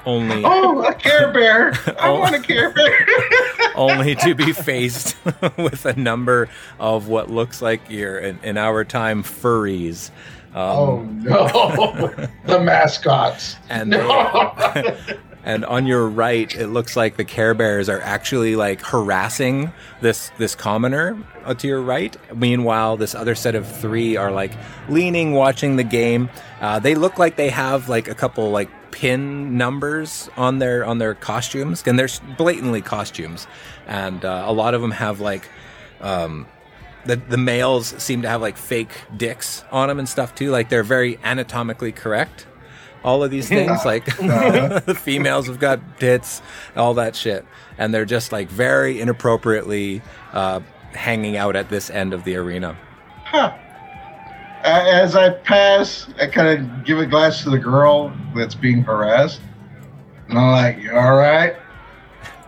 Only 0.06 0.42
oh, 0.44 0.82
a 0.84 0.94
Care 0.94 1.32
Bear! 1.32 1.72
I 2.00 2.08
Oh. 2.08 2.20
want 2.20 2.34
a 2.36 2.40
Care 2.40 2.70
Bear! 2.70 3.06
only 3.74 4.14
to 4.16 4.34
be 4.34 4.52
faced 4.52 5.16
with 5.58 5.84
a 5.84 5.94
number 5.94 6.48
of 6.78 7.08
what 7.08 7.28
looks 7.30 7.60
like 7.60 7.90
your 7.90 8.18
in, 8.18 8.38
in 8.42 8.56
our 8.56 8.84
time 8.84 9.22
furries. 9.22 10.10
oh 10.54 10.98
Um, 11.00 11.22
no, 11.24 11.48
the 12.46 12.60
mascots. 12.60 13.56
and 13.68 13.90
No. 13.90 14.54
they, 14.74 15.18
and 15.46 15.64
on 15.64 15.86
your 15.86 16.08
right, 16.08 16.52
it 16.56 16.66
looks 16.66 16.96
like 16.96 17.16
the 17.16 17.24
Care 17.24 17.54
Bears 17.54 17.88
are 17.88 18.00
actually 18.00 18.56
like 18.56 18.82
harassing 18.82 19.72
this 20.00 20.32
this 20.38 20.56
commoner 20.56 21.16
uh, 21.44 21.54
to 21.54 21.68
your 21.68 21.80
right. 21.80 22.16
Meanwhile, 22.36 22.96
this 22.96 23.14
other 23.14 23.36
set 23.36 23.54
of 23.54 23.64
three 23.64 24.16
are 24.16 24.32
like 24.32 24.50
leaning, 24.88 25.32
watching 25.32 25.76
the 25.76 25.84
game. 25.84 26.30
Uh, 26.60 26.80
they 26.80 26.96
look 26.96 27.16
like 27.16 27.36
they 27.36 27.50
have 27.50 27.88
like 27.88 28.08
a 28.08 28.14
couple 28.14 28.50
like 28.50 28.68
pin 28.90 29.56
numbers 29.56 30.28
on 30.36 30.58
their 30.58 30.84
on 30.84 30.98
their 30.98 31.14
costumes, 31.14 31.84
and 31.86 31.96
they're 31.96 32.08
blatantly 32.36 32.82
costumes, 32.82 33.46
and 33.86 34.24
uh, 34.24 34.42
a 34.46 34.52
lot 34.52 34.74
of 34.74 34.82
them 34.82 34.90
have 34.90 35.20
like. 35.20 35.48
Um, 36.00 36.46
the, 37.04 37.14
the 37.14 37.38
males 37.38 37.94
seem 38.02 38.22
to 38.22 38.28
have 38.28 38.40
like 38.40 38.56
fake 38.56 38.90
dicks 39.16 39.62
on 39.70 39.86
them 39.86 40.00
and 40.00 40.08
stuff 40.08 40.34
too. 40.34 40.50
Like 40.50 40.70
they're 40.70 40.82
very 40.82 41.18
anatomically 41.22 41.92
correct. 41.92 42.48
All 43.06 43.24
of 43.24 43.30
these 43.30 43.48
things, 43.48 43.84
like 43.84 44.04
the 44.16 44.98
females 45.00 45.46
have 45.46 45.58
got 45.58 45.80
tits, 45.98 46.42
all 46.76 46.92
that 46.94 47.16
shit, 47.16 47.46
and 47.78 47.94
they're 47.94 48.04
just 48.04 48.32
like 48.32 48.48
very 48.48 49.00
inappropriately 49.00 50.02
uh, 50.32 50.60
hanging 50.92 51.38
out 51.38 51.56
at 51.56 51.70
this 51.70 51.88
end 51.88 52.12
of 52.12 52.24
the 52.24 52.36
arena. 52.36 52.76
Huh. 53.24 53.56
As 54.64 55.14
I 55.14 55.30
pass, 55.30 56.08
I 56.20 56.26
kind 56.26 56.48
of 56.58 56.84
give 56.84 56.98
a 56.98 57.06
glass 57.06 57.44
to 57.44 57.50
the 57.50 57.58
girl 57.58 58.12
that's 58.34 58.54
being 58.54 58.82
harassed. 58.82 59.40
And 60.28 60.38
I'm 60.38 60.50
like, 60.50 60.78
you 60.78 60.94
all 60.94 61.14
right? 61.14 61.56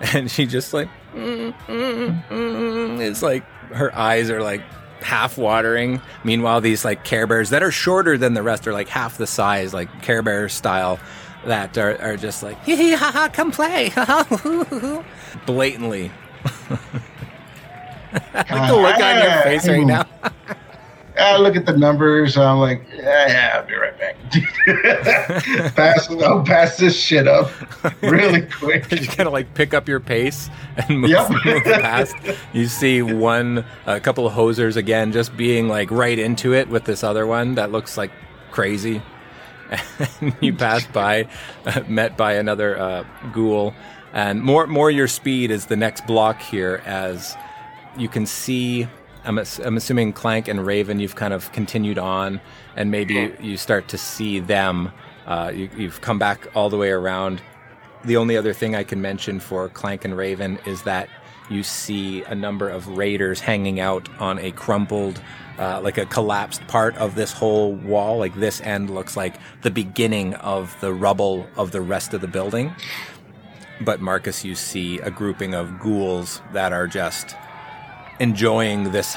and 0.15 0.31
she 0.31 0.47
just 0.47 0.73
like 0.73 0.89
mm, 1.15 1.55
mm, 1.67 2.29
mm, 2.29 3.01
it's 3.01 3.23
like 3.23 3.45
her 3.73 3.95
eyes 3.97 4.31
are 4.31 4.43
like 4.43 4.63
half 5.03 5.39
watering. 5.39 6.01
Meanwhile 6.25 6.61
these 6.61 6.85
like 6.85 7.05
care 7.05 7.27
bears 7.27 7.51
that 7.51 7.63
are 7.63 7.71
shorter 7.71 8.19
than 8.19 8.35
the 8.35 8.43
rest 8.43 8.67
are 8.67 8.73
like 8.73 8.89
half 8.89 9.19
the 9.19 9.27
size 9.27 9.73
like 9.75 10.03
care 10.03 10.23
bear 10.23 10.49
style 10.49 10.99
that 11.45 11.77
are, 11.79 12.01
are 12.03 12.17
just 12.17 12.43
like 12.43 12.63
hee 12.65 12.77
hee 12.77 12.93
ha 12.95 13.11
ha 13.13 13.29
come 13.33 13.51
play. 13.51 13.93
Blatantly. 15.47 16.11
Like 18.33 18.49
the 18.49 18.77
look 18.77 18.99
on 19.01 19.23
your 19.23 19.43
face 19.43 19.69
right 19.69 19.85
now 19.85 20.07
I 21.19 21.37
look 21.39 21.57
at 21.57 21.67
the 21.67 21.77
numbers. 21.77 22.37
And 22.37 22.45
I'm 22.45 22.59
like, 22.59 22.83
yeah, 22.97 23.29
yeah, 23.29 23.57
I'll 23.57 23.67
be 23.67 23.75
right 23.75 23.99
back. 23.99 24.17
pass, 25.75 26.11
I'll 26.11 26.45
pass 26.45 26.77
this 26.77 26.99
shit 26.99 27.27
up 27.27 27.51
really 28.03 28.43
quick. 28.43 28.91
you 28.93 29.07
kind 29.07 29.27
of 29.27 29.33
like 29.33 29.53
pick 29.55 29.75
up 29.75 29.89
your 29.89 30.01
pace 30.01 30.49
and 30.77 31.01
move, 31.01 31.11
Yep. 31.11 31.31
move 31.45 31.65
past. 31.65 32.15
You 32.53 32.67
see 32.67 33.03
one, 33.03 33.65
a 33.87 34.01
couple 34.01 34.27
of 34.27 34.33
hosers 34.35 34.77
again, 34.77 35.13
just 35.13 35.37
being 35.37 35.69
like 35.69 35.91
right 35.91 36.19
into 36.19 36.55
it 36.55 36.69
with 36.69 36.85
this 36.85 37.03
other 37.03 37.27
one 37.27 37.55
that 37.57 37.73
looks 37.73 37.97
like 37.97 38.11
crazy. 38.51 39.03
And 40.21 40.35
you 40.41 40.55
pass 40.55 40.87
by, 40.87 41.29
uh, 41.67 41.83
met 41.89 42.17
by 42.17 42.35
another 42.35 42.79
uh, 42.79 43.05
ghoul, 43.33 43.75
and 44.15 44.43
more 44.43 44.67
more 44.67 44.91
your 44.91 45.07
speed 45.09 45.51
is 45.51 45.67
the 45.67 45.77
next 45.77 46.07
block 46.07 46.41
here 46.41 46.83
as 46.87 47.37
you 47.97 48.09
can 48.09 48.25
see. 48.25 48.89
I'm, 49.29 49.39
I'm 49.39 49.77
assuming 49.77 50.15
Clank 50.15 50.49
and 50.49 50.65
Raven, 50.65 51.01
you've 51.01 51.15
kind 51.15 51.35
of 51.35 51.53
continued 51.53 51.99
on, 51.99 52.41
and 52.77 52.91
maybe 52.91 53.13
you, 53.13 53.37
you 53.41 53.57
start 53.59 53.87
to 53.89 53.99
see 53.99 54.41
them. 54.41 54.91
Uh, 55.27 55.53
you, 55.55 55.69
you've 55.77 56.01
come 56.01 56.19
back 56.19 56.49
all 56.57 56.71
the 56.71 56.79
way 56.79 56.89
around. 56.91 57.43
The 58.07 58.17
only 58.17 58.39
other 58.39 58.55
thing 58.55 58.75
I 58.75 58.85
can 58.85 59.03
mention 59.03 59.39
for 59.39 59.69
Clank 59.69 60.07
and 60.07 60.17
Raven 60.17 60.59
is 60.65 60.83
that 60.85 61.11
you 61.51 61.63
see 61.63 62.23
a 62.23 62.35
number 62.35 62.71
of 62.71 62.97
raiders 62.97 63.41
hanging 63.41 63.81
out 63.81 64.09
on 64.19 64.39
a 64.39 64.51
crumpled, 64.53 65.21
uh, 65.59 65.83
like 65.83 65.99
a 65.99 66.07
collapsed 66.07 66.67
part 66.67 66.97
of 66.97 67.15
this 67.15 67.31
whole 67.31 67.75
wall. 67.75 68.17
Like 68.17 68.35
this 68.35 68.63
end 68.63 68.89
looks 68.89 69.15
like 69.15 69.35
the 69.61 69.71
beginning 69.71 70.35
of 70.37 70.75
the 70.81 70.95
rubble 70.95 71.47
of 71.55 71.71
the 71.73 71.83
rest 71.83 72.15
of 72.15 72.23
the 72.23 72.29
building. 72.29 72.75
But 73.83 74.01
Marcus, 74.01 74.43
you 74.43 74.55
see 74.55 75.01
a 75.01 75.11
grouping 75.11 75.53
of 75.53 75.79
ghouls 75.79 76.41
that 76.55 76.73
are 76.73 76.87
just 76.87 77.37
enjoying 78.21 78.93
this 78.93 79.17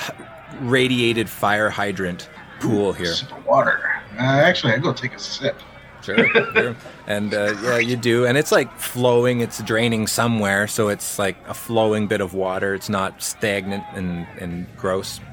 radiated 0.60 1.30
fire 1.30 1.70
hydrant 1.70 2.30
pool 2.60 2.94
here. 2.94 3.14
Sip 3.14 3.32
of 3.32 3.46
water. 3.46 3.80
Uh, 4.18 4.24
actually, 4.24 4.74
I 4.74 4.78
go 4.78 4.94
take 4.94 5.14
a 5.14 5.20
sip. 5.20 5.60
Sure. 6.02 6.28
sure. 6.28 6.76
And 7.08 7.34
uh, 7.34 7.56
yeah, 7.62 7.78
you 7.78 7.98
do. 7.98 8.26
And 8.26 8.38
it's 8.38 8.52
like 8.52 8.72
flowing, 8.80 9.42
it's 9.42 9.62
draining 9.64 10.08
somewhere. 10.08 10.68
So 10.68 10.88
it's 10.88 11.20
like 11.20 11.36
a 11.48 11.54
flowing 11.54 12.08
bit 12.08 12.22
of 12.22 12.34
water. 12.34 12.74
It's 12.74 12.90
not 12.90 13.22
stagnant 13.22 13.84
and, 13.94 14.26
and 14.40 14.68
gross. 14.78 15.20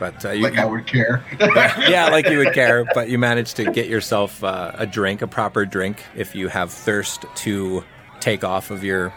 But 0.00 0.24
uh, 0.24 0.30
you, 0.30 0.42
Like 0.42 0.58
I 0.58 0.64
would 0.64 0.86
care. 0.86 1.22
yeah, 1.40 2.08
like 2.10 2.28
you 2.28 2.38
would 2.38 2.54
care. 2.54 2.84
But 2.94 3.08
you 3.08 3.18
managed 3.18 3.56
to 3.56 3.70
get 3.70 3.86
yourself 3.88 4.42
uh, 4.42 4.72
a 4.74 4.86
drink, 4.86 5.22
a 5.22 5.26
proper 5.26 5.64
drink, 5.64 6.02
if 6.16 6.34
you 6.34 6.48
have 6.48 6.72
thirst 6.72 7.24
to 7.36 7.84
take 8.20 8.42
off 8.42 8.70
of 8.70 8.82
your 8.82 9.12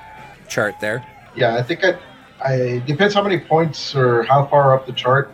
chart 0.47 0.75
there. 0.79 1.05
yeah, 1.35 1.55
I 1.55 1.63
think 1.63 1.83
I. 1.83 1.97
I 2.43 2.83
depends 2.85 3.13
how 3.13 3.23
many 3.23 3.39
points 3.39 3.95
or 3.95 4.23
how 4.23 4.45
far 4.45 4.75
up 4.75 4.85
the 4.85 4.93
chart 4.93 5.31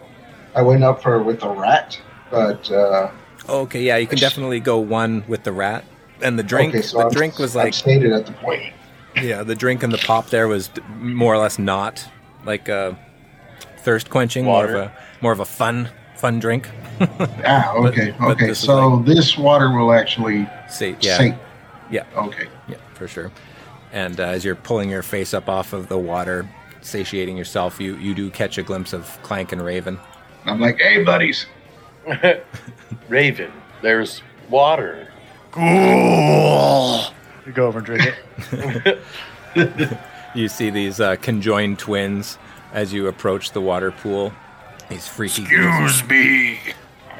I 0.55 0.61
went 0.61 0.83
up 0.83 1.01
for 1.01 1.21
with 1.21 1.41
the 1.41 1.49
rat, 1.49 1.99
but 2.31 2.69
uh, 2.71 3.11
Okay, 3.49 3.81
yeah, 3.83 3.97
you 3.97 4.07
can 4.07 4.19
definitely 4.19 4.59
go 4.61 4.77
one 4.79 5.23
with 5.27 5.43
the 5.43 5.51
rat. 5.51 5.83
And 6.21 6.39
the 6.39 6.43
drink, 6.43 6.73
okay, 6.73 6.81
so 6.81 6.99
the 6.99 7.03
I'm- 7.05 7.13
drink 7.13 7.37
was 7.39 7.55
I'm 7.57 7.65
like 7.65 7.73
stated 7.73 8.11
at 8.13 8.25
the 8.25 8.31
point. 8.33 8.73
Yeah, 9.21 9.43
the 9.43 9.53
drink 9.55 9.83
and 9.83 9.91
the 9.93 9.97
pop 9.99 10.27
there 10.29 10.47
was 10.47 10.69
more 10.97 11.33
or 11.33 11.37
less 11.37 11.59
not 11.59 12.07
like 12.45 12.67
a 12.69 12.97
thirst 13.79 14.09
quenching, 14.09 14.45
more 14.45 14.65
of 14.65 14.73
a 14.73 14.97
more 15.21 15.31
of 15.33 15.39
a 15.39 15.45
fun 15.45 15.89
fun 16.15 16.39
drink. 16.39 16.69
Ah, 17.45 17.73
okay, 17.75 18.15
but 18.19 18.31
okay. 18.31 18.47
this 18.47 18.59
So 18.59 18.87
like- 18.87 19.05
this 19.05 19.37
water 19.37 19.69
will 19.71 19.91
actually 19.91 20.47
Say, 20.69 20.95
yeah, 21.01 21.17
sink. 21.17 21.35
yeah, 21.91 22.05
Okay. 22.15 22.47
yeah, 22.69 22.77
for 22.93 23.07
sure. 23.07 23.31
And 23.91 24.19
uh, 24.19 24.23
as 24.23 24.43
you're 24.45 24.55
pulling 24.55 24.89
your 24.89 25.03
face 25.03 25.33
up 25.33 25.47
off 25.49 25.73
of 25.73 25.89
the 25.89 25.97
water, 25.99 26.47
satiating 26.83 27.37
yourself, 27.37 27.79
you 27.79 27.95
you 27.97 28.13
do 28.13 28.29
catch 28.29 28.57
a 28.57 28.63
glimpse 28.63 28.93
of 28.93 29.21
Clank 29.23 29.51
and 29.51 29.63
Raven. 29.63 29.99
I'm 30.45 30.59
like, 30.59 30.77
hey, 30.79 31.03
buddies. 31.03 31.45
Raven, 33.09 33.51
There's 33.81 34.21
water. 34.49 35.07
Cool. 35.51 37.03
You 37.45 37.51
go 37.53 37.67
over 37.67 37.79
and 37.79 37.85
drink 37.85 38.13
it. 39.55 39.97
You 40.35 40.47
see 40.47 40.71
these 40.71 40.99
uh, 40.99 41.15
conjoined 41.17 41.77
twins 41.77 42.39
as 42.73 42.91
you 42.91 43.05
approach 43.07 43.51
the 43.51 43.61
water 43.61 43.91
pool. 43.91 44.33
These 44.89 45.07
freaky 45.07 45.43
Excuse 45.43 46.03
me. 46.09 46.57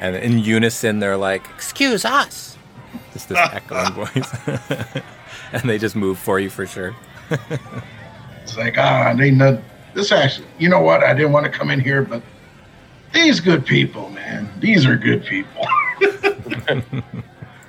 and 0.00 0.16
in 0.16 0.40
unison 0.40 0.98
they're 0.98 1.16
like, 1.16 1.46
"Excuse 1.54 2.04
us." 2.04 2.58
Just 3.12 3.28
this 3.28 3.38
echoing 3.52 3.92
voice, 3.92 4.34
and 5.52 5.70
they 5.70 5.78
just 5.78 5.94
move 5.94 6.18
for 6.18 6.40
you 6.40 6.50
for 6.50 6.66
sure. 6.66 6.92
It's 8.44 8.56
like, 8.56 8.78
ah, 8.78 9.14
they 9.18 9.30
not 9.30 9.60
this 9.94 10.12
actually. 10.12 10.46
You 10.58 10.68
know 10.68 10.80
what? 10.80 11.02
I 11.02 11.12
didn't 11.14 11.32
want 11.32 11.44
to 11.46 11.50
come 11.50 11.70
in 11.70 11.80
here, 11.80 12.02
but 12.02 12.22
these 13.12 13.40
good 13.40 13.66
people, 13.66 14.10
man. 14.10 14.48
These 14.60 14.86
are 14.86 14.96
good 14.96 15.24
people. 15.24 15.66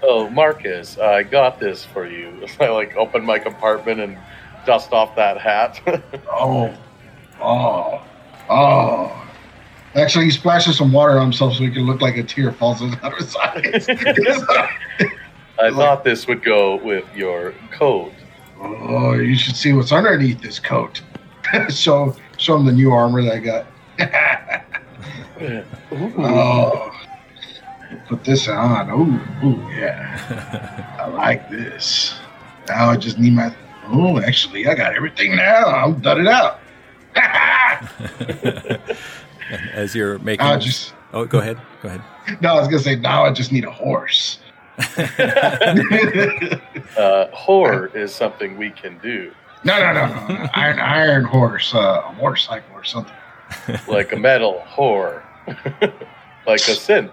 Oh, 0.08 0.30
Marcus, 0.30 1.00
I 1.00 1.24
got 1.24 1.60
this 1.60 1.84
for 1.84 2.08
you. 2.08 2.46
I 2.60 2.68
like 2.68 2.96
open 2.96 3.26
my 3.26 3.40
compartment 3.40 4.00
and 4.00 4.18
dust 4.66 4.94
off 4.94 5.16
that 5.16 5.40
hat. 5.40 5.82
oh, 6.32 6.76
oh, 7.42 8.04
oh. 8.48 9.22
Actually, 9.96 10.26
he 10.26 10.32
splashes 10.32 10.78
some 10.78 10.92
water 10.92 11.18
on 11.18 11.24
himself 11.24 11.56
so 11.56 11.64
he 11.64 11.72
can 11.72 11.88
look 11.88 12.02
like 12.02 12.18
a 12.18 12.24
tear 12.24 12.52
falls 12.52 12.84
out 12.84 13.04
of 13.04 13.14
his 13.18 13.36
eyes. 13.38 13.88
I 15.58 15.72
thought 15.72 16.04
this 16.04 16.28
would 16.28 16.44
go 16.44 16.76
with 16.76 17.06
your 17.16 17.54
coat. 17.72 18.14
Oh, 18.66 19.14
you 19.14 19.36
should 19.36 19.56
see 19.56 19.74
what's 19.74 19.92
underneath 19.92 20.42
this 20.42 20.60
coat. 20.60 21.02
show, 21.70 22.16
show 22.38 22.58
him 22.58 22.66
the 22.66 22.72
new 22.72 22.92
armor 22.92 23.22
that 23.24 23.34
I 23.34 23.40
got. 23.40 23.66
Oh, 25.42 26.92
put 28.08 28.24
this 28.24 28.48
on. 28.48 28.90
Oh, 28.90 29.46
ooh, 29.46 29.70
yeah. 29.74 30.96
I 31.00 31.08
like 31.08 31.50
this. 31.50 32.16
Now 32.68 32.90
I 32.90 32.98
just 32.98 33.20
need 33.20 33.34
my. 33.34 33.54
Oh, 33.88 34.20
actually, 34.20 34.68
I 34.68 34.76
got 34.76 34.96
everything 34.96 35.36
now. 35.36 35.66
I'm 35.66 36.00
done 36.00 36.22
it 36.22 36.28
out. 36.28 36.60
As 39.74 39.94
you're 39.94 40.20
making, 40.20 40.46
I 40.46 40.58
just. 40.58 40.94
oh, 41.14 41.26
go 41.26 41.40
ahead, 41.40 41.60
go 41.82 41.90
ahead. 41.90 42.02
No, 42.42 42.56
I 42.56 42.60
was 42.60 42.68
gonna 42.68 42.80
say 42.80 42.96
now 42.96 43.26
I 43.26 43.32
just 43.32 43.52
need 43.52 43.66
a 43.66 43.72
horse. 43.72 44.40
Uh, 46.98 47.28
horror 47.32 47.88
is 47.94 48.14
something 48.16 48.58
we 48.58 48.70
can 48.70 48.98
do, 49.00 49.32
No, 49.66 49.78
no, 49.80 49.92
no, 49.94 50.08
no. 50.08 50.28
no. 50.34 50.48
Iron, 50.54 50.80
iron 50.80 51.24
horse, 51.26 51.74
uh, 51.76 52.04
a 52.08 52.14
motorcycle 52.14 52.74
or 52.74 52.84
something. 52.86 53.14
like 53.88 54.14
a 54.14 54.16
metal 54.16 54.64
whore, 54.68 55.22
like 56.48 56.62
a 56.70 56.76
sin. 56.76 57.12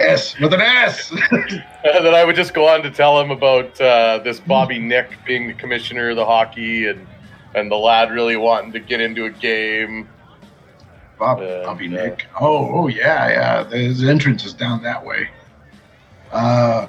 S 0.00 0.38
with 0.38 0.52
an 0.52 0.60
S. 0.60 1.10
And 1.12 2.04
then 2.04 2.14
I 2.14 2.24
would 2.24 2.36
just 2.36 2.52
go 2.52 2.68
on 2.68 2.82
to 2.82 2.90
tell 2.90 3.18
him 3.20 3.30
about 3.30 3.80
uh, 3.80 4.18
this 4.18 4.38
Bobby 4.40 4.78
Nick 4.78 5.10
being 5.24 5.46
the 5.46 5.54
commissioner 5.54 6.10
of 6.10 6.16
the 6.16 6.26
hockey 6.26 6.88
and 6.88 7.06
and 7.54 7.70
the 7.70 7.76
lad 7.76 8.10
really 8.12 8.36
wanting 8.36 8.72
to 8.72 8.80
get 8.80 9.00
into 9.00 9.24
a 9.24 9.30
game. 9.30 10.08
Bob, 11.18 11.40
Uh, 11.40 11.64
Bobby 11.64 11.86
yeah. 11.86 12.02
Nick. 12.04 12.26
Oh, 12.38 12.68
oh 12.82 12.88
yeah, 12.88 13.28
yeah. 13.30 13.64
His 13.70 14.04
entrance 14.04 14.44
is 14.44 14.52
down 14.52 14.82
that 14.82 15.04
way. 15.04 15.30
Uh, 16.32 16.86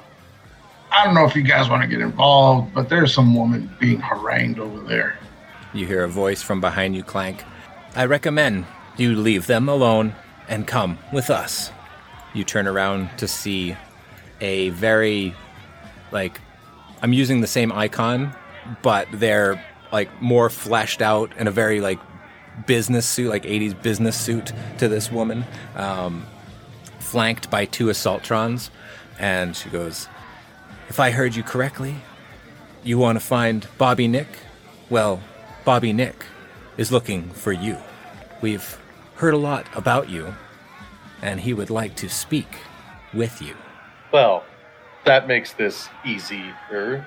I 0.92 1.04
don't 1.04 1.14
know 1.14 1.24
if 1.24 1.36
you 1.36 1.42
guys 1.42 1.68
want 1.68 1.82
to 1.82 1.88
get 1.88 2.00
involved, 2.00 2.74
but 2.74 2.88
there's 2.88 3.14
some 3.14 3.34
woman 3.34 3.74
being 3.78 4.00
harangued 4.00 4.58
over 4.58 4.80
there. 4.80 5.18
You 5.72 5.86
hear 5.86 6.04
a 6.04 6.08
voice 6.08 6.42
from 6.42 6.60
behind 6.60 6.96
you 6.96 7.02
clank. 7.02 7.44
I 7.94 8.06
recommend 8.06 8.66
you 8.96 9.14
leave 9.14 9.46
them 9.46 9.68
alone 9.68 10.14
and 10.48 10.66
come 10.66 10.98
with 11.12 11.30
us. 11.30 11.70
You 12.34 12.44
turn 12.44 12.66
around 12.66 13.10
to 13.18 13.28
see 13.28 13.76
a 14.40 14.70
very, 14.70 15.34
like, 16.10 16.40
I'm 17.02 17.12
using 17.12 17.40
the 17.40 17.46
same 17.46 17.72
icon, 17.72 18.34
but 18.82 19.08
they're 19.12 19.64
like 19.92 20.20
more 20.20 20.50
fleshed 20.50 21.02
out 21.02 21.36
in 21.36 21.46
a 21.46 21.50
very 21.50 21.80
like 21.80 21.98
business 22.66 23.06
suit, 23.06 23.28
like 23.28 23.44
80s 23.44 23.80
business 23.80 24.18
suit 24.18 24.52
to 24.78 24.88
this 24.88 25.10
woman, 25.10 25.44
um, 25.76 26.26
flanked 26.98 27.50
by 27.50 27.64
two 27.64 27.86
assaultrons. 27.86 28.70
And 29.20 29.54
she 29.54 29.68
goes, 29.68 30.08
If 30.88 30.98
I 30.98 31.10
heard 31.10 31.36
you 31.36 31.42
correctly, 31.42 31.96
you 32.82 32.96
want 32.96 33.20
to 33.20 33.24
find 33.24 33.68
Bobby 33.76 34.08
Nick? 34.08 34.28
Well, 34.88 35.20
Bobby 35.64 35.92
Nick 35.92 36.24
is 36.78 36.90
looking 36.90 37.28
for 37.30 37.52
you. 37.52 37.76
We've 38.40 38.78
heard 39.16 39.34
a 39.34 39.38
lot 39.38 39.66
about 39.74 40.08
you, 40.08 40.34
and 41.20 41.40
he 41.40 41.52
would 41.52 41.68
like 41.68 41.94
to 41.96 42.08
speak 42.08 42.48
with 43.12 43.42
you. 43.42 43.54
Well, 44.10 44.42
that 45.04 45.28
makes 45.28 45.52
this 45.52 45.90
easier. 46.04 47.06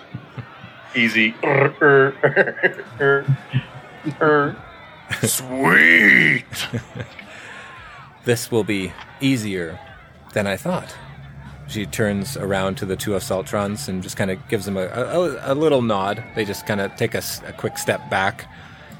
Easy. 0.96 1.36
Sweet. 5.22 6.44
This 8.24 8.50
will 8.50 8.64
be 8.64 8.92
easier 9.20 9.78
than 10.32 10.48
I 10.48 10.56
thought. 10.56 10.96
She 11.70 11.86
turns 11.86 12.36
around 12.36 12.76
to 12.78 12.84
the 12.84 12.96
two 12.96 13.12
assaultrons 13.12 13.88
and 13.88 14.02
just 14.02 14.16
kind 14.16 14.30
of 14.30 14.48
gives 14.48 14.64
them 14.64 14.76
a, 14.76 14.86
a, 14.86 15.52
a 15.52 15.54
little 15.54 15.82
nod. 15.82 16.22
They 16.34 16.44
just 16.44 16.66
kind 16.66 16.80
of 16.80 16.94
take 16.96 17.14
a 17.14 17.22
quick 17.56 17.78
step 17.78 18.10
back 18.10 18.50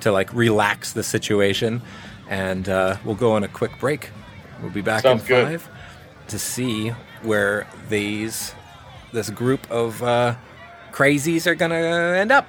to 0.02 0.12
like 0.12 0.32
relax 0.32 0.92
the 0.92 1.02
situation, 1.02 1.82
and 2.28 2.68
uh, 2.68 2.97
we'll 3.05 3.16
go 3.16 3.32
on 3.32 3.42
a 3.42 3.48
quick 3.48 3.72
break. 3.80 4.10
We'll 4.62 4.70
be 4.70 4.82
back 4.82 5.02
Sounds 5.02 5.22
in 5.22 5.26
good. 5.26 5.47
five 5.47 5.68
to 6.28 6.38
see 6.38 6.90
where 7.22 7.66
these 7.88 8.55
this 9.12 9.30
group 9.30 9.68
of 9.68 10.01
uh, 10.02 10.36
crazies 10.92 11.48
are 11.48 11.56
gonna 11.56 11.74
end 11.74 12.30
up. 12.30 12.47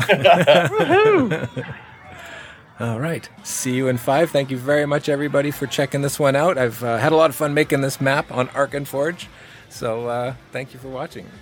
All 2.80 2.98
right. 2.98 3.28
See 3.44 3.74
you 3.74 3.88
in 3.88 3.98
five. 3.98 4.30
Thank 4.30 4.50
you 4.50 4.56
very 4.56 4.86
much, 4.86 5.08
everybody, 5.10 5.50
for 5.50 5.66
checking 5.66 6.00
this 6.00 6.18
one 6.18 6.34
out. 6.34 6.56
I've 6.56 6.82
uh, 6.82 6.96
had 6.96 7.12
a 7.12 7.16
lot 7.16 7.28
of 7.28 7.36
fun 7.36 7.52
making 7.52 7.82
this 7.82 8.00
map 8.00 8.32
on 8.32 8.48
Arkenforge. 8.48 9.26
So 9.70 10.08
uh, 10.08 10.34
thank 10.52 10.72
you 10.74 10.78
for 10.80 10.88
watching. 10.88 11.26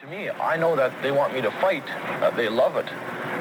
To 0.00 0.06
me, 0.06 0.30
I 0.30 0.56
know 0.56 0.76
that 0.76 1.02
they 1.02 1.10
want 1.10 1.34
me 1.34 1.40
to 1.40 1.50
fight, 1.50 1.84
that 1.86 2.36
they 2.36 2.48
love 2.48 2.76
it, 2.76 2.86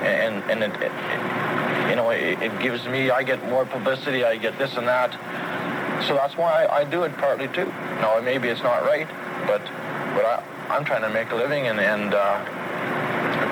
and 0.01 0.43
and 0.49 0.63
it, 0.63 0.73
it, 0.81 0.91
it- 0.91 1.89
you 1.89 1.95
know 1.95 2.09
it, 2.09 2.41
it 2.41 2.59
gives 2.59 2.85
me 2.87 3.09
I 3.11 3.23
get 3.23 3.41
more 3.47 3.65
publicity, 3.65 4.23
I 4.25 4.35
get 4.35 4.57
this 4.57 4.75
and 4.75 4.85
that, 4.87 5.11
so 6.05 6.15
that's 6.15 6.35
why 6.35 6.65
I, 6.65 6.79
I 6.79 6.83
do 6.83 7.03
it 7.03 7.15
partly 7.17 7.47
too. 7.47 7.65
Now 8.01 8.19
maybe 8.21 8.49
it's 8.49 8.61
not 8.63 8.83
right, 8.83 9.07
but 9.47 9.61
but 10.15 10.25
I 10.25 10.43
I'm 10.69 10.83
trying 10.83 11.03
to 11.03 11.09
make 11.09 11.31
a 11.31 11.35
living 11.35 11.67
and 11.67 11.79
and 11.79 12.13
uh, 12.13 12.43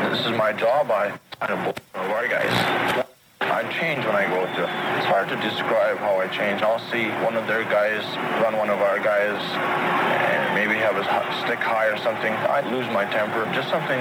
this 0.09 0.25
is 0.25 0.31
my 0.37 0.53
job. 0.53 0.91
I 0.91 1.17
I 1.41 1.47
don't 1.47 1.63
one 1.65 2.05
of 2.05 2.11
our 2.11 2.27
guys. 2.27 3.05
I 3.41 3.63
change 3.71 4.03
when 4.05 4.15
I 4.15 4.25
go 4.27 4.43
to. 4.43 4.63
It's 4.97 5.05
hard 5.05 5.29
to 5.29 5.35
describe 5.37 5.97
how 5.97 6.17
I 6.19 6.27
change. 6.27 6.61
I'll 6.61 6.79
see 6.91 7.07
one 7.23 7.35
of 7.35 7.47
their 7.47 7.63
guys 7.63 8.03
run 8.41 8.57
one 8.57 8.69
of 8.69 8.79
our 8.79 8.99
guys, 8.99 9.39
and 9.39 10.55
maybe 10.55 10.75
have 10.79 10.95
hu- 10.95 11.45
stick 11.45 11.59
high 11.59 11.87
or 11.87 11.97
something. 11.97 12.33
I 12.33 12.61
lose 12.71 12.87
my 12.91 13.05
temper. 13.05 13.45
Just 13.53 13.69
something 13.69 13.99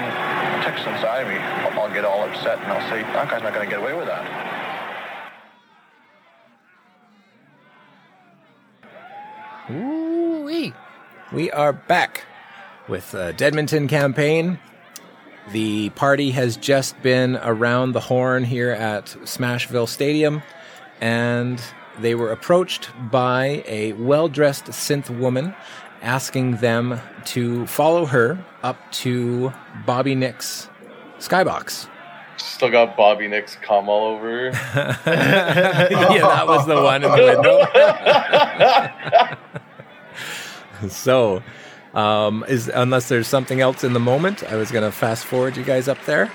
ticks 0.65 0.81
inside 0.87 1.27
me. 1.27 1.37
I'll 1.37 1.79
I'll 1.79 1.93
get 1.93 2.05
all 2.05 2.23
upset, 2.23 2.59
and 2.59 2.71
I'll 2.71 2.89
say, 2.89 3.03
"That 3.13 3.29
guy's 3.29 3.43
not 3.43 3.53
going 3.53 3.69
to 3.69 3.71
get 3.71 3.79
away 3.81 3.93
with 3.93 4.07
that." 4.07 4.25
Ooh-wee. 9.71 10.73
We 11.31 11.51
are 11.51 11.73
back 11.73 12.25
with 12.87 13.11
the 13.11 13.33
Deadmonton 13.35 13.89
campaign. 13.89 14.59
The 15.51 15.89
party 15.91 16.31
has 16.31 16.57
just 16.57 16.99
been 17.01 17.37
around 17.37 17.91
the 17.91 17.99
horn 17.99 18.43
here 18.43 18.71
at 18.71 19.05
Smashville 19.23 19.87
Stadium, 19.87 20.41
and 20.99 21.61
they 21.99 22.15
were 22.15 22.31
approached 22.31 22.89
by 23.11 23.63
a 23.67 23.93
well 23.93 24.27
dressed 24.27 24.65
synth 24.65 25.09
woman 25.09 25.55
asking 26.01 26.57
them 26.57 26.99
to 27.25 27.65
follow 27.67 28.05
her 28.05 28.43
up 28.63 28.77
to 28.91 29.53
Bobby 29.85 30.15
Nick's 30.15 30.69
skybox. 31.19 31.87
Still 32.37 32.69
got 32.69 32.97
Bobby 32.97 33.27
Nick's 33.27 33.55
cum 33.55 33.87
all 33.89 34.15
over. 34.15 34.45
yeah, 34.51 35.01
that 35.03 36.47
was 36.47 36.65
the 36.65 36.81
one 36.81 37.03
in 37.03 37.11
the 37.11 37.17
window. 40.81 40.87
so, 40.89 41.43
um, 41.95 42.45
is 42.47 42.67
unless 42.67 43.09
there's 43.09 43.27
something 43.27 43.61
else 43.61 43.83
in 43.83 43.93
the 43.93 43.99
moment, 43.99 44.43
I 44.43 44.55
was 44.55 44.69
gonna 44.71 44.91
fast 44.91 45.25
forward 45.25 45.57
you 45.57 45.63
guys 45.63 45.87
up 45.87 45.97
there. 46.05 46.31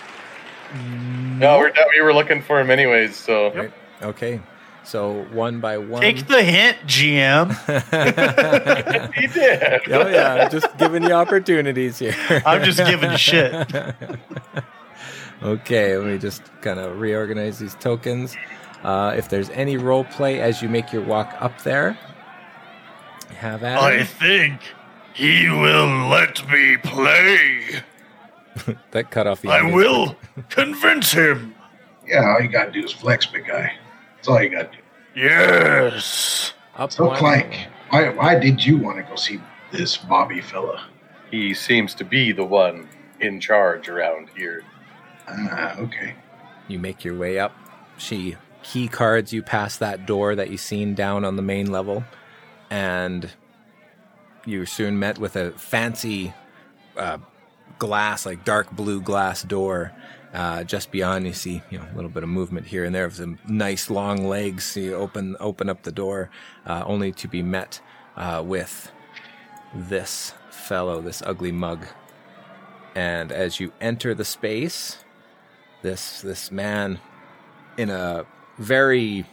no, 0.75 1.59
we're, 1.59 1.73
we 1.95 2.01
were 2.01 2.13
looking 2.15 2.43
for 2.43 2.59
him 2.61 2.71
anyways. 2.71 3.15
So 3.17 3.53
Right? 3.55 3.73
Okay. 4.03 4.41
So 4.83 5.25
one 5.33 5.61
by 5.61 5.77
one. 5.79 6.01
Take 6.01 6.27
the 6.27 6.43
hint, 6.43 6.79
GM. 6.87 7.53
He 9.15 9.27
did. 9.27 9.83
oh 9.93 10.09
yeah, 10.09 10.49
just 10.49 10.67
giving 10.79 11.03
you 11.03 11.13
opportunities 11.13 11.99
here. 11.99 12.15
I'm 12.47 12.65
just 12.65 12.79
giving 12.79 13.15
shit. 13.17 13.53
Okay, 15.43 15.97
let 15.97 16.07
me 16.07 16.19
just 16.19 16.43
kind 16.61 16.79
of 16.79 17.01
reorganize 17.01 17.59
these 17.59 17.75
tokens. 17.77 18.37
Uh, 18.85 19.15
if 19.17 19.31
there's 19.31 19.49
any 19.51 19.79
role 19.79 20.05
play 20.05 20.39
as 20.43 20.61
you 20.61 20.69
make 20.69 20.93
your 20.93 21.03
walk 21.03 21.35
up 21.41 21.63
there, 21.63 21.99
have 23.39 23.63
at 23.63 23.79
I 23.81 23.93
it. 23.93 24.09
think 24.09 24.61
he 25.21 25.49
will 25.51 26.09
let 26.09 26.49
me 26.51 26.77
play. 26.79 27.83
That 28.91 29.11
cut 29.11 29.27
off 29.27 29.41
the. 29.43 29.49
I 29.49 29.61
audio. 29.61 29.75
will 29.75 30.17
convince 30.51 31.13
him. 31.13 31.55
Yeah, 32.07 32.29
all 32.29 32.41
you 32.43 32.49
gotta 32.49 32.71
do 32.73 32.85
is 32.85 32.93
flex, 32.93 33.25
big 33.27 33.47
guy. 33.47 33.73
That's 34.17 34.29
all 34.29 34.43
you 34.43 34.51
gotta 34.51 34.69
do. 34.71 35.21
Yes. 35.21 36.53
Up 36.77 36.93
So 36.93 37.07
one. 37.07 37.17
Clank, 37.17 37.69
why 37.91 38.09
why 38.11 38.39
did 38.39 38.65
you 38.65 38.77
want 38.77 38.99
to 38.99 39.03
go 39.05 39.15
see 39.17 39.41
this 39.73 39.97
Bobby 39.97 40.41
fella? 40.41 40.85
He 41.31 41.55
seems 41.55 41.95
to 41.95 42.05
be 42.05 42.33
the 42.33 42.45
one 42.45 42.89
in 43.21 43.41
charge 43.41 43.89
around 43.89 44.29
here. 44.37 44.63
Ah, 45.29 45.77
okay. 45.79 46.15
You 46.69 46.79
make 46.81 47.05
your 47.05 47.17
way 47.17 47.39
up. 47.39 47.53
She 47.97 48.37
key 48.63 48.89
cards 48.89 49.33
you 49.33 49.43
past 49.43 49.79
that 49.81 50.05
door 50.05 50.35
that 50.35 50.51
you 50.51 50.59
seen 50.59 50.95
down 50.95 51.25
on 51.25 51.37
the 51.37 51.43
main 51.43 51.71
level, 51.71 52.05
and 52.69 53.31
you're 54.45 54.67
soon 54.67 54.99
met 54.99 55.19
with 55.19 55.37
a 55.37 55.53
fancy 55.53 56.33
uh, 56.97 57.19
glass, 57.79 58.27
like 58.27 58.45
dark 58.45 58.71
blue 58.73 59.01
glass 59.01 59.43
door. 59.43 59.93
Uh, 60.33 60.63
just 60.63 60.93
beyond, 60.93 61.27
you 61.27 61.33
see 61.33 61.61
you 61.71 61.79
know 61.79 61.85
a 61.93 61.95
little 61.97 62.11
bit 62.11 62.23
of 62.23 62.29
movement 62.29 62.67
here 62.67 62.85
and 62.85 62.95
there 62.95 63.05
of 63.05 63.15
some 63.17 63.39
nice 63.49 63.91
long 63.91 64.29
legs. 64.29 64.65
So 64.65 64.81
you 64.81 64.95
open 64.95 65.37
open 65.41 65.69
up 65.69 65.83
the 65.83 65.93
door, 65.93 66.31
uh, 66.67 66.85
only 66.87 67.11
to 67.13 67.27
be 67.27 67.43
met 67.43 67.81
uh, 68.17 68.43
with 68.47 68.93
this 69.75 70.33
fellow, 70.51 71.01
this 71.01 71.23
ugly 71.27 71.53
mug. 71.53 71.85
And 72.95 73.33
as 73.33 73.59
you 73.59 73.73
enter 73.81 74.15
the 74.15 74.25
space, 74.25 74.99
this 75.83 76.21
this 76.21 76.53
man 76.53 77.01
in 77.77 77.91
a 77.91 78.25
very 78.59 79.25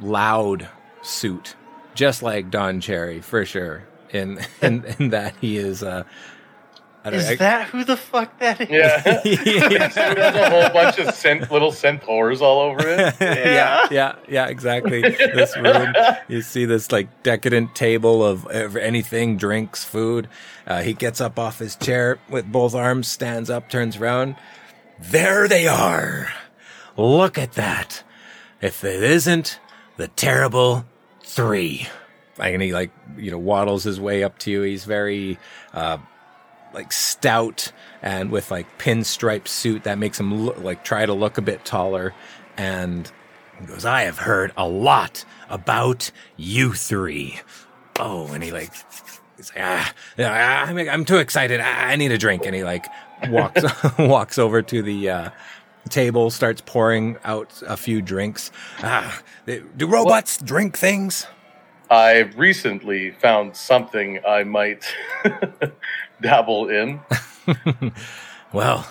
loud 0.00 0.68
suit, 1.02 1.56
just 1.94 2.22
like 2.22 2.50
Don 2.50 2.80
Cherry 2.80 3.20
for 3.20 3.44
sure. 3.44 3.84
In 4.12 4.38
in, 4.62 4.84
in 4.98 5.10
that 5.10 5.34
he 5.40 5.56
is 5.56 5.82
uh, 5.82 6.04
I 7.04 7.10
don't 7.10 7.20
Is 7.20 7.30
I- 7.30 7.36
that 7.36 7.68
who 7.68 7.84
the 7.84 7.96
fuck 7.96 8.36
that 8.40 8.60
is? 8.60 8.68
Yeah. 8.68 9.02
yeah. 9.24 9.88
There's 9.88 10.36
a 10.36 10.50
whole 10.50 10.68
bunch 10.70 10.98
of 10.98 11.14
cent- 11.14 11.50
little 11.52 11.70
centaurs 11.70 12.42
all 12.42 12.60
over 12.60 12.80
it. 12.80 13.14
yeah, 13.20 13.86
yeah, 13.92 14.14
yeah, 14.28 14.46
exactly. 14.48 15.02
This 15.02 15.56
room, 15.56 15.94
you 16.26 16.42
see 16.42 16.64
this 16.64 16.90
like 16.90 17.22
decadent 17.22 17.76
table 17.76 18.24
of, 18.24 18.44
of 18.46 18.76
anything, 18.76 19.36
drinks, 19.36 19.84
food. 19.84 20.26
Uh, 20.66 20.82
he 20.82 20.94
gets 20.94 21.20
up 21.20 21.38
off 21.38 21.60
his 21.60 21.76
chair 21.76 22.18
with 22.28 22.50
both 22.50 22.74
arms, 22.74 23.06
stands 23.06 23.50
up, 23.50 23.68
turns 23.70 23.98
around. 23.98 24.34
There 24.98 25.46
they 25.46 25.68
are. 25.68 26.32
Look 26.96 27.38
at 27.38 27.52
that. 27.52 28.02
If 28.60 28.82
it 28.82 29.02
isn't 29.04 29.60
the 29.96 30.08
terrible 30.08 30.86
three. 31.22 31.86
And 32.38 32.62
he 32.62 32.72
like, 32.72 32.90
you 33.16 33.30
know, 33.30 33.38
waddles 33.38 33.84
his 33.84 34.00
way 34.00 34.22
up 34.22 34.38
to 34.40 34.50
you. 34.50 34.62
He's 34.62 34.84
very, 34.84 35.38
uh, 35.72 35.98
like 36.76 36.92
stout 36.92 37.72
and 38.02 38.30
with 38.30 38.50
like 38.50 38.78
pinstripe 38.78 39.48
suit 39.48 39.84
that 39.84 39.98
makes 39.98 40.20
him 40.20 40.44
look 40.44 40.58
like 40.58 40.84
try 40.84 41.06
to 41.06 41.14
look 41.14 41.38
a 41.38 41.42
bit 41.42 41.64
taller. 41.64 42.14
And 42.56 43.10
he 43.58 43.66
goes 43.66 43.84
i 43.84 44.02
have 44.02 44.18
heard 44.18 44.52
a 44.56 44.68
lot 44.68 45.24
about 45.48 46.10
you 46.36 46.74
three. 46.74 47.40
Oh 47.98 48.28
and 48.32 48.44
he 48.44 48.52
like 48.52 48.72
he's 49.36 49.50
like 49.54 49.64
ah 49.64 49.94
I'm, 50.18 50.78
I'm 50.78 51.04
too 51.04 51.16
excited. 51.16 51.60
I, 51.60 51.96
need 51.96 52.12
a 52.12 52.18
drink. 52.18 52.44
And 52.44 52.54
he 52.54 52.62
like 52.62 52.86
walks 53.28 53.62
walks 53.98 54.38
over 54.38 54.60
to 54.62 54.82
the 54.82 55.10
uh 55.10 55.30
table 55.88 56.30
starts 56.30 56.60
pouring 56.60 57.16
out 57.24 57.62
a 57.66 57.76
few 57.76 58.02
drinks. 58.02 58.50
Ah 58.80 59.20
do 59.46 59.86
robots 59.86 60.36
drink 60.38 60.76
things 60.76 61.26
I 61.90 62.20
recently 62.36 63.12
found 63.12 63.56
something 63.56 64.20
I 64.26 64.44
might 64.44 64.84
dabble 66.20 66.68
in. 66.68 67.00
Well, 68.52 68.86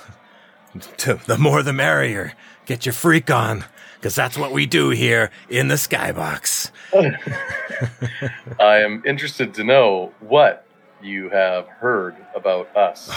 the 0.73 1.37
more 1.39 1.63
the 1.63 1.73
merrier. 1.73 2.33
Get 2.65 2.85
your 2.85 2.93
freak 2.93 3.31
on, 3.31 3.63
because 3.95 4.13
that's 4.13 4.37
what 4.37 4.51
we 4.51 4.65
do 4.65 4.89
here 4.89 5.31
in 5.49 5.69
the 5.69 5.75
skybox. 5.75 6.71
I 8.59 8.77
am 8.77 9.01
interested 9.05 9.53
to 9.55 9.63
know 9.63 10.11
what 10.19 10.67
you 11.01 11.29
have 11.29 11.67
heard 11.67 12.15
about 12.35 12.75
us. 12.75 13.09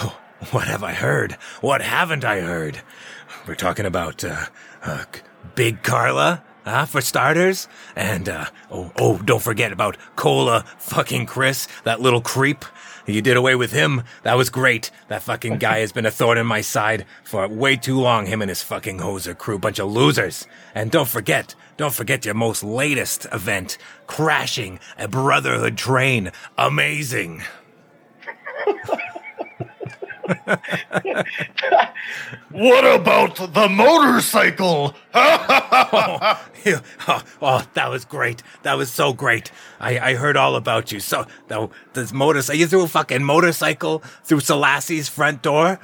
What 0.51 0.67
have 0.67 0.83
I 0.83 0.93
heard? 0.93 1.33
What 1.61 1.81
haven't 1.81 2.23
I 2.23 2.39
heard? 2.39 2.81
We're 3.45 3.55
talking 3.55 3.85
about 3.85 4.23
uh, 4.23 4.45
uh, 4.83 5.05
Big 5.55 5.83
Carla, 5.83 6.43
huh, 6.65 6.85
for 6.85 7.01
starters, 7.01 7.67
and 7.95 8.29
uh, 8.29 8.45
oh, 8.71 8.91
oh, 8.97 9.17
don't 9.17 9.41
forget 9.41 9.71
about 9.71 9.97
Cola 10.15 10.63
fucking 10.77 11.25
Chris, 11.25 11.67
that 11.83 12.01
little 12.01 12.21
creep. 12.21 12.65
You 13.05 13.21
did 13.23 13.37
away 13.37 13.55
with 13.55 13.71
him. 13.71 14.03
That 14.21 14.37
was 14.37 14.51
great. 14.51 14.91
That 15.07 15.23
fucking 15.23 15.57
guy 15.57 15.79
has 15.79 15.91
been 15.91 16.05
a 16.05 16.11
thorn 16.11 16.37
in 16.37 16.45
my 16.45 16.61
side 16.61 17.07
for 17.23 17.47
way 17.47 17.75
too 17.75 17.99
long. 17.99 18.27
Him 18.27 18.41
and 18.41 18.49
his 18.49 18.61
fucking 18.61 18.99
hoser 18.99 19.35
crew, 19.35 19.57
bunch 19.57 19.79
of 19.79 19.91
losers. 19.91 20.45
And 20.75 20.91
don't 20.91 21.07
forget, 21.07 21.55
don't 21.75 21.93
forget 21.93 22.23
your 22.23 22.35
most 22.35 22.63
latest 22.63 23.25
event, 23.31 23.79
crashing 24.05 24.79
a 24.97 25.07
Brotherhood 25.07 25.75
train. 25.75 26.31
Amazing. 26.55 27.41
What 32.51 32.85
about 32.85 33.35
the 33.53 33.69
motorcycle? 33.69 34.95
oh, 35.13 36.45
you- 36.65 36.79
oh, 37.07 37.23
oh, 37.41 37.67
that 37.73 37.89
was 37.89 38.05
great. 38.05 38.41
That 38.63 38.73
was 38.77 38.91
so 38.91 39.13
great. 39.13 39.51
I, 39.79 39.99
I 39.99 40.13
heard 40.15 40.35
all 40.37 40.55
about 40.55 40.91
you. 40.91 40.99
So, 40.99 41.25
though, 41.47 41.71
this 41.93 42.11
motorcycle, 42.11 42.59
you 42.59 42.67
threw 42.67 42.83
a 42.83 42.87
fucking 42.87 43.23
motorcycle 43.23 44.03
through 44.23 44.39
Selassie's 44.41 45.07
front 45.09 45.41
door? 45.41 45.79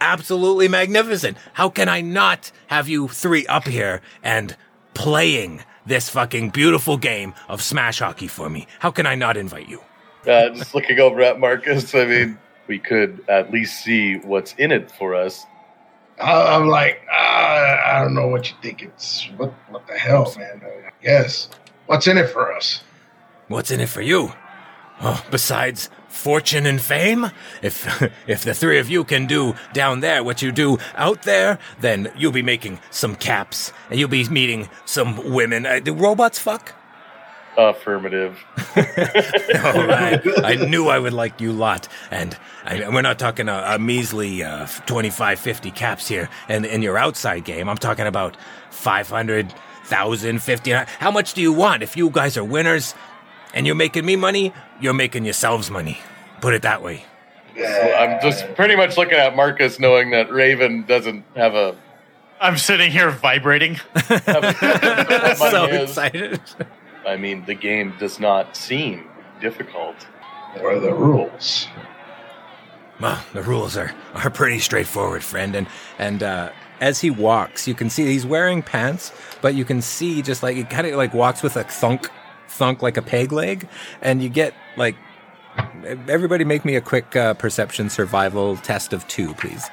Absolutely 0.00 0.68
magnificent. 0.68 1.36
How 1.54 1.68
can 1.68 1.88
I 1.88 2.00
not 2.00 2.50
have 2.68 2.88
you 2.88 3.08
three 3.08 3.46
up 3.46 3.66
here 3.68 4.00
and 4.22 4.56
playing 4.94 5.62
this 5.86 6.08
fucking 6.08 6.50
beautiful 6.50 6.96
game 6.96 7.34
of 7.48 7.62
Smash 7.62 7.98
Hockey 8.00 8.26
for 8.28 8.48
me? 8.50 8.66
How 8.80 8.90
can 8.90 9.06
I 9.06 9.14
not 9.14 9.36
invite 9.36 9.68
you? 9.68 9.80
Uh, 10.26 10.50
just 10.50 10.74
looking 10.74 10.98
over 11.00 11.20
at 11.22 11.38
Marcus, 11.38 11.94
I 11.94 12.04
mean, 12.04 12.38
we 12.70 12.78
could 12.78 13.24
at 13.28 13.50
least 13.50 13.82
see 13.82 14.14
what's 14.18 14.54
in 14.54 14.70
it 14.70 14.92
for 14.92 15.12
us. 15.12 15.44
I, 16.22 16.54
I'm 16.54 16.68
like, 16.68 17.02
ah, 17.12 17.80
I 17.84 18.00
don't 18.00 18.14
know 18.14 18.28
what 18.28 18.48
you 18.48 18.56
think 18.62 18.80
it's. 18.80 19.28
What 19.36 19.52
what 19.70 19.88
the 19.88 19.98
hell, 19.98 20.32
man? 20.38 20.62
Yes. 21.02 21.50
What's 21.86 22.06
in 22.06 22.16
it 22.16 22.30
for 22.30 22.54
us? 22.54 22.82
What's 23.48 23.72
in 23.72 23.80
it 23.80 23.88
for 23.88 24.02
you? 24.02 24.32
Oh, 25.02 25.20
besides 25.32 25.90
fortune 26.06 26.64
and 26.64 26.80
fame? 26.80 27.32
If 27.60 27.74
if 28.28 28.44
the 28.44 28.54
three 28.54 28.78
of 28.78 28.88
you 28.88 29.02
can 29.02 29.26
do 29.26 29.54
down 29.72 29.98
there 29.98 30.22
what 30.22 30.40
you 30.40 30.52
do 30.52 30.78
out 30.94 31.24
there, 31.24 31.58
then 31.80 32.12
you'll 32.16 32.38
be 32.42 32.42
making 32.54 32.78
some 32.90 33.16
caps 33.16 33.72
and 33.90 33.98
you'll 33.98 34.08
be 34.08 34.28
meeting 34.28 34.68
some 34.84 35.32
women. 35.32 35.66
Uh, 35.66 35.80
do 35.80 35.92
robots 35.92 36.38
fuck? 36.38 36.72
Affirmative. 37.56 38.38
All 38.76 39.86
right. 39.86 40.20
I 40.44 40.54
knew 40.54 40.88
I 40.88 40.98
would 40.98 41.12
like 41.12 41.40
you 41.40 41.52
lot. 41.52 41.88
And 42.10 42.36
I, 42.64 42.88
we're 42.88 43.02
not 43.02 43.18
talking 43.18 43.48
a, 43.48 43.62
a 43.66 43.78
measly 43.78 44.42
uh, 44.42 44.66
25, 44.86 45.38
50 45.38 45.70
caps 45.72 46.08
here 46.08 46.28
in, 46.48 46.64
in 46.64 46.82
your 46.82 46.96
outside 46.96 47.44
game. 47.44 47.68
I'm 47.68 47.76
talking 47.76 48.06
about 48.06 48.36
500,000, 48.70 50.42
50. 50.42 50.70
How 50.70 51.10
much 51.10 51.34
do 51.34 51.42
you 51.42 51.52
want? 51.52 51.82
If 51.82 51.96
you 51.96 52.10
guys 52.10 52.36
are 52.36 52.44
winners 52.44 52.94
and 53.52 53.66
you're 53.66 53.74
making 53.74 54.06
me 54.06 54.16
money, 54.16 54.52
you're 54.80 54.94
making 54.94 55.24
yourselves 55.24 55.70
money. 55.70 55.98
Put 56.40 56.54
it 56.54 56.62
that 56.62 56.82
way. 56.82 57.04
I'm 57.56 58.20
just 58.22 58.54
pretty 58.54 58.76
much 58.76 58.96
looking 58.96 59.18
at 59.18 59.36
Marcus, 59.36 59.78
knowing 59.78 60.10
that 60.12 60.32
Raven 60.32 60.84
doesn't 60.86 61.24
have 61.36 61.54
a. 61.54 61.76
I'm 62.40 62.56
sitting 62.56 62.90
here 62.90 63.10
vibrating. 63.10 63.74
Have 63.94 64.44
a 64.44 65.36
so 65.36 65.66
excited 65.66 66.40
I 67.06 67.16
mean, 67.16 67.44
the 67.44 67.54
game 67.54 67.94
does 67.98 68.20
not 68.20 68.56
seem 68.56 69.08
difficult. 69.40 69.96
What 70.54 70.64
are 70.64 70.80
the 70.80 70.92
rules? 70.92 71.68
Well, 73.00 73.22
the 73.32 73.42
rules 73.42 73.76
are, 73.76 73.94
are 74.14 74.30
pretty 74.30 74.58
straightforward, 74.58 75.24
friend. 75.24 75.56
And, 75.56 75.66
and 75.98 76.22
uh, 76.22 76.50
as 76.80 77.00
he 77.00 77.10
walks, 77.10 77.66
you 77.66 77.74
can 77.74 77.88
see 77.88 78.06
he's 78.06 78.26
wearing 78.26 78.62
pants, 78.62 79.12
but 79.40 79.54
you 79.54 79.64
can 79.64 79.80
see 79.80 80.22
just 80.22 80.42
like 80.42 80.56
he 80.56 80.64
kind 80.64 80.86
of 80.86 80.94
like 80.96 81.14
walks 81.14 81.42
with 81.42 81.56
a 81.56 81.64
thunk, 81.64 82.10
thunk 82.48 82.82
like 82.82 82.96
a 82.96 83.02
peg 83.02 83.32
leg, 83.32 83.68
and 84.02 84.22
you 84.22 84.28
get 84.28 84.54
like 84.76 84.96
everybody 86.08 86.44
make 86.44 86.64
me 86.64 86.76
a 86.76 86.80
quick 86.80 87.16
uh, 87.16 87.34
perception 87.34 87.90
survival 87.90 88.56
test 88.56 88.92
of 88.92 89.06
two, 89.08 89.34
please. 89.34 89.68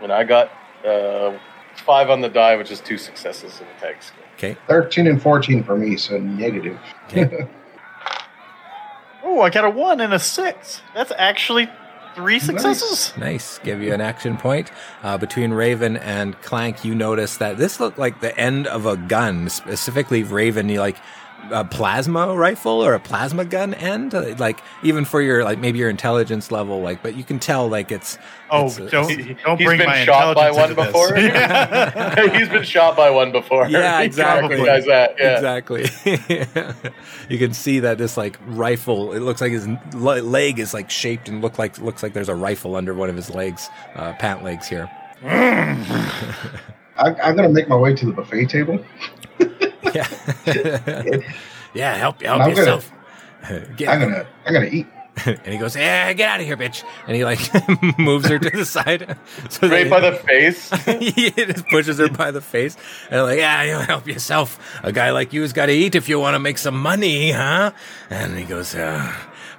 When 0.00 0.10
I 0.10 0.24
got 0.24 0.50
uh, 0.84 1.38
five 1.76 2.10
on 2.10 2.20
the 2.20 2.28
die, 2.28 2.56
which 2.56 2.70
is 2.70 2.80
two 2.80 2.98
successes 2.98 3.60
in 3.60 3.66
the 3.66 3.86
tag 3.86 4.02
skill. 4.02 4.21
Okay. 4.36 4.56
13 4.68 5.06
and 5.06 5.22
14 5.22 5.62
for 5.62 5.76
me, 5.76 5.96
so 5.96 6.18
negative. 6.18 6.78
Okay. 7.08 7.48
Oh, 9.24 9.40
I 9.40 9.50
got 9.50 9.64
a 9.64 9.70
one 9.70 10.00
and 10.00 10.12
a 10.12 10.18
six. 10.18 10.82
That's 10.94 11.12
actually 11.16 11.68
three 12.14 12.38
successes. 12.38 13.16
Nice. 13.16 13.58
Give 13.60 13.80
you 13.80 13.94
an 13.94 14.00
action 14.00 14.36
point. 14.36 14.70
Uh, 15.02 15.16
between 15.16 15.52
Raven 15.52 15.96
and 15.96 16.38
Clank, 16.42 16.84
you 16.84 16.94
notice 16.94 17.36
that 17.36 17.56
this 17.56 17.78
looked 17.80 17.98
like 17.98 18.20
the 18.20 18.36
end 18.38 18.66
of 18.66 18.84
a 18.84 18.96
gun. 18.96 19.48
Specifically, 19.48 20.22
Raven, 20.24 20.68
you 20.68 20.80
like 20.80 20.96
a 21.50 21.64
plasma 21.64 22.34
rifle 22.34 22.84
or 22.84 22.94
a 22.94 23.00
plasma 23.00 23.44
gun 23.44 23.74
end. 23.74 24.14
Uh, 24.14 24.34
Like 24.38 24.60
even 24.82 25.04
for 25.04 25.20
your 25.20 25.44
like 25.44 25.58
maybe 25.58 25.78
your 25.78 25.90
intelligence 25.90 26.50
level, 26.50 26.80
like 26.80 27.02
but 27.02 27.14
you 27.16 27.24
can 27.24 27.38
tell 27.38 27.68
like 27.68 27.90
it's. 27.92 28.18
Oh, 28.50 28.66
it's 28.66 28.78
a- 28.78 28.90
don't 28.90 29.08
He- 29.10 29.34
don't 29.44 29.58
he's 29.58 29.66
bring 29.66 29.78
been 29.78 29.86
my 29.88 30.04
shot 30.04 30.36
by 30.36 30.50
one 30.50 30.74
before. 30.74 31.14
into 31.14 31.30
this. 31.32 32.32
He's 32.38 32.48
been 32.48 32.62
shot 32.64 32.96
by 32.96 33.10
one 33.10 33.32
before. 33.32 33.66
Yeah, 33.68 34.00
He 34.00 34.06
exactly. 34.06 34.56
that. 34.56 35.14
Yeah. 35.18 35.34
Exactly. 35.36 35.86
you 37.28 37.38
can 37.38 37.52
see 37.54 37.80
that 37.80 37.98
this 37.98 38.16
like 38.16 38.38
rifle. 38.46 39.12
It 39.12 39.20
looks 39.20 39.40
like 39.40 39.52
his 39.52 39.66
leg 39.94 40.58
is 40.58 40.74
like 40.74 40.90
shaped 40.90 41.28
and 41.28 41.40
look 41.42 41.58
like 41.58 41.78
looks 41.78 42.02
like 42.02 42.12
there's 42.12 42.28
a 42.28 42.34
rifle 42.34 42.76
under 42.76 42.92
one 42.94 43.08
of 43.08 43.16
his 43.16 43.30
legs, 43.30 43.68
uh, 43.96 44.12
pant 44.14 44.44
legs 44.44 44.68
here. 44.68 44.90
I, 45.24 47.14
I'm 47.22 47.36
going 47.36 47.48
to 47.48 47.54
make 47.54 47.68
my 47.68 47.76
way 47.76 47.94
to 47.94 48.06
the 48.06 48.12
buffet 48.12 48.46
table. 48.46 48.84
Yeah. 49.94 51.18
Yeah, 51.74 51.94
help, 51.94 52.20
help 52.20 52.40
I'm 52.42 52.48
gonna- 52.50 52.56
yourself. 52.60 52.92
Get- 53.76 53.88
I'm 53.88 54.00
going 54.00 54.12
to 54.12 54.26
I'm 54.46 54.52
gonna 54.52 54.66
eat. 54.66 54.86
and 55.26 55.46
he 55.46 55.58
goes, 55.58 55.74
"Yeah, 55.76 56.10
get 56.14 56.28
out 56.28 56.40
of 56.40 56.46
here, 56.46 56.56
bitch!" 56.56 56.84
And 57.06 57.14
he 57.16 57.22
like 57.24 57.38
moves 57.98 58.28
her 58.28 58.38
to 58.38 58.48
the 58.50 58.64
side, 58.64 59.16
so 59.50 59.68
Right 59.68 59.84
that- 59.84 59.90
by 59.90 60.00
the 60.00 60.12
face. 60.16 60.70
he 61.00 61.30
just 61.30 61.66
pushes 61.68 61.98
her 61.98 62.08
by 62.08 62.30
the 62.30 62.40
face, 62.40 62.76
and 63.10 63.22
like, 63.24 63.38
"Yeah, 63.38 63.62
you 63.62 63.74
help 63.84 64.06
yourself. 64.06 64.58
A 64.82 64.90
guy 64.92 65.10
like 65.10 65.32
you's 65.34 65.52
got 65.52 65.66
to 65.66 65.72
eat 65.72 65.94
if 65.94 66.08
you 66.08 66.18
want 66.18 66.34
to 66.34 66.38
make 66.38 66.56
some 66.56 66.76
money, 66.80 67.30
huh?" 67.30 67.72
And 68.08 68.38
he 68.38 68.44
goes, 68.44 68.74
uh, 68.74 69.12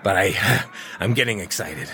"But 0.03 0.17
I, 0.17 0.63
I'm 0.99 1.13
getting 1.13 1.37
excited. 1.39 1.87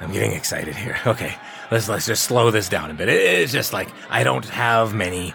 I'm 0.00 0.12
getting 0.12 0.32
excited 0.32 0.76
here. 0.76 0.98
Okay, 1.06 1.34
let's 1.70 1.88
let's 1.88 2.04
just 2.06 2.24
slow 2.24 2.50
this 2.50 2.68
down 2.68 2.90
a 2.90 2.94
bit. 2.94 3.08
It- 3.08 3.40
it's 3.42 3.52
just 3.52 3.72
like 3.72 3.88
I 4.10 4.22
don't 4.24 4.44
have 4.46 4.92
many." 4.94 5.34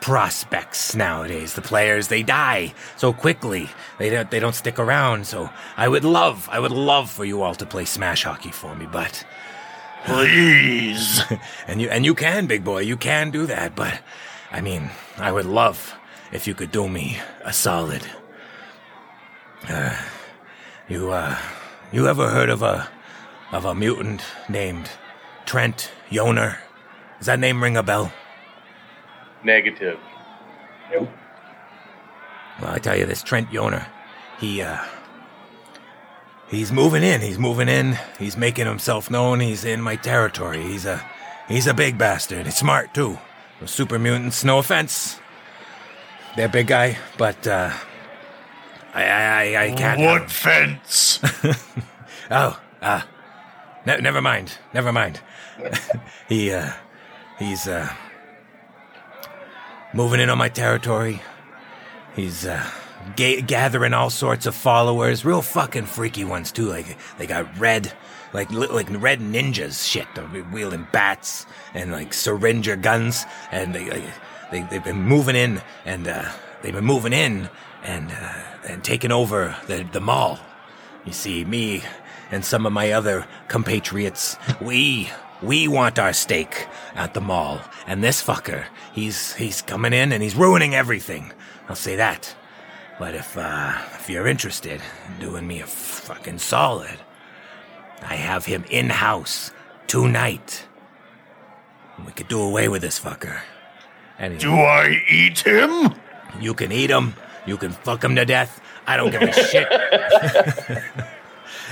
Prospects 0.00 0.94
nowadays. 0.94 1.54
The 1.54 1.62
players 1.62 2.08
they 2.08 2.22
die 2.22 2.74
so 2.96 3.12
quickly. 3.12 3.68
They 3.98 4.10
don't 4.10 4.30
they 4.30 4.40
don't 4.40 4.54
stick 4.54 4.78
around. 4.78 5.26
So 5.26 5.50
I 5.76 5.88
would 5.88 6.04
love 6.04 6.48
I 6.50 6.58
would 6.58 6.72
love 6.72 7.10
for 7.10 7.24
you 7.24 7.42
all 7.42 7.54
to 7.54 7.66
play 7.66 7.84
smash 7.84 8.24
hockey 8.24 8.50
for 8.50 8.74
me, 8.74 8.86
but 8.90 9.24
Please. 10.04 11.22
and 11.66 11.80
you 11.80 11.88
and 11.88 12.04
you 12.04 12.14
can, 12.14 12.46
big 12.46 12.64
boy, 12.64 12.80
you 12.80 12.96
can 12.96 13.30
do 13.30 13.46
that. 13.46 13.74
But 13.76 14.00
I 14.50 14.60
mean, 14.60 14.90
I 15.18 15.32
would 15.32 15.46
love 15.46 15.94
if 16.32 16.46
you 16.46 16.54
could 16.54 16.72
do 16.72 16.88
me 16.88 17.18
a 17.44 17.52
solid. 17.52 18.02
Uh, 19.68 19.96
you 20.88 21.10
uh, 21.10 21.36
you 21.92 22.08
ever 22.08 22.30
heard 22.30 22.48
of 22.48 22.62
a 22.62 22.88
of 23.52 23.64
a 23.64 23.74
mutant 23.74 24.22
named 24.48 24.90
Trent 25.44 25.90
Yoner? 26.10 26.58
Does 27.18 27.26
that 27.26 27.38
name 27.38 27.62
ring 27.62 27.76
a 27.76 27.82
bell? 27.82 28.12
Negative. 29.44 29.98
Well, 30.92 31.08
I 32.62 32.78
tell 32.78 32.96
you 32.98 33.06
this, 33.06 33.22
Trent 33.22 33.48
Yoner, 33.50 33.86
he, 34.38 34.60
uh, 34.62 34.84
he's 36.48 36.70
moving 36.72 37.02
in. 37.02 37.20
He's 37.20 37.38
moving 37.38 37.68
in. 37.68 37.96
He's 38.18 38.36
making 38.36 38.66
himself 38.66 39.10
known. 39.10 39.40
He's 39.40 39.64
in 39.64 39.80
my 39.80 39.96
territory. 39.96 40.62
He's 40.62 40.84
a, 40.84 41.02
he's 41.48 41.66
a 41.66 41.74
big 41.74 41.96
bastard. 41.96 42.44
He's 42.46 42.56
smart 42.56 42.92
too. 42.92 43.18
Those 43.60 43.70
super 43.70 43.98
mutants, 43.98 44.44
no 44.44 44.58
offense. 44.58 45.18
They're 46.36 46.48
big 46.48 46.66
guy, 46.68 46.96
but, 47.18 47.46
uh, 47.46 47.70
I, 48.94 49.04
I, 49.04 49.54
I, 49.54 49.62
I 49.64 49.70
can't. 49.72 50.00
have 50.00 50.10
What 50.10 50.22
him. 50.22 50.28
fence? 50.28 51.20
Oh, 52.32 52.60
ah, 52.80 53.08
ne- 53.86 54.00
never 54.00 54.22
mind. 54.22 54.56
Never 54.72 54.92
mind. 54.92 55.20
he, 56.28 56.52
uh, 56.52 56.70
he's, 57.40 57.66
uh, 57.66 57.92
moving 59.92 60.20
in 60.20 60.30
on 60.30 60.38
my 60.38 60.48
territory. 60.48 61.22
He's, 62.14 62.46
uh, 62.46 62.64
ga- 63.16 63.42
gathering 63.42 63.94
all 63.94 64.10
sorts 64.10 64.46
of 64.46 64.54
followers, 64.54 65.24
real 65.24 65.42
fucking 65.42 65.86
freaky 65.86 66.24
ones 66.24 66.52
too. 66.52 66.66
Like 66.68 66.96
they 67.18 67.26
got 67.26 67.58
red, 67.58 67.92
like 68.32 68.50
li- 68.50 68.66
like 68.68 68.88
red 68.90 69.20
ninjas 69.20 69.86
shit. 69.88 70.06
They're 70.14 70.44
wielding 70.52 70.86
bats 70.92 71.46
and 71.74 71.92
like 71.92 72.12
syringer 72.12 72.76
guns, 72.76 73.24
and 73.50 73.74
they 73.74 73.90
like, 73.90 74.04
they 74.50 74.62
they've 74.62 74.84
been 74.84 75.02
moving 75.02 75.36
in, 75.36 75.62
and 75.84 76.06
uh, 76.08 76.30
they've 76.62 76.74
been 76.74 76.84
moving 76.84 77.12
in 77.12 77.48
and 77.82 78.10
uh, 78.10 78.34
and 78.68 78.84
taking 78.84 79.12
over 79.12 79.56
the 79.66 79.86
the 79.92 80.00
mall. 80.00 80.38
You 81.04 81.12
see, 81.12 81.44
me 81.44 81.82
and 82.30 82.44
some 82.44 82.66
of 82.66 82.72
my 82.72 82.92
other 82.92 83.26
compatriots, 83.48 84.36
we 84.60 85.10
we 85.42 85.68
want 85.68 85.98
our 85.98 86.12
steak 86.12 86.66
at 86.94 87.14
the 87.14 87.20
mall, 87.20 87.60
and 87.86 88.02
this 88.02 88.22
fucker, 88.22 88.66
he's 88.92 89.34
he's 89.34 89.62
coming 89.62 89.92
in 89.92 90.12
and 90.12 90.22
he's 90.22 90.34
ruining 90.36 90.74
everything. 90.74 91.32
I'll 91.68 91.76
say 91.76 91.96
that. 91.96 92.34
But 92.98 93.14
if 93.14 93.36
uh, 93.36 93.72
if 93.94 94.10
you're 94.10 94.26
interested 94.26 94.80
in 95.08 95.18
doing 95.20 95.46
me 95.46 95.60
a 95.60 95.66
fucking 95.66 96.38
solid, 96.38 96.98
I 98.02 98.16
have 98.16 98.44
him 98.44 98.64
in 98.70 98.90
house 98.90 99.52
tonight. 99.86 100.66
We 102.04 102.12
could 102.12 102.28
do 102.28 102.40
away 102.40 102.68
with 102.68 102.82
this 102.82 102.98
fucker. 103.00 103.40
And 104.18 104.38
Do 104.38 104.52
I 104.52 105.02
eat 105.08 105.40
him? 105.40 105.94
you 106.40 106.54
can 106.54 106.72
eat 106.72 106.90
him. 106.90 107.14
You 107.46 107.56
can 107.56 107.72
fuck 107.72 108.04
him 108.04 108.14
to 108.16 108.24
death. 108.24 108.60
I 108.86 108.96
don't 108.96 109.10
give 109.10 109.22
a 109.22 109.32
shit. 109.50 109.68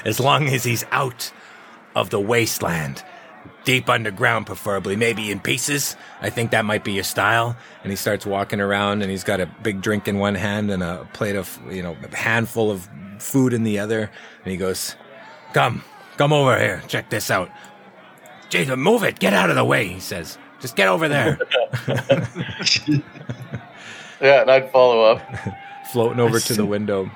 as 0.04 0.20
long 0.20 0.48
as 0.48 0.64
he's 0.64 0.84
out 0.90 1.30
of 1.94 2.10
the 2.10 2.20
wasteland. 2.20 3.02
Deep 3.68 3.90
underground, 3.90 4.46
preferably, 4.46 4.96
maybe 4.96 5.30
in 5.30 5.40
pieces. 5.40 5.94
I 6.22 6.30
think 6.30 6.52
that 6.52 6.64
might 6.64 6.84
be 6.84 6.92
your 6.92 7.04
style. 7.04 7.54
And 7.82 7.92
he 7.92 7.96
starts 7.96 8.24
walking 8.24 8.62
around 8.62 9.02
and 9.02 9.10
he's 9.10 9.24
got 9.24 9.40
a 9.40 9.46
big 9.62 9.82
drink 9.82 10.08
in 10.08 10.18
one 10.18 10.36
hand 10.36 10.70
and 10.70 10.82
a 10.82 11.06
plate 11.12 11.36
of, 11.36 11.58
you 11.70 11.82
know, 11.82 11.94
a 12.02 12.16
handful 12.16 12.70
of 12.70 12.88
food 13.18 13.52
in 13.52 13.64
the 13.64 13.78
other. 13.78 14.10
And 14.42 14.50
he 14.50 14.56
goes, 14.56 14.96
Come, 15.52 15.84
come 16.16 16.32
over 16.32 16.58
here. 16.58 16.82
Check 16.88 17.10
this 17.10 17.30
out. 17.30 17.50
Jason, 18.48 18.80
move 18.80 19.02
it. 19.02 19.18
Get 19.18 19.34
out 19.34 19.50
of 19.50 19.56
the 19.56 19.66
way, 19.66 19.86
he 19.86 20.00
says. 20.00 20.38
Just 20.60 20.74
get 20.74 20.88
over 20.88 21.06
there. 21.06 21.38
Yeah, 24.20 24.42
and 24.42 24.50
I'd 24.50 24.72
follow 24.72 25.02
up. 25.02 25.22
Floating 25.92 26.20
over 26.20 26.40
to 26.40 26.54
the 26.54 26.66
window. 26.66 27.10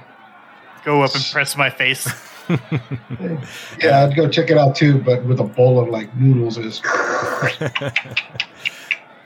Go 0.84 1.02
up 1.02 1.14
and 1.14 1.24
press 1.32 1.56
my 1.56 1.70
face. 1.70 2.06
Yeah, 3.82 4.04
I'd 4.04 4.14
go 4.16 4.28
check 4.28 4.50
it 4.50 4.58
out 4.58 4.76
too, 4.76 4.98
but 4.98 5.24
with 5.24 5.40
a 5.40 5.44
bowl 5.44 5.80
of 5.80 5.88
like 5.88 6.14
noodles 6.16 6.58
is. 6.58 6.80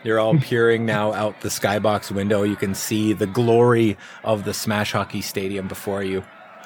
You're 0.04 0.20
all 0.20 0.38
peering 0.38 0.86
now 0.86 1.12
out 1.12 1.40
the 1.40 1.48
skybox 1.48 2.12
window. 2.12 2.44
You 2.44 2.54
can 2.54 2.74
see 2.74 3.12
the 3.12 3.26
glory 3.26 3.96
of 4.22 4.44
the 4.44 4.54
Smash 4.54 4.92
Hockey 4.92 5.20
Stadium 5.20 5.66
before 5.66 6.04
you, 6.04 6.24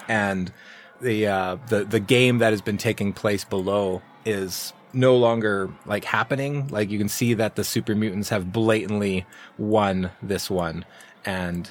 and 0.09 0.53
the 1.01 1.27
uh, 1.27 1.57
the 1.69 1.85
the 1.85 2.01
game 2.01 2.39
that 2.39 2.53
has 2.53 2.61
been 2.61 2.77
taking 2.77 3.15
place 3.15 3.45
below 3.45 4.03
is 4.27 4.75
no 4.93 5.17
longer 5.17 5.71
like 5.87 6.05
happening. 6.05 6.69
Like 6.69 6.91
you 6.91 6.99
can 6.99 7.09
see 7.09 7.33
that 7.35 7.57
the 7.57 7.65
Super 7.65 7.95
Mutants 7.95 8.29
have 8.29 8.53
blatantly 8.53 9.25
won 9.57 10.11
this 10.23 10.51
one, 10.51 10.85
and 11.25 11.71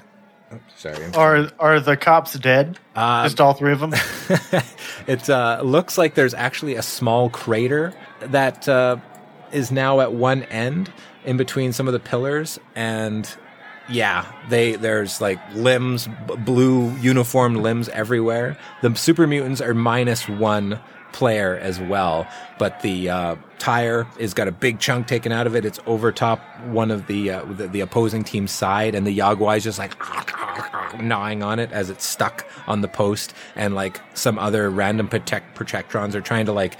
sorry, 0.75 1.05
I'm 1.05 1.15
Are 1.15 1.51
are 1.59 1.79
the 1.79 1.97
cops 1.97 2.33
dead? 2.33 2.77
Uh, 2.95 3.23
Just 3.23 3.39
all 3.41 3.53
three 3.53 3.71
of 3.71 3.79
them. 3.79 3.93
it 5.07 5.29
uh, 5.29 5.61
looks 5.63 5.97
like 5.97 6.15
there's 6.15 6.33
actually 6.33 6.75
a 6.75 6.81
small 6.81 7.29
crater 7.29 7.93
that 8.21 8.67
uh, 8.67 8.97
is 9.51 9.71
now 9.71 9.99
at 10.01 10.13
one 10.13 10.43
end 10.43 10.91
in 11.25 11.37
between 11.37 11.73
some 11.73 11.87
of 11.87 11.93
the 11.93 11.99
pillars 11.99 12.59
and 12.75 13.35
yeah 13.89 14.31
they 14.49 14.75
there's 14.75 15.19
like 15.19 15.39
limbs 15.53 16.07
b- 16.27 16.35
blue 16.37 16.91
uniformed 16.97 17.57
limbs 17.57 17.89
everywhere 17.89 18.57
the 18.81 18.93
super 18.95 19.25
mutants 19.25 19.61
are 19.61 19.73
minus 19.73 20.29
one 20.29 20.79
player 21.11 21.57
as 21.57 21.79
well 21.79 22.27
but 22.57 22.81
the 22.81 23.09
uh, 23.09 23.35
tire 23.59 24.07
is 24.17 24.33
got 24.33 24.47
a 24.47 24.51
big 24.51 24.79
chunk 24.79 25.07
taken 25.07 25.31
out 25.31 25.45
of 25.45 25.55
it. 25.55 25.65
It's 25.65 25.79
over 25.85 26.11
top 26.11 26.39
one 26.67 26.89
of 26.89 27.07
the 27.07 27.31
uh, 27.31 27.45
the, 27.45 27.67
the 27.67 27.81
opposing 27.81 28.23
team's 28.23 28.51
side 28.51 28.95
and 28.95 29.05
the 29.05 29.11
Yao 29.11 29.35
Guai 29.35 29.57
is 29.57 29.63
just 29.63 29.77
like 29.77 29.95
gnawing 31.01 31.43
on 31.43 31.59
it 31.59 31.71
as 31.71 31.89
it's 31.89 32.05
stuck 32.05 32.45
on 32.67 32.81
the 32.81 32.87
post 32.87 33.33
and 33.55 33.75
like 33.75 34.01
some 34.15 34.39
other 34.39 34.69
random 34.69 35.07
protect 35.07 35.95
are 35.95 36.21
trying 36.21 36.45
to 36.45 36.53
like 36.53 36.77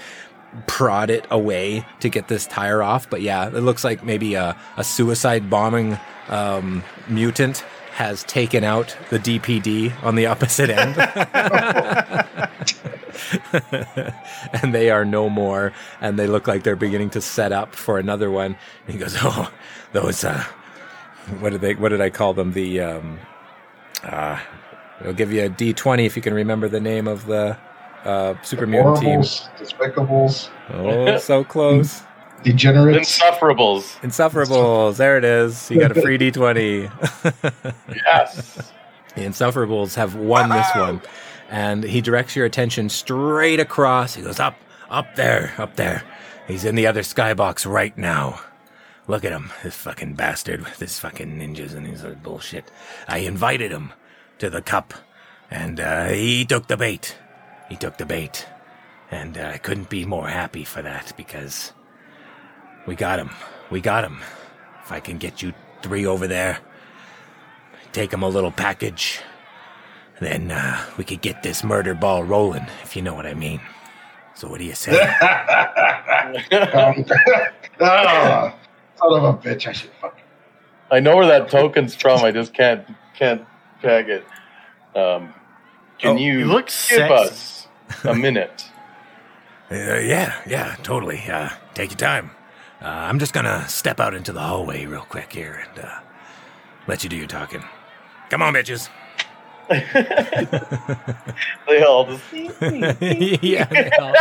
prod 0.66 1.10
it 1.10 1.26
away 1.30 1.86
to 2.00 2.08
get 2.08 2.28
this 2.28 2.46
tire 2.46 2.82
off. 2.82 3.08
But 3.08 3.22
yeah 3.22 3.48
it 3.48 3.60
looks 3.60 3.84
like 3.84 4.02
maybe 4.02 4.34
a, 4.34 4.56
a 4.76 4.84
suicide 4.84 5.48
bombing 5.48 5.98
um, 6.28 6.82
mutant 7.08 7.64
has 7.92 8.24
taken 8.24 8.64
out 8.64 8.96
the 9.10 9.18
DPD 9.18 9.92
on 10.02 10.14
the 10.14 10.26
opposite 10.26 10.70
end 10.70 10.96
and 14.62 14.74
they 14.74 14.90
are 14.90 15.04
no 15.04 15.28
more, 15.28 15.72
and 16.00 16.18
they 16.18 16.26
look 16.26 16.46
like 16.48 16.62
they're 16.62 16.76
beginning 16.76 17.10
to 17.10 17.20
set 17.20 17.52
up 17.52 17.74
for 17.74 17.98
another 17.98 18.30
one. 18.30 18.56
And 18.86 18.94
he 18.94 18.98
goes, 18.98 19.16
"Oh, 19.20 19.52
those 19.92 20.24
uh, 20.24 20.42
what 21.40 21.50
did 21.50 21.60
they? 21.60 21.74
What 21.74 21.90
did 21.90 22.00
I 22.00 22.10
call 22.10 22.34
them? 22.34 22.52
The 22.52 22.80
um, 22.80 23.18
uh, 24.02 24.40
I'll 25.04 25.12
give 25.12 25.32
you 25.32 25.44
a 25.44 25.48
D 25.48 25.72
twenty 25.72 26.06
if 26.06 26.16
you 26.16 26.22
can 26.22 26.34
remember 26.34 26.68
the 26.68 26.80
name 26.80 27.06
of 27.06 27.26
the 27.26 27.56
uh, 28.04 28.34
super 28.42 28.66
mutant 28.66 28.98
team. 28.98 29.20
Despicables, 29.20 30.48
Oh, 30.70 31.18
so 31.18 31.44
close. 31.44 32.02
Degenerates. 32.42 33.18
Insufferables. 33.18 33.82
Insufferables. 34.00 34.96
There 34.96 35.18
it 35.18 35.24
is. 35.24 35.70
You 35.70 35.80
got 35.80 35.96
a 35.96 36.00
free 36.00 36.18
D 36.18 36.30
twenty. 36.30 36.88
Yes. 37.88 38.72
The 39.14 39.22
Insufferables 39.22 39.94
have 39.96 40.14
won 40.14 40.50
this 40.50 40.66
one. 40.74 41.02
And 41.48 41.82
he 41.82 42.00
directs 42.00 42.36
your 42.36 42.46
attention 42.46 42.88
straight 42.88 43.58
across. 43.58 44.14
He 44.14 44.22
goes, 44.22 44.38
Up, 44.38 44.56
up 44.88 45.16
there, 45.16 45.52
up 45.58 45.76
there. 45.76 46.04
He's 46.46 46.64
in 46.64 46.76
the 46.76 46.86
other 46.86 47.02
skybox 47.02 47.70
right 47.70 47.96
now. 47.98 48.40
Look 49.08 49.24
at 49.24 49.32
him, 49.32 49.50
this 49.64 49.74
fucking 49.74 50.14
bastard 50.14 50.60
with 50.60 50.78
his 50.78 50.98
fucking 51.00 51.38
ninjas 51.38 51.74
and 51.74 51.86
his 51.86 52.02
bullshit. 52.22 52.70
I 53.08 53.18
invited 53.18 53.72
him 53.72 53.92
to 54.38 54.48
the 54.48 54.62
cup, 54.62 54.94
and 55.50 55.80
uh, 55.80 56.08
he 56.08 56.44
took 56.44 56.68
the 56.68 56.76
bait. 56.76 57.16
He 57.68 57.74
took 57.76 57.98
the 57.98 58.06
bait. 58.06 58.46
And 59.10 59.36
uh, 59.36 59.50
I 59.54 59.58
couldn't 59.58 59.90
be 59.90 60.04
more 60.04 60.28
happy 60.28 60.62
for 60.62 60.82
that 60.82 61.12
because 61.16 61.72
we 62.90 62.96
got 62.96 63.20
him. 63.20 63.30
We 63.70 63.80
got 63.80 64.02
him. 64.02 64.18
If 64.82 64.90
I 64.90 64.98
can 64.98 65.16
get 65.16 65.42
you 65.42 65.54
three 65.80 66.04
over 66.06 66.26
there, 66.26 66.58
take 67.92 68.12
him 68.12 68.24
a 68.24 68.28
little 68.28 68.50
package, 68.50 69.20
then 70.18 70.50
uh, 70.50 70.84
we 70.98 71.04
could 71.04 71.20
get 71.20 71.44
this 71.44 71.62
murder 71.62 71.94
ball 71.94 72.24
rolling, 72.24 72.66
if 72.82 72.96
you 72.96 73.02
know 73.02 73.14
what 73.14 73.26
I 73.26 73.34
mean. 73.34 73.60
So 74.34 74.48
what 74.48 74.58
do 74.58 74.64
you 74.64 74.74
say? 74.74 74.90
Um, 75.00 76.34
son 77.78 79.12
of 79.12 79.22
a 79.22 79.34
bitch! 79.34 79.68
I 79.68 79.72
should 79.72 79.90
fucking. 80.00 80.24
I 80.90 80.98
know 80.98 81.14
where 81.14 81.28
that 81.28 81.48
token's 81.48 81.94
from. 81.94 82.24
I 82.24 82.32
just 82.32 82.52
can't 82.52 82.84
can't 83.14 83.46
tag 83.82 84.08
it. 84.08 84.24
Um, 84.96 85.32
can 85.98 86.16
Oh, 86.16 86.16
you 86.16 86.40
you 86.40 86.44
look 86.46 86.66
give 86.66 86.72
sexy. 86.72 87.12
us 87.14 87.68
a 88.02 88.16
minute? 88.16 88.64
Uh, 89.72 90.00
yeah, 90.00 90.34
yeah, 90.48 90.74
totally. 90.82 91.22
Uh, 91.30 91.48
take 91.74 91.90
your 91.92 91.96
time. 91.96 92.32
Uh, 92.82 92.86
I'm 92.86 93.18
just 93.18 93.32
gonna 93.34 93.68
step 93.68 94.00
out 94.00 94.14
into 94.14 94.32
the 94.32 94.40
hallway 94.40 94.86
real 94.86 95.02
quick 95.02 95.32
here 95.32 95.62
and 95.74 95.84
uh, 95.84 96.00
let 96.86 97.02
you 97.04 97.10
do 97.10 97.16
your 97.16 97.26
talking. 97.26 97.62
Come 98.30 98.42
on, 98.42 98.54
bitches. 98.54 98.88
They 101.68 101.82
all 101.84 102.06
just 102.06 102.24
yeah. 102.32 103.64
they 103.66 103.90
all- 104.00 104.14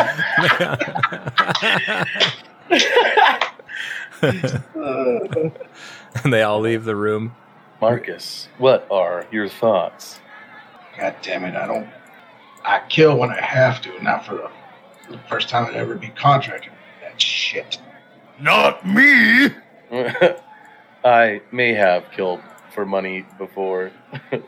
and 6.23 6.33
they 6.33 6.43
all 6.43 6.59
leave 6.59 6.83
the 6.85 6.95
room. 6.95 7.33
Marcus, 7.81 8.47
what 8.57 8.85
are 8.91 9.25
your 9.31 9.47
thoughts? 9.47 10.19
God 10.97 11.15
damn 11.21 11.45
it! 11.45 11.55
I 11.55 11.65
don't. 11.65 11.87
I 12.63 12.81
kill 12.89 13.17
when 13.17 13.29
I 13.31 13.41
have 13.41 13.81
to, 13.83 14.03
not 14.03 14.25
for 14.25 14.35
the, 14.35 14.51
the 15.11 15.19
first 15.29 15.49
time 15.49 15.65
I'd 15.65 15.75
ever 15.75 15.95
be 15.95 16.09
contracted. 16.09 16.71
That 17.01 17.19
shit. 17.19 17.79
Not 18.41 18.87
me. 18.87 19.49
I 21.03 21.41
may 21.51 21.73
have 21.73 22.11
killed 22.11 22.41
for 22.73 22.85
money 22.85 23.25
before. 23.37 23.91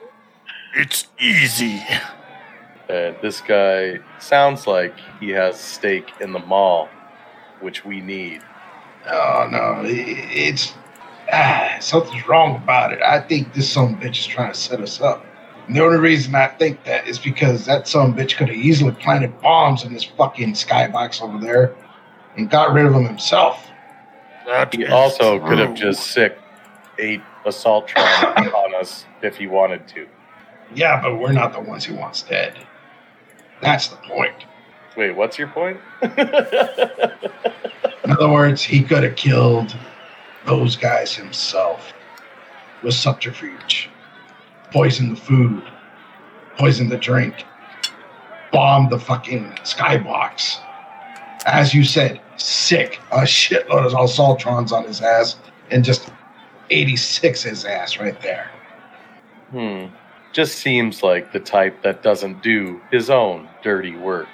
It's 0.74 1.08
easy. 1.20 1.82
Uh, 2.90 3.12
this 3.22 3.42
guy 3.42 4.00
sounds 4.20 4.68
like 4.68 4.96
he 5.20 5.30
has 5.32 5.60
stake 5.60 6.10
in 6.22 6.32
the 6.32 6.40
mall, 6.40 6.88
which 7.60 7.84
we 7.84 8.00
need. 8.00 8.42
Oh 9.06 9.50
no, 9.52 9.82
it's 9.84 10.74
ah, 11.34 11.76
something's 11.82 12.26
wrong 12.26 12.56
about 12.56 12.94
it. 12.94 13.02
I 13.02 13.20
think 13.20 13.54
this 13.54 13.70
some 13.70 14.00
bitch 14.00 14.20
is 14.20 14.28
trying 14.28 14.54
to 14.54 14.58
set 14.58 14.80
us 14.80 15.02
up. 15.02 15.26
And 15.68 15.76
the 15.76 15.84
only 15.84 15.98
reason 15.98 16.36
I 16.36 16.48
think 16.48 16.86
that 16.86 17.06
is 17.06 17.20
because 17.20 17.66
that 17.66 17.88
some 17.88 18.16
bitch 18.16 18.38
could 18.38 18.48
have 18.48 18.58
easily 18.58 18.94
planted 18.94 19.40
bombs 19.42 19.84
in 19.84 19.94
this 19.94 20.06
fucking 20.06 20.54
skybox 20.54 21.22
over 21.22 21.38
there 21.38 21.76
and 22.38 22.50
got 22.50 22.74
rid 22.74 22.86
of 22.86 22.94
them 22.94 23.06
himself. 23.06 23.71
That 24.52 24.76
He 24.76 24.84
is 24.84 24.92
also 24.92 25.40
could 25.40 25.60
have 25.60 25.76
just 25.76 26.12
sic 26.12 26.38
eight 27.00 27.22
assaultrons 27.46 28.54
on 28.54 28.76
us 28.76 29.06
if 29.22 29.38
he 29.38 29.48
wanted 29.48 29.88
to. 29.90 30.08
Yeah, 30.76 31.02
but 31.02 31.18
we're 31.18 31.32
not 31.32 31.54
the 31.54 31.62
ones 31.62 31.86
he 31.86 31.94
wants 31.94 32.22
dead. 32.24 32.58
That's 33.62 33.88
the 33.88 33.96
point. 33.96 34.36
Wait, 34.98 35.16
what's 35.16 35.40
your 35.40 35.48
point? 35.48 35.78
In 36.02 36.12
other 38.12 38.30
words, 38.30 38.62
he 38.62 38.84
could 38.84 39.04
have 39.04 39.16
killed 39.16 39.74
those 40.46 40.76
guys 40.76 41.16
himself 41.16 41.94
with 42.84 42.94
subterfuge. 42.94 43.90
Poisoned 44.72 45.16
the 45.16 45.22
food, 45.22 45.64
poisoned 46.58 46.92
the 46.92 46.98
drink, 46.98 47.46
bombed 48.52 48.90
the 48.90 49.00
fucking 49.00 49.46
skybox. 49.64 50.58
As 51.46 51.74
you 51.74 51.86
said, 51.86 52.20
sic 52.42 52.98
a 53.12 53.22
shitload 53.22 53.86
of 53.86 53.94
assaultrons 53.94 54.72
on 54.72 54.84
his 54.86 55.02
ass 55.02 55.38
and 55.70 55.84
just 55.84 56.12
86 56.70 57.44
his 57.44 57.66
ass 57.66 58.00
right 58.00 58.20
there. 58.22 58.50
hmm. 59.52 59.86
Just 60.34 60.60
seems 60.60 61.04
like 61.04 61.34
the 61.34 61.42
type 61.42 61.84
that 61.84 62.04
doesn't 62.04 62.42
do 62.42 62.80
his 62.90 63.10
own 63.10 63.50
dirty 63.62 63.98
work. 63.98 64.30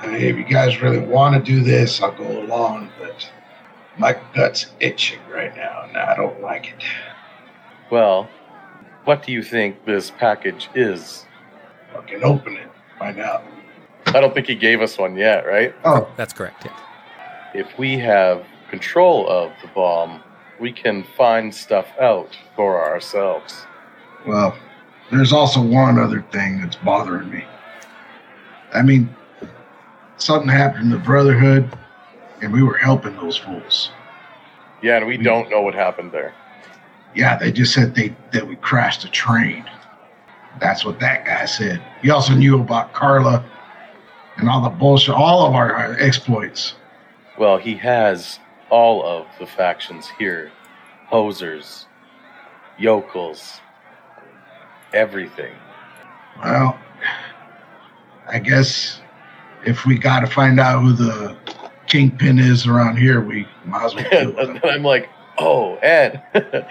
I 0.00 0.08
mean, 0.08 0.22
if 0.22 0.36
you 0.36 0.44
guys 0.44 0.82
really 0.82 0.98
want 0.98 1.36
to 1.36 1.40
do 1.40 1.62
this, 1.62 2.02
I'll 2.02 2.10
go 2.10 2.40
along, 2.42 2.90
but 2.98 3.30
my 3.96 4.18
gut's 4.34 4.66
itching 4.80 5.20
right 5.30 5.54
now, 5.56 5.84
and 5.86 5.96
I 5.96 6.16
don't 6.16 6.40
like 6.42 6.70
it. 6.70 6.82
Well, 7.90 8.28
what 9.04 9.24
do 9.24 9.30
you 9.32 9.42
think 9.42 9.84
this 9.84 10.10
package 10.10 10.68
is? 10.74 11.24
Fucking 11.92 12.24
open 12.24 12.56
it, 12.56 12.68
find 12.98 13.20
out. 13.20 13.44
I 14.06 14.20
don't 14.20 14.34
think 14.34 14.48
he 14.48 14.56
gave 14.56 14.82
us 14.82 14.98
one 14.98 15.16
yet, 15.16 15.46
right? 15.46 15.74
Oh, 15.84 16.08
That's 16.16 16.32
correct. 16.32 16.64
Yeah. 16.64 16.76
If 17.54 17.78
we 17.78 17.98
have 17.98 18.44
control 18.70 19.28
of 19.28 19.52
the 19.62 19.68
bomb, 19.68 20.22
we 20.60 20.72
can 20.72 21.04
find 21.16 21.54
stuff 21.54 21.86
out 22.00 22.36
for 22.54 22.82
ourselves. 22.82 23.66
well, 24.26 24.56
there's 25.10 25.32
also 25.32 25.62
one 25.62 25.98
other 25.98 26.22
thing 26.32 26.60
that's 26.60 26.76
bothering 26.76 27.30
me. 27.30 27.44
I 28.74 28.82
mean, 28.82 29.14
something 30.16 30.48
happened 30.48 30.90
to 30.90 30.96
the 30.96 31.02
Brotherhood, 31.02 31.70
and 32.42 32.52
we 32.52 32.62
were 32.62 32.76
helping 32.76 33.14
those 33.16 33.36
fools. 33.36 33.90
Yeah, 34.82 34.96
and 34.96 35.06
we 35.06 35.16
don't 35.16 35.48
know 35.48 35.62
what 35.62 35.74
happened 35.74 36.10
there. 36.12 36.34
Yeah, 37.14 37.38
they 37.38 37.52
just 37.52 37.72
said 37.72 37.94
they 37.94 38.14
that 38.32 38.46
we 38.46 38.56
crashed 38.56 39.04
a 39.04 39.08
train. 39.08 39.64
That's 40.60 40.84
what 40.84 41.00
that 41.00 41.24
guy 41.24 41.44
said. 41.46 41.82
He 42.02 42.10
also 42.10 42.34
knew 42.34 42.60
about 42.60 42.92
Carla 42.92 43.44
and 44.36 44.48
all 44.48 44.62
the 44.62 44.70
bullshit, 44.70 45.14
all 45.14 45.46
of 45.46 45.54
our 45.54 45.96
exploits. 46.00 46.74
Well, 47.38 47.58
he 47.58 47.74
has 47.76 48.38
all 48.70 49.04
of 49.04 49.26
the 49.38 49.46
factions 49.46 50.08
here 50.18 50.50
hosers, 51.10 51.84
yokels, 52.78 53.60
everything. 54.92 55.54
Well, 56.42 56.78
I 58.28 58.38
guess 58.38 59.00
if 59.64 59.86
we 59.86 59.98
got 59.98 60.20
to 60.20 60.26
find 60.26 60.58
out 60.58 60.82
who 60.82 60.92
the 60.92 61.36
kingpin 61.86 62.38
is 62.38 62.66
around 62.66 62.96
here, 62.96 63.20
we 63.20 63.46
might 63.64 63.84
as 63.84 63.94
well 63.94 64.10
do 64.10 64.36
and 64.38 64.60
I'm 64.64 64.82
like, 64.82 65.08
oh, 65.38 65.76
Ed, 65.76 66.22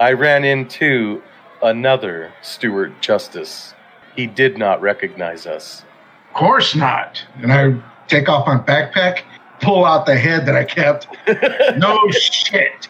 I 0.00 0.12
ran 0.12 0.44
into 0.44 1.22
another 1.62 2.32
Stuart 2.42 3.00
Justice. 3.00 3.74
He 4.16 4.26
did 4.26 4.58
not 4.58 4.80
recognize 4.80 5.46
us. 5.46 5.84
Of 6.28 6.34
course 6.34 6.74
not. 6.74 7.24
And 7.42 7.52
I 7.52 7.80
take 8.06 8.28
off 8.28 8.46
my 8.46 8.58
backpack, 8.58 9.22
pull 9.60 9.84
out 9.84 10.06
the 10.06 10.16
head 10.16 10.46
that 10.46 10.56
I 10.56 10.64
kept. 10.64 11.06
No 11.78 11.98
shit. 12.10 12.88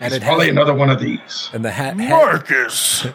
And 0.00 0.12
it's 0.14 0.16
it 0.16 0.22
probably 0.22 0.48
another 0.48 0.74
one 0.74 0.90
of 0.90 1.00
these. 1.00 1.50
and 1.52 1.64
the 1.64 1.72
ha- 1.72 1.92
head 1.94 2.10
Marcus. 2.10 3.06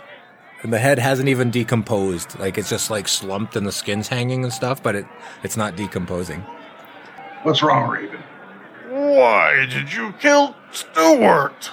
and 0.64 0.74
the 0.74 0.80
head 0.80 1.00
hasn't 1.00 1.30
even 1.30 1.50
decomposed. 1.52 2.38
Like 2.40 2.58
it's 2.58 2.70
just 2.70 2.90
like 2.90 3.08
slumped 3.08 3.56
and 3.56 3.66
the 3.68 3.72
skin's 3.72 4.08
hanging 4.10 4.44
and 4.44 4.52
stuff, 4.52 4.82
but 4.84 4.95
it 4.95 5.06
it's 5.44 5.56
not 5.58 5.76
decomposing. 5.76 6.41
What's 7.44 7.62
wrong, 7.64 7.90
Raven? 7.90 8.22
Why 8.90 9.66
did 9.70 9.94
you 9.94 10.14
kill 10.20 10.56
Stewart? 10.72 11.72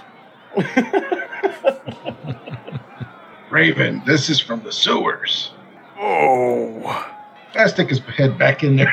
Raven, 3.51 4.03
this 4.07 4.29
is 4.31 4.41
from 4.41 4.63
the 4.63 4.73
sewers. 4.73 5.51
Oh, 5.99 7.13
I 7.55 7.67
stick 7.67 7.89
his 7.89 7.99
head 8.01 8.39
back 8.39 8.63
in 8.63 8.77
there. 8.77 8.93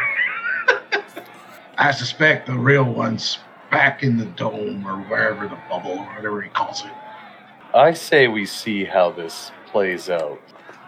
I 1.77 1.91
suspect 1.91 2.47
the 2.47 2.53
real 2.53 2.85
one's 2.85 3.39
back 3.71 4.03
in 4.03 4.17
the 4.17 4.25
dome 4.25 4.85
or 4.87 4.97
wherever 5.03 5.47
the 5.47 5.59
bubble 5.69 5.91
or 5.91 6.05
whatever 6.15 6.41
he 6.41 6.49
calls 6.49 6.83
it. 6.83 6.91
I 7.73 7.93
say 7.93 8.27
we 8.27 8.45
see 8.45 8.85
how 8.85 9.11
this 9.11 9.51
plays 9.67 10.09
out. 10.09 10.41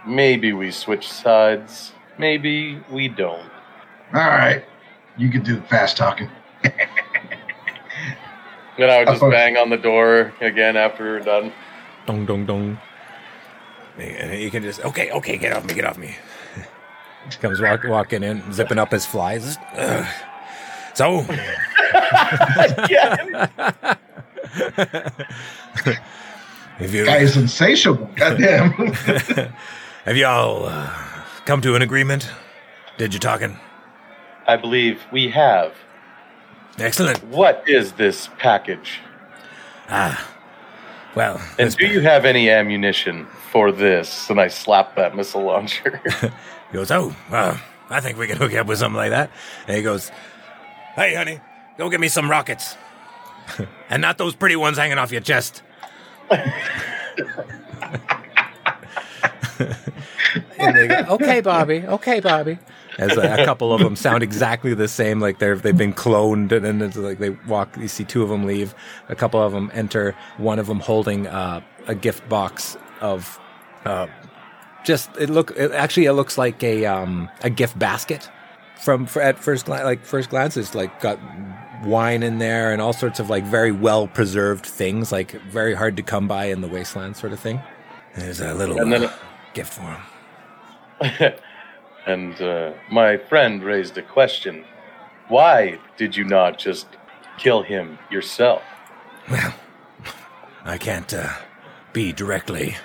Maybe 0.07 0.53
we 0.53 0.71
switch 0.71 1.11
sides 1.11 1.93
maybe 2.19 2.79
we 2.91 3.07
don't. 3.07 3.49
All 4.13 4.27
right, 4.27 4.63
you 5.17 5.29
can 5.29 5.41
do 5.43 5.55
the 5.55 5.61
fast 5.63 5.97
talking. 5.97 6.29
Then 8.77 8.89
I 8.89 8.99
would 8.99 9.07
just 9.07 9.21
bang 9.21 9.57
on 9.57 9.69
the 9.69 9.77
door 9.77 10.33
again 10.39 10.77
after 10.77 11.03
we're 11.03 11.19
done. 11.19 11.51
Dong 12.05 12.25
dong 12.25 12.45
dong. 12.45 12.79
And 13.97 14.41
you 14.41 14.49
can 14.51 14.63
just 14.63 14.79
okay, 14.85 15.11
okay, 15.11 15.37
get 15.37 15.51
off 15.51 15.65
me, 15.65 15.73
get 15.73 15.85
off 15.85 15.97
me. 15.97 16.15
Comes 17.41 17.59
walk, 17.59 17.83
walking 17.83 18.23
in, 18.23 18.53
zipping 18.53 18.77
up 18.77 18.91
his 18.91 19.05
flies. 19.05 19.57
Ugh. 19.75 20.07
So, 20.99 21.21
have 21.21 22.89
you 26.93 27.05
Guy 27.05 27.19
is 27.19 27.37
insatiable. 27.37 28.09
Goddamn. 28.17 28.71
have 30.03 30.17
you 30.17 30.25
all 30.25 30.65
uh, 30.65 30.89
come 31.45 31.61
to 31.61 31.75
an 31.75 31.81
agreement? 31.81 32.29
Did 32.97 33.13
you 33.13 33.19
talking? 33.21 33.57
I 34.45 34.57
believe 34.57 35.01
we 35.09 35.29
have. 35.29 35.73
Excellent. 36.77 37.23
What 37.27 37.63
is 37.65 37.93
this 37.93 38.27
package? 38.37 38.99
Ah, 39.87 40.29
well, 41.15 41.39
And 41.57 41.67
this 41.67 41.75
do 41.75 41.87
you 41.87 42.01
have 42.01 42.25
any 42.25 42.49
ammunition 42.49 43.25
for 43.53 43.71
this? 43.71 44.29
And 44.29 44.41
I 44.41 44.49
slap 44.49 44.97
that 44.97 45.15
missile 45.15 45.43
launcher. 45.43 46.01
He 46.71 46.77
goes, 46.77 46.91
oh, 46.91 47.15
well, 47.31 47.57
I 47.89 48.01
think 48.01 48.17
we 48.17 48.27
can 48.27 48.35
hook 48.35 48.51
you 48.51 48.59
up 48.59 48.67
with 48.67 48.79
something 48.79 48.97
like 48.97 49.11
that. 49.11 49.31
And 49.65 49.77
he 49.77 49.81
goes, 49.81 50.11
hey, 50.95 51.15
honey, 51.15 51.41
go 51.77 51.89
get 51.89 51.99
me 51.99 52.07
some 52.07 52.29
rockets. 52.29 52.77
and 53.89 54.01
not 54.01 54.17
those 54.17 54.35
pretty 54.35 54.55
ones 54.55 54.77
hanging 54.77 54.97
off 54.97 55.11
your 55.11 55.21
chest. 55.21 55.63
and 56.29 56.53
they 60.75 60.87
go, 60.87 61.05
okay, 61.09 61.41
Bobby, 61.41 61.83
okay, 61.85 62.19
Bobby. 62.19 62.59
As 62.97 63.15
a, 63.15 63.41
a 63.41 63.45
couple 63.45 63.73
of 63.73 63.81
them 63.81 63.95
sound 63.95 64.23
exactly 64.23 64.73
the 64.73 64.89
same, 64.89 65.21
like 65.21 65.39
they're 65.39 65.55
they've 65.55 65.77
been 65.77 65.93
cloned, 65.93 66.51
and 66.51 66.65
then 66.65 66.81
it's 66.81 66.97
like 66.97 67.17
they 67.17 67.29
walk. 67.29 67.77
You 67.77 67.87
see 67.87 68.03
two 68.03 68.23
of 68.23 68.29
them 68.29 68.45
leave, 68.45 68.75
a 69.07 69.15
couple 69.15 69.41
of 69.41 69.53
them 69.53 69.71
enter. 69.73 70.15
One 70.37 70.59
of 70.59 70.67
them 70.67 70.81
holding 70.81 71.25
uh, 71.25 71.61
a 71.87 71.95
gift 71.95 72.27
box 72.27 72.75
of 72.99 73.39
uh, 73.85 74.07
just 74.83 75.09
it 75.17 75.29
look 75.29 75.51
it, 75.55 75.71
actually 75.71 76.05
it 76.05 76.13
looks 76.13 76.37
like 76.37 76.61
a 76.63 76.85
um 76.85 77.29
a 77.41 77.49
gift 77.49 77.79
basket 77.79 78.29
from 78.81 79.07
at 79.21 79.37
first 79.39 79.65
glance 79.65 79.83
like 79.83 80.03
first 80.05 80.29
glance 80.29 80.55
it's 80.57 80.73
like 80.75 80.99
got 81.01 81.19
wine 81.83 82.23
in 82.23 82.39
there 82.39 82.71
and 82.71 82.81
all 82.81 82.93
sorts 82.93 83.19
of 83.19 83.29
like 83.29 83.43
very 83.45 83.71
well 83.71 84.07
preserved 84.07 84.65
things 84.65 85.11
like 85.11 85.31
very 85.43 85.73
hard 85.73 85.95
to 85.97 86.03
come 86.03 86.27
by 86.27 86.45
in 86.45 86.61
the 86.61 86.67
wasteland 86.67 87.15
sort 87.15 87.31
of 87.33 87.39
thing 87.39 87.61
and 88.13 88.21
there's 88.23 88.41
a 88.41 88.53
little 88.53 88.79
And 88.79 88.91
then- 88.91 89.05
uh, 89.05 89.13
gift 89.53 89.73
for 89.73 89.81
him 89.81 90.01
and 92.05 92.41
uh, 92.41 92.73
my 92.91 93.17
friend 93.17 93.63
raised 93.63 93.97
a 93.97 94.01
question. 94.01 94.65
Why 95.29 95.79
did 95.97 96.15
you 96.17 96.23
not 96.25 96.57
just 96.57 96.87
kill 97.37 97.61
him 97.61 97.97
yourself? 98.11 98.61
well 99.29 99.53
i 100.65 100.77
can't 100.77 101.13
uh, 101.13 101.29
be 101.93 102.11
directly 102.11 102.75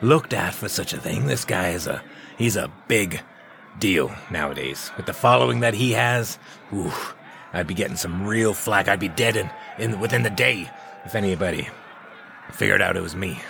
looked 0.00 0.32
at 0.32 0.54
for 0.54 0.68
such 0.68 0.92
a 0.94 0.98
thing 0.98 1.26
this 1.26 1.44
guy 1.44 1.70
is 1.70 1.86
a 1.86 2.02
he's 2.38 2.56
a 2.56 2.70
big 2.88 3.20
deal 3.80 4.14
nowadays. 4.30 4.90
With 4.96 5.06
the 5.06 5.12
following 5.12 5.60
that 5.60 5.74
he 5.74 5.92
has 5.92 6.38
ooh, 6.72 6.92
i'd 7.52 7.66
be 7.66 7.74
getting 7.74 7.96
some 7.96 8.26
real 8.26 8.54
flack. 8.54 8.86
I'd 8.86 9.00
be 9.00 9.08
dead 9.08 9.36
in, 9.36 9.50
in 9.78 9.98
within 9.98 10.22
the 10.22 10.30
day 10.30 10.70
if 11.04 11.14
anybody 11.14 11.68
figured 12.52 12.82
out 12.82 12.96
it 12.96 13.02
was 13.02 13.16
me. 13.16 13.40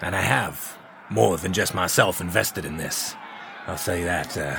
And 0.00 0.14
i 0.14 0.20
have 0.20 0.76
more 1.10 1.36
than 1.38 1.52
just 1.52 1.74
myself 1.74 2.20
invested 2.20 2.64
in 2.64 2.76
this. 2.76 3.14
I'll 3.66 3.78
say 3.78 4.04
that 4.04 4.36
uh, 4.36 4.58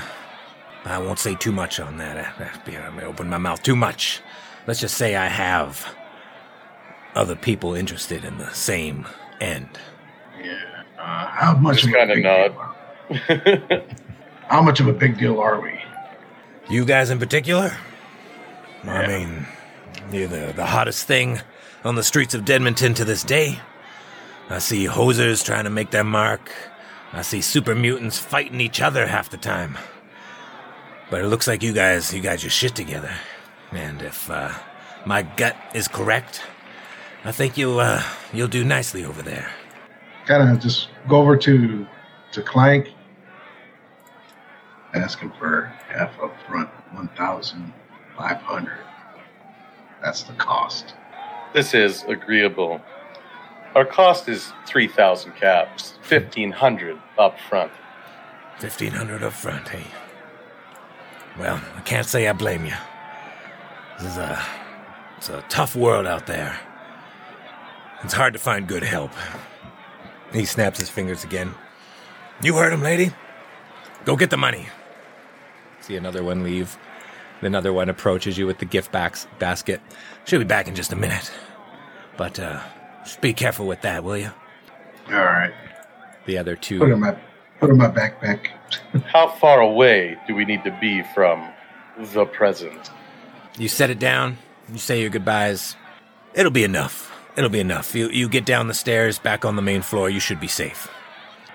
i 0.86 0.98
won't 0.98 1.20
say 1.20 1.36
too 1.36 1.52
much 1.52 1.80
on 1.80 1.98
that. 1.98 2.18
I, 2.18 2.72
I, 2.72 2.78
I 2.88 2.90
may 2.90 3.04
open 3.04 3.30
my 3.30 3.38
mouth 3.38 3.62
too 3.64 3.76
much. 3.76 4.22
Let's 4.68 4.80
just 4.80 4.98
say 4.98 5.16
i 5.16 5.28
have 5.28 5.96
other 7.16 7.36
people 7.36 7.76
interested 7.76 8.26
in 8.26 8.38
the 8.38 8.52
same 8.54 9.08
end. 9.40 9.70
Yeah. 10.44 10.84
Uh, 10.98 11.28
how 11.28 11.56
much 11.56 11.84
Just 11.84 11.94
kinda 11.94 12.20
nod. 12.20 12.56
How 14.48 14.62
much 14.62 14.80
of 14.80 14.88
a 14.88 14.94
big 14.94 15.18
deal 15.18 15.40
are 15.40 15.60
we? 15.60 15.80
You 16.70 16.86
guys 16.86 17.10
in 17.10 17.20
particular? 17.20 17.76
I 18.84 19.08
mean, 19.08 19.46
you're 20.12 20.28
the, 20.28 20.54
the 20.56 20.66
hottest 20.66 21.08
thing 21.08 21.42
on 21.84 21.96
the 21.96 22.04
streets 22.04 22.34
of 22.34 22.46
Dedmonton 22.46 22.96
to 22.96 23.06
this 23.06 23.24
day. 23.24 23.60
I 24.50 24.60
see 24.60 24.86
hosers 24.86 25.44
trying 25.44 25.64
to 25.64 25.70
make 25.70 25.90
their 25.90 26.04
mark. 26.04 26.52
I 27.14 27.24
see 27.24 27.42
super 27.42 27.74
mutants 27.74 28.20
fighting 28.20 28.62
each 28.62 28.82
other 28.82 29.08
half 29.08 29.30
the 29.30 29.38
time. 29.38 29.78
But 31.10 31.22
it 31.22 31.28
looks 31.28 31.48
like 31.48 31.64
you 31.64 31.74
guys, 31.74 32.14
you 32.14 32.22
got 32.22 32.44
your 32.44 32.52
shit 32.52 32.76
together. 32.76 33.14
And 33.72 34.02
if 34.02 34.30
uh, 34.30 34.52
my 35.06 35.24
gut 35.24 35.56
is 35.74 35.88
correct, 35.88 36.44
I 37.24 37.32
think 37.32 37.58
you'll 37.58 37.80
uh, 37.80 38.04
you'll 38.34 38.48
do 38.48 38.64
nicely 38.64 39.06
over 39.06 39.22
there. 39.22 39.50
Kind 40.28 40.48
of 40.50 40.60
just 40.60 40.90
go 41.08 41.18
over 41.18 41.36
to 41.38 41.88
to 42.34 42.42
Clank, 42.42 42.92
ask 44.96 45.20
him 45.20 45.32
for 45.38 45.74
half 45.88 46.12
up 46.20 46.34
front, 46.48 46.70
one 46.94 47.10
thousand 47.16 47.74
five 48.18 48.38
hundred. 48.38 48.80
That's 50.02 50.24
the 50.24 50.34
cost. 50.34 50.94
This 51.54 51.74
is 51.74 52.04
agreeable. 52.04 52.82
Our 53.76 53.86
cost 53.86 54.30
is 54.30 54.54
3,000 54.68 55.34
caps, 55.34 55.96
1,500 56.08 56.98
up 57.18 57.38
front. 57.50 57.72
Fifteen 58.60 58.92
hundred 58.92 59.22
up 59.22 59.34
front, 59.34 59.68
hey. 59.68 59.84
Well, 61.38 61.62
I 61.76 61.82
can't 61.82 62.08
say 62.08 62.28
I 62.28 62.34
blame 62.34 62.66
you. 62.66 62.74
This 64.00 64.12
is 64.12 64.18
a 64.18 64.42
it's 65.18 65.28
a 65.28 65.44
tough 65.50 65.76
world 65.76 66.08
out 66.08 66.26
there. 66.26 66.58
It's 68.04 68.14
hard 68.14 68.32
to 68.34 68.40
find 68.40 68.66
good 68.66 68.84
help. 68.84 69.12
He 70.32 70.46
snaps 70.46 70.80
his 70.80 70.90
fingers 70.90 71.26
again. 71.26 71.54
You 72.42 72.56
heard 72.56 72.72
him, 72.72 72.82
lady. 72.82 73.12
Go 74.06 74.16
get 74.16 74.30
the 74.30 74.38
money. 74.38 74.68
See 75.86 75.96
another 75.96 76.24
one 76.24 76.42
leave. 76.42 76.80
Another 77.42 77.72
one 77.72 77.90
approaches 77.90 78.40
you 78.40 78.48
with 78.48 78.58
the 78.58 78.66
gift 78.66 78.92
backs 78.92 79.28
basket. 79.38 79.80
She'll 80.24 80.40
be 80.40 80.46
back 80.46 80.68
in 80.68 80.74
just 80.74 80.92
a 80.92 80.96
minute. 80.96 81.32
But 82.18 82.40
uh 82.40 82.60
just 83.04 83.22
be 83.22 83.34
careful 83.34 83.68
with 83.68 83.82
that, 83.82 84.04
will 84.04 84.18
you? 84.18 84.32
All 85.10 85.14
right, 85.14 85.54
The 86.26 86.40
other 86.40 86.56
two 86.56 86.80
put 86.80 86.90
it 86.90 86.94
in 86.94 87.00
my 87.02 87.16
put 87.60 87.70
it 87.70 87.74
in 87.74 87.78
my 87.78 87.88
backpack. 87.88 88.48
How 89.06 89.30
far 89.30 89.62
away 89.62 90.18
do 90.28 90.34
we 90.34 90.44
need 90.44 90.64
to 90.64 90.76
be 90.82 91.04
from 91.14 91.48
the 92.00 92.26
present? 92.26 92.90
You 93.60 93.68
set 93.68 93.92
it 93.92 94.00
down. 94.00 94.40
You 94.72 94.80
say 94.80 95.02
your 95.02 95.12
goodbyes. 95.12 95.76
It'll 96.34 96.52
be 96.52 96.64
enough. 96.64 97.12
It'll 97.38 97.52
be 97.52 97.60
enough. 97.60 97.94
You 97.94 98.10
you 98.10 98.28
get 98.28 98.46
down 98.46 98.68
the 98.68 98.74
stairs, 98.74 99.20
back 99.20 99.46
on 99.46 99.56
the 99.56 99.62
main 99.62 99.84
floor. 99.84 100.10
You 100.10 100.20
should 100.20 100.40
be 100.40 100.48
safe. 100.48 100.90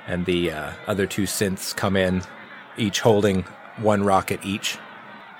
And 0.06 0.24
the 0.24 0.52
uh, 0.52 0.72
other 0.86 1.08
two 1.08 1.24
synths 1.24 1.74
come 1.74 1.96
in, 1.96 2.22
each 2.76 3.00
holding 3.00 3.44
one 3.80 4.02
rocket 4.02 4.40
each. 4.44 4.78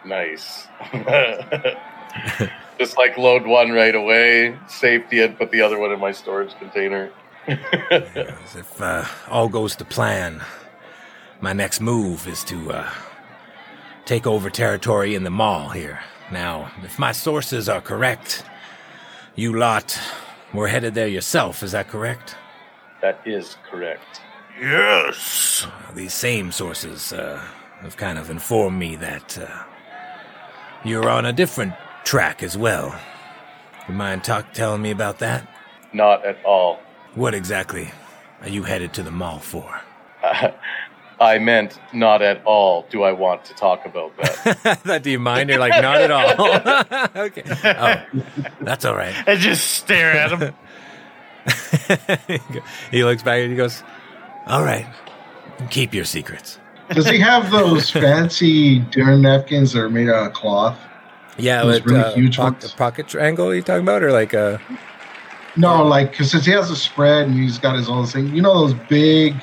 Nice. 0.04 0.66
Just 2.78 2.96
like 2.96 3.18
load 3.18 3.46
one 3.46 3.70
right 3.70 3.94
away, 3.94 4.56
safety 4.66 5.20
it, 5.20 5.38
put 5.38 5.50
the 5.50 5.60
other 5.60 5.78
one 5.78 5.92
in 5.92 6.00
my 6.00 6.12
storage 6.12 6.54
container. 6.58 7.10
As 7.46 8.56
if 8.56 8.80
uh, 8.80 9.04
all 9.28 9.48
goes 9.48 9.76
to 9.76 9.84
plan, 9.84 10.42
my 11.40 11.52
next 11.52 11.80
move 11.80 12.26
is 12.26 12.42
to 12.44 12.72
uh, 12.72 12.90
take 14.04 14.26
over 14.26 14.50
territory 14.50 15.14
in 15.14 15.24
the 15.24 15.30
mall 15.30 15.70
here. 15.70 16.00
Now, 16.32 16.70
if 16.82 16.98
my 16.98 17.12
sources 17.12 17.68
are 17.68 17.80
correct, 17.80 18.44
you 19.34 19.58
lot 19.58 19.98
were 20.54 20.68
headed 20.68 20.94
there 20.94 21.08
yourself. 21.08 21.62
Is 21.62 21.72
that 21.72 21.88
correct? 21.88 22.36
That 23.02 23.20
is 23.24 23.56
correct. 23.70 24.20
Yes. 24.60 25.66
These 25.94 26.14
same 26.14 26.52
sources 26.52 27.12
uh, 27.12 27.42
have 27.82 27.97
kind 27.97 28.19
of 28.19 28.31
informed 28.31 28.78
me 28.78 28.97
that 28.97 29.39
uh, 29.39 29.65
you're 30.85 31.09
on 31.09 31.27
a 31.27 31.32
different 31.32 31.74
track 32.05 32.43
as 32.43 32.57
well. 32.57 32.98
You 33.89 33.94
mind 33.94 34.24
talk 34.24 34.52
telling 34.52 34.82
me 34.82 34.90
about 34.90 35.19
that? 35.20 35.48
Not 35.93 36.24
at 36.24 36.43
all. 36.44 36.81
What 37.15 37.35
exactly 37.35 37.90
are 38.43 38.48
you 38.48 38.62
headed 38.62 38.93
to 38.94 39.02
the 39.02 39.11
mall 39.11 39.39
for? 39.39 39.81
I 41.20 41.39
meant 41.39 41.78
not 41.93 42.23
at 42.23 42.43
all 42.44 42.86
do 42.90 43.02
I 43.02 43.12
want 43.12 43.44
to 43.47 43.55
talk 43.55 43.85
about 43.85 44.16
that. 44.16 44.81
that 44.85 45.02
do 45.02 45.11
you 45.11 45.19
mind? 45.19 45.51
You're 45.51 45.59
like 45.59 45.82
not 45.82 46.01
at 46.01 46.11
all. 46.11 47.23
okay. 47.24 47.43
Oh, 47.65 48.47
that's 48.62 48.85
all 48.86 48.97
right. 48.97 49.15
And 49.27 49.39
just 49.39 49.66
stare 49.69 50.12
at 50.12 50.31
him. 50.31 50.55
he 52.90 53.05
looks 53.05 53.23
back 53.23 53.40
and 53.40 53.51
he 53.51 53.57
goes, 53.57 53.82
"All 54.47 54.62
right, 54.62 54.86
keep 55.69 55.94
your 55.94 56.05
secrets." 56.05 56.59
Does 56.94 57.08
he 57.08 57.18
have 57.20 57.50
those 57.50 57.90
fancy 57.90 58.80
dinner 58.80 59.16
napkins 59.16 59.72
that 59.72 59.80
are 59.80 59.90
made 59.90 60.08
out 60.08 60.26
of 60.28 60.32
cloth? 60.32 60.78
Yeah, 61.38 61.62
Those 61.62 61.82
with, 61.82 61.86
really 61.86 62.00
uh, 62.00 62.14
huge 62.14 62.36
pocket, 62.36 62.62
ones? 62.64 62.74
pocket 62.74 63.08
triangle. 63.08 63.54
You 63.54 63.62
talking 63.62 63.82
about, 63.82 64.02
or 64.02 64.12
like 64.12 64.32
a? 64.34 64.60
No, 65.56 65.82
like 65.84 66.10
because 66.12 66.30
since 66.30 66.44
he 66.46 66.52
has 66.52 66.70
a 66.70 66.76
spread 66.76 67.26
and 67.28 67.34
he's 67.34 67.58
got 67.58 67.76
his 67.76 67.88
own 67.88 68.06
thing, 68.06 68.28
you 68.34 68.42
know 68.42 68.54
those 68.66 68.74
big 68.88 69.34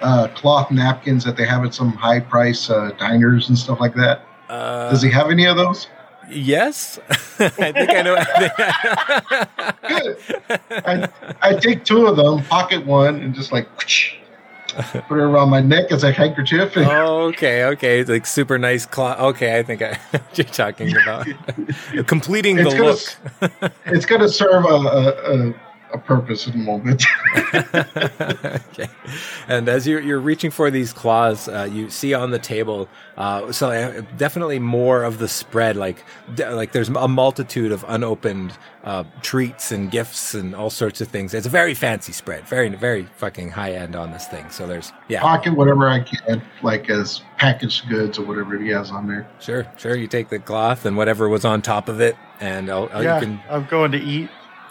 uh, 0.00 0.28
cloth 0.34 0.70
napkins 0.70 1.24
that 1.24 1.36
they 1.36 1.44
have 1.46 1.64
at 1.64 1.74
some 1.74 1.92
high 1.92 2.20
price 2.20 2.68
uh, 2.70 2.90
diners 2.98 3.48
and 3.48 3.58
stuff 3.58 3.80
like 3.80 3.94
that? 3.94 4.22
Uh, 4.48 4.90
Does 4.90 5.02
he 5.02 5.10
have 5.10 5.30
any 5.30 5.46
of 5.46 5.56
those? 5.56 5.86
yes, 6.30 6.98
I 7.40 7.48
think 7.72 7.90
I 7.90 8.02
know. 8.02 8.16
Good. 9.88 10.18
I, 10.86 11.08
I 11.42 11.54
take 11.54 11.84
two 11.84 12.06
of 12.06 12.16
them, 12.16 12.44
pocket 12.44 12.84
one, 12.86 13.16
and 13.20 13.34
just 13.34 13.50
like 13.52 13.66
put 15.08 15.18
it 15.18 15.22
around 15.22 15.50
my 15.50 15.60
neck 15.60 15.90
as 15.90 16.04
a 16.04 16.12
handkerchief. 16.12 16.76
And 16.76 16.86
oh, 16.90 17.28
okay, 17.28 17.64
okay, 17.64 18.04
like 18.04 18.26
super 18.26 18.58
nice 18.58 18.86
cloth. 18.86 19.18
Okay, 19.18 19.58
I 19.58 19.62
think 19.62 19.82
I 19.82 19.98
you're 20.34 20.44
talking 20.46 20.96
about 20.96 21.26
completing 22.06 22.56
the 22.56 22.62
It's 22.62 22.74
gonna 22.74 23.60
look. 23.62 23.72
it's 23.86 24.06
going 24.06 24.20
to 24.20 24.28
serve 24.28 24.64
a, 24.64 24.68
a, 24.68 25.48
a, 25.48 25.54
a 25.92 25.98
purpose 25.98 26.46
in 26.46 26.54
a 26.54 26.58
moment. 26.58 27.02
okay. 27.54 28.88
And 29.48 29.68
as 29.68 29.86
you're, 29.86 30.00
you're 30.00 30.20
reaching 30.20 30.50
for 30.50 30.70
these 30.70 30.92
claws, 30.92 31.48
uh, 31.48 31.68
you 31.70 31.90
see 31.90 32.14
on 32.14 32.30
the 32.30 32.38
table, 32.38 32.88
uh, 33.16 33.50
so 33.52 33.70
uh, 33.70 34.02
definitely 34.16 34.58
more 34.58 35.02
of 35.02 35.18
the 35.18 35.28
spread. 35.28 35.76
Like, 35.76 36.04
d- 36.34 36.46
like 36.46 36.72
there's 36.72 36.88
a 36.88 37.08
multitude 37.08 37.72
of 37.72 37.84
unopened 37.88 38.52
uh, 38.84 39.04
treats 39.22 39.72
and 39.72 39.90
gifts 39.90 40.34
and 40.34 40.54
all 40.54 40.70
sorts 40.70 41.00
of 41.00 41.08
things. 41.08 41.34
It's 41.34 41.46
a 41.46 41.50
very 41.50 41.74
fancy 41.74 42.12
spread, 42.12 42.46
very, 42.46 42.68
very 42.70 43.04
fucking 43.16 43.50
high 43.50 43.72
end 43.72 43.96
on 43.96 44.12
this 44.12 44.26
thing. 44.26 44.48
So 44.50 44.66
there's, 44.66 44.92
yeah, 45.08 45.20
Pocket 45.20 45.54
whatever 45.56 45.88
I 45.88 46.00
can, 46.00 46.42
like 46.62 46.88
as 46.88 47.22
packaged 47.36 47.88
goods 47.88 48.18
or 48.18 48.24
whatever 48.24 48.58
he 48.58 48.68
has 48.70 48.90
on 48.90 49.06
there. 49.08 49.28
sure, 49.40 49.66
sure. 49.76 49.96
You 49.96 50.06
take 50.06 50.28
the 50.28 50.38
cloth 50.38 50.86
and 50.86 50.96
whatever 50.96 51.28
was 51.28 51.44
on 51.44 51.62
top 51.62 51.88
of 51.88 52.00
it, 52.00 52.16
and 52.40 52.70
I'll, 52.70 52.88
I'll- 52.92 53.02
yeah, 53.02 53.20
you 53.20 53.26
can, 53.26 53.40
I'm 53.50 53.66
going 53.66 53.92
to 53.92 53.98
eat. 53.98 54.30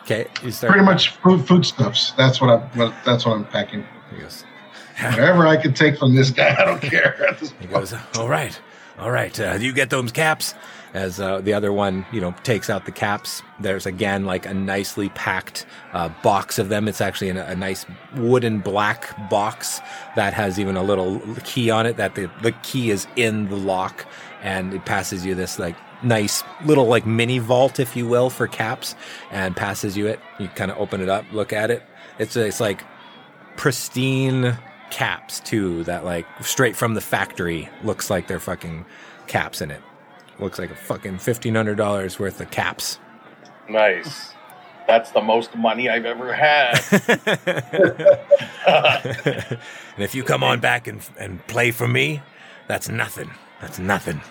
Okay, 0.09 0.29
you 0.43 0.51
start. 0.51 0.71
Pretty 0.71 0.85
much 0.85 1.09
food 1.09 1.47
foodstuffs. 1.47 2.11
That's 2.11 2.41
what 2.41 2.49
I'm. 2.49 2.61
What, 2.77 2.93
that's 3.05 3.25
what 3.25 3.33
I'm 3.33 3.45
packing. 3.45 3.85
He 4.11 4.21
goes, 4.21 4.43
Whatever 5.01 5.47
I 5.47 5.57
can 5.57 5.73
take 5.73 5.97
from 5.97 6.15
this 6.15 6.29
guy, 6.29 6.55
I 6.59 6.65
don't 6.65 6.81
care. 6.81 7.37
He 7.59 7.67
goes, 7.67 7.93
all 8.17 8.27
right, 8.27 8.59
all 8.97 9.11
right. 9.11 9.37
Uh, 9.39 9.57
do 9.57 9.65
you 9.65 9.73
get 9.73 9.89
those 9.89 10.11
caps? 10.11 10.53
As 10.91 11.19
uh, 11.19 11.39
the 11.39 11.53
other 11.53 11.71
one, 11.71 12.03
you 12.11 12.19
know, 12.19 12.33
takes 12.41 12.67
out 12.67 12.85
the 12.85 12.91
caps. 12.91 13.43
There's 13.59 13.85
again 13.85 14.25
like 14.25 14.47
a 14.47 14.55
nicely 14.55 15.09
packed 15.09 15.67
uh, 15.93 16.09
box 16.23 16.57
of 16.57 16.69
them. 16.69 16.87
It's 16.87 16.99
actually 16.99 17.29
in 17.29 17.37
a, 17.37 17.43
a 17.43 17.55
nice 17.55 17.85
wooden 18.15 18.59
black 18.59 19.29
box 19.29 19.81
that 20.15 20.33
has 20.33 20.59
even 20.59 20.75
a 20.75 20.81
little 20.81 21.21
key 21.43 21.69
on 21.69 21.85
it. 21.85 21.97
That 21.97 22.15
the 22.15 22.31
the 22.41 22.53
key 22.63 22.89
is 22.89 23.05
in 23.15 23.49
the 23.49 23.55
lock, 23.55 24.07
and 24.41 24.73
it 24.73 24.85
passes 24.85 25.23
you 25.23 25.35
this 25.35 25.59
like 25.59 25.75
nice 26.03 26.43
little 26.65 26.85
like 26.85 27.05
mini 27.05 27.39
vault, 27.39 27.79
if 27.79 27.95
you 27.95 28.07
will, 28.07 28.29
for 28.29 28.47
caps, 28.47 28.95
and 29.31 29.55
passes 29.55 29.97
you 29.97 30.07
it. 30.07 30.19
You 30.39 30.47
kind 30.49 30.71
of 30.71 30.77
open 30.77 31.01
it 31.01 31.09
up, 31.09 31.25
look 31.31 31.53
at 31.53 31.71
it. 31.71 31.83
It's 32.17 32.35
it's 32.35 32.59
like 32.59 32.83
pristine 33.57 34.57
caps 34.91 35.39
too 35.41 35.83
that 35.83 36.03
like 36.05 36.25
straight 36.41 36.75
from 36.75 36.93
the 36.95 37.01
factory 37.01 37.69
looks 37.83 38.09
like 38.09 38.27
they're 38.27 38.39
fucking 38.39 38.85
caps 39.27 39.61
in 39.61 39.69
it 39.69 39.81
looks 40.39 40.57
like 40.57 40.71
a 40.71 40.75
fucking 40.75 41.17
$1500 41.17 42.19
worth 42.19 42.41
of 42.41 42.49
caps 42.49 42.97
Nice. 43.69 44.33
That's 44.87 45.11
the 45.11 45.21
most 45.21 45.55
money 45.55 45.89
I've 45.89 46.05
ever 46.05 46.33
had. 46.33 46.79
and 49.95 50.03
if 50.03 50.15
you 50.15 50.23
come 50.23 50.43
on 50.43 50.59
back 50.59 50.87
and, 50.87 51.07
and 51.19 51.45
play 51.47 51.69
for 51.71 51.87
me 51.87 52.21
that's 52.67 52.87
nothing 52.89 53.31
that's 53.61 53.79
nothing 53.79 54.21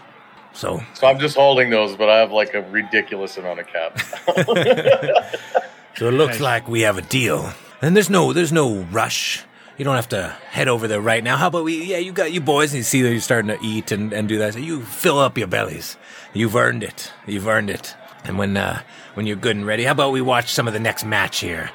so 0.59 0.83
so 0.95 1.07
I'm 1.07 1.19
just 1.19 1.37
holding 1.37 1.71
those, 1.71 1.97
but 1.97 2.09
I 2.09 2.19
have 2.19 2.33
like 2.33 2.53
a 2.55 2.63
ridiculous 2.63 3.37
amount 3.37 3.61
of 3.61 3.67
caps. 3.69 4.03
so 5.97 6.09
it 6.09 6.13
looks 6.13 6.35
Nice. 6.35 6.41
like 6.41 6.69
we 6.69 6.81
have 6.83 6.99
a 6.99 7.03
deal 7.03 7.53
and 7.81 7.95
there's 7.97 8.11
no 8.11 8.33
there's 8.33 8.53
no 8.53 8.83
rush 8.91 9.45
you 9.77 9.85
don't 9.85 9.95
have 9.95 10.09
to 10.09 10.37
head 10.51 10.67
over 10.67 10.89
there 10.89 11.01
right 11.01 11.23
now. 11.23 11.37
How 11.37 11.47
about 11.47 11.63
we? 11.63 11.85
Yeah, 11.85 11.99
you 11.99 12.11
got 12.11 12.33
you 12.33 12.41
boys, 12.41 12.73
and 12.73 12.79
you 12.79 12.83
see 12.83 13.01
that 13.03 13.13
you're 13.13 13.21
starting 13.21 13.57
to 13.57 13.65
eat 13.65 13.93
and, 13.93 14.13
and 14.13 14.29
do 14.29 14.37
that. 14.39 14.55
So 14.55 14.59
you 14.59 14.83
fill 14.83 15.21
up 15.21 15.39
your 15.39 15.47
bellies. 15.47 15.97
You've 16.35 16.57
earned 16.57 16.83
it. 16.83 17.13
You've 17.29 17.47
earned 17.47 17.71
it. 17.71 17.95
And 18.25 18.39
when 18.39 18.57
uh, 18.57 18.83
when 19.15 19.27
you're 19.27 19.37
good 19.37 19.55
and 19.55 19.65
ready, 19.65 19.85
how 19.85 19.93
about 19.93 20.11
we 20.11 20.21
watch 20.21 20.53
some 20.53 20.67
of 20.67 20.73
the 20.75 20.81
next 20.81 21.05
match 21.05 21.39
here, 21.39 21.71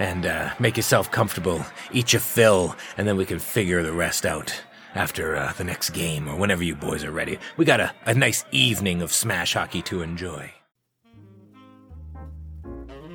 and 0.00 0.26
uh, 0.26 0.50
make 0.58 0.76
yourself 0.76 1.12
comfortable, 1.12 1.64
eat 1.92 2.12
your 2.12 2.18
fill, 2.18 2.74
and 2.98 3.06
then 3.06 3.16
we 3.16 3.24
can 3.24 3.38
figure 3.38 3.84
the 3.84 3.92
rest 3.92 4.26
out 4.26 4.60
after 4.94 5.36
uh, 5.36 5.52
the 5.54 5.64
next 5.64 5.90
game 5.90 6.28
or 6.28 6.36
whenever 6.36 6.62
you 6.62 6.74
boys 6.74 7.04
are 7.04 7.12
ready. 7.12 7.38
We 7.56 7.64
got 7.64 7.80
a, 7.80 7.92
a 8.06 8.14
nice 8.14 8.44
evening 8.50 9.02
of 9.02 9.12
smash 9.12 9.54
hockey 9.54 9.82
to 9.82 10.02
enjoy. 10.02 10.52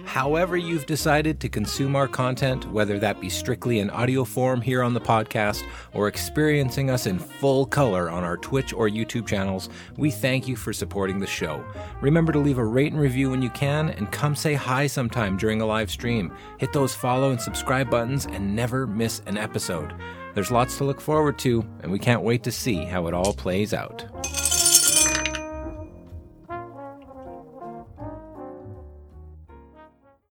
However, 0.09 0.57
you've 0.57 0.87
decided 0.87 1.39
to 1.39 1.49
consume 1.49 1.95
our 1.95 2.07
content, 2.07 2.65
whether 2.71 2.97
that 2.97 3.21
be 3.21 3.29
strictly 3.29 3.77
in 3.77 3.91
audio 3.91 4.23
form 4.23 4.59
here 4.59 4.81
on 4.81 4.95
the 4.95 4.99
podcast 4.99 5.63
or 5.93 6.07
experiencing 6.07 6.89
us 6.89 7.05
in 7.05 7.19
full 7.19 7.67
color 7.67 8.09
on 8.09 8.23
our 8.23 8.35
Twitch 8.35 8.73
or 8.73 8.89
YouTube 8.89 9.27
channels, 9.27 9.69
we 9.97 10.09
thank 10.09 10.47
you 10.47 10.55
for 10.55 10.73
supporting 10.73 11.19
the 11.19 11.27
show. 11.27 11.63
Remember 12.01 12.31
to 12.31 12.39
leave 12.39 12.57
a 12.57 12.65
rate 12.65 12.91
and 12.91 12.99
review 12.99 13.29
when 13.29 13.43
you 13.43 13.51
can, 13.51 13.89
and 13.89 14.11
come 14.11 14.35
say 14.35 14.55
hi 14.55 14.87
sometime 14.87 15.37
during 15.37 15.61
a 15.61 15.65
live 15.67 15.91
stream. 15.91 16.33
Hit 16.57 16.73
those 16.73 16.95
follow 16.95 17.29
and 17.29 17.39
subscribe 17.39 17.91
buttons 17.91 18.25
and 18.25 18.55
never 18.55 18.87
miss 18.87 19.21
an 19.27 19.37
episode. 19.37 19.93
There's 20.33 20.51
lots 20.51 20.77
to 20.77 20.83
look 20.83 21.01
forward 21.01 21.39
to, 21.39 21.65
and 21.81 21.91
we 21.91 21.99
can't 21.99 22.21
wait 22.21 22.43
to 22.43 22.51
see 22.51 22.85
how 22.85 23.07
it 23.07 23.13
all 23.13 23.33
plays 23.33 23.73
out. 23.73 24.05